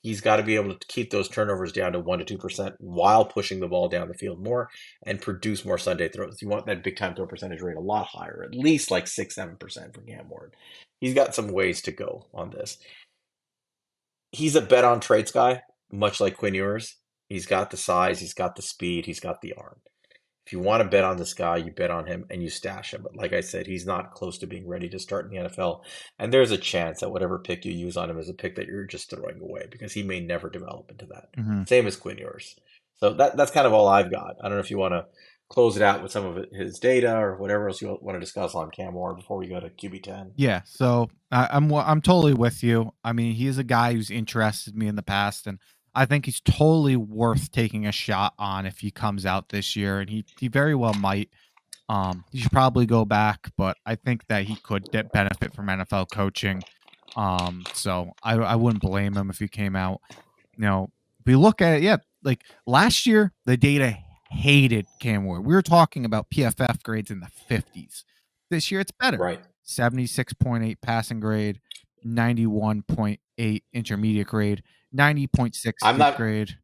He's 0.03 0.21
got 0.21 0.37
to 0.37 0.43
be 0.43 0.57
able 0.57 0.75
to 0.75 0.87
keep 0.87 1.11
those 1.11 1.31
turnovers 1.31 1.73
down 1.73 1.93
to 1.93 2.03
1% 2.03 2.27
to 2.27 2.37
2% 2.37 2.75
while 2.79 3.25
pushing 3.25 3.61
the 3.61 3.69
ball 3.69 3.89
down 3.89 4.09
the 4.09 4.15
field 4.15 4.45
more 4.45 4.69
and 5.07 5.21
produce 5.21 5.65
more 5.65 5.79
Sunday 5.79 6.11
throws. 6.11 6.43
You 6.43 6.49
want 6.49 6.67
that 6.67 6.85
big 6.85 6.97
time 6.97 7.15
throw 7.15 7.27
percentage 7.27 7.63
rate 7.63 7.77
a 7.77 7.81
lot 7.81 8.09
higher, 8.13 8.45
at 8.45 8.55
least 8.55 8.91
like 8.91 9.07
6 9.07 9.35
7% 9.35 9.95
for 9.95 10.03
Cam 10.03 10.29
Ward. 10.29 10.57
He's 11.01 11.15
got 11.15 11.35
some 11.35 11.49
ways 11.49 11.81
to 11.83 11.93
go 11.93 12.27
on 12.35 12.51
this. 12.51 12.77
He's 14.33 14.57
a 14.57 14.61
bet 14.61 14.85
on 14.85 15.01
traits 15.01 15.33
guy, 15.33 15.63
much 15.91 16.21
like 16.21 16.37
Quinn 16.37 16.55
Ewers. 16.55 16.97
He's 17.29 17.47
got 17.47 17.71
the 17.71 17.77
size, 17.77 18.21
he's 18.21 18.35
got 18.35 18.57
the 18.57 18.63
speed, 18.63 19.07
he's 19.07 19.21
got 19.21 19.41
the 19.41 19.55
arm. 19.55 19.81
If 20.47 20.53
you 20.53 20.61
want 20.61 20.83
to 20.83 20.89
bet 20.89 21.05
on 21.05 21.17
this 21.17 21.33
guy, 21.33 21.57
you 21.57 21.73
bet 21.73 21.91
on 21.91 22.07
him 22.07 22.27
and 22.29 22.43
you 22.43 22.51
stash 22.51 22.93
him. 22.93 23.03
But 23.03 23.17
like 23.17 23.33
I 23.33 23.41
said, 23.41 23.67
he's 23.67 23.87
not 23.87 24.13
close 24.13 24.37
to 24.39 24.47
being 24.47 24.69
ready 24.69 24.91
to 24.91 24.99
start 24.99 25.25
in 25.25 25.31
the 25.31 25.49
NFL. 25.49 25.81
And 26.19 26.33
there's 26.33 26.51
a 26.51 26.59
chance 26.59 27.01
that 27.01 27.11
whatever 27.11 27.39
pick 27.39 27.65
you 27.65 27.73
use 27.73 27.97
on 27.97 28.11
him 28.11 28.19
is 28.19 28.29
a 28.29 28.35
pick 28.35 28.57
that 28.57 28.67
you're 28.67 28.85
just 28.85 29.09
throwing 29.09 29.41
away 29.41 29.67
because 29.71 29.95
he 29.95 30.03
may 30.03 30.21
never 30.21 30.51
develop 30.51 30.91
into 30.91 31.07
that. 31.07 31.29
hmm 31.35 31.63
Same 31.65 31.87
as 31.87 31.97
Quinn 31.97 32.19
Ewers. 32.19 32.57
So 33.01 33.15
that 33.15 33.37
that's 33.39 33.51
kind 33.51 33.67
of 33.67 33.73
all 33.73 33.89
I've 33.89 34.11
got. 34.11 34.37
I 34.41 34.49
don't 34.49 34.59
know 34.59 34.63
if 34.63 34.71
you 34.71 34.79
want 34.79 34.93
to 34.93 35.07
close 35.49 35.77
it 35.77 35.83
out 35.83 36.03
with 36.03 36.13
some 36.13 36.27
of 36.27 36.45
his 36.53 36.79
data 36.79 37.17
or 37.17 37.37
whatever 37.37 37.69
else 37.69 37.81
you 37.81 37.99
want 38.01 38.17
to 38.17 38.21
discuss 38.21 38.55
on 38.55 38.71
Cam 38.71 38.95
Ward 38.95 39.17
before 39.17 39.39
we 39.39 39.47
go 39.47 39.61
to 39.61 39.69
QB 39.71 40.03
ten. 40.03 40.33
Yeah, 40.37 40.63
so 40.65 41.09
I, 41.31 41.49
I'm 41.53 41.73
I'm 41.73 42.01
totally 42.01 42.35
with 42.35 42.63
you. 42.63 42.93
I 43.03 43.13
mean, 43.13 43.35
he's 43.35 43.59
a 43.59 43.65
guy 43.65 43.95
who's 43.95 44.11
interested 44.11 44.77
me 44.77 44.89
in 44.89 44.97
the 44.97 45.03
past, 45.03 45.47
and 45.47 45.59
I 45.95 46.07
think 46.07 46.27
he's 46.27 46.41
totally 46.41 46.97
worth 46.97 47.53
taking 47.53 47.87
a 47.87 47.93
shot 47.93 48.35
on 48.39 48.67
if 48.67 48.79
he 48.81 48.91
comes 48.91 49.25
out 49.25 49.51
this 49.51 49.77
year, 49.77 50.01
and 50.01 50.11
he 50.11 50.25
he 50.39 50.49
very 50.49 50.75
well 50.75 50.95
might. 50.95 51.31
Um, 51.89 52.25
he 52.33 52.39
should 52.39 52.53
probably 52.53 52.87
go 52.87 53.05
back, 53.05 53.51
but 53.57 53.77
I 53.85 53.95
think 53.95 54.27
that 54.29 54.45
he 54.45 54.57
could 54.57 54.91
get 54.91 55.13
benefit 55.13 55.55
from 55.55 55.67
NFL 55.67 56.11
coaching. 56.11 56.63
Um, 57.17 57.65
so 57.75 58.13
I 58.23 58.35
I 58.35 58.57
wouldn't 58.57 58.83
blame 58.83 59.15
him 59.15 59.31
if 59.31 59.39
he 59.39 59.49
came 59.49 59.77
out. 59.77 60.01
You 60.57 60.65
know, 60.65 60.91
we 61.27 61.37
look 61.37 61.61
at 61.63 61.79
it, 61.79 61.83
yeah, 61.83 61.99
like 62.23 62.45
last 62.67 63.07
year, 63.07 63.33
the 63.45 63.57
data 63.57 63.97
hated 64.31 64.87
Cam 65.01 65.25
Ward. 65.25 65.45
We 65.45 65.55
were 65.55 65.63
talking 65.63 66.05
about 66.05 66.31
PFF 66.31 66.83
grades 66.83 67.11
in 67.11 67.21
the 67.21 67.31
50s. 67.49 68.05
This 68.51 68.71
year, 68.71 68.81
it's 68.81 68.93
better. 68.93 69.19
Right. 69.19 69.41
76.8 69.67 70.77
passing 70.83 71.21
grade, 71.21 71.61
91.8 72.05 73.63
intermediate 73.73 74.27
grade, 74.27 74.63
90.6 74.97 75.73
I'm 75.83 75.99
not- 75.99 76.17
grade. 76.17 76.57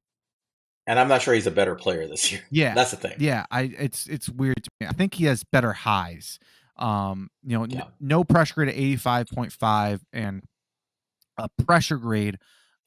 And 0.87 0.99
I'm 0.99 1.07
not 1.09 1.23
sure 1.23 1.35
he's 1.35 1.47
a 1.47 1.53
better 1.53 1.77
player 1.77 2.09
this 2.09 2.33
year. 2.33 2.41
Yeah. 2.51 2.75
That's 2.75 2.91
the 2.91 2.97
thing. 2.97 3.15
Yeah, 3.19 3.45
I 3.51 3.73
it's 3.79 4.07
it's 4.09 4.29
weird 4.29 4.57
to 4.65 4.71
me. 4.81 4.87
I 4.89 4.93
think 4.93 5.15
he 5.15 5.27
has 5.27 5.45
better 5.45 5.73
highs. 5.73 6.41
Um, 6.77 7.29
you 7.45 7.57
know, 7.57 7.65
n- 7.65 7.83
no 8.01 8.25
pressure 8.25 8.55
grade 8.55 8.71
of 8.71 8.75
85.5 8.75 10.01
and 10.13 10.43
a 11.39 11.49
pressure 11.65 11.99
grade 11.99 12.39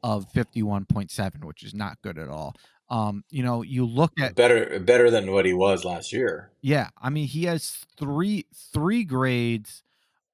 of 0.02 0.26
51.7, 0.34 1.46
which 1.46 1.64
is 1.64 1.74
not 1.74 2.02
good 2.02 2.18
at 2.18 2.28
all. 2.28 2.56
Um, 2.90 3.24
you 3.30 3.42
know, 3.44 3.62
you 3.62 3.86
look 3.86 4.12
at 4.20 4.36
Better 4.36 4.80
better 4.80 5.10
than 5.10 5.32
what 5.32 5.46
he 5.46 5.54
was 5.54 5.86
last 5.86 6.12
year. 6.12 6.52
Yeah, 6.62 6.90
I 7.02 7.10
mean 7.10 7.28
he 7.28 7.46
has 7.46 7.86
three 7.98 8.48
three 8.74 9.06
grades 9.06 9.84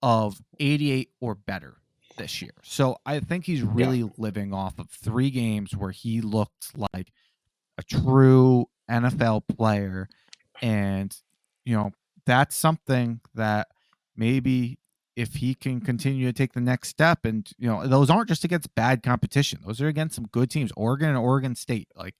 of 0.01 0.41
88 0.59 1.09
or 1.21 1.35
better 1.35 1.75
this 2.19 2.41
year. 2.41 2.51
So 2.61 2.97
I 3.05 3.19
think 3.19 3.45
he's 3.45 3.63
really 3.63 4.07
living 4.17 4.53
off 4.53 4.77
of 4.77 4.91
three 4.91 5.31
games 5.31 5.75
where 5.75 5.91
he 5.91 6.21
looked 6.21 6.77
like 6.93 7.11
a 7.79 7.83
true 7.83 8.67
NFL 8.91 9.47
player 9.47 10.07
and 10.61 11.15
you 11.65 11.75
know, 11.75 11.91
that's 12.25 12.55
something 12.55 13.21
that 13.33 13.67
maybe 14.15 14.77
if 15.15 15.35
he 15.35 15.55
can 15.55 15.81
continue 15.81 16.27
to 16.27 16.33
take 16.33 16.53
the 16.53 16.61
next 16.61 16.89
step 16.89 17.25
and 17.25 17.49
you 17.57 17.67
know, 17.67 17.87
those 17.87 18.09
aren't 18.09 18.27
just 18.27 18.43
against 18.43 18.73
bad 18.75 19.01
competition. 19.01 19.59
Those 19.65 19.81
are 19.81 19.87
against 19.87 20.15
some 20.15 20.27
good 20.27 20.51
teams, 20.51 20.71
Oregon 20.75 21.09
and 21.09 21.17
Oregon 21.17 21.55
State. 21.55 21.87
Like 21.95 22.15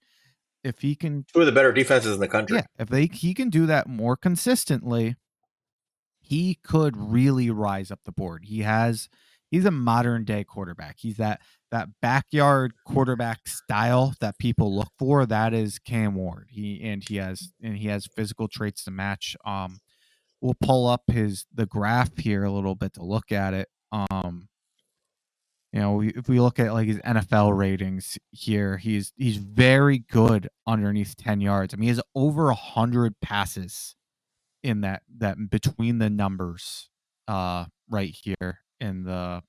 if 0.64 0.80
he 0.80 0.96
can 0.96 1.26
Two 1.34 1.42
of 1.42 1.46
the 1.46 1.52
better 1.52 1.74
defenses 1.74 2.14
in 2.14 2.20
the 2.20 2.28
country. 2.28 2.58
yeah, 2.58 2.66
if 2.80 2.90
they 2.90 3.08
he 3.08 3.34
can 3.34 3.50
do 3.50 3.66
that 3.66 3.88
more 3.88 4.16
consistently, 4.16 5.16
he 6.22 6.56
could 6.64 6.96
really 6.96 7.50
rise 7.50 7.92
up 7.92 8.00
the 8.06 8.12
board. 8.12 8.46
He 8.46 8.62
has 8.62 9.10
he's 9.52 9.66
a 9.66 9.72
modern 9.72 10.26
day 10.26 10.44
quarterback. 10.44 10.98
He's 11.00 11.18
that 11.18 11.42
that 11.72 11.90
backyard 12.02 12.74
quarterback 12.86 13.48
style 13.48 14.14
that 14.22 14.38
people 14.40 14.76
look 14.76 14.92
for. 14.98 15.26
That 15.26 15.54
is 15.54 15.80
Cam 15.80 16.16
Ward. 16.16 16.48
He 16.50 16.82
and 16.84 17.04
he 17.04 17.18
has 17.18 17.52
and 17.62 17.78
he 17.78 17.88
has 17.90 18.08
physical 18.08 18.48
traits 18.48 18.84
to 18.86 18.92
match. 18.92 19.36
Um, 19.46 19.80
we'll 20.42 20.56
pull 20.62 20.88
up 20.88 21.04
his 21.08 21.46
the 21.54 21.66
graph 21.66 22.18
here 22.18 22.44
a 22.44 22.52
little 22.52 22.76
bit 22.76 22.94
to 22.96 23.04
look 23.04 23.32
at 23.32 23.54
it. 23.54 23.70
Um, 23.92 24.50
You 25.72 25.80
know, 25.82 26.02
if 26.02 26.28
we 26.28 26.40
look 26.40 26.60
at 26.60 26.74
like 26.74 26.88
his 26.88 26.98
NFL 27.00 27.56
ratings 27.56 28.18
here, 28.32 28.78
he's 28.78 29.14
he's 29.18 29.38
very 29.38 30.00
good 30.00 30.50
underneath 30.66 31.16
10 31.16 31.42
yards. 31.42 31.74
I 31.74 31.78
mean, 31.78 31.84
he 31.84 31.90
has 31.90 32.02
over 32.16 32.46
100 32.46 33.20
passes 33.22 33.96
in 34.64 34.82
that 34.82 35.04
that 35.20 35.38
between 35.50 36.00
the 36.00 36.10
numbers 36.10 36.90
uh 37.28 37.66
right 37.90 38.16
here 38.24 38.60
in 38.80 39.04
the 39.04 39.42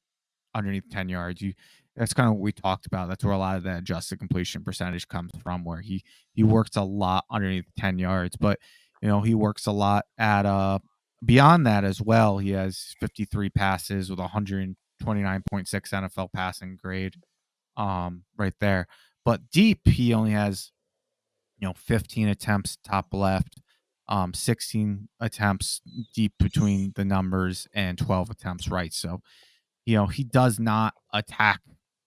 underneath 0.54 0.88
10 0.90 1.08
yards. 1.08 1.40
You 1.40 1.54
that's 1.96 2.14
kind 2.14 2.28
of 2.28 2.34
what 2.34 2.42
we 2.42 2.52
talked 2.52 2.86
about. 2.86 3.08
That's 3.08 3.24
where 3.24 3.34
a 3.34 3.38
lot 3.38 3.56
of 3.56 3.64
that 3.64 3.80
adjusted 3.80 4.18
completion 4.18 4.62
percentage 4.64 5.08
comes 5.08 5.30
from, 5.42 5.64
where 5.64 5.80
he 5.80 6.02
he 6.32 6.42
works 6.42 6.76
a 6.76 6.82
lot 6.82 7.24
underneath 7.30 7.66
10 7.78 7.98
yards, 7.98 8.36
but 8.36 8.58
you 9.02 9.08
know, 9.08 9.20
he 9.22 9.34
works 9.34 9.66
a 9.66 9.72
lot 9.72 10.04
at 10.18 10.46
uh 10.46 10.78
beyond 11.24 11.66
that 11.66 11.84
as 11.84 12.00
well. 12.00 12.38
He 12.38 12.50
has 12.50 12.94
53 13.00 13.50
passes 13.50 14.10
with 14.10 14.18
129.6 14.18 14.74
NFL 15.04 16.32
passing 16.32 16.78
grade 16.80 17.16
um 17.76 18.24
right 18.36 18.54
there. 18.60 18.86
But 19.24 19.50
deep, 19.50 19.86
he 19.86 20.14
only 20.14 20.32
has 20.32 20.72
you 21.58 21.68
know 21.68 21.74
15 21.74 22.28
attempts 22.28 22.78
top 22.84 23.08
left, 23.12 23.60
um 24.10 24.34
16 24.34 25.08
attempts 25.20 25.80
deep 26.14 26.34
between 26.38 26.92
the 26.96 27.04
numbers 27.04 27.66
and 27.72 27.96
12 27.96 28.28
attempts 28.30 28.68
right. 28.68 28.92
So, 28.92 29.22
you 29.86 29.96
know, 29.96 30.06
he 30.06 30.24
does 30.24 30.58
not 30.60 30.94
attack 31.14 31.60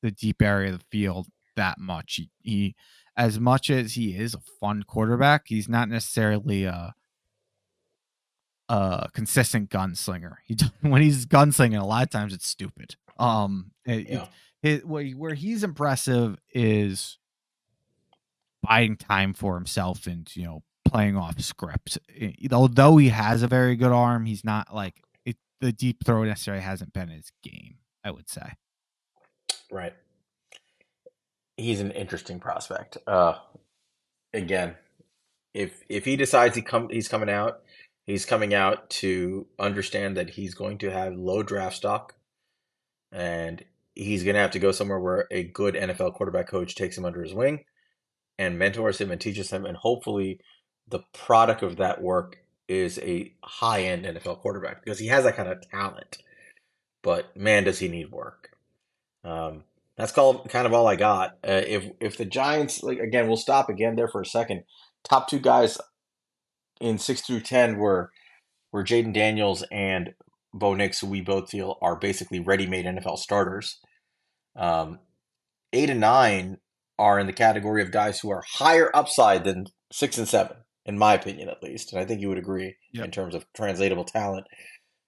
the 0.03 0.11
deep 0.11 0.41
area 0.41 0.73
of 0.73 0.79
the 0.79 0.85
field 0.91 1.27
that 1.55 1.79
much. 1.79 2.15
He, 2.15 2.29
he 2.43 2.75
as 3.17 3.39
much 3.39 3.69
as 3.69 3.93
he 3.93 4.15
is 4.17 4.33
a 4.33 4.41
fun 4.59 4.83
quarterback, 4.83 5.43
he's 5.47 5.69
not 5.69 5.87
necessarily 5.89 6.65
a 6.65 6.93
a 8.69 9.09
consistent 9.13 9.69
gunslinger. 9.69 10.35
He 10.45 10.57
when 10.81 11.01
he's 11.01 11.25
gunslinging, 11.25 11.79
a 11.81 11.85
lot 11.85 12.03
of 12.03 12.09
times 12.09 12.33
it's 12.33 12.47
stupid. 12.47 12.95
Um, 13.19 13.71
it, 13.85 14.09
Yeah. 14.09 14.27
it, 14.63 14.69
it, 14.79 14.87
where 14.87 15.05
where 15.11 15.33
he's 15.33 15.63
impressive 15.63 16.37
is 16.53 17.17
buying 18.61 18.95
time 18.95 19.33
for 19.33 19.55
himself 19.55 20.07
and 20.07 20.33
you 20.35 20.43
know 20.45 20.63
playing 20.93 21.17
off 21.17 21.39
script. 21.41 21.97
Although 22.51 22.97
he 22.97 23.09
has 23.09 23.43
a 23.43 23.47
very 23.47 23.75
good 23.75 23.91
arm, 23.91 24.25
he's 24.25 24.43
not 24.43 24.73
like 24.73 25.01
it, 25.25 25.37
the 25.61 25.71
deep 25.71 26.05
throw 26.05 26.23
necessarily 26.23 26.63
hasn't 26.63 26.93
been 26.93 27.09
his 27.09 27.31
game. 27.41 27.77
I 28.03 28.11
would 28.11 28.29
say. 28.29 28.53
Right. 29.71 29.93
He's 31.57 31.79
an 31.79 31.91
interesting 31.91 32.39
prospect. 32.39 32.97
Uh, 33.07 33.35
again, 34.33 34.75
if 35.53 35.83
if 35.87 36.05
he 36.05 36.15
decides 36.15 36.55
he 36.55 36.61
come 36.61 36.89
he's 36.89 37.07
coming 37.07 37.29
out, 37.29 37.61
he's 38.05 38.25
coming 38.25 38.53
out 38.53 38.89
to 38.89 39.47
understand 39.59 40.17
that 40.17 40.31
he's 40.31 40.53
going 40.53 40.79
to 40.79 40.91
have 40.91 41.13
low 41.13 41.43
draft 41.43 41.75
stock, 41.75 42.15
and 43.11 43.63
he's 43.95 44.23
going 44.23 44.35
to 44.35 44.41
have 44.41 44.51
to 44.51 44.59
go 44.59 44.71
somewhere 44.71 44.99
where 44.99 45.27
a 45.31 45.43
good 45.43 45.75
NFL 45.75 46.15
quarterback 46.15 46.47
coach 46.47 46.75
takes 46.75 46.97
him 46.97 47.05
under 47.05 47.23
his 47.23 47.33
wing, 47.33 47.63
and 48.37 48.59
mentors 48.59 48.99
him 48.99 49.11
and 49.11 49.21
teaches 49.21 49.51
him, 49.51 49.65
and 49.65 49.77
hopefully, 49.77 50.39
the 50.87 50.99
product 51.13 51.63
of 51.63 51.77
that 51.77 52.01
work 52.01 52.37
is 52.67 52.99
a 52.99 53.33
high 53.43 53.83
end 53.83 54.05
NFL 54.05 54.39
quarterback 54.39 54.83
because 54.83 54.99
he 54.99 55.07
has 55.07 55.23
that 55.23 55.35
kind 55.35 55.49
of 55.49 55.61
talent. 55.69 56.17
But 57.01 57.35
man, 57.35 57.63
does 57.65 57.79
he 57.79 57.87
need 57.87 58.11
work. 58.11 58.51
Um, 59.23 59.63
that's 59.97 60.11
called 60.11 60.49
kind 60.49 60.65
of 60.65 60.73
all 60.73 60.87
I 60.87 60.95
got. 60.95 61.37
Uh, 61.47 61.61
if 61.67 61.85
if 61.99 62.17
the 62.17 62.25
Giants 62.25 62.81
like 62.83 62.99
again, 62.99 63.27
we'll 63.27 63.37
stop 63.37 63.69
again 63.69 63.95
there 63.95 64.07
for 64.07 64.21
a 64.21 64.25
second. 64.25 64.63
Top 65.03 65.27
two 65.27 65.39
guys 65.39 65.77
in 66.79 66.97
six 66.97 67.21
through 67.21 67.41
ten 67.41 67.77
were 67.77 68.11
were 68.71 68.83
Jayden 68.83 69.13
Daniels 69.13 69.63
and 69.71 70.13
Bo 70.53 70.73
Nix, 70.73 70.99
who 70.99 71.07
we 71.07 71.21
both 71.21 71.49
feel 71.49 71.77
are 71.81 71.95
basically 71.95 72.39
ready-made 72.39 72.85
NFL 72.85 73.17
starters. 73.17 73.79
Um, 74.55 74.99
eight 75.71 75.89
and 75.89 75.99
nine 75.99 76.57
are 76.99 77.19
in 77.19 77.27
the 77.27 77.33
category 77.33 77.81
of 77.81 77.91
guys 77.91 78.19
who 78.19 78.29
are 78.29 78.43
higher 78.47 78.91
upside 78.95 79.43
than 79.43 79.65
six 79.91 80.17
and 80.17 80.27
seven, 80.27 80.57
in 80.85 80.97
my 80.97 81.13
opinion, 81.13 81.49
at 81.49 81.63
least. 81.63 81.93
And 81.93 82.01
I 82.01 82.05
think 82.05 82.21
you 82.21 82.29
would 82.29 82.37
agree 82.37 82.75
Yep. 82.93 83.05
in 83.05 83.11
terms 83.11 83.35
of 83.35 83.45
translatable 83.53 84.05
talent, 84.05 84.47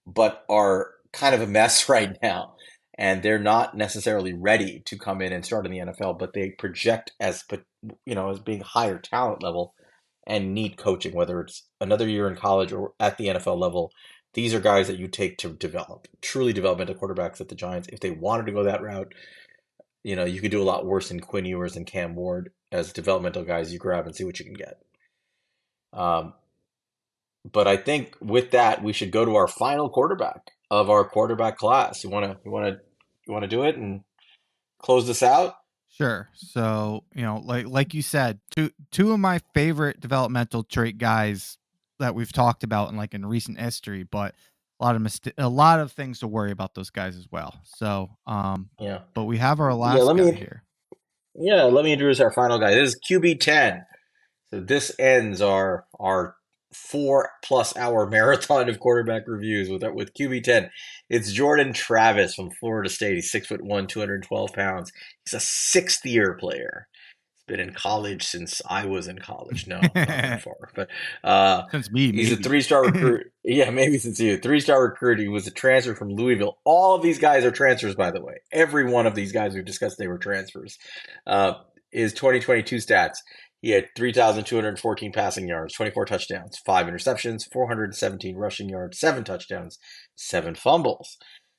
but 0.08 0.44
are 0.50 0.92
kind 1.14 1.36
of 1.36 1.42
a 1.42 1.48
mess 1.48 1.90
right 1.90 2.18
now 2.22 2.56
and 2.98 3.22
they're 3.22 3.40
not 3.40 3.76
necessarily 3.76 4.34
ready 4.34 4.82
to 4.86 4.98
come 4.98 5.22
in 5.22 5.34
and 5.34 5.46
start 5.46 5.66
in 5.66 5.72
the 5.72 5.80
NFL, 5.80 6.18
but 6.18 6.34
they 6.34 6.52
project 6.52 7.12
as 7.20 7.44
you 8.06 8.16
know 8.16 8.30
as 8.30 8.40
being 8.40 8.62
higher 8.62 8.98
talent 8.98 9.44
level 9.44 9.74
and 10.26 10.54
need 10.54 10.78
coaching, 10.78 11.14
whether 11.14 11.42
it's 11.42 11.64
another 11.82 12.08
year 12.08 12.28
in 12.28 12.36
college 12.36 12.72
or 12.72 12.94
at 13.00 13.18
the 13.18 13.28
NFL 13.28 13.60
level. 13.60 13.92
These 14.34 14.54
are 14.54 14.60
guys 14.60 14.88
that 14.88 14.98
you 14.98 15.08
take 15.08 15.38
to 15.40 15.50
develop 15.54 16.08
truly 16.22 16.52
developmental 16.52 16.96
quarterbacks 16.96 17.40
at 17.40 17.48
the 17.48 17.56
Giants. 17.56 17.88
If 17.92 18.00
they 18.02 18.12
wanted 18.12 18.46
to 18.48 18.52
go 18.52 18.64
that 18.64 18.82
route, 18.82 19.14
you 20.04 20.16
know 20.16 20.26
you 20.26 20.40
could 20.42 20.52
do 20.52 20.62
a 20.62 20.64
lot 20.64 20.86
worse 20.86 21.10
than 21.10 21.20
Quinn 21.20 21.46
Ewers 21.46 21.76
and 21.76 21.86
Cam 21.86 22.16
Ward 22.16 22.52
as 22.72 22.94
developmental 22.94 23.44
guys 23.44 23.72
you 23.74 23.80
grab 23.80 24.06
and 24.06 24.16
see 24.16 24.24
what 24.24 24.40
you 24.40 24.46
can 24.46 24.54
get. 24.54 24.78
Um, 25.96 26.34
but 27.52 27.68
I 27.68 27.78
think 27.78 28.16
with 28.22 28.52
that 28.52 28.84
we 28.84 28.94
should 28.94 29.12
go 29.12 29.24
to 29.26 29.36
our 29.36 29.48
final 29.48 29.90
quarterback 29.90 30.52
of 30.72 30.90
our 30.90 31.04
quarterback 31.04 31.58
class. 31.58 32.04
You 32.04 32.10
want 32.10 32.26
to 32.26 32.38
you 32.44 32.52
want 32.52 32.66
to 32.68 32.82
you 33.28 33.34
want 33.34 33.44
to 33.44 33.48
do 33.48 33.64
it 33.64 33.76
and 33.78 34.02
close 34.80 35.08
this 35.08 35.24
out? 35.24 35.56
Sure. 35.90 36.28
So, 36.34 37.04
you 37.14 37.22
know, 37.22 37.42
like 37.46 37.68
like 37.68 37.94
you 37.94 38.02
said, 38.02 38.40
two 38.56 38.72
two 38.92 39.12
of 39.14 39.20
my 39.20 39.40
favorite 39.54 40.00
developmental 40.00 40.64
trait 40.64 40.98
guys 40.98 41.58
that 42.00 42.14
we've 42.16 42.34
talked 42.34 42.64
about 42.64 42.90
in 42.90 42.98
like 42.98 43.14
in 43.14 43.26
recent 43.26 43.60
history, 43.60 44.04
but 44.04 44.36
a 44.82 44.84
lot 44.84 44.96
of 44.98 45.02
mist- 45.02 45.32
a 45.38 45.48
lot 45.48 45.80
of 45.80 45.92
things 45.94 46.20
to 46.20 46.28
worry 46.28 46.52
about 46.52 46.74
those 46.76 46.90
guys 46.90 47.16
as 47.16 47.28
well. 47.32 47.58
So, 47.64 48.10
um, 48.28 48.70
Yeah. 48.80 49.00
but 49.14 49.24
we 49.24 49.38
have 49.38 49.62
our 49.62 49.74
last 49.74 50.02
let 50.04 50.18
guy 50.18 50.24
me- 50.24 50.32
here. 50.34 50.64
Yeah, 51.36 51.64
let 51.64 51.86
me 51.86 51.94
introduce 51.94 52.20
our 52.20 52.32
final 52.34 52.60
guy. 52.60 52.74
This 52.74 52.90
is 52.90 53.00
QB 53.10 53.36
ten. 53.40 53.86
So 54.52 54.60
this 54.60 54.92
ends 55.00 55.42
our 55.42 55.86
our 56.00 56.36
four 56.74 57.30
plus 57.44 57.76
hour 57.78 58.06
marathon 58.10 58.70
of 58.70 58.80
quarterback 58.80 59.24
reviews 59.28 59.70
with 59.70 59.84
with 59.94 60.14
QB 60.14 60.44
ten. 60.44 60.70
It's 61.10 61.32
Jordan 61.32 61.74
Travis 61.74 62.36
from 62.36 62.52
Florida 62.52 62.90
State. 62.90 63.16
He's 63.16 63.32
six 63.32 63.48
foot 63.48 63.62
one, 63.64 63.88
two 63.88 64.00
hundred 64.00 64.24
twelve 64.24 64.54
pounds. 64.54 64.92
He's 65.26 65.34
a 65.34 65.40
sixth 65.40 66.06
year 66.06 66.34
player. 66.36 66.88
He's 67.34 67.44
been 67.48 67.60
in 67.60 67.74
college 67.74 68.24
since 68.24 68.62
I 68.70 68.86
was 68.86 69.08
in 69.08 69.20
college. 69.20 69.68
No, 69.68 69.80
not 69.80 69.94
that 69.94 70.42
far, 70.44 70.70
but 70.76 70.90
uh, 71.24 71.64
Since 71.72 71.92
me, 71.92 72.12
He's 72.12 72.32
a 72.32 72.38
three 72.38 72.62
star 72.62 72.84
recruit. 72.86 73.32
yeah, 73.44 73.70
maybe 73.72 73.98
since 73.98 74.20
you. 74.20 74.38
Three 74.38 74.60
star 74.60 74.82
recruit. 74.84 75.20
He 75.20 75.28
was 75.28 75.48
a 75.48 75.52
transfer 75.52 75.96
from 75.96 76.10
Louisville. 76.10 76.58
All 76.66 76.96
of 76.96 77.02
these 77.02 77.20
guys 77.20 77.46
are 77.46 77.52
transfers, 77.52 77.96
by 77.96 78.12
the 78.12 78.22
way. 78.22 78.36
Every 78.52 78.86
one 78.90 79.06
of 79.08 79.16
these 79.16 79.32
guys 79.32 79.54
we've 79.54 79.66
discussed, 79.66 79.98
they 79.98 80.08
were 80.08 80.18
transfers. 80.18 80.78
Uh, 81.26 81.54
his 81.92 82.14
2022 82.14 82.76
stats 82.78 83.16
he 83.66 83.72
had 83.72 83.88
3,214 83.96 85.12
passing 85.12 85.48
yards, 85.48 85.74
24 85.74 86.06
touchdowns, 86.06 86.60
5 86.68 86.86
interceptions, 86.86 87.52
417 87.52 88.36
rushing 88.36 88.70
yards, 88.70 89.00
7 89.00 89.24
touchdowns, 89.24 89.80
7 90.14 90.54
fumbles. 90.54 91.18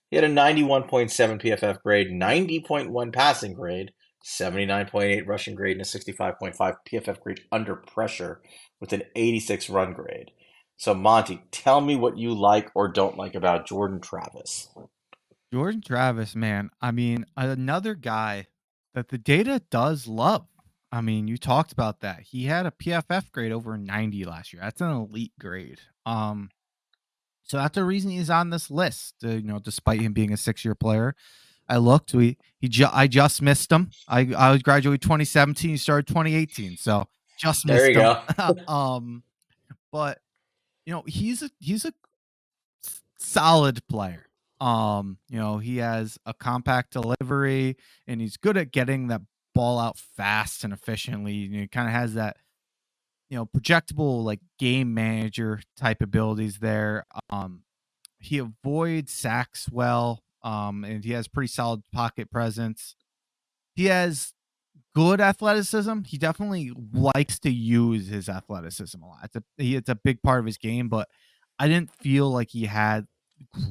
He 0.09 0.17
had 0.17 0.23
a 0.23 0.29
91.7 0.29 1.43
PFF 1.43 1.83
grade, 1.83 2.13
90.1 2.13 3.13
passing 3.13 3.55
grade, 3.55 3.91
79.8 4.25 5.27
rushing 5.27 5.57
grade, 5.57 5.79
and 5.79 5.81
a 5.81 5.85
65.5 5.85 6.77
PFF 6.89 7.21
grade 7.23 7.41
under 7.51 7.75
pressure 7.75 8.41
with 8.81 8.93
an 8.93 9.03
86 9.17 9.69
run 9.69 9.93
grade. 9.93 10.31
So, 10.77 10.95
Monte, 10.95 11.43
tell 11.51 11.81
me 11.81 11.97
what 11.97 12.17
you 12.17 12.39
like 12.39 12.71
or 12.77 12.87
don't 12.87 13.19
like 13.19 13.35
about 13.35 13.67
Jordan 13.67 14.01
Travis. 14.01 14.69
Jordan 15.53 15.83
Travis, 15.85 16.37
man. 16.37 16.71
I 16.81 16.93
mean, 16.93 17.27
another 17.37 17.97
guy 17.97 18.47
that 18.95 19.09
the 19.09 19.19
data 19.19 19.61
does 19.73 20.07
love. 20.07 20.47
I 20.97 21.03
mean, 21.03 21.29
you 21.29 21.37
talked 21.37 21.73
about 21.73 22.01
that. 22.01 22.21
He 22.23 22.47
had 22.47 22.65
a 22.65 22.71
PFF 22.71 23.31
grade 23.31 23.53
over 23.53 23.77
90 23.77 24.25
last 24.25 24.55
year. 24.55 24.63
That's 24.63 24.81
an 24.81 24.91
elite 24.91 25.33
grade. 25.39 25.81
Um, 26.07 26.49
so 27.43 27.59
that's 27.59 27.75
the 27.75 27.85
reason 27.85 28.11
he's 28.13 28.31
on 28.31 28.49
this 28.49 28.71
list. 28.71 29.17
uh, 29.23 29.29
you 29.29 29.43
know, 29.43 29.59
despite 29.59 30.01
him 30.01 30.15
being 30.15 30.33
a 30.33 30.39
six-year 30.39 30.75
player, 30.75 31.15
I 31.69 31.77
looked. 31.77 32.15
We 32.15 32.39
he 32.59 32.69
ju- 32.69 32.89
I 32.91 33.09
just 33.09 33.43
missed 33.43 33.71
him. 33.71 33.91
I 34.09 34.33
I 34.37 34.53
was 34.53 34.63
graduated 34.63 35.03
2017. 35.03 35.71
He 35.71 35.77
started 35.77 36.07
2018. 36.07 36.79
So 36.79 37.07
just 37.39 37.67
missed 37.67 37.85
There 37.85 37.91
you 37.93 38.01
him. 38.01 38.69
um, 38.69 39.23
but 39.93 40.21
you 40.87 40.95
know, 40.95 41.05
he's 41.07 41.43
a 41.43 41.51
he's 41.61 41.85
a 41.85 41.93
solid 43.19 43.87
player. 43.89 44.27
Um, 44.61 45.19
you 45.29 45.39
know, 45.39 45.59
he 45.59 45.77
has 45.79 46.19
a 46.25 46.33
compact 46.33 46.93
delivery 46.93 47.77
and 48.07 48.21
he's 48.21 48.39
good 48.39 48.57
at 48.57 48.73
getting 48.73 49.09
that 49.09 49.21
ball 49.57 49.79
out 49.79 49.99
fast 49.99 50.63
and 50.63 50.73
efficiently. 50.73 51.33
You 51.33 51.49
know, 51.49 51.61
he 51.61 51.69
kind 51.69 51.89
of 51.89 51.95
has 51.95 52.15
that, 52.15 52.37
you 53.31 53.37
know, 53.37 53.47
projectable 53.47 54.23
like 54.23 54.41
game 54.59 54.95
manager 54.95 55.61
type 55.77 56.03
abilities 56.03 56.59
there. 56.59 57.07
Um, 57.31 57.63
he 58.21 58.39
avoids 58.39 59.13
sacks 59.13 59.69
well. 59.71 60.23
Um, 60.43 60.85
and 60.85 61.05
he 61.05 61.11
has 61.13 61.27
pretty 61.27 61.49
solid 61.49 61.83
pocket 61.93 62.31
presence. 62.31 62.95
He 63.75 63.87
has 63.87 64.33
good 64.95 65.21
athleticism. 65.21 66.03
He 66.05 66.19
definitely 66.19 66.73
likes 66.93 67.39
to 67.41 67.51
use 67.51 68.09
his 68.09 68.29
athleticism 68.29 69.03
a 69.03 69.07
lot. 69.07 69.19
It's 69.25 69.37
a 69.37 69.43
he, 69.57 69.75
it's 69.75 69.89
a 69.89 69.97
big 69.97 70.23
part 70.23 70.39
of 70.39 70.47
his 70.47 70.57
game, 70.57 70.89
but 70.89 71.09
I 71.59 71.67
didn't 71.67 71.91
feel 71.91 72.31
like 72.31 72.51
he 72.51 72.67
had 72.67 73.07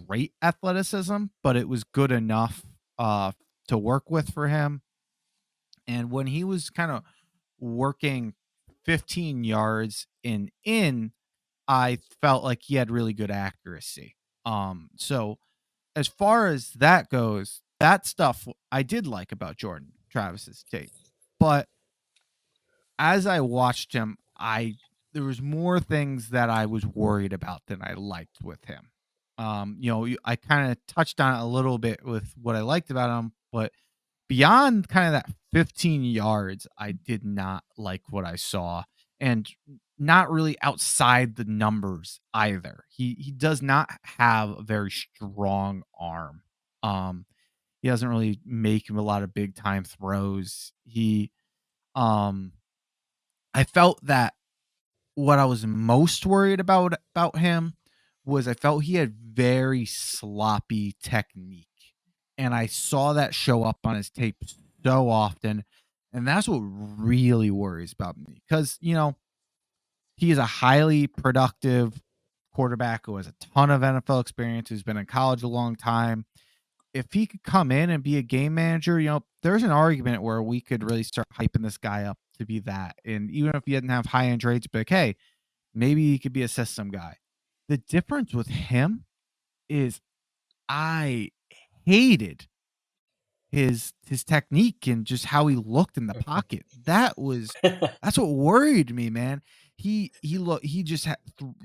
great 0.06 0.34
athleticism, 0.42 1.26
but 1.44 1.56
it 1.56 1.70
was 1.70 1.84
good 1.84 2.12
enough 2.12 2.64
uh 3.00 3.32
to 3.68 3.78
work 3.78 4.12
with 4.12 4.34
for 4.34 4.48
him. 4.48 4.82
And 5.88 6.12
when 6.12 6.28
he 6.28 6.44
was 6.44 6.70
kind 6.70 6.92
of 6.92 7.04
working 7.60 8.34
15 8.86 9.44
yards 9.44 10.08
and 10.24 10.52
in, 10.64 11.12
I 11.68 12.00
felt 12.22 12.44
like 12.44 12.64
he 12.64 12.76
had 12.76 12.92
really 12.92 13.14
good 13.14 13.32
accuracy. 13.32 14.16
Um, 14.46 14.90
so 14.96 15.40
as 15.96 16.08
far 16.08 16.48
as 16.48 16.72
that 16.72 17.10
goes, 17.10 17.62
that 17.80 18.06
stuff 18.06 18.48
I 18.72 18.84
did 18.84 19.08
like 19.08 19.32
about 19.32 19.58
Jordan 19.58 19.94
Travis's 20.10 20.64
tape. 20.70 20.92
But 21.40 21.68
as 23.00 23.26
I 23.28 23.42
watched 23.42 23.94
him, 23.94 24.18
I 24.38 24.76
there 25.14 25.24
was 25.24 25.42
more 25.42 25.80
things 25.80 26.30
that 26.30 26.50
I 26.50 26.66
was 26.66 26.86
worried 26.86 27.32
about 27.32 27.62
than 27.68 27.82
I 27.82 27.94
liked 27.94 28.44
with 28.44 28.66
him. 28.66 28.90
Um, 29.38 29.78
you 29.80 29.90
know, 29.90 30.08
I 30.26 30.36
kind 30.36 30.72
of 30.72 30.78
touched 30.88 31.22
on 31.22 31.36
it 31.36 31.42
a 31.42 31.46
little 31.46 31.78
bit 31.78 32.06
with 32.06 32.34
what 32.42 32.56
I 32.56 32.62
liked 32.62 32.92
about 32.92 33.18
him, 33.18 33.32
but 33.52 33.72
beyond 34.28 34.88
kind 34.90 35.08
of 35.08 35.14
that 35.14 35.34
15 35.54 36.04
yards, 36.04 36.68
I 36.78 36.92
did 36.94 37.24
not 37.26 37.64
like 37.78 38.02
what 38.10 38.26
I 38.26 38.36
saw 38.36 38.84
and 39.20 39.48
not 39.98 40.30
really 40.32 40.58
outside 40.62 41.36
the 41.36 41.46
numbers 41.46 42.20
either. 42.34 42.86
He 42.90 43.16
he 43.20 43.32
does 43.32 43.62
not 43.62 43.90
have 44.04 44.50
a 44.50 44.62
very 44.64 44.92
strong 44.92 45.84
arm. 46.00 46.42
Um 46.84 47.26
he 47.82 47.90
doesn't 47.90 48.10
really 48.10 48.40
make 48.46 48.90
a 48.90 48.94
lot 48.94 49.24
of 49.24 49.34
big 49.34 49.56
time 49.56 49.84
throws. 49.86 50.74
He 50.86 51.32
um 51.96 52.54
I 53.54 53.64
felt 53.64 54.00
that 54.06 54.34
what 55.16 55.40
I 55.40 55.46
was 55.46 55.66
most 55.66 56.26
worried 56.26 56.60
about 56.60 56.94
about 57.16 57.38
him 57.38 57.76
was 58.26 58.48
I 58.48 58.54
felt 58.54 58.84
he 58.86 58.96
had 58.96 59.16
very 59.16 59.86
sloppy 59.86 60.96
technique. 61.02 61.68
And 62.38 62.54
I 62.54 62.66
saw 62.66 63.14
that 63.14 63.34
show 63.34 63.64
up 63.64 63.80
on 63.86 63.96
his 63.96 64.10
tape 64.10 64.38
so 64.84 65.10
often. 65.10 65.64
And 66.14 66.28
that's 66.28 66.48
what 66.48 66.60
really 66.60 67.52
worries 67.52 67.94
about 67.94 68.18
me. 68.18 68.42
Because, 68.48 68.78
you 68.82 68.94
know, 68.94 69.16
he 70.16 70.32
is 70.32 70.38
a 70.38 70.46
highly 70.46 71.08
productive 71.08 72.02
quarterback 72.54 73.06
who 73.06 73.18
has 73.18 73.28
a 73.28 73.34
ton 73.54 73.70
of 73.70 73.82
NFL 73.82 74.22
experience, 74.22 74.70
who's 74.70 74.84
been 74.84 74.98
in 74.98 75.06
college 75.06 75.44
a 75.44 75.48
long 75.48 75.76
time. 75.76 76.26
If 76.94 77.08
he 77.12 77.26
could 77.26 77.44
come 77.44 77.72
in 77.72 77.90
and 77.90 78.02
be 78.02 78.18
a 78.18 78.22
game 78.22 78.54
manager, 78.54 78.98
you 79.00 79.10
know, 79.10 79.26
there's 79.44 79.64
an 79.64 79.72
argument 79.72 80.22
where 80.22 80.42
we 80.42 80.62
could 80.62 80.90
really 80.90 81.04
start 81.04 81.28
hyping 81.38 81.64
this 81.64 81.78
guy 81.78 82.04
up 82.04 82.18
to 82.38 82.46
be 82.46 82.60
that. 82.60 82.96
And 83.04 83.30
even 83.30 83.52
if 83.54 83.64
he 83.66 83.74
didn't 83.74 83.90
have 83.90 84.08
high 84.08 84.28
end 84.28 84.42
traits, 84.42 84.68
but 84.68 84.88
hey, 84.88 85.18
maybe 85.74 86.12
he 86.12 86.18
could 86.18 86.32
be 86.32 86.44
a 86.44 86.48
system 86.48 86.90
guy. 86.90 87.18
The 87.68 87.78
difference 87.78 88.34
with 88.34 88.48
him 88.48 89.04
is 89.68 90.00
I 90.70 91.32
hated 91.86 92.48
his 93.50 93.94
his 94.08 94.24
technique 94.24 94.88
and 94.88 95.06
just 95.06 95.26
how 95.26 95.48
he 95.48 95.56
looked 95.56 95.98
in 95.98 96.08
the 96.08 96.14
mm-hmm. 96.14 96.30
pocket. 96.30 96.64
That 96.86 97.18
was 97.18 97.52
that's 97.64 98.18
what 98.18 98.30
worried 98.30 98.94
me, 98.94 99.10
man. 99.10 99.42
He 99.76 100.12
he 100.22 100.38
looked 100.38 100.66
he 100.66 100.84
just 100.84 101.06
had, 101.06 101.18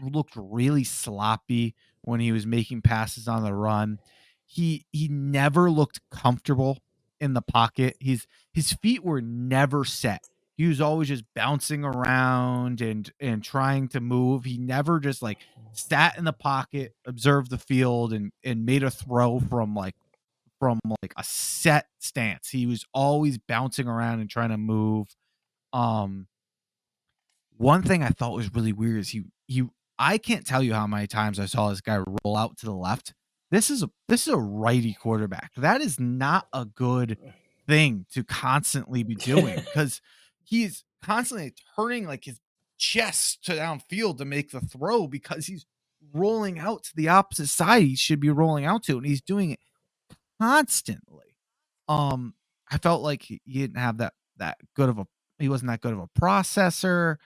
looked 0.02 0.34
really 0.36 0.84
sloppy 0.84 1.74
when 2.02 2.20
he 2.20 2.32
was 2.32 2.46
making 2.46 2.82
passes 2.82 3.28
on 3.28 3.44
the 3.44 3.54
run. 3.54 3.98
He 4.46 4.86
he 4.92 5.08
never 5.08 5.70
looked 5.70 6.00
comfortable 6.10 6.78
in 7.20 7.34
the 7.34 7.42
pocket. 7.42 7.96
His 8.00 8.26
his 8.52 8.72
feet 8.72 9.04
were 9.04 9.20
never 9.20 9.84
set 9.84 10.26
he 10.60 10.66
was 10.66 10.82
always 10.82 11.08
just 11.08 11.24
bouncing 11.34 11.84
around 11.84 12.82
and 12.82 13.10
and 13.18 13.42
trying 13.42 13.88
to 13.88 14.00
move. 14.00 14.44
He 14.44 14.58
never 14.58 15.00
just 15.00 15.22
like 15.22 15.38
mm-hmm. 15.38 15.68
sat 15.72 16.18
in 16.18 16.24
the 16.24 16.34
pocket, 16.34 16.94
observed 17.06 17.50
the 17.50 17.56
field, 17.56 18.12
and 18.12 18.30
and 18.44 18.66
made 18.66 18.82
a 18.82 18.90
throw 18.90 19.40
from 19.40 19.74
like 19.74 19.94
from 20.60 20.78
like 21.02 21.14
a 21.16 21.24
set 21.24 21.86
stance. 21.98 22.50
He 22.50 22.66
was 22.66 22.84
always 22.94 23.38
bouncing 23.38 23.88
around 23.88 24.20
and 24.20 24.30
trying 24.30 24.50
to 24.50 24.58
move. 24.58 25.08
Um, 25.72 26.28
one 27.56 27.82
thing 27.82 28.02
I 28.02 28.10
thought 28.10 28.36
was 28.36 28.54
really 28.54 28.72
weird 28.72 28.98
is 28.98 29.08
he 29.08 29.24
he 29.48 29.64
I 29.98 30.18
can't 30.18 30.46
tell 30.46 30.62
you 30.62 30.74
how 30.74 30.86
many 30.86 31.06
times 31.06 31.40
I 31.40 31.46
saw 31.46 31.70
this 31.70 31.80
guy 31.80 31.98
roll 32.24 32.36
out 32.36 32.58
to 32.58 32.66
the 32.66 32.74
left. 32.74 33.14
This 33.50 33.70
is 33.70 33.82
a 33.82 33.90
this 34.08 34.26
is 34.26 34.32
a 34.32 34.38
righty 34.38 34.94
quarterback. 34.94 35.52
That 35.56 35.80
is 35.80 35.98
not 35.98 36.46
a 36.52 36.64
good 36.64 37.18
thing 37.66 38.06
to 38.12 38.22
constantly 38.22 39.02
be 39.02 39.14
doing 39.14 39.56
because 39.74 40.00
he's 40.44 40.84
constantly 41.02 41.54
turning 41.76 42.06
like 42.06 42.24
his 42.24 42.40
chest 42.78 43.44
to 43.44 43.52
downfield 43.52 44.18
to 44.18 44.24
make 44.24 44.50
the 44.50 44.60
throw 44.60 45.06
because 45.06 45.46
he's 45.46 45.66
rolling 46.14 46.58
out 46.58 46.82
to 46.82 46.96
the 46.96 47.08
opposite 47.08 47.46
side 47.46 47.82
he 47.82 47.94
should 47.94 48.20
be 48.20 48.30
rolling 48.30 48.64
out 48.64 48.82
to 48.82 48.96
and 48.96 49.06
he's 49.06 49.20
doing 49.20 49.50
it 49.50 49.60
constantly 50.40 51.36
um 51.88 52.34
i 52.70 52.78
felt 52.78 53.02
like 53.02 53.22
he 53.22 53.40
didn't 53.46 53.78
have 53.78 53.98
that 53.98 54.14
that 54.36 54.58
good 54.74 54.88
of 54.88 54.98
a 54.98 55.06
he 55.38 55.48
wasn't 55.48 55.70
that 55.70 55.80
good 55.80 55.92
of 55.92 55.98
a 55.98 56.20
processor 56.20 57.16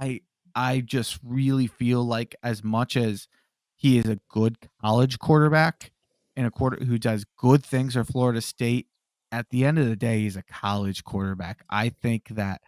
i 0.00 0.20
i 0.54 0.80
just 0.80 1.18
really 1.24 1.66
feel 1.66 2.04
like 2.04 2.34
as 2.42 2.64
much 2.64 2.96
as 2.96 3.28
he 3.76 3.98
is 3.98 4.06
a 4.06 4.18
good 4.28 4.56
college 4.80 5.18
quarterback 5.18 5.92
and 6.36 6.46
a 6.46 6.50
quarter 6.50 6.84
who 6.84 6.98
does 6.98 7.24
good 7.36 7.64
things 7.64 7.94
for 7.94 8.04
florida 8.04 8.40
state 8.40 8.86
at 9.32 9.48
the 9.48 9.64
end 9.64 9.78
of 9.78 9.86
the 9.88 9.96
day, 9.96 10.20
he's 10.20 10.36
a 10.36 10.42
college 10.42 11.02
quarterback. 11.02 11.64
I 11.70 11.88
think 11.88 12.28
that 12.28 12.60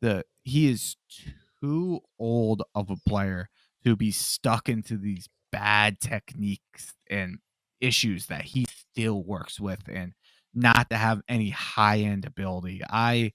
the 0.00 0.24
he 0.44 0.70
is 0.70 0.96
too 1.60 2.00
old 2.18 2.62
of 2.74 2.88
a 2.88 2.96
player 2.96 3.50
to 3.84 3.96
be 3.96 4.12
stuck 4.12 4.68
into 4.68 4.96
these 4.96 5.28
bad 5.50 6.00
techniques 6.00 6.94
and 7.10 7.38
issues 7.80 8.26
that 8.26 8.42
he 8.42 8.66
still 8.68 9.22
works 9.22 9.60
with 9.60 9.82
and 9.88 10.12
not 10.54 10.90
to 10.90 10.96
have 10.96 11.22
any 11.28 11.50
high 11.50 11.98
end 11.98 12.24
ability. 12.24 12.82
I 12.88 13.32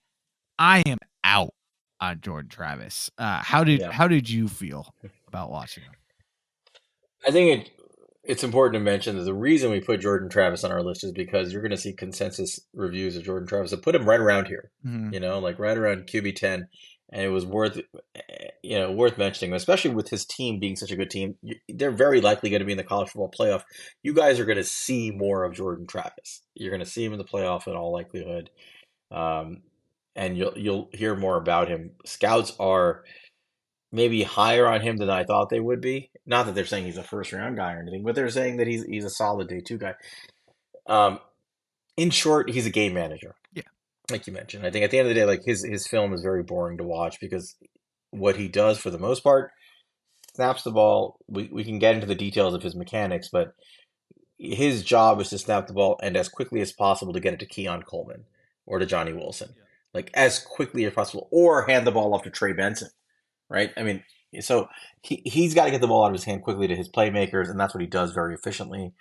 I 0.59 0.83
am 0.85 0.97
out 1.23 1.53
on 1.99 2.19
Jordan 2.21 2.49
Travis. 2.49 3.09
Uh, 3.17 3.41
how 3.41 3.63
did 3.63 3.79
yeah. 3.79 3.91
how 3.91 4.07
did 4.07 4.29
you 4.29 4.47
feel 4.47 4.93
about 5.27 5.49
watching 5.49 5.83
him? 5.83 5.93
I 7.25 7.31
think 7.31 7.61
it 7.61 7.71
it's 8.23 8.43
important 8.43 8.79
to 8.79 8.79
mention 8.79 9.17
that 9.17 9.23
the 9.23 9.33
reason 9.33 9.69
we 9.69 9.81
put 9.81 9.99
Jordan 9.99 10.29
Travis 10.29 10.63
on 10.63 10.71
our 10.71 10.81
list 10.81 11.03
is 11.03 11.11
because 11.11 11.51
you're 11.51 11.61
going 11.61 11.71
to 11.71 11.77
see 11.77 11.91
consensus 11.91 12.59
reviews 12.73 13.17
of 13.17 13.23
Jordan 13.23 13.47
Travis 13.47 13.71
that 13.71 13.81
put 13.81 13.95
him 13.95 14.07
right 14.07 14.19
around 14.19 14.47
here, 14.47 14.71
mm-hmm. 14.85 15.13
you 15.13 15.19
know, 15.19 15.39
like 15.39 15.59
right 15.59 15.77
around 15.77 16.07
QB 16.07 16.35
ten, 16.35 16.67
and 17.13 17.21
it 17.21 17.29
was 17.29 17.45
worth, 17.45 17.79
you 18.63 18.77
know, 18.77 18.91
worth 18.91 19.19
mentioning, 19.19 19.53
especially 19.53 19.93
with 19.93 20.09
his 20.09 20.25
team 20.25 20.59
being 20.59 20.75
such 20.75 20.91
a 20.91 20.95
good 20.95 21.11
team. 21.11 21.35
They're 21.69 21.91
very 21.91 22.19
likely 22.19 22.49
going 22.49 22.61
to 22.61 22.65
be 22.65 22.71
in 22.71 22.77
the 22.77 22.83
college 22.83 23.09
football 23.09 23.31
playoff. 23.31 23.63
You 24.01 24.13
guys 24.13 24.39
are 24.39 24.45
going 24.45 24.57
to 24.57 24.63
see 24.63 25.11
more 25.11 25.43
of 25.43 25.53
Jordan 25.53 25.85
Travis. 25.85 26.41
You're 26.55 26.71
going 26.71 26.83
to 26.83 26.89
see 26.89 27.05
him 27.05 27.13
in 27.13 27.19
the 27.19 27.23
playoff 27.23 27.67
in 27.67 27.75
all 27.75 27.93
likelihood, 27.93 28.49
um, 29.11 29.61
and 30.15 30.35
you'll 30.35 30.57
you'll 30.57 30.89
hear 30.91 31.15
more 31.15 31.37
about 31.37 31.67
him. 31.67 31.91
Scouts 32.03 32.53
are 32.59 33.03
maybe 33.91 34.23
higher 34.23 34.67
on 34.67 34.81
him 34.81 34.97
than 34.97 35.11
I 35.11 35.23
thought 35.23 35.49
they 35.49 35.59
would 35.59 35.81
be. 35.81 36.09
Not 36.25 36.47
that 36.47 36.55
they're 36.55 36.65
saying 36.65 36.85
he's 36.85 36.97
a 36.97 37.03
first 37.03 37.31
round 37.31 37.57
guy 37.57 37.73
or 37.73 37.79
anything, 37.79 38.03
but 38.03 38.15
they're 38.15 38.29
saying 38.29 38.57
that 38.57 38.65
he's 38.65 38.83
he's 38.85 39.05
a 39.05 39.09
solid 39.11 39.47
day 39.47 39.61
two 39.61 39.77
guy. 39.77 39.93
Um, 40.87 41.19
in 41.95 42.09
short, 42.09 42.49
he's 42.49 42.65
a 42.65 42.71
game 42.71 42.95
manager. 42.95 43.35
Yeah, 43.53 43.61
like 44.11 44.27
you 44.27 44.33
mentioned. 44.33 44.65
I 44.65 44.71
think 44.71 44.83
at 44.83 44.91
the 44.91 44.99
end 44.99 45.07
of 45.07 45.13
the 45.13 45.19
day, 45.19 45.25
like 45.25 45.43
his 45.43 45.63
his 45.63 45.87
film 45.87 46.13
is 46.13 46.21
very 46.21 46.43
boring 46.43 46.77
to 46.77 46.83
watch 46.83 47.19
because 47.19 47.55
what 48.11 48.35
he 48.35 48.47
does 48.47 48.77
for 48.77 48.89
the 48.89 48.99
most 48.99 49.23
part 49.23 49.51
snaps 50.35 50.63
the 50.63 50.71
ball. 50.71 51.17
We 51.27 51.49
we 51.51 51.63
can 51.63 51.79
get 51.79 51.95
into 51.95 52.07
the 52.07 52.15
details 52.15 52.53
of 52.53 52.63
his 52.63 52.75
mechanics, 52.75 53.29
but 53.31 53.53
his 54.37 54.83
job 54.83 55.21
is 55.21 55.29
to 55.29 55.37
snap 55.37 55.67
the 55.67 55.73
ball 55.73 55.99
and 56.03 56.17
as 56.17 56.29
quickly 56.29 56.61
as 56.61 56.73
possible 56.73 57.13
to 57.13 57.19
get 57.19 57.33
it 57.33 57.39
to 57.39 57.45
Keon 57.45 57.83
Coleman 57.83 58.25
or 58.65 58.79
to 58.79 58.85
Johnny 58.85 59.13
Wilson, 59.13 59.53
yeah. 59.55 59.63
like 59.93 60.11
as 60.13 60.39
quickly 60.39 60.85
as 60.85 60.93
possible, 60.93 61.27
or 61.31 61.65
hand 61.67 61.87
the 61.87 61.91
ball 61.91 62.13
off 62.13 62.23
to 62.23 62.29
Trey 62.29 62.53
Benson 62.53 62.89
right? 63.53 63.71
I 63.77 63.83
mean, 63.83 64.03
so 64.41 64.67
he 65.01 65.21
he's 65.25 65.53
got 65.53 65.65
to 65.65 65.71
get 65.71 65.79
the 65.79 65.87
ball 65.87 66.03
out 66.03 66.07
of 66.07 66.13
his 66.13 66.23
hand 66.25 66.41
quickly 66.41 66.67
to 66.67 66.75
his 66.75 66.89
playmakers, 66.89 67.49
and 67.49 67.59
that's 67.59 67.73
what 67.73 67.81
he 67.81 67.87
does 67.87 68.11
very 68.11 68.33
efficiently. 68.33 68.93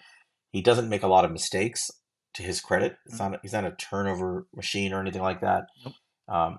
He 0.52 0.60
doesn't 0.60 0.90
make 0.90 1.02
a 1.02 1.08
lot 1.08 1.24
of 1.24 1.32
mistakes, 1.32 1.90
to 2.34 2.42
his 2.42 2.60
credit. 2.60 2.96
It's 3.06 3.18
mm-hmm. 3.18 3.32
not 3.32 3.40
he's 3.42 3.52
not 3.52 3.64
a 3.64 3.72
turnover 3.72 4.46
machine 4.54 4.92
or 4.92 5.00
anything 5.00 5.22
like 5.22 5.40
that. 5.40 5.66
Nope. 5.84 5.94
Um, 6.28 6.58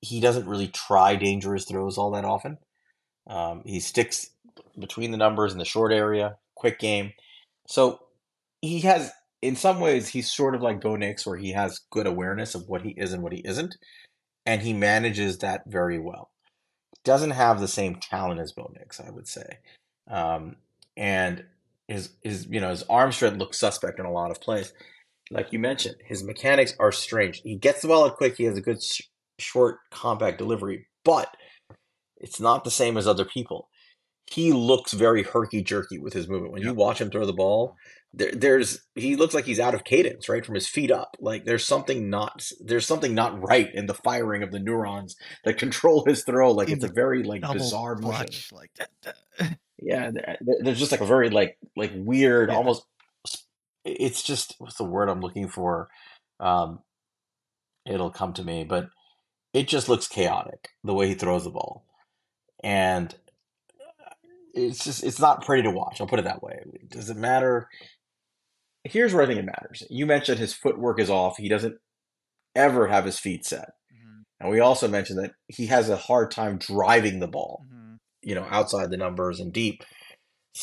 he 0.00 0.20
doesn't 0.20 0.48
really 0.48 0.68
try 0.68 1.16
dangerous 1.16 1.64
throws 1.64 1.98
all 1.98 2.10
that 2.12 2.24
often. 2.24 2.58
Um, 3.26 3.62
he 3.64 3.80
sticks 3.80 4.30
between 4.78 5.10
the 5.10 5.16
numbers 5.16 5.52
in 5.52 5.58
the 5.58 5.64
short 5.64 5.92
area, 5.92 6.36
quick 6.54 6.78
game. 6.78 7.12
So 7.66 8.00
he 8.60 8.80
has, 8.80 9.10
in 9.42 9.56
some 9.56 9.80
ways, 9.80 10.08
he's 10.08 10.30
sort 10.30 10.54
of 10.54 10.62
like 10.62 10.80
Bo 10.80 10.96
Nix, 10.96 11.26
where 11.26 11.36
he 11.36 11.52
has 11.52 11.80
good 11.90 12.06
awareness 12.06 12.54
of 12.54 12.68
what 12.68 12.82
he 12.82 12.90
is 12.90 13.12
and 13.12 13.22
what 13.22 13.32
he 13.32 13.40
isn't, 13.44 13.76
and 14.44 14.62
he 14.62 14.72
manages 14.72 15.38
that 15.38 15.62
very 15.66 15.98
well 15.98 16.30
doesn't 17.06 17.30
have 17.30 17.60
the 17.60 17.68
same 17.68 17.94
talent 17.94 18.40
as 18.40 18.52
Bo 18.52 18.70
Nix, 18.76 19.00
I 19.00 19.10
would 19.10 19.28
say. 19.28 19.58
Um, 20.10 20.56
and 20.96 21.44
his 21.88 22.10
his 22.20 22.46
you 22.50 22.60
know 22.60 22.70
his 22.70 22.82
arm 22.90 23.12
strength 23.12 23.38
looks 23.38 23.58
suspect 23.58 24.00
in 24.00 24.06
a 24.06 24.12
lot 24.12 24.32
of 24.32 24.40
plays. 24.40 24.72
Like 25.30 25.52
you 25.52 25.58
mentioned, 25.58 25.96
his 26.04 26.22
mechanics 26.22 26.74
are 26.78 26.92
strange. 26.92 27.40
He 27.42 27.56
gets 27.56 27.82
the 27.82 27.88
ball 27.88 28.04
out 28.04 28.16
quick. 28.16 28.36
He 28.36 28.44
has 28.44 28.56
a 28.56 28.60
good 28.62 28.82
sh- 28.82 29.02
short, 29.38 29.78
compact 29.90 30.38
delivery, 30.38 30.86
but 31.04 31.36
it's 32.18 32.40
not 32.40 32.64
the 32.64 32.70
same 32.70 32.96
as 32.96 33.06
other 33.06 33.24
people. 33.24 33.68
he 34.28 34.52
looks 34.52 34.92
very 34.92 35.22
herky 35.22 35.62
jerky 35.62 35.98
with 36.00 36.12
his 36.12 36.26
movement. 36.26 36.52
When 36.52 36.62
Yep. 36.62 36.66
you 36.68 36.74
watch 36.74 37.00
him 37.00 37.10
throw 37.10 37.24
the 37.26 37.32
ball, 37.32 37.76
there, 38.12 38.32
there's 38.32 38.80
he 38.96 39.14
looks 39.14 39.34
like 39.34 39.44
he's 39.44 39.60
out 39.60 39.72
of 39.74 39.84
cadence, 39.84 40.28
right, 40.28 40.44
from 40.44 40.56
his 40.56 40.66
feet 40.66 40.90
up. 40.90 41.16
Like 41.20 41.44
there's 41.44 41.64
something 41.64 42.10
not 42.10 42.44
there's 42.60 42.86
something 42.86 43.14
not 43.14 43.40
right 43.40 43.72
in 43.72 43.86
the 43.86 43.94
firing 43.94 44.42
of 44.42 44.50
the 44.50 44.58
neurons 44.58 45.14
that 45.44 45.58
control 45.58 46.04
his 46.04 46.24
throw. 46.24 46.50
Like 46.50 46.68
In 46.68 46.74
it's 46.74 46.84
a 46.84 46.88
very 46.92 47.22
like 47.22 47.42
bizarre 47.42 47.94
motion. 47.96 48.56
like 48.56 48.70
that. 49.04 49.14
Yeah, 49.78 50.10
th- 50.10 50.24
th- 50.44 50.58
there's 50.62 50.78
just 50.80 50.90
like 50.90 51.02
a 51.02 51.06
very 51.06 51.30
like 51.30 51.56
like 51.76 51.92
weird, 51.94 52.48
Yeah. 52.48 52.56
almost. 52.56 52.84
It's 53.86 54.22
just 54.22 54.56
what's 54.58 54.76
the 54.76 54.84
word 54.84 55.08
I'm 55.08 55.20
looking 55.20 55.48
for? 55.48 55.88
Um, 56.40 56.80
it'll 57.86 58.10
come 58.10 58.32
to 58.34 58.44
me, 58.44 58.64
but 58.64 58.88
it 59.54 59.68
just 59.68 59.88
looks 59.88 60.08
chaotic 60.08 60.70
the 60.84 60.94
way 60.94 61.08
he 61.08 61.14
throws 61.14 61.44
the 61.44 61.50
ball, 61.50 61.84
and 62.62 63.14
it's 64.54 64.84
just 64.84 65.04
it's 65.04 65.20
not 65.20 65.44
pretty 65.44 65.62
to 65.62 65.70
watch. 65.70 66.00
I'll 66.00 66.06
put 66.06 66.18
it 66.18 66.24
that 66.24 66.42
way. 66.42 66.60
Does 66.88 67.10
it 67.10 67.16
matter? 67.16 67.68
Here's 68.84 69.12
where 69.14 69.22
I 69.22 69.26
think 69.26 69.40
it 69.40 69.44
matters. 69.46 69.82
You 69.90 70.06
mentioned 70.06 70.38
his 70.38 70.54
footwork 70.54 71.00
is 71.00 71.10
off. 71.10 71.36
He 71.38 71.48
doesn't 71.48 71.76
ever 72.54 72.86
have 72.88 73.04
his 73.04 73.18
feet 73.18 73.44
set, 73.44 73.70
Mhm, 73.92 74.24
and 74.40 74.50
we 74.50 74.60
also 74.60 74.88
mentioned 74.88 75.18
that 75.22 75.32
he 75.48 75.66
has 75.66 75.88
a 75.90 75.96
hard 75.96 76.30
time 76.30 76.58
driving 76.58 77.20
the 77.20 77.28
ball 77.28 77.64
mhm. 77.72 77.98
you 78.22 78.34
know, 78.34 78.46
outside 78.50 78.90
the 78.90 78.96
numbers 78.96 79.40
and 79.40 79.52
deep. 79.52 79.84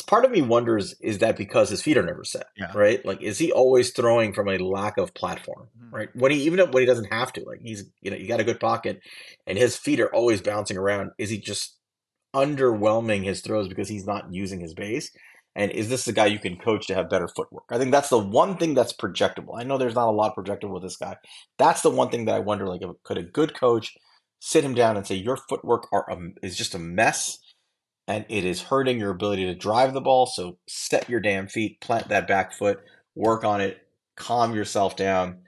Part 0.01 0.25
of 0.25 0.31
me 0.31 0.41
wonders 0.41 0.95
is 1.01 1.19
that 1.19 1.37
because 1.37 1.69
his 1.69 1.81
feet 1.81 1.97
are 1.97 2.03
never 2.03 2.23
set, 2.23 2.47
Yeah. 2.57 2.71
right? 2.73 3.05
Like, 3.05 3.21
is 3.21 3.37
he 3.37 3.51
always 3.51 3.91
throwing 3.91 4.33
from 4.33 4.49
a 4.49 4.57
lack 4.57 4.97
of 4.97 5.13
platform, 5.13 5.67
Mhm. 5.79 5.93
right? 5.93 6.15
When 6.15 6.31
he 6.31 6.41
even 6.43 6.59
when 6.71 6.81
he 6.81 6.87
doesn't 6.87 7.11
have 7.13 7.31
to, 7.33 7.43
like 7.45 7.59
he's 7.61 7.85
you 8.01 8.09
know, 8.09 8.17
you 8.17 8.27
got 8.27 8.39
a 8.39 8.43
good 8.43 8.59
pocket, 8.59 8.99
and 9.45 9.57
his 9.57 9.77
feet 9.77 9.99
are 9.99 10.13
always 10.13 10.41
bouncing 10.41 10.77
around. 10.77 11.11
Is 11.17 11.29
he 11.29 11.37
just 11.37 11.77
underwhelming 12.33 13.23
his 13.23 13.41
throws 13.41 13.67
because 13.67 13.87
he's 13.89 14.05
not 14.07 14.33
using 14.33 14.59
his 14.59 14.73
base? 14.73 15.11
And 15.55 15.71
is 15.71 15.87
this 15.89 16.05
the 16.05 16.13
guy 16.13 16.25
you 16.25 16.39
can 16.39 16.57
coach 16.57 16.87
to 16.87 16.95
have 16.95 17.09
better 17.09 17.27
footwork? 17.27 17.65
I 17.69 17.77
think 17.77 17.91
that's 17.91 18.09
the 18.09 18.17
one 18.17 18.57
thing 18.57 18.73
that's 18.73 18.91
projectable. 18.93 19.55
I 19.55 19.63
know 19.63 19.77
there's 19.77 19.93
not 19.93 20.09
a 20.09 20.11
lot 20.11 20.35
projectable 20.35 20.73
with 20.73 20.83
this 20.83 20.97
guy. 20.97 21.15
That's 21.59 21.81
the 21.83 21.91
one 21.91 22.09
thing 22.09 22.25
that 22.25 22.33
I 22.35 22.39
wonder. 22.39 22.67
Like, 22.67 22.81
if, 22.81 22.89
could 23.03 23.19
a 23.19 23.23
good 23.23 23.53
coach 23.53 23.95
sit 24.39 24.63
him 24.65 24.73
down 24.73 24.97
and 24.97 25.05
say 25.05 25.13
your 25.15 25.37
footwork 25.37 25.87
are 25.93 26.09
a, 26.09 26.17
is 26.41 26.57
just 26.57 26.73
a 26.73 26.79
mess, 26.79 27.37
and 28.07 28.25
it 28.29 28.45
is 28.45 28.63
hurting 28.63 28.99
your 28.99 29.11
ability 29.11 29.45
to 29.45 29.55
drive 29.55 29.93
the 29.93 30.01
ball. 30.01 30.25
So 30.25 30.57
set 30.67 31.09
your 31.09 31.19
damn 31.19 31.47
feet, 31.47 31.81
plant 31.81 32.09
that 32.09 32.27
back 32.27 32.53
foot, 32.53 32.79
work 33.15 33.43
on 33.43 33.61
it, 33.61 33.87
calm 34.15 34.53
yourself 34.53 34.95
down, 34.95 35.39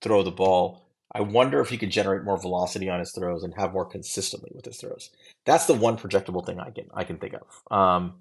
throw 0.00 0.22
the 0.22 0.30
ball. 0.30 0.84
I 1.12 1.22
wonder 1.22 1.60
if 1.60 1.70
he 1.70 1.78
could 1.78 1.90
generate 1.90 2.24
more 2.24 2.40
velocity 2.40 2.88
on 2.88 3.00
his 3.00 3.12
throws 3.12 3.42
and 3.42 3.54
have 3.56 3.72
more 3.72 3.86
consistently 3.86 4.50
with 4.54 4.66
his 4.66 4.76
throws. 4.76 5.10
That's 5.46 5.66
the 5.66 5.74
one 5.74 5.96
projectable 5.96 6.44
thing 6.44 6.60
I 6.60 6.70
can 6.70 6.86
I 6.94 7.04
can 7.04 7.18
think 7.18 7.34
of. 7.34 7.76
Um, 7.76 8.14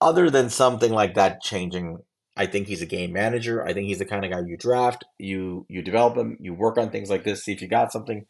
other 0.00 0.30
than 0.30 0.50
something 0.50 0.92
like 0.92 1.14
that 1.14 1.40
changing, 1.40 1.98
I 2.36 2.46
think 2.46 2.66
he's 2.66 2.82
a 2.82 2.86
game 2.86 3.12
manager. 3.12 3.64
I 3.64 3.72
think 3.72 3.86
he's 3.88 4.00
the 4.00 4.04
kind 4.04 4.24
of 4.24 4.30
guy 4.30 4.40
you 4.46 4.56
draft, 4.56 5.04
you 5.18 5.64
you 5.68 5.82
develop 5.82 6.16
him, 6.16 6.36
you 6.40 6.54
work 6.54 6.76
on 6.76 6.90
things 6.90 7.08
like 7.08 7.24
this, 7.24 7.44
see 7.44 7.52
if 7.52 7.62
you 7.62 7.68
got 7.68 7.92
something. 7.92 8.26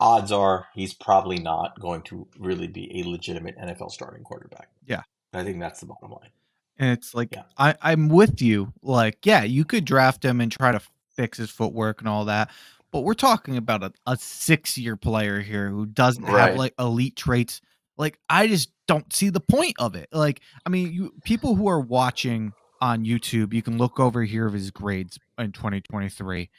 Odds 0.00 0.32
are 0.32 0.66
he's 0.74 0.92
probably 0.94 1.38
not 1.38 1.78
going 1.80 2.02
to 2.02 2.26
really 2.38 2.66
be 2.66 3.00
a 3.00 3.08
legitimate 3.08 3.56
NFL 3.58 3.90
starting 3.90 4.24
quarterback. 4.24 4.68
Yeah. 4.86 5.02
I 5.32 5.42
think 5.44 5.60
that's 5.60 5.80
the 5.80 5.86
bottom 5.86 6.10
line. 6.10 6.30
And 6.78 6.90
it's 6.90 7.14
like 7.14 7.28
Yeah. 7.32 7.44
I, 7.56 7.74
I'm 7.80 8.08
with 8.08 8.42
you. 8.42 8.72
Like, 8.82 9.18
yeah, 9.24 9.44
you 9.44 9.64
could 9.64 9.84
draft 9.84 10.24
him 10.24 10.40
and 10.40 10.50
try 10.50 10.72
to 10.72 10.80
fix 11.16 11.38
his 11.38 11.50
footwork 11.50 12.00
and 12.00 12.08
all 12.08 12.24
that, 12.24 12.50
but 12.90 13.00
we're 13.02 13.14
talking 13.14 13.56
about 13.56 13.82
a, 13.84 13.92
a 14.06 14.16
six 14.16 14.76
year 14.76 14.96
player 14.96 15.40
here 15.40 15.68
who 15.70 15.86
doesn't 15.86 16.24
Right. 16.24 16.48
have 16.50 16.56
like 16.58 16.74
elite 16.78 17.14
traits. 17.16 17.60
Like, 17.96 18.18
I 18.28 18.48
just 18.48 18.70
don't 18.88 19.12
see 19.12 19.28
the 19.28 19.40
point 19.40 19.74
of 19.78 19.94
it. 19.94 20.08
Like, 20.12 20.40
I 20.66 20.68
mean, 20.68 20.92
you 20.92 21.12
people 21.24 21.54
who 21.54 21.68
are 21.68 21.78
watching 21.80 22.52
on 22.80 23.04
YouTube, 23.04 23.54
you 23.54 23.62
can 23.62 23.78
look 23.78 24.00
over 24.00 24.24
here 24.24 24.46
of 24.46 24.52
his 24.52 24.72
grades 24.72 25.18
in 25.38 25.52
2023, 25.52 26.50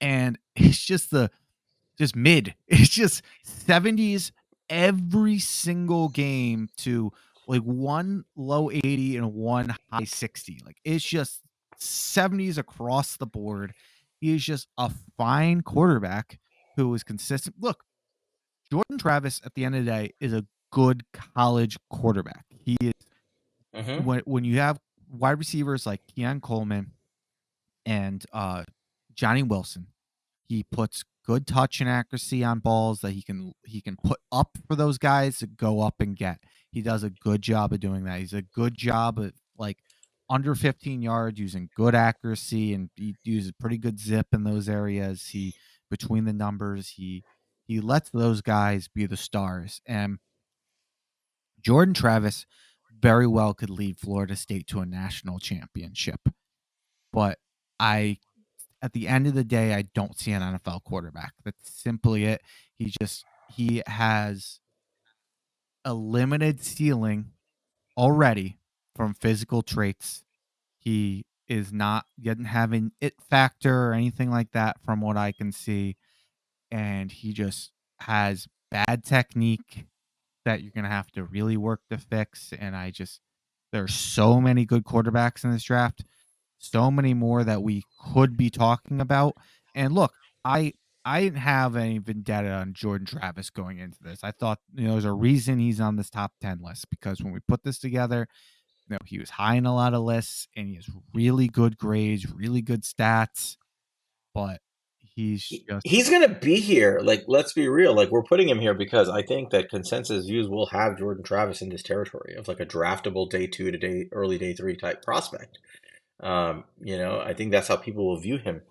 and 0.00 0.38
it's 0.56 0.78
just 0.78 1.10
the 1.10 1.30
just 1.98 2.16
mid. 2.16 2.54
It's 2.68 2.88
just 2.90 3.22
70s 3.46 4.32
every 4.68 5.38
single 5.38 6.08
game 6.08 6.68
to 6.78 7.12
like 7.46 7.62
one 7.62 8.24
low 8.34 8.70
80 8.70 9.16
and 9.18 9.34
one 9.34 9.74
high 9.90 10.04
60. 10.04 10.60
Like 10.64 10.76
it's 10.84 11.04
just 11.04 11.42
70s 11.80 12.58
across 12.58 13.16
the 13.16 13.26
board. 13.26 13.72
He 14.20 14.34
is 14.34 14.44
just 14.44 14.66
a 14.78 14.90
fine 15.16 15.60
quarterback 15.62 16.38
who 16.76 16.92
is 16.94 17.04
consistent. 17.04 17.56
Look, 17.60 17.84
Jordan 18.70 18.98
Travis 18.98 19.40
at 19.44 19.54
the 19.54 19.64
end 19.64 19.76
of 19.76 19.84
the 19.84 19.90
day 19.90 20.10
is 20.20 20.32
a 20.32 20.44
good 20.72 21.04
college 21.34 21.78
quarterback. 21.90 22.44
He 22.64 22.76
is 22.80 22.92
Mm-hmm. 23.74 24.04
when 24.06 24.20
when 24.20 24.44
you 24.44 24.58
have 24.58 24.80
wide 25.10 25.38
receivers 25.38 25.84
like 25.84 26.00
Keon 26.06 26.40
Coleman 26.40 26.92
and 27.84 28.24
uh, 28.32 28.64
Johnny 29.14 29.42
Wilson, 29.42 29.88
he 30.48 30.62
puts 30.62 31.04
good 31.26 31.46
touch 31.46 31.80
and 31.80 31.90
accuracy 31.90 32.44
on 32.44 32.60
balls 32.60 33.00
that 33.00 33.10
he 33.10 33.22
can 33.22 33.52
he 33.64 33.80
can 33.80 33.96
put 34.02 34.20
up 34.30 34.56
for 34.66 34.76
those 34.76 34.96
guys 34.96 35.38
to 35.38 35.46
go 35.46 35.80
up 35.80 35.96
and 36.00 36.16
get. 36.16 36.38
He 36.70 36.82
does 36.82 37.02
a 37.02 37.10
good 37.10 37.42
job 37.42 37.72
of 37.72 37.80
doing 37.80 38.04
that. 38.04 38.20
He's 38.20 38.32
a 38.32 38.42
good 38.42 38.74
job 38.74 39.18
of 39.18 39.32
like 39.58 39.78
under 40.30 40.54
15 40.54 41.02
yards 41.02 41.38
using 41.38 41.68
good 41.76 41.94
accuracy 41.94 42.74
and 42.74 42.90
he 42.94 43.14
uses 43.24 43.52
pretty 43.58 43.78
good 43.78 43.98
zip 43.98 44.28
in 44.32 44.44
those 44.44 44.68
areas. 44.68 45.28
He 45.28 45.54
between 45.90 46.24
the 46.24 46.32
numbers, 46.32 46.90
he 46.96 47.24
he 47.66 47.80
lets 47.80 48.10
those 48.10 48.42
guys 48.42 48.88
be 48.88 49.06
the 49.06 49.16
stars. 49.16 49.80
And 49.86 50.18
Jordan 51.60 51.94
Travis 51.94 52.46
very 53.00 53.26
well 53.26 53.52
could 53.52 53.70
lead 53.70 53.98
Florida 53.98 54.36
State 54.36 54.66
to 54.68 54.80
a 54.80 54.86
national 54.86 55.38
championship. 55.38 56.20
But 57.12 57.38
I 57.80 58.18
at 58.82 58.92
the 58.92 59.08
end 59.08 59.26
of 59.26 59.34
the 59.34 59.44
day, 59.44 59.74
I 59.74 59.82
don't 59.94 60.18
see 60.18 60.32
an 60.32 60.42
NFL 60.42 60.84
quarterback. 60.84 61.32
That's 61.44 61.70
simply 61.82 62.24
it. 62.24 62.42
He 62.76 62.92
just 63.00 63.24
he 63.50 63.82
has 63.86 64.60
a 65.84 65.94
limited 65.94 66.62
ceiling 66.62 67.32
already 67.96 68.58
from 68.94 69.14
physical 69.14 69.62
traits. 69.62 70.24
He 70.78 71.24
is 71.48 71.72
not 71.72 72.04
getting 72.20 72.44
having 72.44 72.92
it 73.00 73.14
factor 73.30 73.88
or 73.88 73.92
anything 73.92 74.30
like 74.30 74.52
that 74.52 74.76
from 74.84 75.00
what 75.00 75.16
I 75.16 75.32
can 75.32 75.52
see. 75.52 75.96
And 76.70 77.10
he 77.12 77.32
just 77.32 77.70
has 78.00 78.46
bad 78.70 79.04
technique 79.04 79.86
that 80.44 80.62
you're 80.62 80.72
gonna 80.74 80.88
have 80.88 81.10
to 81.12 81.24
really 81.24 81.56
work 81.56 81.80
to 81.90 81.98
fix. 81.98 82.52
And 82.58 82.76
I 82.76 82.90
just 82.90 83.20
there's 83.72 83.94
so 83.94 84.40
many 84.40 84.64
good 84.64 84.84
quarterbacks 84.84 85.44
in 85.44 85.50
this 85.50 85.64
draft, 85.64 86.04
so 86.58 86.90
many 86.90 87.14
more 87.14 87.44
that 87.44 87.62
we 87.62 87.82
could 88.12 88.36
be 88.36 88.50
talking 88.50 89.00
about. 89.00 89.34
And 89.74 89.94
look, 89.94 90.12
I 90.44 90.74
I 91.04 91.20
didn't 91.20 91.38
have 91.38 91.76
any 91.76 91.98
vendetta 91.98 92.50
on 92.50 92.74
Jordan 92.74 93.06
Travis 93.06 93.50
going 93.50 93.78
into 93.78 93.98
this. 94.02 94.20
I 94.22 94.32
thought 94.32 94.58
you 94.74 94.86
know 94.86 94.92
there's 94.92 95.04
a 95.04 95.12
reason 95.12 95.58
he's 95.58 95.80
on 95.80 95.96
this 95.96 96.10
top 96.10 96.32
ten 96.40 96.60
list 96.62 96.90
because 96.90 97.22
when 97.22 97.32
we 97.32 97.40
put 97.46 97.62
this 97.62 97.78
together, 97.78 98.26
you 98.88 98.94
know 98.94 98.98
he 99.04 99.18
was 99.18 99.30
high 99.30 99.54
in 99.54 99.66
a 99.66 99.74
lot 99.74 99.94
of 99.94 100.02
lists 100.02 100.48
and 100.56 100.68
he 100.68 100.76
has 100.76 100.88
really 101.14 101.48
good 101.48 101.78
grades, 101.78 102.30
really 102.32 102.62
good 102.62 102.82
stats, 102.82 103.56
but 104.34 104.60
he's 105.16 105.48
just 105.68 105.86
He's 105.86 106.10
going 106.10 106.28
to 106.28 106.34
be 106.34 106.60
here. 106.60 107.00
Like, 107.02 107.24
let's 107.26 107.52
be 107.52 107.68
real. 107.68 107.94
Like, 107.94 108.10
we're 108.10 108.22
putting 108.22 108.48
him 108.48 108.60
here 108.60 108.74
because 108.74 109.08
I 109.08 109.22
think 109.22 109.50
that 109.50 109.70
consensus 109.70 110.26
views 110.26 110.48
will 110.48 110.66
have 110.66 110.98
Jordan 110.98 111.24
Travis 111.24 111.62
in 111.62 111.70
this 111.70 111.82
territory 111.82 112.34
of 112.36 112.46
like 112.46 112.60
a 112.60 112.66
draftable 112.66 113.28
day 113.28 113.46
two 113.46 113.70
to 113.70 113.78
day 113.78 114.08
early 114.12 114.38
day 114.38 114.52
three 114.52 114.76
type 114.76 115.02
prospect. 115.02 115.58
Um, 116.20 116.64
you 116.80 116.96
know, 116.98 117.20
I 117.20 117.34
think 117.34 117.50
that's 117.52 117.68
how 117.68 117.76
people 117.76 118.06
will 118.06 118.18
view 118.20 118.38
him. 118.38 118.62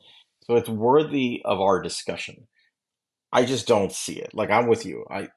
So 0.46 0.56
it's 0.56 0.70
worthy 0.70 1.42
of 1.46 1.60
our 1.60 1.82
discussion. 1.82 2.48
I 3.32 3.46
just 3.46 3.68
don't 3.68 3.92
see 3.92 4.16
it. 4.20 4.34
Like, 4.34 4.50
I'm 4.50 4.68
with 4.68 4.86
you. 4.86 5.06
I 5.10 5.30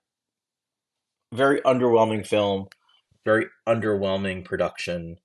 very 1.33 1.61
underwhelming 1.63 2.27
film, 2.27 2.69
very 3.25 3.47
underwhelming 3.67 4.45
production, 4.45 5.17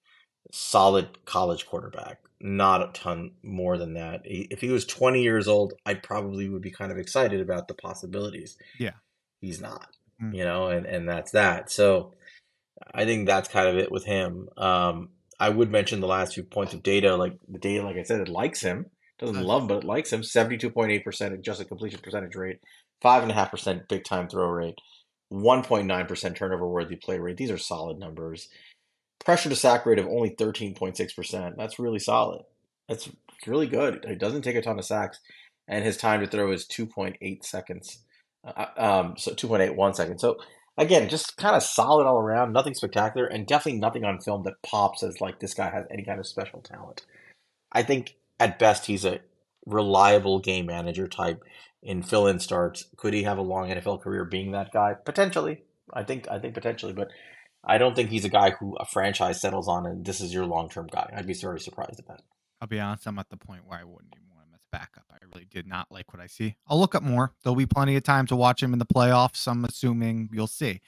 solid 0.51 1.25
college 1.25 1.65
quarterback. 1.65 2.19
Not 2.41 2.81
a 2.81 2.91
ton 2.91 3.31
more 3.41 3.77
than 3.77 3.93
that. 3.93 4.21
If 4.25 4.59
he 4.59 4.69
was 4.69 4.85
20 4.85 5.21
years 5.23 5.47
old, 5.47 5.73
I 5.85 5.93
probably 5.93 6.49
would 6.49 6.61
be 6.61 6.71
kind 6.71 6.91
of 6.91 6.97
excited 6.97 7.39
about 7.39 7.67
the 7.69 7.73
possibilities. 7.73 8.57
Yeah. 8.79 8.91
He's 9.39 9.61
not, 9.61 9.87
Mm. 10.21 10.35
you 10.35 10.43
know, 10.43 10.67
and, 10.67 10.85
and 10.85 11.07
that's 11.07 11.31
that. 11.31 11.71
So 11.71 12.13
I 12.93 13.05
think 13.05 13.25
that's 13.25 13.47
kind 13.49 13.67
of 13.67 13.77
it 13.77 13.91
with 13.91 14.05
him. 14.05 14.49
Um, 14.57 15.09
I 15.39 15.49
would 15.49 15.71
mention 15.71 15.99
the 15.99 16.07
last 16.07 16.33
few 16.33 16.43
points 16.43 16.73
of 16.73 16.83
data. 16.83 17.15
Like 17.15 17.33
the 17.47 17.59
data, 17.59 17.83
like 17.83 17.97
I 17.97 18.03
said, 18.03 18.21
it 18.21 18.29
likes 18.29 18.61
him. 18.61 18.87
Doesn't 19.19 19.37
Does. 19.37 19.45
love 19.45 19.61
him, 19.63 19.67
but 19.67 19.77
it 19.77 19.83
likes 19.83 20.11
him. 20.11 20.21
72.8% 20.21 21.33
adjusted 21.33 21.67
completion 21.67 21.99
percentage 22.03 22.35
rate, 22.35 22.59
5.5% 23.03 23.87
big 23.87 24.03
time 24.03 24.27
throw 24.27 24.47
rate, 24.47 24.75
1.9% 25.31 26.35
turnover 26.35 26.67
worthy 26.67 26.95
play 26.95 27.19
rate. 27.19 27.37
These 27.37 27.51
are 27.51 27.57
solid 27.57 27.99
numbers. 27.99 28.49
Pressure 29.23 29.49
to 29.49 29.55
sack 29.55 29.85
rate 29.85 29.99
of 29.99 30.07
only 30.07 30.31
13.6%. 30.31 31.53
That's 31.57 31.79
really 31.79 31.99
solid. 31.99 32.41
That's 32.89 33.09
really 33.47 33.67
good. 33.67 34.03
It 34.03 34.19
doesn't 34.19 34.41
take 34.41 34.55
a 34.55 34.61
ton 34.61 34.79
of 34.79 34.85
sacks, 34.85 35.19
and 35.67 35.85
his 35.85 35.97
time 35.97 36.19
to 36.19 36.27
throw 36.27 36.51
is 36.51 36.67
2.8 36.67 37.43
seconds. 37.43 37.99
Uh, 38.45 38.65
um, 38.75 39.13
so 39.17 39.33
2.81 39.33 39.95
seconds. 39.95 40.21
So 40.21 40.37
again, 40.77 41.09
just 41.09 41.37
kind 41.37 41.55
of 41.55 41.63
solid 41.63 42.05
all 42.05 42.19
around, 42.19 42.53
nothing 42.53 42.73
spectacular, 42.73 43.25
and 43.25 43.47
definitely 43.47 43.79
nothing 43.79 44.03
on 44.03 44.19
film 44.19 44.43
that 44.43 44.61
pops 44.61 45.03
as 45.03 45.21
like 45.21 45.39
this 45.39 45.53
guy 45.53 45.69
has 45.69 45.85
any 45.91 46.03
kind 46.03 46.19
of 46.19 46.27
special 46.27 46.61
talent. 46.61 47.05
I 47.71 47.83
think 47.83 48.15
at 48.39 48.59
best 48.59 48.85
he's 48.85 49.05
a 49.05 49.19
reliable 49.65 50.39
game 50.39 50.65
manager 50.65 51.07
type 51.07 51.43
in 51.81 52.03
fill-in 52.03 52.39
starts. 52.39 52.85
Could 52.97 53.13
he 53.13 53.23
have 53.23 53.37
a 53.37 53.43
long 53.43 53.69
NFL 53.69 54.01
career 54.01 54.25
being 54.25 54.51
that 54.51 54.71
guy? 54.71 54.93
Potentially. 54.93 55.63
I 55.93 56.03
think 56.03 56.27
I 56.29 56.39
think 56.39 56.53
potentially, 56.53 56.93
but 56.93 57.09
I 57.63 57.77
don't 57.77 57.95
think 57.95 58.09
he's 58.09 58.25
a 58.25 58.29
guy 58.29 58.51
who 58.51 58.75
a 58.79 58.85
franchise 58.85 59.41
settles 59.41 59.67
on 59.67 59.85
and 59.85 60.05
this 60.05 60.21
is 60.21 60.33
your 60.33 60.45
long-term 60.45 60.87
guy. 60.87 61.11
I'd 61.15 61.27
be 61.27 61.33
very 61.33 61.59
surprised 61.59 61.99
at 61.99 62.07
that. 62.07 62.21
I'll 62.61 62.67
be 62.67 62.79
honest, 62.79 63.05
I'm 63.05 63.19
at 63.19 63.29
the 63.29 63.37
point 63.37 63.63
where 63.65 63.79
I 63.79 63.83
wouldn't 63.83 64.13
even 64.15 64.22
backup. 64.73 65.05
I 65.11 65.17
really 65.31 65.45
did 65.45 65.67
not 65.67 65.87
like 65.91 66.11
what 66.11 66.21
I 66.21 66.27
see. 66.27 66.55
I'll 66.67 66.79
look 66.79 66.95
up 66.95 67.03
more. 67.03 67.31
There'll 67.43 67.55
be 67.55 67.67
plenty 67.67 67.95
of 67.95 68.03
time 68.03 68.25
to 68.27 68.35
watch 68.35 68.61
him 68.61 68.73
in 68.73 68.79
the 68.79 68.85
playoffs. 68.85 69.47
I'm 69.47 69.63
assuming 69.63 70.29
you'll 70.33 70.47
see. 70.47 70.81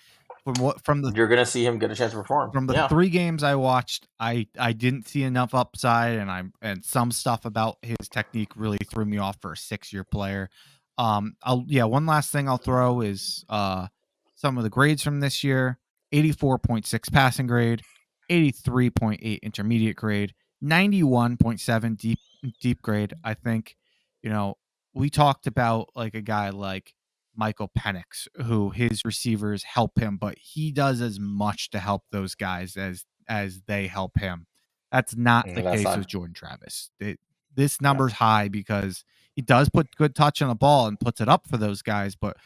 From 0.44 0.56
what 0.56 0.84
from 0.84 1.02
the 1.02 1.12
You're 1.16 1.28
gonna 1.28 1.45
see 1.45 1.66
him 1.66 1.80
get 1.80 1.91
a 1.91 1.95
chance 1.95 2.12
to 2.12 2.18
perform. 2.18 2.52
from 2.52 2.68
the 2.68 2.74
yeah. 2.74 2.88
three 2.88 3.10
games 3.10 3.44
I 3.44 3.56
watched, 3.56 4.07
I 4.20 4.48
I 4.60 4.74
didn't 4.74 5.07
see 5.07 5.24
enough 5.24 5.53
upside, 5.53 6.18
and 6.18 6.30
I'm 6.30 6.53
and 6.62 6.84
some 6.84 7.12
stuff 7.12 7.45
about 7.45 7.78
his 7.82 8.10
technique 8.10 8.52
really 8.56 8.80
threw 8.90 9.06
me 9.06 9.18
off 9.18 9.38
for 9.41 9.53
a 9.53 9.57
six 9.57 9.94
year 9.94 10.03
player. 10.03 10.49
Um, 10.98 11.36
I'll 11.44 11.64
yeah. 11.68 11.86
One 11.86 12.06
last 12.06 12.32
thing 12.32 12.49
I'll 12.49 12.57
throw 12.57 13.02
is 13.02 13.45
uh 13.49 13.88
some 14.36 14.57
of 14.57 14.64
the 14.64 14.70
grades 14.70 15.02
from 15.03 15.20
this 15.20 15.44
year: 15.44 15.80
eighty 16.12 16.32
four 16.32 16.60
point 16.60 16.86
six 16.86 17.10
passing 17.10 17.48
grade, 17.48 17.82
eighty 18.30 18.52
three 18.52 18.90
point 18.90 19.22
eight 19.24 19.40
intermediate 19.41 19.95
grade, 19.95 20.34
ninety 20.62 21.02
one 21.02 21.38
point 21.38 21.60
seven 21.60 21.95
deep 21.95 22.20
deep 22.60 22.82
grade. 22.82 23.14
I 23.24 23.34
think 23.34 23.76
you 24.22 24.30
know 24.30 24.56
we 24.94 25.10
talked 25.10 25.48
about 25.48 25.90
like 25.96 26.14
a 26.16 26.22
guy 26.22 26.50
like 26.50 26.94
Michael 27.36 27.70
Penix, 27.78 28.28
who 28.46 28.70
his 28.70 29.02
receivers 29.04 29.64
help 29.64 30.00
him, 30.00 30.18
but 30.18 30.38
he 30.38 30.72
does 30.72 31.02
as 31.02 31.20
much 31.20 31.70
to 31.72 31.80
help 31.80 32.04
those 32.12 32.36
guys 32.36 32.78
as 32.78 33.04
as 33.28 33.62
they 33.68 33.88
help 33.88 34.18
him. 34.20 34.48
That's 34.92 35.16
not 35.16 35.46
Mm, 35.48 35.56
the 35.56 35.62
that's 35.64 35.76
case 35.78 35.84
not- 35.84 35.98
with 35.98 36.08
Jordan 36.08 36.34
Travis. 36.34 36.92
It, 37.00 37.20
this 37.54 37.82
number's 37.82 38.14
high 38.14 38.48
because 38.50 39.04
he 39.36 39.41
does 39.41 39.70
put 39.70 39.95
good 39.95 40.16
touch 40.16 40.41
on 40.41 40.49
the 40.49 40.56
ball 40.56 40.88
and 40.88 40.99
puts 40.99 41.20
it 41.20 41.28
up 41.28 41.48
for 41.48 41.57
those 41.57 41.82
guys, 41.82 42.16
but 42.16 42.38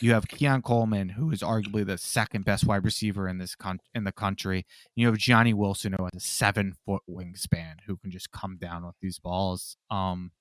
you 0.00 0.12
have 0.12 0.28
Keon 0.28 0.62
Coleman, 0.62 1.10
who 1.10 1.30
is 1.30 1.40
arguably 1.40 1.86
the 1.86 1.98
second 1.98 2.44
best 2.44 2.66
wide 2.66 2.84
receiver 2.84 3.28
in 3.28 3.38
this 3.38 3.54
con- 3.54 3.80
in 3.94 4.04
the 4.04 4.12
country. 4.12 4.66
You 4.94 5.06
have 5.06 5.18
Johnny 5.18 5.54
Wilson, 5.54 5.94
who 5.96 6.04
has 6.04 6.14
a 6.14 6.20
seven 6.20 6.74
foot 6.84 7.02
wingspan, 7.08 7.80
who 7.86 7.96
can 7.96 8.10
just 8.10 8.30
come 8.30 8.56
down 8.56 8.84
with 8.84 8.96
these 9.00 9.18
balls. 9.18 9.76
Um, 9.90 10.32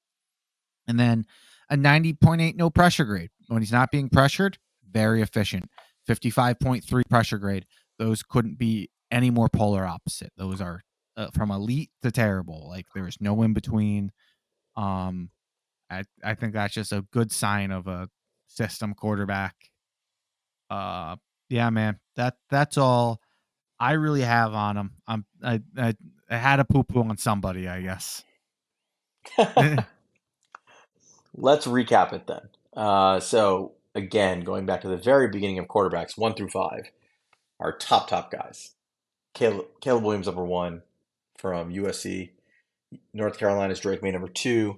and 0.88 0.99
then 0.99 1.25
a 1.69 1.75
90.8 1.75 2.55
no 2.55 2.69
pressure 2.69 3.05
grade. 3.05 3.30
When 3.47 3.61
he's 3.61 3.71
not 3.71 3.91
being 3.91 4.09
pressured, 4.09 4.57
very 4.89 5.21
efficient. 5.21 5.69
55.3 6.07 7.09
pressure 7.09 7.38
grade. 7.38 7.65
Those 7.97 8.23
couldn't 8.23 8.57
be 8.57 8.89
any 9.11 9.30
more 9.30 9.47
polar 9.47 9.85
opposite. 9.85 10.34
Those 10.35 10.59
are 10.59 10.81
uh, 11.15 11.27
from 11.34 11.51
elite 11.51 11.91
to 12.01 12.11
terrible. 12.11 12.67
Like 12.67 12.88
there's 12.93 13.17
no 13.21 13.41
in 13.43 13.53
between. 13.53 14.11
Um, 14.75 15.30
I 15.89 16.03
I 16.23 16.35
think 16.35 16.53
that's 16.53 16.73
just 16.73 16.91
a 16.91 17.05
good 17.11 17.31
sign 17.31 17.72
of 17.72 17.88
a 17.88 18.10
system 18.47 18.93
quarterback. 18.93 19.55
Uh, 20.69 21.18
yeah, 21.49 21.69
man. 21.69 21.99
That 22.15 22.35
that's 22.49 22.77
all 22.77 23.22
I 23.80 23.93
really 23.93 24.22
have 24.22 24.53
on 24.53 24.77
him. 24.77 24.91
I'm 25.07 25.26
I 25.43 25.61
I, 25.77 25.95
I 26.30 26.38
had 26.38 26.60
a 26.60 26.65
poo 26.65 26.84
poo 26.84 27.01
on 27.01 27.18
somebody, 27.18 27.68
I 27.68 27.81
guess. 27.81 28.23
Let's 31.35 31.65
recap 31.65 32.14
it 32.14 32.27
then. 32.27 32.49
Uh, 32.76 33.19
so 33.19 33.73
again, 33.95 34.41
going 34.41 34.65
back 34.65 34.81
to 34.81 34.88
the 34.88 34.97
very 34.97 35.27
beginning 35.27 35.60
of 35.60 35.68
quarterbacks, 35.68 36.18
one 36.18 36.34
through 36.34 36.49
five, 36.49 36.91
our 37.60 37.76
top 37.76 38.07
top 38.07 38.31
guys. 38.31 38.72
Caleb, 39.34 39.65
Caleb 39.81 40.03
Williams 40.03 40.27
number 40.27 40.45
one 40.45 40.84
from 41.38 41.73
USC. 41.73 42.30
North 43.14 43.39
Carolina's 43.39 43.80
Drake 43.80 44.03
Maye 44.03 44.11
number 44.11 44.27
two. 44.27 44.77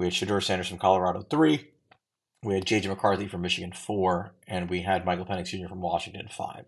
We 0.00 0.06
had 0.06 0.14
Shedeur 0.14 0.42
Sanders 0.42 0.68
from 0.68 0.78
Colorado 0.78 1.20
three. 1.20 1.68
We 2.42 2.54
had 2.54 2.64
JJ 2.64 2.88
McCarthy 2.88 3.28
from 3.28 3.42
Michigan 3.42 3.70
four, 3.70 4.32
and 4.48 4.70
we 4.70 4.80
had 4.80 5.04
Michael 5.04 5.26
Penix 5.26 5.48
Jr. 5.48 5.68
from 5.68 5.82
Washington 5.82 6.26
five. 6.30 6.64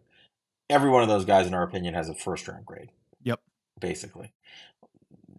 Every 0.68 0.90
one 0.90 1.02
of 1.02 1.08
those 1.08 1.24
guys, 1.24 1.46
in 1.46 1.54
our 1.54 1.62
opinion, 1.62 1.94
has 1.94 2.10
a 2.10 2.14
first 2.14 2.46
round 2.46 2.66
grade. 2.66 2.90
Yep. 3.22 3.40
Basically, 3.80 4.34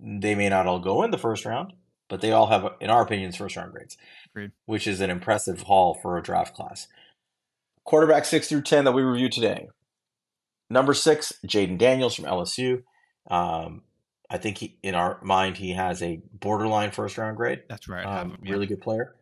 they 0.02 0.34
may 0.34 0.50
not 0.50 0.66
all 0.66 0.80
go 0.80 1.04
in 1.04 1.12
the 1.12 1.20
first 1.20 1.46
round, 1.46 1.74
but 2.10 2.22
they 2.22 2.32
all 2.32 2.48
have, 2.48 2.68
in 2.82 2.90
our 2.90 3.04
opinions, 3.04 3.36
first 3.36 3.56
round 3.58 3.72
grades, 3.72 3.96
Agreed. 4.32 4.54
which 4.66 4.88
is 4.88 5.00
an 5.00 5.12
impressive 5.12 5.62
haul 5.62 5.94
for 5.94 6.18
a 6.18 6.24
draft 6.24 6.56
class. 6.56 6.88
Quarterback 7.84 8.26
six 8.26 8.50
through 8.50 8.64
ten 8.64 8.86
that 8.86 8.94
we 8.94 9.04
reviewed 9.04 9.34
today. 9.34 9.70
Number 10.68 10.96
six, 10.96 11.32
Jayden 11.46 11.78
Daniels 11.78 12.16
from 12.16 12.26
LSU. 12.26 12.82
Um, 13.30 13.84
I 14.30 14.38
think 14.38 14.58
he, 14.58 14.78
in 14.84 14.96
our 14.96 15.20
mind, 15.22 15.58
he 15.58 15.72
has 15.72 16.02
a 16.02 16.22
borderline 16.34 16.92
first 16.92 17.18
round 17.18 17.38
grade. 17.38 17.64
That's 17.70 17.88
right. 17.88 18.06
Um, 18.06 18.32
him, 18.32 18.38
yeah. 18.44 18.52
really 18.54 18.68
good 18.68 18.82
player. 18.82 19.16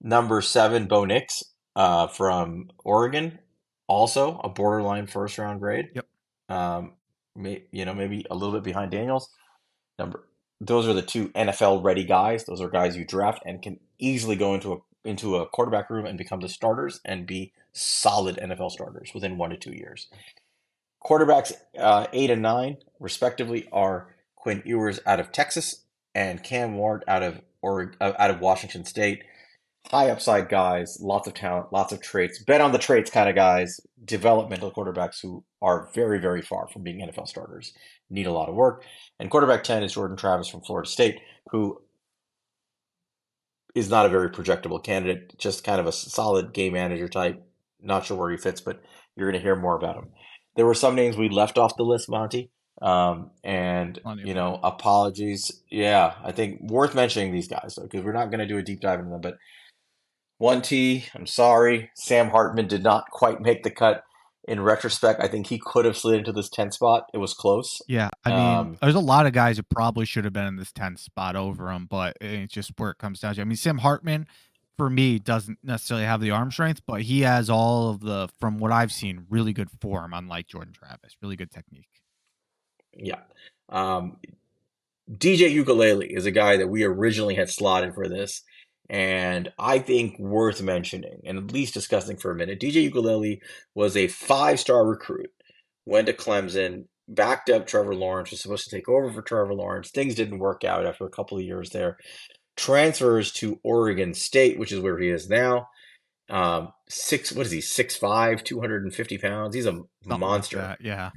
Number 0.00 0.40
seven, 0.40 0.86
Bo 0.86 1.04
Nix 1.04 1.42
uh, 1.76 2.06
from 2.06 2.70
Oregon, 2.84 3.38
also 3.86 4.38
a 4.38 4.48
borderline 4.48 5.06
first 5.06 5.38
round 5.38 5.60
grade. 5.60 5.90
Yep. 5.94 6.06
Um, 6.48 6.92
may, 7.34 7.64
you 7.72 7.84
know, 7.84 7.94
maybe 7.94 8.24
a 8.30 8.34
little 8.34 8.54
bit 8.54 8.62
behind 8.62 8.90
Daniels. 8.90 9.30
Number, 9.98 10.24
those 10.60 10.86
are 10.86 10.94
the 10.94 11.02
two 11.02 11.28
NFL 11.30 11.82
ready 11.82 12.04
guys. 12.04 12.44
Those 12.44 12.60
are 12.60 12.68
guys 12.68 12.96
you 12.96 13.04
draft 13.04 13.42
and 13.44 13.60
can 13.60 13.78
easily 13.98 14.36
go 14.36 14.54
into 14.54 14.72
a 14.72 14.76
into 15.04 15.36
a 15.36 15.46
quarterback 15.46 15.88
room 15.90 16.04
and 16.04 16.18
become 16.18 16.40
the 16.40 16.48
starters 16.48 17.00
and 17.04 17.26
be 17.26 17.52
solid 17.72 18.36
NFL 18.36 18.70
starters 18.70 19.12
within 19.14 19.38
one 19.38 19.50
to 19.50 19.56
two 19.56 19.72
years. 19.72 20.08
Quarterbacks 21.08 21.52
uh, 21.78 22.06
eight 22.12 22.28
and 22.28 22.42
nine, 22.42 22.76
respectively, 23.00 23.66
are 23.72 24.14
Quinn 24.36 24.62
Ewers 24.66 25.00
out 25.06 25.20
of 25.20 25.32
Texas 25.32 25.86
and 26.14 26.44
Cam 26.44 26.74
Ward 26.74 27.02
out 27.08 27.22
of 27.22 27.40
or 27.62 27.94
uh, 28.00 28.12
out 28.18 28.30
of 28.30 28.40
Washington 28.40 28.84
State. 28.84 29.22
High 29.86 30.10
upside 30.10 30.50
guys, 30.50 30.98
lots 31.00 31.26
of 31.26 31.32
talent, 31.32 31.72
lots 31.72 31.94
of 31.94 32.02
traits. 32.02 32.42
Bet 32.42 32.60
on 32.60 32.72
the 32.72 32.78
traits 32.78 33.10
kind 33.10 33.28
of 33.28 33.34
guys. 33.34 33.80
Developmental 34.04 34.70
quarterbacks 34.70 35.22
who 35.22 35.44
are 35.62 35.88
very, 35.94 36.18
very 36.18 36.42
far 36.42 36.68
from 36.68 36.82
being 36.82 36.98
NFL 36.98 37.26
starters. 37.26 37.72
Need 38.10 38.26
a 38.26 38.32
lot 38.32 38.50
of 38.50 38.54
work. 38.54 38.84
And 39.18 39.30
quarterback 39.30 39.64
ten 39.64 39.82
is 39.82 39.94
Jordan 39.94 40.16
Travis 40.18 40.48
from 40.48 40.60
Florida 40.60 40.90
State, 40.90 41.20
who 41.50 41.80
is 43.74 43.88
not 43.88 44.04
a 44.04 44.10
very 44.10 44.28
projectable 44.28 44.82
candidate. 44.82 45.38
Just 45.38 45.64
kind 45.64 45.80
of 45.80 45.86
a 45.86 45.92
solid 45.92 46.52
game 46.52 46.74
manager 46.74 47.08
type. 47.08 47.42
Not 47.80 48.04
sure 48.04 48.18
where 48.18 48.30
he 48.30 48.36
fits, 48.36 48.60
but 48.60 48.82
you're 49.16 49.30
going 49.30 49.40
to 49.40 49.44
hear 49.44 49.56
more 49.56 49.76
about 49.76 49.96
him. 49.96 50.08
There 50.58 50.66
were 50.66 50.74
some 50.74 50.96
names 50.96 51.16
we 51.16 51.28
left 51.28 51.56
off 51.56 51.76
the 51.76 51.84
list, 51.84 52.10
Monte. 52.10 52.50
Um, 52.82 53.30
and 53.44 53.98
of 54.04 54.18
you 54.18 54.34
know, 54.34 54.58
apologies. 54.62 55.62
Yeah, 55.70 56.14
I 56.22 56.32
think 56.32 56.60
worth 56.60 56.96
mentioning 56.96 57.32
these 57.32 57.46
guys 57.46 57.76
though, 57.76 57.84
because 57.84 58.02
we're 58.04 58.12
not 58.12 58.30
going 58.30 58.40
to 58.40 58.46
do 58.46 58.58
a 58.58 58.62
deep 58.62 58.80
dive 58.80 58.98
into 58.98 59.12
them. 59.12 59.20
But 59.20 59.38
one 60.38 60.60
T, 60.60 61.06
I'm 61.14 61.26
sorry, 61.26 61.90
Sam 61.94 62.30
Hartman 62.30 62.66
did 62.66 62.82
not 62.82 63.04
quite 63.12 63.40
make 63.40 63.62
the 63.62 63.70
cut. 63.70 64.02
In 64.48 64.62
retrospect, 64.62 65.20
I 65.20 65.28
think 65.28 65.48
he 65.48 65.60
could 65.62 65.84
have 65.84 65.94
slid 65.94 66.20
into 66.20 66.32
this 66.32 66.48
10 66.48 66.72
spot. 66.72 67.04
It 67.12 67.18
was 67.18 67.34
close. 67.34 67.82
Yeah, 67.86 68.08
I 68.24 68.30
mean, 68.30 68.38
Um, 68.38 68.78
there's 68.80 68.94
a 68.94 69.00
lot 69.00 69.26
of 69.26 69.34
guys 69.34 69.58
who 69.58 69.62
probably 69.62 70.06
should 70.06 70.24
have 70.24 70.32
been 70.32 70.46
in 70.46 70.56
this 70.56 70.72
10 70.72 70.96
spot 70.96 71.36
over 71.36 71.70
him, 71.70 71.84
but 71.84 72.16
it's 72.22 72.54
just 72.54 72.72
where 72.78 72.90
it 72.90 72.96
comes 72.96 73.20
down 73.20 73.34
to. 73.34 73.42
I 73.42 73.44
mean, 73.44 73.56
Sam 73.56 73.78
Hartman, 73.78 74.26
for 74.78 74.88
me, 74.88 75.18
doesn't 75.18 75.58
necessarily 75.62 76.06
have 76.06 76.20
the 76.20 76.30
arm 76.30 76.50
strength, 76.50 76.80
but 76.86 77.02
he 77.02 77.20
has 77.20 77.50
all 77.50 77.90
of 77.90 78.00
the, 78.00 78.30
from 78.40 78.58
what 78.58 78.72
I've 78.72 78.92
seen, 78.92 79.26
really 79.28 79.52
good 79.52 79.68
form, 79.80 80.14
unlike 80.14 80.46
Jordan 80.46 80.72
Travis. 80.72 81.16
Really 81.20 81.36
good 81.36 81.50
technique. 81.50 81.90
Yeah. 82.94 83.20
Um, 83.68 84.16
DJ 85.10 85.54
Uiagalelei 85.54 86.16
is 86.16 86.26
a 86.26 86.30
guy 86.30 86.56
that 86.58 86.68
we 86.68 86.84
originally 86.84 87.34
had 87.34 87.50
slotted 87.50 87.94
for 87.94 88.08
this, 88.08 88.42
and 88.88 89.52
I 89.58 89.80
think 89.80 90.18
worth 90.18 90.62
mentioning 90.62 91.20
and 91.24 91.38
at 91.38 91.52
least 91.52 91.74
discussing 91.74 92.16
for 92.16 92.30
a 92.30 92.36
minute. 92.36 92.60
DJ 92.60 92.90
Uiagalelei 92.90 93.40
was 93.74 93.96
a 93.96 94.08
five 94.08 94.60
star 94.60 94.86
recruit, 94.86 95.30
went 95.86 96.06
to 96.06 96.12
Clemson, 96.12 96.84
backed 97.08 97.50
up 97.50 97.66
Trevor 97.66 97.94
Lawrence, 97.94 98.30
was 98.30 98.40
supposed 98.40 98.68
to 98.68 98.76
take 98.76 98.88
over 98.88 99.12
for 99.12 99.22
Trevor 99.22 99.54
Lawrence. 99.54 99.90
Things 99.90 100.14
didn't 100.14 100.38
work 100.38 100.62
out 100.62 100.86
after 100.86 101.06
a 101.06 101.10
couple 101.10 101.38
of 101.38 101.44
years 101.44 101.70
there. 101.70 101.98
Transfers 102.58 103.30
to 103.34 103.60
Oregon 103.62 104.12
State, 104.14 104.58
which 104.58 104.72
is 104.72 104.80
where 104.80 104.98
he 104.98 105.08
is 105.08 105.30
now. 105.30 105.68
Um, 106.28 106.72
six, 106.88 107.32
what 107.32 107.46
is 107.46 107.52
he? 107.52 107.60
Six 107.60 107.96
five, 107.96 108.42
two 108.44 108.60
hundred 108.60 108.82
and 108.82 108.92
fifty 108.92 109.16
pounds. 109.16 109.54
He's 109.54 109.64
a 109.64 109.70
Something 109.70 109.88
like 110.06 110.18
monster 110.20 110.56
that, 110.58 110.80
Yeah. 110.82 111.10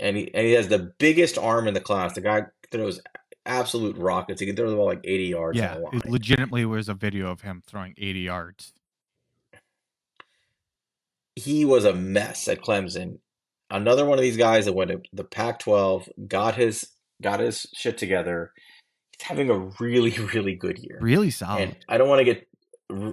and 0.00 0.16
he 0.16 0.34
and 0.34 0.46
he 0.46 0.52
has 0.54 0.68
the 0.68 0.92
biggest 0.98 1.36
arm 1.38 1.68
in 1.68 1.74
the 1.74 1.80
class. 1.80 2.14
The 2.14 2.22
guy 2.22 2.46
throws 2.70 3.00
absolute 3.46 3.96
rockets. 3.98 4.40
He 4.40 4.46
can 4.46 4.56
throw 4.56 4.70
the 4.70 4.76
ball 4.76 4.86
like 4.86 5.02
80 5.04 5.24
yards 5.26 5.58
Yeah. 5.58 5.78
It 5.92 6.06
legitimately 6.08 6.64
was 6.64 6.88
a 6.88 6.94
video 6.94 7.30
of 7.30 7.42
him 7.42 7.62
throwing 7.66 7.94
80 7.98 8.20
yards. 8.20 8.72
He 11.36 11.64
was 11.64 11.84
a 11.84 11.92
mess 11.94 12.48
at 12.48 12.60
Clemson. 12.62 13.18
Another 13.70 14.04
one 14.04 14.18
of 14.18 14.22
these 14.22 14.36
guys 14.36 14.64
that 14.64 14.72
went 14.72 14.90
to 14.90 15.00
the 15.12 15.24
Pac-12, 15.24 16.08
got 16.28 16.56
his 16.56 16.88
got 17.22 17.40
his 17.40 17.66
shit 17.74 17.98
together. 17.98 18.52
Having 19.22 19.50
a 19.50 19.58
really 19.78 20.10
really 20.34 20.54
good 20.54 20.78
year. 20.78 20.98
Really 21.00 21.30
solid. 21.30 21.62
And 21.62 21.76
I 21.88 21.98
don't 21.98 22.08
want 22.08 22.20
to 22.20 22.24
get 22.24 22.46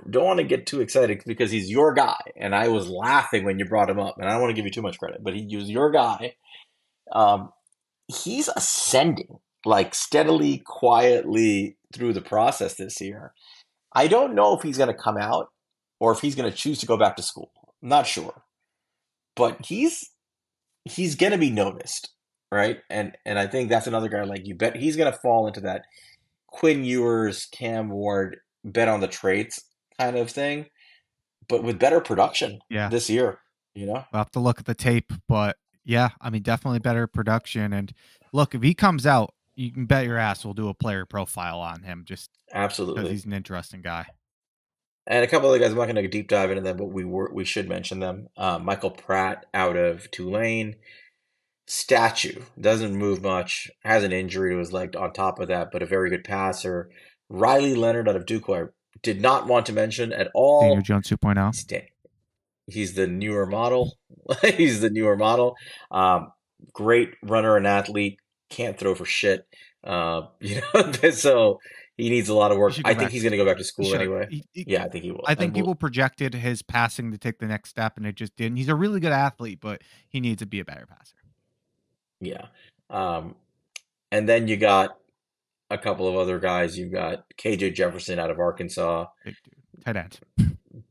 don't 0.09 0.25
want 0.25 0.39
to 0.39 0.43
get 0.43 0.65
too 0.65 0.81
excited 0.81 1.21
because 1.25 1.51
he's 1.51 1.69
your 1.69 1.93
guy, 1.93 2.19
and 2.35 2.55
I 2.55 2.67
was 2.67 2.89
laughing 2.89 3.45
when 3.45 3.59
you 3.59 3.65
brought 3.65 3.89
him 3.89 3.99
up, 3.99 4.15
and 4.17 4.27
I 4.27 4.31
don't 4.31 4.41
want 4.41 4.49
to 4.51 4.55
give 4.55 4.65
you 4.65 4.71
too 4.71 4.81
much 4.81 4.97
credit, 4.97 5.23
but 5.23 5.35
he 5.35 5.55
was 5.55 5.69
your 5.69 5.91
guy. 5.91 6.35
Um, 7.11 7.51
he's 8.07 8.47
ascending 8.47 9.39
like 9.65 9.93
steadily, 9.93 10.63
quietly 10.65 11.77
through 11.93 12.13
the 12.13 12.21
process 12.21 12.75
this 12.75 12.99
year. 13.01 13.33
I 13.93 14.07
don't 14.07 14.33
know 14.33 14.55
if 14.55 14.63
he's 14.63 14.77
going 14.77 14.93
to 14.93 14.99
come 14.99 15.17
out 15.17 15.49
or 15.99 16.11
if 16.11 16.21
he's 16.21 16.35
going 16.35 16.49
to 16.49 16.55
choose 16.55 16.79
to 16.79 16.85
go 16.85 16.97
back 16.97 17.15
to 17.17 17.23
school. 17.23 17.51
I'm 17.81 17.89
not 17.89 18.07
sure, 18.07 18.43
but 19.35 19.65
he's 19.65 20.09
he's 20.85 21.15
going 21.15 21.33
to 21.33 21.37
be 21.37 21.49
noticed, 21.49 22.09
right? 22.51 22.79
And 22.89 23.15
and 23.25 23.37
I 23.39 23.47
think 23.47 23.69
that's 23.69 23.87
another 23.87 24.09
guy 24.09 24.23
like 24.23 24.47
you 24.47 24.55
bet 24.55 24.75
he's 24.75 24.95
going 24.95 25.11
to 25.11 25.17
fall 25.17 25.47
into 25.47 25.61
that 25.61 25.85
Quinn 26.47 26.83
Ewers, 26.83 27.45
Cam 27.45 27.89
Ward 27.89 28.37
bet 28.63 28.87
on 28.87 28.99
the 28.99 29.07
traits 29.07 29.61
kind 29.99 30.17
of 30.17 30.29
thing, 30.29 30.67
but 31.47 31.63
with 31.63 31.79
better 31.79 31.99
production 31.99 32.59
Yeah. 32.69 32.89
this 32.89 33.09
year. 33.09 33.39
You 33.75 33.85
know, 33.85 34.05
We'll 34.11 34.19
have 34.21 34.31
to 34.31 34.39
look 34.39 34.59
at 34.59 34.65
the 34.65 34.73
tape, 34.73 35.13
but 35.27 35.55
yeah, 35.85 36.09
I 36.19 36.31
mean, 36.31 36.41
definitely 36.41 36.79
better 36.79 37.05
production. 37.05 37.73
And 37.73 37.93
look, 38.33 38.55
if 38.55 38.63
he 38.63 38.73
comes 38.73 39.05
out, 39.05 39.35
you 39.55 39.71
can 39.71 39.85
bet 39.85 40.05
your 40.05 40.17
ass 40.17 40.43
we'll 40.43 40.53
do 40.55 40.69
a 40.69 40.73
player 40.73 41.05
profile 41.05 41.59
on 41.59 41.83
him 41.83 42.03
just 42.05 42.29
absolutely 42.53 43.03
because 43.03 43.11
he's 43.11 43.25
an 43.25 43.33
interesting 43.33 43.81
guy. 43.81 44.07
And 45.05 45.23
a 45.23 45.27
couple 45.27 45.47
other 45.49 45.59
guys, 45.59 45.71
I'm 45.71 45.77
not 45.77 45.85
going 45.85 45.95
to 45.95 46.07
deep 46.07 46.27
dive 46.27 46.49
into 46.51 46.61
them, 46.61 46.75
but 46.77 46.87
we 46.87 47.05
were 47.05 47.31
we 47.33 47.45
should 47.45 47.69
mention 47.69 47.99
them. 47.99 48.27
Uh, 48.35 48.59
Michael 48.59 48.91
Pratt 48.91 49.45
out 49.53 49.77
of 49.77 50.09
Tulane, 50.11 50.75
statue 51.67 52.41
doesn't 52.59 52.95
move 52.95 53.21
much, 53.21 53.69
has 53.83 54.03
an 54.03 54.11
injury 54.11 54.51
to 54.53 54.57
his 54.59 54.73
leg 54.73 54.95
on 54.95 55.13
top 55.13 55.39
of 55.39 55.47
that, 55.49 55.69
but 55.71 55.83
a 55.83 55.85
very 55.85 56.09
good 56.09 56.23
passer. 56.23 56.89
Riley 57.29 57.75
Leonard 57.75 58.07
out 58.07 58.15
of 58.15 58.25
Duke, 58.25 58.49
I 58.49 58.63
did 59.03 59.21
not 59.21 59.47
want 59.47 59.65
to 59.67 59.73
mention 59.73 60.11
at 60.13 60.29
all. 60.33 60.61
Daniel 60.61 60.81
Jones 60.81 61.09
2.0. 61.09 61.53
Sta- 61.55 61.89
He's 62.69 62.93
the 62.95 63.07
newer 63.07 63.45
model. 63.45 63.97
He's 64.43 64.81
the 64.81 64.89
newer 64.89 65.15
model. 65.15 65.55
Um, 65.91 66.31
great 66.73 67.11
runner 67.23 67.55
and 67.57 67.67
athlete. 67.67 68.19
Can't 68.49 68.77
throw 68.77 68.95
for 68.95 69.05
shit. 69.05 69.45
Uh, 69.83 70.23
you 70.39 70.61
know, 70.73 70.91
so 71.11 71.59
he 71.97 72.09
needs 72.09 72.29
a 72.29 72.33
lot 72.33 72.51
of 72.51 72.57
work. 72.57 72.73
I 72.85 72.93
think 72.93 73.11
he's 73.11 73.23
going 73.23 73.31
to 73.31 73.37
go 73.37 73.45
back 73.45 73.57
to 73.57 73.63
school 73.63 73.93
anyway. 73.95 74.27
He- 74.29 74.43
he- 74.53 74.65
Yeah, 74.67 74.83
I 74.83 74.89
think 74.89 75.03
he 75.03 75.11
will. 75.11 75.23
I 75.25 75.35
think 75.35 75.53
people 75.53 75.75
projected 75.75 76.33
his 76.33 76.61
passing 76.61 77.11
to 77.11 77.17
take 77.17 77.39
the 77.39 77.47
next 77.47 77.69
step, 77.69 77.97
and 77.97 78.05
it 78.05 78.15
just 78.15 78.35
didn't. 78.35 78.57
He's 78.57 78.69
a 78.69 78.75
really 78.75 78.99
good 78.99 79.11
athlete, 79.11 79.59
but 79.61 79.81
he 80.09 80.19
needs 80.19 80.39
to 80.39 80.45
be 80.45 80.59
a 80.59 80.65
better 80.65 80.85
passer. 80.85 81.15
Yeah. 82.19 82.45
Um, 82.89 83.35
and 84.11 84.27
then 84.27 84.47
you 84.47 84.57
got 84.57 84.97
a 85.69 85.77
couple 85.77 86.07
of 86.07 86.15
other 86.15 86.39
guys. 86.39 86.77
You've 86.77 86.93
got 86.93 87.25
KJ 87.37 87.75
Jefferson 87.75 88.19
out 88.19 88.31
of 88.31 88.39
Arkansas. 88.39 89.07
Big 89.25 89.35
dude, 89.43 89.83
tight 89.83 89.95
end. 89.97 90.19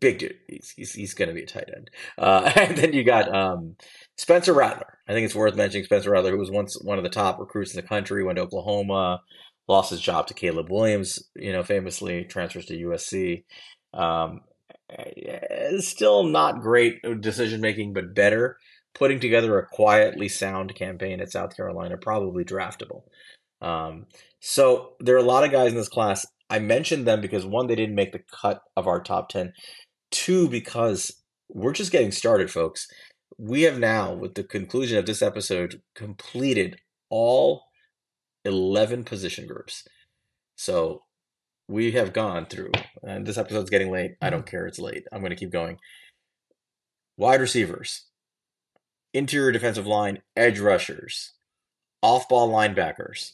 Big 0.01 0.19
dude. 0.19 0.37
He's, 0.49 0.71
he's, 0.71 0.93
he's 0.93 1.15
going 1.15 1.29
to 1.29 1.35
be 1.35 1.43
a 1.43 1.47
tight 1.47 1.71
end. 1.75 1.91
Uh, 2.19 2.51
and 2.57 2.77
then 2.77 2.93
you 2.93 3.05
got 3.05 3.35
um, 3.35 3.77
Spencer 4.17 4.53
Rattler. 4.53 4.99
I 5.09 5.13
think 5.13 5.25
it's 5.25 5.35
worth 5.35 5.57
mentioning 5.57 5.85
Spencer 5.85 6.11
Rattler, 6.11 6.33
who 6.33 6.39
was 6.39 6.51
once 6.51 6.81
one 6.83 6.99
of 6.99 7.05
the 7.05 7.11
top 7.11 7.39
recruits 7.39 7.75
in 7.75 7.81
the 7.81 7.89
country, 7.89 8.23
went 8.23 8.37
to 8.37 8.43
Oklahoma, 8.43 9.23
lost 9.69 9.91
his 9.91 10.01
job 10.01 10.27
to 10.27 10.35
Caleb 10.35 10.71
Williams, 10.71 11.23
you 11.35 11.53
know, 11.53 11.63
famously 11.63 12.25
transfers 12.25 12.67
to 12.67 12.77
USC. 12.77 13.45
Um, 13.95 14.43
eh, 14.91 15.79
still 15.79 16.25
not 16.25 16.61
great 16.61 17.01
decision 17.21 17.61
making, 17.61 17.93
but 17.93 18.15
better. 18.15 18.59
Putting 18.99 19.21
together 19.21 19.59
a 19.59 19.67
quietly 19.67 20.29
sound 20.29 20.75
campaign 20.75 21.21
at 21.21 21.31
South 21.31 21.55
Carolina, 21.57 21.97
probably 21.99 22.45
draftable. 22.45 23.03
Um, 23.61 24.07
so 24.41 24.95
there 25.01 25.15
are 25.17 25.19
a 25.19 25.23
lot 25.23 25.45
of 25.45 25.53
guys 25.53 25.71
in 25.71 25.77
this 25.77 25.89
class. 25.89 26.27
I 26.49 26.61
mentioned 26.61 27.07
them 27.07 27.21
because 27.21 27.45
one, 27.45 27.67
they 27.67 27.75
didn't 27.75 27.95
make 27.95 28.13
the 28.13 28.23
cut 28.41 28.63
of 28.77 28.87
our 28.87 29.01
top 29.01 29.29
10. 29.29 29.53
Two, 30.11 30.49
because 30.49 31.13
we're 31.49 31.73
just 31.73 31.93
getting 31.93 32.13
started, 32.13 32.51
folks. 32.51 32.89
We 33.39 33.63
have 33.63 33.79
now, 33.79 34.15
with 34.15 34.35
the 34.35 34.45
conclusion 34.45 34.97
of 34.97 35.07
this 35.07 35.21
episode, 35.21 35.83
completed 35.95 36.79
all 37.11 37.65
11 38.45 39.05
position 39.05 39.47
groups. 39.47 39.85
So 40.57 41.03
we 41.69 41.93
have 41.93 42.13
gone 42.13 42.47
through, 42.47 42.73
and 43.03 43.27
this 43.27 43.37
episode's 43.37 43.71
getting 43.71 43.91
late. 43.91 44.13
I 44.23 44.31
don't 44.31 44.47
care, 44.47 44.67
it's 44.67 44.79
late. 44.79 45.05
I'm 45.13 45.21
going 45.21 45.31
to 45.31 45.37
keep 45.37 45.51
going. 45.51 45.79
Wide 47.19 47.41
receivers, 47.41 48.06
interior 49.17 49.53
defensive 49.53 49.87
line, 49.87 50.21
edge 50.37 50.61
rushers, 50.61 51.33
off 52.03 52.29
ball 52.29 52.51
linebackers, 52.51 53.33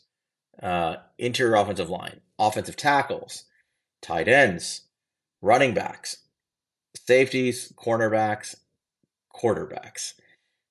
uh, 0.62 0.96
interior 1.18 1.56
offensive 1.56 1.90
line, 1.90 2.20
offensive 2.38 2.76
tackles, 2.76 3.44
tight 4.00 4.28
ends, 4.28 4.82
running 5.40 5.74
backs, 5.74 6.18
safeties, 7.06 7.72
cornerbacks, 7.76 8.54
quarterbacks. 9.34 10.14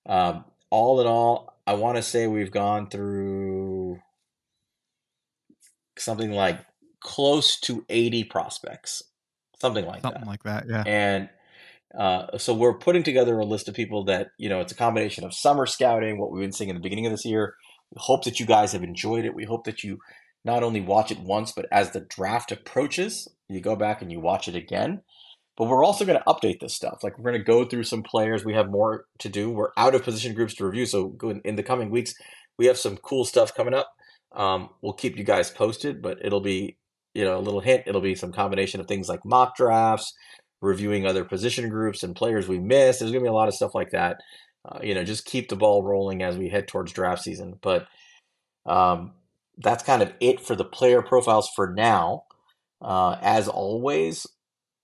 Um, 0.05 0.45
all 0.69 1.01
in 1.01 1.07
all, 1.07 1.57
I 1.67 1.73
want 1.73 1.97
to 1.97 2.03
say 2.03 2.27
we've 2.27 2.51
gone 2.51 2.89
through 2.89 3.99
something 5.97 6.31
like 6.31 6.59
close 7.01 7.59
to 7.61 7.85
80 7.89 8.23
prospects, 8.25 9.03
something 9.59 9.85
like 9.85 10.01
Something 10.01 10.21
that. 10.21 10.25
Something 10.25 10.29
like 10.29 10.43
that. 10.43 10.69
Yeah. 10.69 10.83
And 10.85 11.29
uh, 11.97 12.38
so 12.38 12.53
we're 12.53 12.77
putting 12.77 13.03
together 13.03 13.38
a 13.38 13.45
list 13.45 13.68
of 13.68 13.76
people 13.76 14.05
that, 14.05 14.30
you 14.38 14.49
know, 14.49 14.61
it's 14.61 14.72
a 14.72 14.76
combination 14.76 15.23
of 15.23 15.34
summer 15.34 15.65
scouting, 15.65 16.18
what 16.18 16.31
we've 16.31 16.41
been 16.41 16.51
seeing 16.51 16.69
in 16.69 16.76
the 16.76 16.81
beginning 16.81 17.05
of 17.05 17.11
this 17.11 17.26
year. 17.26 17.55
We 17.93 17.97
hope 17.99 18.23
that 18.23 18.39
you 18.39 18.45
guys 18.45 18.72
have 18.72 18.84
enjoyed 18.84 19.26
it. 19.26 19.35
We 19.35 19.43
hope 19.43 19.65
that 19.65 19.84
you 19.84 19.99
not 20.45 20.63
only 20.63 20.81
watch 20.81 21.11
it 21.11 21.19
once, 21.19 21.51
but 21.51 21.68
as 21.72 21.91
the 21.91 22.01
draft 22.01 22.51
approaches, 22.51 23.27
you 23.49 23.59
go 23.59 23.76
back 23.76 24.01
and 24.01 24.11
you 24.11 24.19
watch 24.19 24.47
it 24.47 24.55
again. 24.55 25.01
But 25.57 25.68
we're 25.68 25.84
also 25.84 26.05
going 26.05 26.18
to 26.18 26.26
update 26.26 26.61
this 26.61 26.73
stuff. 26.73 27.03
Like 27.03 27.18
we're 27.18 27.30
going 27.31 27.41
to 27.41 27.45
go 27.45 27.65
through 27.65 27.84
some 27.84 28.03
players. 28.03 28.45
We 28.45 28.53
have 28.53 28.72
more 28.72 29.05
to 29.19 29.30
do. 29.30 29.49
We're 29.49 29.72
out 29.77 29.93
of 29.93 30.03
position 30.03 30.34
groups 30.34 30.55
to 30.55 30.65
review. 30.65 30.85
So 30.85 31.15
in, 31.43 31.55
the 31.55 31.63
coming 31.63 31.91
weeks, 31.91 32.13
we 32.57 32.68
have 32.68 32.77
some 32.77 32.97
cool 32.97 33.26
stuff 33.26 33.53
coming 33.53 33.73
up. 33.73 33.91
Um, 34.34 34.69
we'll 34.81 34.93
keep 34.93 35.18
you 35.18 35.26
guys 35.26 35.51
posted, 35.51 36.01
but 36.01 36.23
it'll 36.23 36.41
be, 36.41 36.77
you 37.13 37.26
know, 37.26 37.38
a 37.38 37.41
little 37.41 37.59
hint. 37.59 37.84
It'll 37.85 38.01
be 38.01 38.15
some 38.15 38.31
combination 38.31 38.80
of 38.80 38.88
things 38.88 39.09
like 39.09 39.26
mock 39.26 39.57
drafts, 39.57 40.13
reviewing 40.61 41.05
other 41.05 41.25
position 41.25 41.69
groups 41.69 42.03
and 42.03 42.15
players 42.15 42.47
we 42.47 42.59
missed. 42.59 42.99
There's 42.99 43.11
going 43.11 43.23
to 43.23 43.27
be 43.27 43.31
a 43.31 43.33
lot 43.33 43.47
of 43.47 43.55
stuff 43.55 43.75
like 43.75 43.91
that. 43.91 44.21
Uh, 44.63 44.79
you 44.83 44.93
know, 44.93 45.03
just 45.03 45.25
keep 45.25 45.49
the 45.49 45.55
ball 45.55 45.83
rolling 45.83 46.21
as 46.21 46.38
we 46.38 46.49
head 46.49 46.67
towards 46.67 46.93
draft 46.93 47.23
season. 47.23 47.57
But 47.61 47.88
um, 48.65 49.13
that's 49.57 49.83
kind 49.83 50.01
of 50.01 50.13
it 50.19 50.39
for 50.39 50.55
the 50.55 50.63
player 50.63 51.01
profiles 51.01 51.49
for 51.55 51.73
now. 51.73 52.25
Uh, 52.79 53.17
as 53.21 53.47
always, 53.47 54.27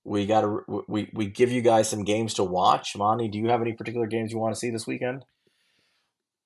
we 0.04 0.26
got 0.26 0.42
to 0.42 0.84
we 0.88 1.10
we 1.14 1.28
give 1.28 1.52
you 1.52 1.62
guys 1.62 1.90
some 1.90 2.04
games 2.04 2.36
to 2.36 2.44
watch. 2.44 2.96
Monte, 2.96 3.28
do 3.28 3.38
you 3.38 3.50
have 3.50 3.62
any 3.62 3.74
particular 3.74 4.08
games 4.08 4.32
you 4.32 4.40
want 4.40 4.54
to 4.56 4.60
see 4.60 4.70
this 4.70 4.88
weekend? 4.88 5.26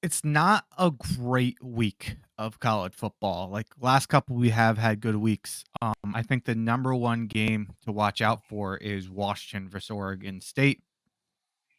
It's 0.02 0.26
not 0.26 0.66
a 0.78 0.92
great 0.92 1.62
week 1.62 2.16
of 2.42 2.60
college 2.60 2.94
football. 2.94 3.50
Like 3.50 3.68
last 3.80 4.08
couple, 4.08 4.36
we 4.36 4.50
have 4.50 4.78
had 4.78 5.00
good 5.00 5.16
weeks. 5.16 5.64
Um, 5.82 5.94
I 6.14 6.24
think 6.24 6.46
the 6.46 6.56
number 6.56 6.94
one 6.96 7.28
game 7.28 7.74
to 7.86 7.92
watch 7.92 8.22
out 8.22 8.44
for 8.46 8.78
is 8.78 9.10
Washington 9.10 9.70
versus 9.70 9.92
Oregon 9.92 10.42
State. 10.42 10.82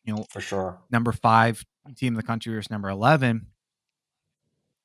You 0.04 0.14
know, 0.14 0.24
For 0.30 0.40
sure. 0.40 0.80
number 0.90 1.12
five 1.12 1.64
team 1.96 2.08
in 2.08 2.14
the 2.14 2.22
country 2.22 2.54
versus 2.54 2.70
number 2.70 2.88
11. 2.88 3.46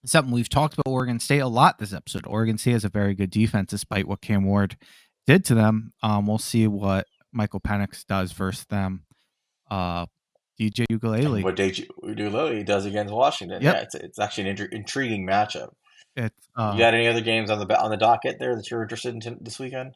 It's 0.03 0.11
something 0.11 0.33
we've 0.33 0.49
talked 0.49 0.75
about 0.75 0.91
Oregon 0.91 1.19
State 1.19 1.39
a 1.39 1.47
lot 1.47 1.79
this 1.79 1.93
episode. 1.93 2.25
Oregon 2.27 2.57
State 2.57 2.73
has 2.73 2.85
a 2.85 2.89
very 2.89 3.13
good 3.15 3.29
defense 3.31 3.69
despite 3.71 4.07
what 4.07 4.21
Cam 4.21 4.43
Ward 4.45 4.77
did 5.25 5.43
to 5.45 5.55
them. 5.55 5.93
Um, 6.03 6.27
we'll 6.27 6.37
see 6.37 6.67
what 6.67 7.07
Michael 7.31 7.59
Penix 7.59 8.05
does 8.05 8.31
versus 8.31 8.65
them. 8.65 9.03
Uh, 9.69 10.05
DJ 10.59 10.85
Uiagalelei. 10.91 11.43
What 11.43 11.55
DJ 11.55 11.87
Udoka 12.03 12.65
does 12.65 12.85
against 12.85 13.13
Washington? 13.13 13.61
Yep. 13.61 13.75
Yeah, 13.75 13.81
it's 13.81 13.95
it's 13.95 14.19
actually 14.19 14.49
an 14.49 14.57
intri- 14.57 14.73
intriguing 14.73 15.25
matchup. 15.25 15.69
It's 16.15 16.49
uh, 16.55 16.71
you 16.73 16.79
got 16.79 16.93
any 16.93 17.07
other 17.07 17.21
games 17.21 17.49
on 17.49 17.59
the 17.59 17.79
on 17.79 17.91
the 17.91 17.97
docket 17.97 18.39
there 18.39 18.55
that 18.55 18.69
you're 18.71 18.81
interested 18.81 19.13
in 19.13 19.19
t- 19.19 19.35
this 19.39 19.59
weekend? 19.59 19.95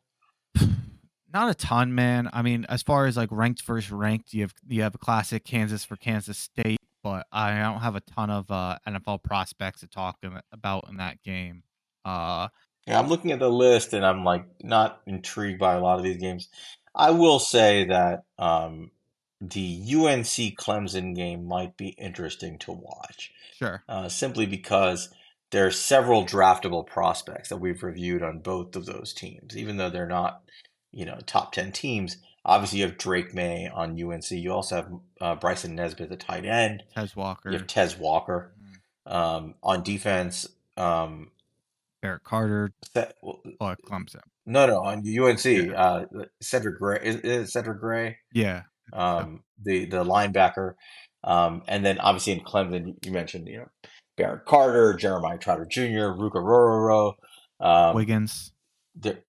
not 1.33 1.49
a 1.49 1.55
ton, 1.55 1.95
man. 1.95 2.29
I 2.31 2.41
mean, 2.41 2.65
as 2.69 2.83
far 2.83 3.07
as 3.07 3.17
like 3.17 3.29
ranked 3.31 3.63
versus 3.63 3.91
ranked, 3.91 4.33
you 4.33 4.41
have 4.43 4.53
you 4.67 4.83
have 4.83 4.93
a 4.93 4.99
classic 4.99 5.43
Kansas 5.43 5.83
for 5.83 5.95
Kansas 5.95 6.37
State, 6.37 6.79
but 7.03 7.25
I 7.31 7.59
don't 7.59 7.79
have 7.79 7.95
a 7.95 8.01
ton 8.01 8.29
of 8.29 8.51
uh, 8.51 8.77
NFL 8.87 9.23
prospects 9.23 9.79
to 9.81 9.87
talk 9.87 10.17
about 10.51 10.85
in 10.89 10.97
that 10.97 11.23
game. 11.23 11.63
Uh, 12.05 12.49
Yeah, 12.85 12.99
I'm 12.99 13.07
looking 13.07 13.31
at 13.31 13.39
the 13.39 13.49
list 13.49 13.93
and 13.93 14.05
I'm 14.05 14.23
like 14.23 14.45
not 14.61 15.01
intrigued 15.07 15.59
by 15.59 15.73
a 15.73 15.79
lot 15.79 15.97
of 15.97 16.03
these 16.03 16.17
games. 16.17 16.49
I 16.93 17.11
will 17.11 17.39
say 17.39 17.85
that 17.85 18.23
um, 18.37 18.91
the 19.41 19.81
UNC 19.95 20.55
Clemson 20.57 21.15
game 21.15 21.45
might 21.47 21.75
be 21.75 21.89
interesting 21.89 22.59
to 22.59 22.71
watch, 22.71 23.31
sure. 23.57 23.83
uh, 23.89 24.07
simply 24.07 24.45
because 24.45 25.09
there 25.49 25.65
are 25.65 25.71
several 25.71 26.25
draftable 26.25 26.85
prospects 26.85 27.49
that 27.49 27.57
we've 27.57 27.81
reviewed 27.83 28.21
on 28.23 28.39
both 28.39 28.75
of 28.75 28.85
those 28.85 29.13
teams, 29.13 29.57
even 29.57 29.77
though 29.77 29.89
they're 29.89 30.05
not, 30.07 30.43
you 30.91 31.05
know, 31.05 31.17
top 31.25 31.51
ten 31.53 31.71
teams. 31.71 32.17
Obviously, 32.45 32.79
you 32.79 32.85
have 32.85 32.97
Drake 32.97 33.33
Maye 33.35 33.69
on 33.73 34.01
UNC. 34.01 34.31
You 34.31 34.51
also 34.53 34.75
have 34.75 34.91
uh, 35.19 35.35
Bryson 35.35 35.75
Nesbit, 35.75 36.09
the 36.09 36.15
tight 36.15 36.45
end. 36.45 36.83
Tez 36.95 37.15
Walker, 37.15 37.51
You 37.51 37.57
have 37.57 37.67
Tez 37.67 37.97
Walker 37.97 38.53
um, 39.05 39.55
on 39.61 39.83
defense. 39.83 40.47
Um, 40.77 41.31
Barrett 42.01 42.23
Carter, 42.23 42.71
Seth- 42.93 43.13
oh, 43.23 43.75
Clemson. 43.85 44.21
No, 44.45 44.65
no, 44.65 44.81
on 44.83 44.99
UNC, 44.99 45.45
Yeah. 45.45 45.73
uh, 45.73 46.05
Cedric 46.41 46.79
Gray 46.79 46.99
is, 47.03 47.15
is 47.17 47.53
Cedric 47.53 47.79
Gray, 47.79 48.17
Yeah. 48.33 48.63
Um, 48.93 49.43
the 49.63 49.85
the 49.85 50.03
linebacker, 50.03 50.75
um, 51.23 51.63
and 51.67 51.85
then 51.85 51.99
obviously 51.99 52.33
in 52.33 52.41
Clemson, 52.41 53.03
you 53.05 53.11
mentioned 53.11 53.47
you 53.47 53.59
know 53.59 53.69
Barrett 54.17 54.45
Carter, 54.45 54.93
Jeremiah 54.93 55.37
Trotter 55.37 55.65
Jr., 55.65 56.13
Ruke 56.13 56.33
Orhorhoro, 56.33 57.13
um, 57.59 57.95
Wiggins. 57.95 58.51
the, 58.99 59.19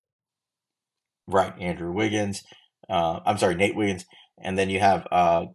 right, 1.28 1.52
Andrew 1.60 1.92
Wiggins. 1.92 2.44
Uh, 2.88 3.20
I'm 3.24 3.38
sorry, 3.38 3.54
Nate 3.54 3.76
Wiggins, 3.76 4.06
and 4.38 4.58
then 4.58 4.70
you 4.70 4.80
have 4.80 5.06
uh, 5.10 5.46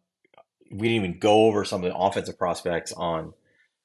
we 0.72 0.88
didn't 0.90 1.06
even 1.06 1.20
go 1.20 1.46
over 1.46 1.66
some 1.66 1.84
of 1.84 1.90
the 1.92 1.98
offensive 1.98 2.38
prospects 2.38 2.92
on 2.94 3.34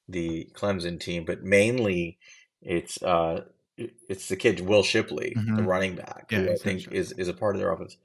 the 0.09 0.49
Clemson 0.55 1.01
team, 1.01 1.25
but 1.25 1.43
mainly 1.43 2.19
it's 2.61 3.03
uh, 3.03 3.45
it's 3.77 4.29
the 4.29 4.37
kid 4.37 4.61
Will 4.61 4.83
Shipley, 4.83 5.33
the 5.35 5.63
Mhm. 5.63 5.67
running 5.67 5.95
back, 5.97 6.27
Yeah, 6.31 6.41
who 6.41 6.53
I 6.53 6.57
think 6.57 6.93
is 6.93 7.13
is 7.13 7.29
a 7.29 7.35
part 7.35 7.55
of 7.57 7.61
their 7.61 7.73
offense. 7.73 7.97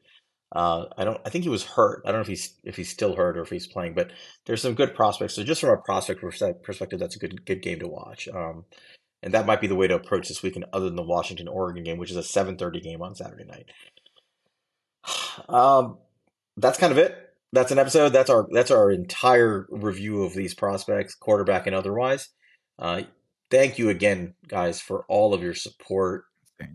Uh, 0.52 0.86
I 0.98 1.04
don't. 1.04 1.20
I 1.26 1.30
think 1.30 1.44
he 1.44 1.50
was 1.50 1.64
hurt. 1.66 2.02
I 2.06 2.12
don't 2.12 2.20
know 2.20 2.22
if 2.22 2.28
he's 2.28 2.54
if 2.64 2.78
he's 2.78 2.90
still 2.90 3.16
hurt 3.16 3.38
or 3.38 3.42
if 3.42 3.50
he's 3.50 3.68
playing, 3.68 3.94
but 3.94 4.12
there's 4.46 4.62
some 4.62 4.76
good 4.76 4.96
prospects. 4.96 5.36
So 5.36 5.44
just 5.44 5.62
from 5.62 5.72
a 5.72 5.78
prospect 5.78 6.22
perspective, 6.22 7.00
that's 7.00 7.16
a 7.18 7.20
good 7.20 7.46
good 7.46 7.62
game 7.62 7.80
to 7.80 7.88
watch. 7.88 8.28
Um, 8.30 8.66
and 9.24 9.34
that 9.34 9.46
might 9.46 9.62
be 9.62 9.68
the 9.68 9.76
way 9.76 9.88
to 9.88 9.96
approach 9.96 10.28
this 10.28 10.44
weekend, 10.44 10.66
other 10.72 10.86
than 10.86 10.96
the 10.96 11.04
Washington 11.04 11.48
Oregon 11.48 11.84
game, 11.84 11.98
which 11.98 12.12
is 12.12 12.18
a 12.18 12.22
7:30 12.24 12.82
game 12.82 13.02
on 13.02 13.16
Saturday 13.16 13.46
night. 13.46 13.68
Um, 15.50 16.00
that's 16.58 16.80
kind 16.80 16.92
of 16.92 16.98
it. 16.98 17.16
That's 17.54 17.72
an 17.72 17.80
episode. 17.80 18.10
That's 18.10 18.30
our 18.30 18.48
that's 18.52 18.72
our 18.72 18.92
entire 18.92 19.68
review 19.70 20.24
of 20.24 20.34
these 20.34 20.54
prospects, 20.54 21.16
quarterback 21.16 21.68
and 21.68 21.76
otherwise. 21.76 22.30
Uh, 22.80 23.04
thank 23.52 23.78
you 23.78 23.90
again, 23.90 24.34
guys, 24.48 24.82
for 24.82 25.06
all 25.08 25.34
of 25.34 25.44
your 25.44 25.54
support. 25.54 26.26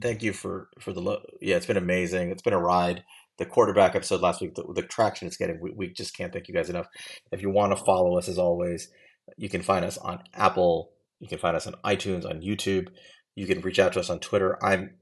Thank 0.00 0.22
you 0.22 0.32
for 0.32 0.68
for 0.78 0.92
the 0.92 1.00
lo- 1.00 1.26
yeah. 1.40 1.56
It's 1.56 1.66
been 1.66 1.76
amazing. 1.76 2.30
It's 2.30 2.42
been 2.42 2.52
a 2.52 2.58
ride. 2.60 3.04
The 3.42 3.48
quarterback 3.48 3.96
episode 3.96 4.20
last 4.20 4.40
week, 4.40 4.54
the, 4.54 4.62
the 4.72 4.82
traction 4.82 5.26
it's 5.26 5.36
getting, 5.36 5.60
we, 5.60 5.72
we 5.72 5.88
just 5.88 6.16
can't 6.16 6.32
thank 6.32 6.46
you 6.46 6.54
guys 6.54 6.70
enough. 6.70 6.86
If 7.32 7.42
you 7.42 7.50
want 7.50 7.76
to 7.76 7.84
follow 7.84 8.16
us, 8.16 8.28
as 8.28 8.38
always, 8.38 8.88
you 9.36 9.48
can 9.48 9.62
find 9.62 9.84
us 9.84 9.98
on 9.98 10.22
Apple. 10.32 10.92
You 11.18 11.26
can 11.26 11.38
find 11.38 11.56
us 11.56 11.66
on 11.66 11.74
iTunes, 11.84 12.24
on 12.24 12.40
YouTube. 12.40 12.90
You 13.34 13.48
can 13.48 13.60
reach 13.60 13.80
out 13.80 13.94
to 13.94 13.98
us 13.98 14.10
on 14.10 14.20
Twitter. 14.20 14.64
I'm 14.64 14.94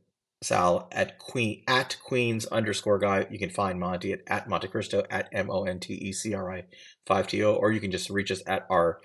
Sal 0.43 0.89
at 0.91 1.19
Queen 1.19 1.65
at 1.69 1.99
Queens 2.03 2.47
underscore 2.47 2.99
guy. 2.99 3.27
You 3.31 3.39
can 3.39 3.51
find 3.51 3.79
Monte 3.79 4.11
at, 4.11 4.21
at 4.27 4.49
Monte 4.49 4.69
Cristo 4.69 5.05
at 5.11 5.29
M 5.35 5.51
O 5.51 5.65
N 5.65 5.79
T 5.79 5.93
E 5.93 6.11
C 6.11 6.33
R 6.33 6.51
I 6.51 6.65
five 7.07 7.27
T 7.27 7.45
O, 7.45 7.53
or 7.53 7.73
you 7.73 7.81
can 7.81 7.91
just 7.91 8.09
reach 8.09 8.31
us 8.31 8.43
at 8.47 8.67
our 8.71 9.01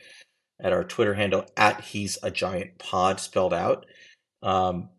at 0.61 0.71
our 0.71 0.85
Twitter 0.85 1.15
handle 1.15 1.45
at 1.57 1.81
He's 1.81 2.17
a 2.23 2.31
Giant 2.31 2.77
Pod 2.79 3.19
spelled 3.19 3.53
out. 3.53 3.85
Um, 4.41 4.91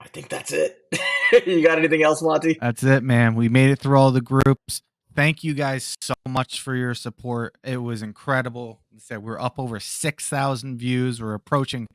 I 0.00 0.08
think 0.08 0.28
that's 0.28 0.52
it. 0.52 0.78
you 1.46 1.62
got 1.62 1.78
anything 1.78 2.02
else, 2.02 2.22
Monte? 2.22 2.58
That's 2.60 2.82
it, 2.82 3.02
man. 3.02 3.34
We 3.34 3.48
made 3.48 3.70
it 3.70 3.78
through 3.78 3.98
all 3.98 4.10
the 4.10 4.20
groups. 4.20 4.82
Thank 5.14 5.44
you 5.44 5.54
guys 5.54 5.94
so 6.00 6.14
much 6.28 6.60
for 6.60 6.74
your 6.74 6.94
support. 6.94 7.56
It 7.62 7.78
was 7.78 8.00
incredible. 8.00 8.80
Like 8.92 9.02
said 9.02 9.22
we're 9.22 9.40
up 9.40 9.58
over 9.58 9.78
6,000 9.78 10.78
views. 10.78 11.20
We're 11.20 11.34
approaching 11.34 11.86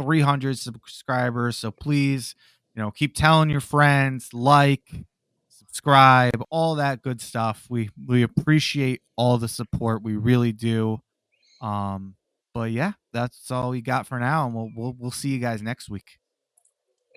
300 0.00 0.58
subscribers. 0.58 1.58
So 1.58 1.70
please, 1.70 2.34
you 2.74 2.82
know, 2.82 2.90
keep 2.90 3.14
telling 3.14 3.50
your 3.50 3.60
friends, 3.60 4.32
like, 4.32 5.04
subscribe, 5.48 6.42
all 6.50 6.76
that 6.76 7.02
good 7.02 7.20
stuff. 7.20 7.66
We 7.68 7.90
we 8.06 8.22
appreciate 8.22 9.02
all 9.16 9.38
the 9.38 9.48
support. 9.48 10.02
We 10.02 10.16
really 10.16 10.52
do. 10.52 11.00
Um, 11.60 12.14
but 12.54 12.70
yeah, 12.70 12.92
that's 13.12 13.50
all 13.50 13.70
we 13.70 13.80
got 13.80 14.06
for 14.06 14.18
now, 14.18 14.46
and 14.46 14.54
we'll 14.54 14.70
we'll 14.74 14.96
we'll 14.98 15.10
see 15.10 15.28
you 15.28 15.38
guys 15.38 15.62
next 15.62 15.90
week. 15.90 16.19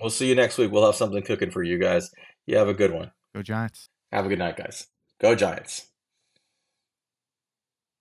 We'll 0.02 0.10
see 0.10 0.28
you 0.28 0.36
next 0.36 0.58
week. 0.58 0.72
We'll 0.72 0.86
have 0.86 0.96
something 0.96 1.24
cooking 1.24 1.52
for 1.52 1.64
you 1.64 1.78
guys. 1.78 2.10
You 2.46 2.58
have 2.58 2.68
a 2.68 2.74
good 2.74 2.92
one. 2.92 3.12
Go 3.36 3.42
Giants. 3.42 3.90
Have 4.12 4.26
a 4.26 4.30
good 4.30 4.40
night, 4.40 4.58
guys. 4.58 4.88
Go 5.22 5.36
Giants. 5.36 5.88